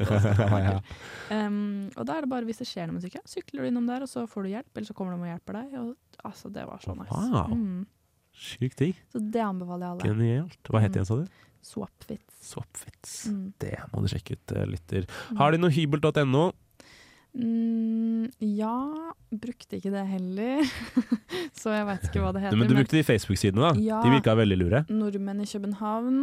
Ja. 0.64 0.80
Um, 1.47 1.91
og 1.97 2.07
da 2.09 2.16
er 2.16 2.20
det 2.26 2.30
bare 2.32 2.45
hvis 2.49 2.59
det 2.59 2.66
skjer 2.66 2.86
noe 2.89 2.97
med 2.99 3.05
sykkelen, 3.07 3.28
sykler 3.30 3.62
du 3.62 3.68
innom 3.70 3.86
der, 3.86 4.03
og 4.03 4.09
så 4.11 4.26
får 4.26 4.43
du 4.43 4.49
hjelp, 4.57 4.70
eller 4.74 4.86
så 4.91 4.95
kommer 4.99 5.14
de 5.14 5.22
og 5.22 5.30
hjelper 5.30 5.61
deg. 5.61 5.78
Og, 5.78 5.95
altså, 6.24 6.51
det 6.53 6.66
var 6.66 6.78
så 6.82 6.97
nice. 6.99 7.12
Wow. 7.12 7.55
Mm. 7.55 7.86
Sjukt 8.34 8.78
digg. 8.82 8.97
Så 9.12 9.22
det 9.30 9.43
anbefaler 9.45 9.84
jeg 9.86 9.91
alle. 9.95 10.09
Genialt. 10.11 10.59
Hva 10.72 10.80
het 10.82 10.91
Mm. 10.91 10.93
det 10.93 10.99
igjen, 11.03 11.07
sa 11.07 11.16
du? 11.16 11.26
Swapfits. 11.68 12.34
Swapfits. 12.51 13.14
Mm. 13.28 13.53
Det 13.59 13.76
må 13.93 14.01
du 14.03 14.09
sjekke 14.09 14.32
ut, 14.39 14.53
eh, 14.57 14.64
lytter. 14.66 15.07
Har 15.36 15.51
de 15.53 15.59
noe 15.59 15.70
hybel.no? 15.70 16.53
Mm, 17.35 18.31
ja, 18.41 18.74
brukte 19.31 19.79
ikke 19.79 19.93
det 19.93 20.05
heller. 20.09 20.64
så 21.61 21.74
jeg 21.76 21.87
veit 21.89 22.09
ikke 22.09 22.22
hva 22.24 22.33
det 22.35 22.43
heter. 22.47 22.59
Men 22.59 22.70
du 22.70 22.76
brukte 22.79 22.97
de 22.99 23.05
Facebook-sidene, 23.07 23.68
da? 23.68 23.72
Ja. 23.83 24.01
De 24.05 24.12
virka 24.14 24.35
veldig 24.39 24.59
lure. 24.59 24.85
Nordmenn 24.89 25.45
i 25.45 25.49
København 25.49 26.18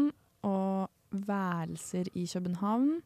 og 0.46 0.90
værelser 1.28 2.10
i 2.14 2.26
København 2.28 3.00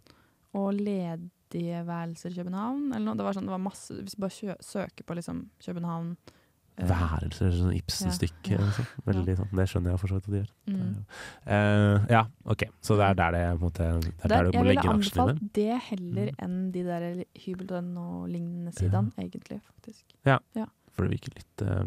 og 0.57 0.73
ledige 0.73 1.83
værelser 1.85 2.31
i 2.31 2.39
København. 2.39 2.89
Eller 2.93 3.05
noe. 3.05 3.19
Det 3.19 3.27
var 3.27 3.37
sånn, 3.37 3.49
det 3.49 3.55
var 3.55 3.61
masse 3.61 3.99
Hvis 3.99 4.17
du 4.17 4.23
bare 4.25 4.57
søker 4.63 5.05
på 5.05 5.17
liksom 5.19 5.47
København 5.65 6.15
Værelser, 6.87 7.51
sånn 7.51 7.73
Ibsen-stykke. 7.75 8.51
Ja. 8.55 8.59
og 8.63 8.71
sånn. 8.77 8.87
Veldig 9.09 9.35
sånn. 9.39 9.49
Det 9.59 9.65
skjønner 9.71 9.91
jeg 9.91 9.99
for 9.99 10.07
så 10.07 10.15
vidt 10.19 10.27
at 10.27 10.31
de 10.31 10.39
gjør. 10.39 10.51
Mm. 10.69 10.95
Uh, 11.49 12.05
ja, 12.13 12.21
ok. 12.45 12.63
Så 12.81 12.95
det 12.99 13.05
er 13.09 13.13
der 13.19 13.31
det 13.35 13.41
på 13.49 13.55
en 13.57 13.63
måte 13.65 13.87
Det 13.89 14.13
er 14.23 14.27
der, 14.27 14.29
Der, 14.29 14.43
du 14.43 14.51
jeg 14.51 14.59
må 14.59 14.63
ville 14.63 14.73
legge 14.73 14.85
inn 14.89 14.99
aksjene 14.99 15.25
anbefalt 15.25 15.53
det 15.59 15.79
heller 15.89 16.31
enn 16.45 16.57
de 16.71 16.83
der 16.87 17.07
hybel.no-lignende 17.45 18.71
sidene, 18.77 19.11
egentlig. 19.17 19.59
faktisk. 19.65 20.05
Ja, 20.25 20.39
Ja. 20.55 20.65
for 20.91 21.03
det 21.07 21.11
virker 21.17 21.35
litt 21.35 21.61
uh... 21.67 21.85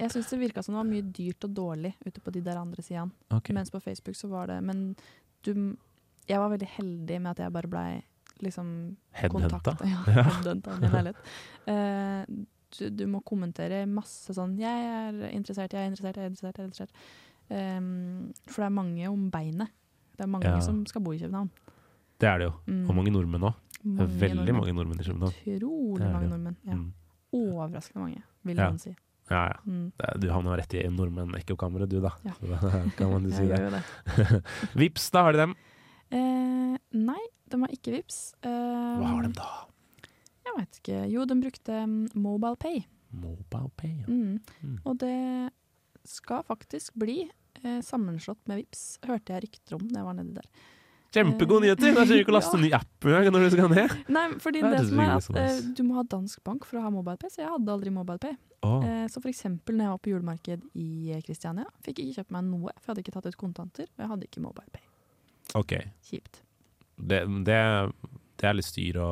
Jeg 0.00 0.10
syns 0.14 0.30
det 0.32 0.38
virka 0.40 0.62
som 0.64 0.72
det 0.74 0.78
var 0.80 0.88
mye 0.88 1.02
dyrt 1.12 1.44
og 1.44 1.50
dårlig 1.54 1.90
ute 2.06 2.20
på 2.24 2.32
de 2.32 2.40
der 2.40 2.56
andre 2.56 2.82
sidene. 2.82 3.12
Okay. 3.30 3.52
Mens 3.52 3.70
på 3.70 3.80
Facebook 3.84 4.16
så 4.16 4.28
var 4.32 4.46
det 4.48 4.62
Men 4.64 4.96
du 5.44 5.76
Jeg 6.28 6.38
var 6.40 6.48
veldig 6.48 6.68
heldig 6.78 7.20
med 7.20 7.30
at 7.30 7.38
jeg 7.44 7.52
bare 7.52 7.68
blei 7.68 8.02
liksom 8.40 8.96
Headhunta? 9.12 9.74
Ja, 9.84 9.98
Ja. 10.16 10.22
headhunta 10.24 10.72
i 10.72 10.80
min 10.80 10.90
leilighet. 10.94 11.16
Eh, 11.68 12.24
du, 12.78 12.90
du 12.90 13.06
må 13.06 13.20
kommentere 13.24 13.86
masse 13.88 14.32
sånn 14.36 14.56
'Jeg 14.58 14.84
er 14.86 15.30
interessert, 15.34 15.72
jeg 15.72 15.82
er 15.86 15.90
interessert, 15.90 16.16
jeg 16.16 16.24
er 16.24 16.30
interessert'. 16.30 16.56
Jeg 16.56 16.64
er 16.64 16.70
interessert. 16.70 16.90
Um, 17.50 18.32
for 18.46 18.62
det 18.62 18.66
er 18.68 18.74
mange 18.76 19.08
om 19.10 19.30
beinet. 19.30 19.68
Det 20.16 20.22
er 20.22 20.26
mange 20.30 20.44
Ja. 20.46 20.60
som 20.60 20.84
skal 20.86 21.00
bo 21.02 21.12
i 21.12 21.18
København. 21.18 21.50
Det 22.20 22.28
er 22.28 22.38
det 22.38 22.44
jo. 22.46 22.52
Mm. 22.66 22.88
Og 22.90 22.94
mange 22.94 23.10
nordmenn 23.10 23.42
òg. 23.48 23.54
Veldig 23.82 24.36
nordmenn. 24.36 24.56
mange 24.60 24.72
nordmenn 24.76 25.00
i 25.00 25.04
København. 25.04 25.34
Utrolig 25.56 26.12
mange 26.12 26.28
nordmenn. 26.28 26.56
Ja. 26.66 26.74
Mm. 26.74 26.92
Overraskende 27.32 28.02
mange, 28.04 28.22
vil 28.44 28.56
Ja. 28.56 28.68
noen 28.68 28.78
si. 28.78 28.94
Ja, 29.30 29.44
ja. 29.46 29.56
Mm. 29.64 29.92
Du 30.20 30.28
havner 30.28 30.56
rett 30.58 30.74
i 30.74 30.82
nordmenn-ekkokammeret, 30.88 31.88
du, 31.88 32.00
da. 32.00 32.10
Ja. 32.24 32.32
Så 32.32 32.46
da 32.50 32.58
kan 32.98 33.10
man 33.10 33.22
jo 33.24 33.30
si 33.30 33.46
det. 33.46 33.70
det. 33.70 34.42
Vips, 34.74 35.10
da 35.10 35.22
har 35.22 35.32
de 35.32 35.38
dem. 35.38 35.54
Eh, 36.12 36.76
nei, 36.92 37.20
de 37.48 37.60
har 37.60 37.68
ikke 37.68 37.92
Vips. 37.94 38.34
Eh, 38.42 38.48
Hva 38.50 39.06
har 39.06 39.22
de 39.22 39.32
da? 39.32 39.66
Jeg 40.50 40.58
vet 40.58 40.80
ikke. 40.82 40.98
Jo, 41.12 41.24
de 41.30 41.36
brukte 41.40 41.78
um, 41.86 41.96
MobilePay. 42.18 42.82
MobilePay, 43.14 43.94
ja. 44.02 44.06
Mm. 44.10 44.40
Mm. 44.66 44.76
Og 44.84 44.98
det 45.02 45.16
skal 46.08 46.42
faktisk 46.48 46.94
bli 46.98 47.22
eh, 47.62 47.80
sammenslått 47.84 48.40
med 48.50 48.62
Vips, 48.62 48.98
hørte 49.06 49.34
jeg 49.36 49.44
rykter 49.46 49.76
om 49.76 49.88
da 49.90 50.00
jeg 50.00 50.08
var 50.08 50.16
nedi 50.18 50.36
der. 50.40 50.48
Kjempegode 51.10 51.64
nyheter! 51.64 51.90
Da 51.90 52.04
trenger 52.04 52.12
du 52.14 52.22
ikke 52.22 52.32
å 52.32 52.36
laste 52.38 52.56
Ja. 52.56 52.62
ny 52.62 52.70
app 52.78 53.08
når 53.10 53.44
du 53.44 53.48
skal 53.54 53.72
ned. 53.72 53.94
Nei, 54.14 54.26
fordi 54.42 54.62
Det 54.62 54.70
det, 54.76 54.82
som 54.88 55.00
er 55.02 55.12
at 55.16 55.30
eh, 55.42 55.60
du 55.74 55.82
må 55.86 55.96
ha 55.98 56.04
dansk 56.06 56.42
bank 56.46 56.66
for 56.68 56.78
å 56.78 56.84
ha 56.84 56.92
MobilePay, 56.94 57.32
så 57.34 57.42
jeg 57.42 57.50
hadde 57.50 57.74
aldri 57.74 57.90
MobilePay. 57.94 58.36
Oh. 58.66 58.78
Eh, 58.86 59.06
så 59.10 59.18
for 59.22 59.30
eksempel 59.32 59.76
når 59.78 59.86
jeg 59.88 59.94
var 59.96 60.02
på 60.04 60.12
julemarked 60.12 60.68
i 60.78 60.88
eh, 61.10 61.22
Kristiania, 61.26 61.66
fikk 61.82 61.98
jeg 61.98 62.10
ikke 62.12 62.22
kjøpt 62.22 62.34
meg 62.36 62.46
noe, 62.46 62.74
for 62.78 62.86
jeg 62.86 62.92
hadde 62.92 63.04
ikke 63.06 63.16
tatt 63.18 63.30
ut 63.30 63.40
kontanter, 63.42 63.90
og 63.90 64.04
jeg 64.04 64.12
hadde 64.14 64.30
ikke 64.30 64.44
MobilePay. 64.46 64.86
OK. 65.58 65.76
Kjipt. 66.06 66.42
Det, 67.00 67.24
det, 67.48 67.60
det 68.38 68.46
er 68.50 68.54
litt 68.58 68.68
styr 68.68 69.00
å 69.02 69.10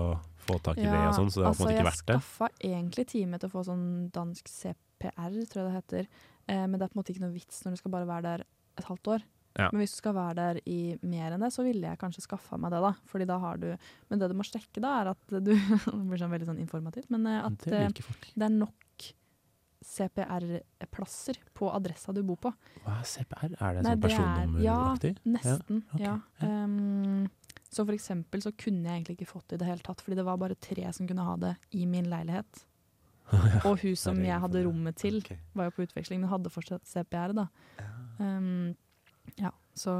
få 0.49 0.59
tak 0.65 0.81
i 0.81 0.87
det 0.89 0.99
og 1.07 1.15
sånn, 1.17 1.31
så 1.33 1.43
det 1.43 1.47
har 1.49 1.57
på 1.57 1.63
en 1.63 1.67
måte 1.69 1.77
ikke 1.79 1.89
vært 1.91 2.05
det. 2.11 2.19
Jeg 2.19 2.27
skaffa 2.27 2.51
egentlig 2.73 3.07
time 3.15 3.39
til 3.41 3.51
å 3.51 3.55
få 3.55 3.65
sånn 3.69 3.87
dansk 4.15 4.53
CPR, 4.53 5.41
tror 5.49 5.63
jeg 5.63 5.67
det 5.69 5.75
heter. 5.79 6.09
Eh, 6.49 6.63
men 6.67 6.77
det 6.79 6.87
er 6.87 6.93
på 6.93 6.97
en 6.99 7.03
måte 7.03 7.13
ikke 7.15 7.27
noe 7.27 7.35
vits 7.37 7.65
når 7.65 7.77
du 7.77 7.81
skal 7.83 7.95
bare 7.95 8.09
være 8.09 8.31
der 8.33 8.47
et 8.79 8.89
halvt 8.89 9.13
år. 9.17 9.27
Ja. 9.59 9.69
Men 9.73 9.81
hvis 9.83 9.95
du 9.97 9.99
skal 9.99 10.15
være 10.15 10.35
der 10.39 10.59
i 10.71 10.81
mer 11.03 11.35
enn 11.35 11.43
det, 11.43 11.49
så 11.51 11.65
ville 11.67 11.89
jeg 11.89 11.99
kanskje 11.99 12.23
skaffa 12.23 12.59
meg 12.61 12.71
det, 12.71 12.79
da. 12.85 12.93
Fordi 13.11 13.27
da 13.27 13.39
har 13.43 13.57
du 13.59 13.71
Men 14.09 14.21
det 14.21 14.29
du 14.31 14.37
må 14.39 14.45
sjekke, 14.47 14.79
da, 14.85 14.93
er 15.01 15.11
at 15.15 15.25
du 15.33 15.39
Det 15.55 16.05
blir 16.07 16.21
sånn 16.21 16.31
veldig 16.31 16.47
sånn 16.53 16.61
informativt, 16.63 17.09
men 17.11 17.27
eh, 17.27 17.41
at 17.49 17.65
Det 17.67 17.81
eh, 17.89 18.13
det 18.39 18.47
er 18.47 18.55
nok 18.55 19.09
CPR-plasser 19.89 21.39
på 21.55 21.69
adressa 21.75 22.13
du 22.13 22.23
bor 22.27 22.39
på. 22.43 22.53
Hva 22.85 22.97
er 23.01 23.07
CPR? 23.07 23.53
Er 23.59 23.77
det 23.79 23.83
Nei, 23.85 23.93
sånn 23.93 23.93
er- 23.93 24.03
personnummeraktig? 24.05 25.13
Ja, 25.19 25.33
nesten. 25.37 25.83
ok, 25.95 26.01
Ja. 26.03 26.17
Um, 26.43 27.29
så 27.69 27.85
for 27.85 27.93
eksempel 27.95 28.41
så 28.43 28.53
kunne 28.57 28.89
jeg 28.89 29.03
egentlig 29.03 29.19
ikke 29.19 29.33
fått 29.35 29.49
det 29.51 29.59
i 29.59 29.63
det 29.65 29.69
hele 29.69 29.85
tatt, 29.85 30.01
fordi 30.01 30.17
det 30.17 30.25
var 30.25 30.39
bare 30.41 30.57
tre 30.57 30.89
som 30.97 31.07
kunne 31.09 31.25
ha 31.27 31.37
det 31.37 31.55
i 31.77 31.85
min 31.87 32.09
leilighet. 32.09 32.65
Og 33.69 33.83
hun 33.83 33.97
som 34.01 34.17
jeg 34.25 34.41
hadde 34.41 34.63
rommet 34.65 34.97
til, 34.97 35.19
var 35.53 35.69
jo 35.69 35.75
på 35.77 35.85
utveksling, 35.85 36.23
men 36.23 36.31
hadde 36.33 36.49
fortsatt 36.53 36.87
CPR, 36.89 37.35
da. 37.37 37.49
Um, 38.19 38.71
ja, 39.37 39.51
så 39.77 39.93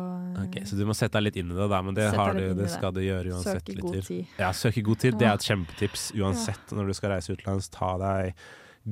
Ok, 0.47 0.57
Så 0.67 0.79
du 0.79 0.87
må 0.89 0.95
sette 0.97 1.19
deg 1.19 1.27
litt 1.29 1.37
inn 1.43 1.53
i 1.53 1.59
det, 1.59 1.67
da, 1.71 1.83
men 1.85 1.95
det, 1.95 2.07
har 2.17 2.33
du, 2.35 2.47
det 2.57 2.71
skal 2.73 2.95
du 2.97 3.03
gjøre 3.05 3.35
uansett. 3.37 3.61
Søk 3.61 3.75
i 3.75 3.77
god 3.83 3.99
tid. 4.09 4.33
Ja, 4.41 4.49
søk 4.57 4.79
i 4.81 4.87
god 4.89 5.03
tid. 5.05 5.19
Det 5.21 5.29
er 5.29 5.37
et 5.37 5.45
kjempetips 5.51 6.07
uansett 6.17 6.73
når 6.75 6.89
du 6.89 6.97
skal 6.97 7.13
reise 7.13 7.37
utenlands. 7.37 7.69
Ta 7.75 7.93
deg 8.01 8.41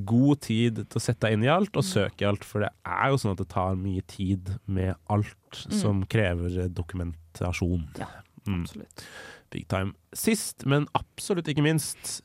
god 0.07 0.43
tid 0.45 0.83
til 0.85 1.01
å 1.01 1.03
sette 1.03 1.25
deg 1.25 1.39
inn 1.39 1.47
i 1.47 1.51
alt, 1.51 1.73
og 1.81 1.87
søke 1.89 2.13
søk 2.13 2.23
i 2.27 2.29
alt. 2.29 2.45
For 2.45 2.67
det 2.67 2.71
er 2.85 3.09
jo 3.15 3.19
sånn 3.23 3.33
at 3.33 3.41
det 3.41 3.49
tar 3.57 3.81
mye 3.81 4.05
tid 4.13 4.53
med 4.69 4.93
alt 5.09 5.33
Mm. 5.57 5.73
som 5.81 6.03
krever 6.05 6.69
dokumentasjon. 6.69 7.87
Ja, 7.97 8.05
Mm. 8.05 8.26
Absolutt. 8.47 9.05
Big 9.51 9.67
time. 9.69 9.95
Sist, 10.15 10.65
men 10.67 10.87
absolutt 10.95 11.47
ikke 11.49 11.63
minst, 11.63 12.23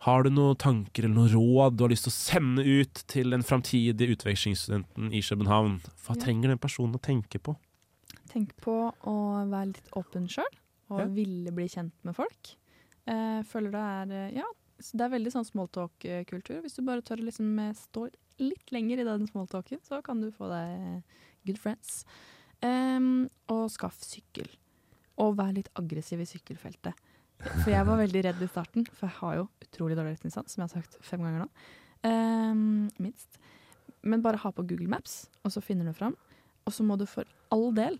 har 0.00 0.22
du 0.22 0.30
noen 0.30 0.56
tanker 0.56 1.04
eller 1.04 1.14
noen 1.14 1.32
råd 1.32 1.76
du 1.76 1.84
har 1.84 1.90
lyst 1.90 2.04
til 2.06 2.12
å 2.12 2.18
sende 2.18 2.62
ut 2.64 2.94
til 3.08 3.30
den 3.30 3.42
framtidige 3.42 4.14
utvekslingsstudenten 4.16 5.12
i 5.12 5.20
København? 5.20 5.80
Hva 6.04 6.14
Ja. 6.16 6.24
trenger 6.24 6.48
den 6.48 6.58
personen 6.58 6.94
å 6.94 7.00
tenke 7.02 7.38
på? 7.42 7.56
Tenk 8.28 8.54
på 8.60 8.92
å 9.04 9.48
være 9.48 9.66
litt 9.72 9.90
åpen 9.96 10.28
sjøl, 10.28 10.44
og 10.90 10.98
Ja. 11.00 11.06
ville 11.06 11.50
bli 11.50 11.64
kjent 11.68 11.92
med 12.04 12.14
folk. 12.14 12.54
Eh, 13.06 13.42
føler 13.42 13.70
det 13.72 13.80
er 13.80 14.12
eh, 14.28 14.34
Ja, 14.36 14.44
det 14.78 15.00
er 15.00 15.08
veldig 15.18 15.32
sånn 15.32 15.44
smalltalk-kultur. 15.50 16.60
Hvis 16.62 16.76
du 16.76 16.82
bare 16.82 17.00
tør 17.02 17.16
å 17.18 17.24
liksom 17.24 17.58
eh, 17.58 17.72
stå 17.72 18.10
litt 18.38 18.70
lenger 18.70 19.00
i 19.00 19.04
den 19.04 19.26
smalltalken, 19.26 19.80
så 19.82 20.02
kan 20.04 20.20
du 20.20 20.30
få 20.30 20.48
deg 20.48 21.02
good 21.46 21.58
friends. 21.58 22.04
Um, 22.62 23.28
og 23.48 23.70
skaff 23.70 23.98
sykkel. 24.02 24.46
Og 25.18 25.36
vær 25.38 25.52
litt 25.56 25.68
aggressiv 25.78 26.20
i 26.22 26.26
sykkelfeltet. 26.28 26.94
For 27.62 27.70
jeg 27.70 27.86
var 27.86 27.98
veldig 28.00 28.22
redd 28.24 28.40
i 28.42 28.48
starten, 28.50 28.86
for 28.90 29.06
jeg 29.06 29.16
har 29.20 29.34
jo 29.38 29.44
utrolig 29.62 29.96
dårlig 29.98 30.16
retningssans, 30.16 30.54
som 30.54 30.62
jeg 30.64 30.68
har 30.70 30.82
sagt 30.82 30.98
fem 31.06 31.22
ganger 31.22 31.44
nå. 31.44 31.48
Um, 32.08 32.88
minst. 32.98 33.38
Men 34.06 34.22
bare 34.22 34.38
ha 34.42 34.50
på 34.54 34.64
Google 34.66 34.88
Maps, 34.90 35.26
og 35.44 35.52
så 35.54 35.62
finner 35.62 35.84
du 35.88 35.92
fram. 35.96 36.16
Og 36.66 36.74
så 36.74 36.84
må 36.86 36.96
du 36.98 37.06
for 37.06 37.24
all 37.54 37.70
del 37.74 37.98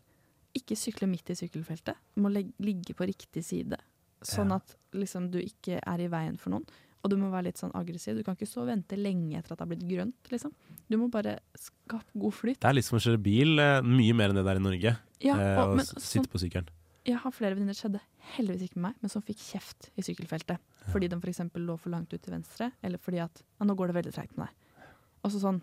ikke 0.59 0.77
sykle 0.79 1.07
midt 1.11 1.31
i 1.31 1.37
sykkelfeltet. 1.39 1.99
Du 2.16 2.23
må 2.25 2.31
ligge 2.35 2.95
på 2.99 3.07
riktig 3.07 3.45
side, 3.47 3.79
sånn 4.27 4.51
at 4.57 4.75
liksom, 4.93 5.31
du 5.31 5.39
ikke 5.39 5.79
er 5.87 6.01
i 6.03 6.09
veien 6.11 6.39
for 6.39 6.51
noen. 6.55 6.66
Og 7.05 7.11
du 7.12 7.16
må 7.16 7.29
være 7.31 7.45
litt 7.53 7.61
sånn 7.61 7.71
aggressiv. 7.79 8.16
Du 8.19 8.25
kan 8.27 8.35
ikke 8.35 8.49
og 8.59 8.66
vente 8.66 8.97
lenge 8.99 9.39
etter 9.39 9.53
at 9.55 9.59
det 9.61 9.64
har 9.66 9.71
blitt 9.71 9.87
grønt. 9.87 10.31
Liksom. 10.33 10.51
Du 10.91 10.97
må 10.99 11.07
bare 11.14 11.37
skape 11.55 12.11
god 12.19 12.35
flyt. 12.35 12.59
Det 12.59 12.66
er 12.69 12.75
litt 12.75 12.85
som 12.89 12.99
å 12.99 13.03
kjøre 13.05 13.23
bil, 13.23 13.59
eh, 13.62 13.81
mye 13.87 14.16
mer 14.19 14.31
enn 14.31 14.35
det 14.41 14.45
der 14.49 14.57
i 14.59 14.64
Norge. 14.64 14.97
Ja, 15.23 15.37
eh, 15.39 15.59
og- 15.61 15.69
og 15.71 15.77
men 15.77 15.85
s- 15.87 15.93
sånn- 15.95 16.03
sitte 16.03 16.29
på 16.29 16.41
sykkelen. 16.43 16.66
Jeg 17.07 17.20
har 17.22 17.32
flere 17.32 17.57
venninner, 17.57 17.76
skjedde 17.76 18.01
heldigvis 18.34 18.68
ikke 18.68 18.80
med 18.80 18.90
meg, 18.90 19.03
men 19.03 19.12
som 19.12 19.24
fikk 19.24 19.40
kjeft 19.40 19.90
i 19.96 20.05
sykkelfeltet. 20.05 20.61
Fordi 20.92 21.09
de 21.11 21.18
f.eks. 21.18 21.42
lå 21.55 21.76
for 21.80 21.92
langt 21.92 22.12
ut 22.12 22.22
til 22.22 22.34
venstre, 22.34 22.70
eller 22.84 23.01
fordi 23.03 23.20
at 23.22 23.42
ja, 23.42 23.66
nå 23.66 23.76
går 23.78 23.90
det 23.90 23.99
veldig 23.99 24.14
treigt 24.16 24.38
med 24.38 24.49
deg. 24.49 24.88
Og 25.24 25.32
så 25.32 25.42
sånn, 25.42 25.61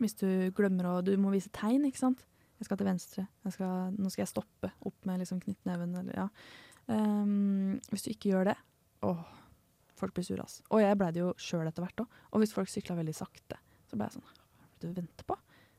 hvis 0.00 0.16
du 0.18 0.28
glemmer 0.56 0.88
å 0.90 0.94
Du 1.06 1.12
må 1.20 1.30
vise 1.34 1.52
tegn, 1.54 1.86
ikke 1.86 2.00
sant. 2.00 2.24
Jeg 2.58 2.68
skal 2.68 2.80
til 2.80 2.88
venstre. 2.88 3.26
Jeg 3.46 3.56
skal, 3.56 3.94
nå 3.98 4.10
skal 4.12 4.24
jeg 4.24 4.32
stoppe 4.32 4.70
opp 4.86 5.08
med 5.08 5.22
liksom 5.22 5.40
knyttneven, 5.42 5.94
eller 6.00 6.18
ja. 6.24 6.28
Um, 6.86 7.78
hvis 7.90 8.04
du 8.04 8.10
ikke 8.12 8.28
gjør 8.28 8.50
det 8.50 8.54
Åh, 9.08 9.22
folk 9.96 10.12
blir 10.16 10.26
sure, 10.26 10.44
ass. 10.44 10.58
Og 10.68 10.82
jeg 10.82 10.98
blei 11.00 11.08
det 11.16 11.22
jo 11.22 11.30
sjøl 11.40 11.64
etter 11.68 11.84
hvert 11.84 12.02
òg. 12.04 12.18
Og 12.32 12.42
hvis 12.42 12.52
folk 12.56 12.68
sykla 12.72 12.96
veldig 12.98 13.14
sakte, 13.16 13.56
så 13.88 13.96
ble 13.96 14.08
jeg 14.08 14.18
sånn 14.18 14.28
Hva 14.28 14.66
er 14.66 14.74
det 14.82 14.90
du 14.90 14.98
venter 15.00 15.28
på? 15.28 15.36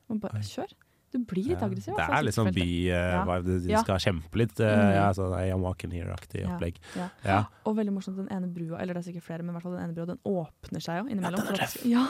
Må 0.09 0.19
bare 0.21 0.41
kjør. 0.45 0.73
Du 1.15 1.21
blir 1.23 1.45
litt 1.47 1.61
Ja, 1.61 1.67
aggressiv. 1.69 1.93
Det 1.95 2.03
altså, 2.03 2.17
er 2.19 2.25
litt 2.27 2.35
sånn. 2.35 2.49
Ja. 2.51 3.23
by-vibe. 3.25 3.59
De 3.63 3.71
Ja. 3.71 3.81
skal 3.85 4.01
kjempe 4.03 4.35
litt. 4.41 4.59
eh, 4.59 4.75
Mm. 4.75 4.93
Ja, 4.95 5.05
sånn 5.15 5.31
I'm 5.39 5.61
walking 5.63 5.91
here-aktig 5.95 6.43
opplegg. 6.45 6.75
Ja. 6.95 7.07
Ja. 7.23 7.37
Og 7.65 7.75
veldig 7.77 7.93
morsomt, 7.95 8.17
den 8.17 8.27
ene 8.29 8.47
brua, 8.51 8.81
eller 8.81 8.93
det 8.97 9.05
er 9.05 9.11
sikkert 9.13 9.23
flere, 9.23 9.43
men 9.43 9.55
i 9.55 9.57
hvert 9.57 9.63
fall 9.63 9.77
den 9.77 9.83
ene 9.87 9.95
brua, 9.95 10.05
den 10.11 10.19
åpner 10.27 10.81
seg 10.83 10.99
jo 10.99 11.09
innimellom. 11.15 11.39
den 11.47 11.55
er 11.61 11.71
for. 11.71 11.87
Ja, 11.87 12.05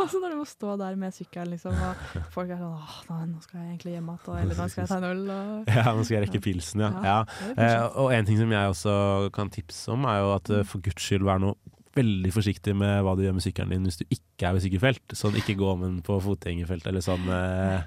og 0.00 0.08
så 0.10 0.20
når 0.20 0.30
du 0.34 0.36
må 0.42 0.46
stå 0.50 0.76
der 0.78 0.96
med 0.96 1.12
sykkelen, 1.14 1.50
liksom, 1.54 1.72
og 1.72 1.96
folk 2.34 2.50
er 2.50 2.58
sånn 2.58 2.74
åh, 2.74 2.96
nei, 3.10 3.26
nå 3.30 3.42
skal 3.42 3.60
jeg 3.60 3.68
egentlig 3.78 3.92
hjem 3.94 4.10
igjen, 4.10 4.40
eller 4.42 4.54
nå 4.54 4.68
skal 4.70 4.82
jeg 4.82 4.88
ta 4.88 4.96
en 4.98 5.10
øl, 5.10 5.24
og 5.30 5.68
Ja, 5.80 5.84
nå 5.94 6.04
skal 6.04 6.16
jeg 6.18 6.28
rekke 6.28 6.42
pilsen, 6.42 6.80
ja. 6.80 6.90
Ja, 7.02 7.24
ja. 7.56 7.62
Eh, 7.62 7.88
og 7.96 8.12
en 8.12 8.24
ting 8.26 8.36
som 8.38 8.50
jeg 8.50 8.70
også 8.74 9.30
kan 9.32 9.48
tipse 9.50 9.88
om, 9.92 10.04
er 10.10 10.18
jo 10.24 10.34
at 10.34 10.50
eh, 10.50 10.62
for 10.64 10.80
guds 10.80 11.00
skyld 11.02 11.22
vær 11.22 11.38
nå 11.40 11.54
veldig 11.92 12.30
forsiktig 12.30 12.70
med 12.78 13.02
hva 13.02 13.16
du 13.18 13.24
gjør 13.24 13.34
med 13.34 13.42
sykkelen 13.42 13.70
din 13.74 13.82
hvis 13.82 13.96
du 13.98 14.04
ikke 14.14 14.46
er 14.46 14.52
ved 14.54 14.62
sykkelfelt. 14.62 15.08
Sånn 15.18 15.34
ikke 15.34 15.56
gå 15.58 15.72
med 15.76 15.88
den 15.90 16.02
på 16.06 16.20
fotgjengerfelt 16.22 16.86
eller 16.86 17.00
sånn 17.02 17.26
eh, 17.28 17.82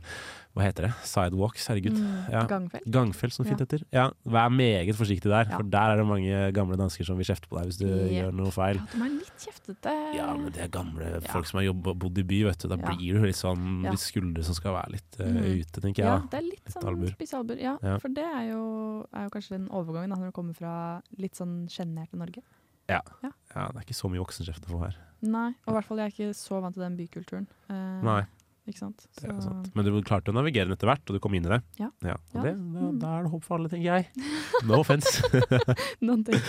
Hva 0.54 0.62
heter 0.68 0.86
det? 0.86 0.92
Sidewalks, 1.10 1.64
herregud. 1.68 1.96
Mm, 1.98 2.30
Ja. 2.30 2.42
gangfelt. 2.46 2.84
Gangfelt, 2.94 3.34
som 3.34 3.46
fint 3.46 3.58
Ja. 3.60 3.66
heter. 3.66 3.84
Ja, 3.92 4.04
vær 4.24 4.50
meget 4.54 4.94
forsiktig 4.94 5.24
der, 5.32 5.48
Ja. 5.50 5.58
for 5.58 5.64
der 5.64 5.90
er 5.94 5.98
det 5.98 6.06
mange 6.06 6.52
gamle 6.54 6.78
dansker 6.78 7.04
som 7.06 7.18
vil 7.18 7.26
kjefte 7.26 7.48
på 7.50 7.58
deg 7.58 7.66
hvis 7.72 7.80
du 7.80 7.88
Yep. 7.88 8.12
gjør 8.14 8.34
noe 8.38 8.52
feil. 8.52 8.76
Ja, 8.78 8.86
de 8.94 9.02
er 9.02 9.10
litt 9.18 9.38
kjeftete. 9.40 10.16
Ja, 10.16 10.34
men 10.38 10.52
det 10.52 10.62
er 10.62 10.68
gamle 10.70 11.22
folk 11.24 11.48
som 11.48 11.58
har 11.58 11.66
jobbet, 11.74 11.98
bodd 11.98 12.18
i 12.20 12.22
by, 12.24 12.44
vet 12.44 12.60
du. 12.60 12.68
Da 12.68 12.76
blir 12.78 13.14
du 13.18 13.22
litt 13.26 13.36
sånn 13.36 13.82
litt 13.82 14.00
skuldre 14.00 14.44
som 14.44 14.54
skal 14.54 14.74
være 14.74 14.92
litt 14.92 15.20
uh, 15.20 15.26
ute, 15.26 15.82
tenker 15.82 15.96
jeg. 15.96 16.06
Ja, 16.06 16.20
det 16.20 16.38
er 16.38 16.42
litt, 16.44 16.66
sånn 16.66 16.84
spisealbur, 16.84 17.10
spisse 17.18 17.34
albuer. 17.34 17.60
Ja, 17.82 17.98
for 17.98 18.10
det 18.10 18.24
er 18.24 18.52
jo, 18.54 19.08
er 19.12 19.24
jo 19.24 19.30
kanskje 19.32 19.50
den 19.58 19.68
overgangen 19.70 20.10
da, 20.10 20.16
når 20.18 20.26
du 20.30 20.32
kommer 20.34 20.56
fra 20.56 21.02
litt 21.18 21.34
sånn 21.34 21.68
sjenerte 21.68 22.14
Norge. 22.14 22.44
Ja. 22.88 23.02
Ja. 23.24 23.32
ja. 23.56 23.68
Det 23.70 23.76
er 23.78 23.86
ikke 23.88 23.96
så 23.98 24.08
mye 24.12 24.22
voksenkjeft 24.24 24.68
å 24.68 24.70
få 24.70 24.80
her. 24.86 24.96
Nei, 25.24 25.56
og 25.66 25.74
i 25.74 25.78
hvert 25.80 25.86
fall 25.86 25.98
jeg 25.98 26.06
er 26.06 26.12
ikke 26.14 26.36
så 26.36 26.62
vant 26.62 26.76
til 26.76 26.84
den 26.84 26.98
bykulturen. 26.98 27.48
Uh, 27.72 28.02
Nei. 28.04 28.26
Ikke 28.64 28.80
sant? 28.80 29.02
Det 29.20 29.28
er 29.28 29.42
sant. 29.44 29.66
Men 29.76 29.84
du 29.86 29.92
klarte 30.08 30.32
å 30.32 30.36
navigere 30.38 30.70
den 30.70 30.78
etter 30.78 30.88
hvert, 30.88 31.04
og 31.10 31.18
du 31.18 31.20
kom 31.20 31.34
inn 31.36 31.44
i 31.44 31.52
det. 31.52 31.58
Ja. 31.82 31.90
og 31.90 32.08
Ja. 32.08 32.16
Det, 32.32 32.54
da, 32.56 32.80
Mm. 32.80 33.00
da 33.02 33.10
er 33.18 33.24
det 33.26 33.32
håp 33.34 33.44
for 33.44 33.58
alle, 33.58 33.68
tenker 33.68 33.90
jeg. 33.92 34.08
No 34.70 34.80
offense. 34.80 35.20
Noen 36.08 36.24
det 36.30 36.40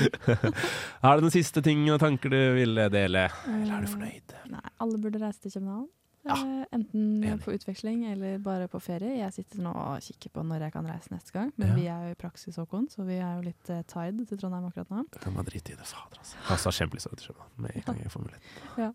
Har 1.02 1.18
du 1.18 1.26
noen 1.26 1.34
siste 1.34 1.62
ting 1.66 1.82
og 1.90 1.98
tanker 2.04 2.30
du 2.30 2.38
ville 2.54 2.86
dele? 2.94 3.26
Eller 3.50 3.74
er 3.80 3.82
du 3.82 3.90
fornøyd? 3.90 4.36
Eh, 4.38 4.48
Nei, 4.54 4.62
alle 4.78 4.98
burde 5.02 5.18
reise 5.24 5.40
til 5.42 5.56
København. 5.58 5.88
Eh, 6.24 6.64
enten 6.72 7.38
på 7.44 7.52
utveksling 7.52 8.04
eller 8.08 8.38
bare 8.38 8.68
på 8.68 8.80
ferie. 8.80 9.18
Jeg 9.18 9.32
sitter 9.36 9.60
nå 9.64 9.72
og 9.76 10.00
kikker 10.00 10.32
på 10.32 10.44
når 10.46 10.64
jeg 10.66 10.72
kan 10.72 10.86
reise 10.88 11.12
neste 11.12 11.34
gang, 11.34 11.52
men 11.56 11.68
Ja. 11.68 11.74
vi 11.74 11.86
er 11.86 12.06
jo 12.06 12.14
i 12.14 12.20
praksis 12.20 12.56
Håkon, 12.56 12.88
så 12.90 13.04
vi 13.04 13.18
er 13.18 13.36
jo 13.36 13.42
litt 13.44 13.70
uh, 13.70 13.82
tied 13.82 14.26
til 14.28 14.38
Trondheim 14.40 14.64
akkurat 14.70 14.90
nå. 14.90 15.04
Jeg 15.20 15.32
må 15.34 15.44
drite 15.44 15.72
i 15.72 15.76
det, 15.76 15.84
fader 15.84 16.18
altså. 16.18 16.36
Altså 16.48 16.72
kjempelyst 16.72 17.08
til 17.12 17.26
Trondheim 17.26 17.66
med 17.66 17.76
en 17.76 17.82
gang 17.82 18.00
jeg 18.02 18.10
får 18.14 18.24
mulighet. 18.24 18.42
Ja. 18.84 18.90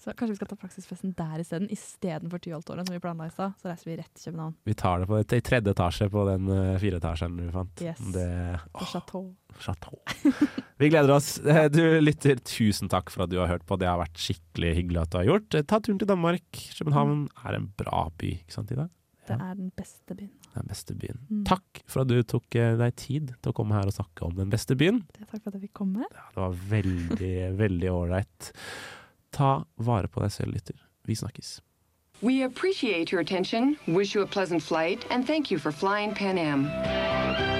Så 0.00 0.14
kanskje 0.16 0.32
vi 0.32 0.36
skal 0.40 0.48
ta 0.48 0.56
praksisfesten 0.56 1.12
der 1.12 1.42
isteden, 1.42 1.68
istedenfor 1.70 2.40
Tyholtårnet, 2.40 2.88
som 2.88 2.94
vi 2.96 3.02
planla 3.04 3.26
i 3.28 3.30
stad. 3.34 3.52
Så 3.60 3.68
reiser 3.68 3.90
vi 3.90 3.96
rett 4.00 4.14
til 4.16 4.30
København. 4.32 4.54
Vi 4.64 4.74
tar 4.74 5.02
det 5.02 5.08
på, 5.10 5.18
i 5.20 5.40
tredje 5.44 5.74
etasje 5.76 6.08
på 6.08 6.24
den 6.30 6.48
uh, 6.48 6.78
fireetasjen 6.80 7.36
du 7.36 7.50
fant. 7.52 7.82
Yes. 7.84 8.00
Det, 8.14 8.26
oh. 8.72 8.86
Chateau. 8.88 9.34
Chateau. 9.60 9.98
Vi 10.80 10.88
gleder 10.92 11.10
oss. 11.16 11.38
Eh, 11.44 11.66
Du 11.72 11.82
lytter, 12.00 12.38
tusen 12.46 12.88
takk 12.92 13.10
for 13.10 13.24
at 13.26 13.30
du 13.32 13.38
har 13.42 13.50
hørt 13.50 13.66
på. 13.68 13.76
Det 13.80 13.88
har 13.88 13.98
vært 14.00 14.16
skikkelig 14.20 14.74
hyggelig 14.78 15.02
at 15.02 15.10
du 15.12 15.18
har 15.20 15.28
gjort. 15.32 15.54
Eh, 15.58 15.62
Ta 15.68 15.80
turen 15.80 15.98
til 16.00 16.08
Danmark. 16.08 16.46
København 16.78 17.28
er 17.44 17.58
en 17.58 17.68
bra 17.76 18.06
by, 18.20 18.36
ikke 18.40 18.56
sant 18.56 18.70
Ida? 18.74 18.88
Det 19.30 19.36
er 19.36 19.54
den 19.54 19.68
beste 19.78 20.14
byen. 20.16 20.30
Den 20.56 20.66
beste 20.66 20.94
byen. 20.98 21.18
Mm. 21.30 21.42
Takk 21.46 21.82
for 21.86 22.02
at 22.02 22.08
du 22.10 22.16
tok 22.26 22.56
eh, 22.58 22.72
deg 22.80 22.96
tid 22.98 23.34
til 23.36 23.52
å 23.52 23.54
komme 23.54 23.76
her 23.78 23.86
og 23.86 23.94
snakke 23.94 24.24
om 24.26 24.34
den 24.34 24.50
beste 24.50 24.74
byen. 24.80 25.02
Takk 25.18 25.36
for 25.44 25.52
at 25.52 25.58
jeg 25.60 25.68
fikk 25.68 25.76
komme. 25.84 26.08
Det 26.10 26.40
var 26.40 26.56
veldig, 26.72 27.34
veldig 27.60 27.92
ålreit. 27.94 28.50
Ta 29.36 29.60
vare 29.78 30.10
på 30.10 30.24
deg 30.24 30.32
selv, 30.34 30.56
lytter. 30.56 30.80
Vi 31.06 31.14
snakkes. 31.20 31.58
We 32.22 32.42
appreciate 32.42 33.12
your 33.12 33.20
attention, 33.22 33.76
wish 33.86 34.14
you 34.14 34.22
a 34.22 34.26
pleasant 34.26 34.62
flight, 34.62 35.06
and 35.10 35.26
thank 35.26 35.50
you 35.50 35.58
for 35.58 35.72
flying 35.72 36.12
Pan 36.14 36.36
Am. 36.36 37.59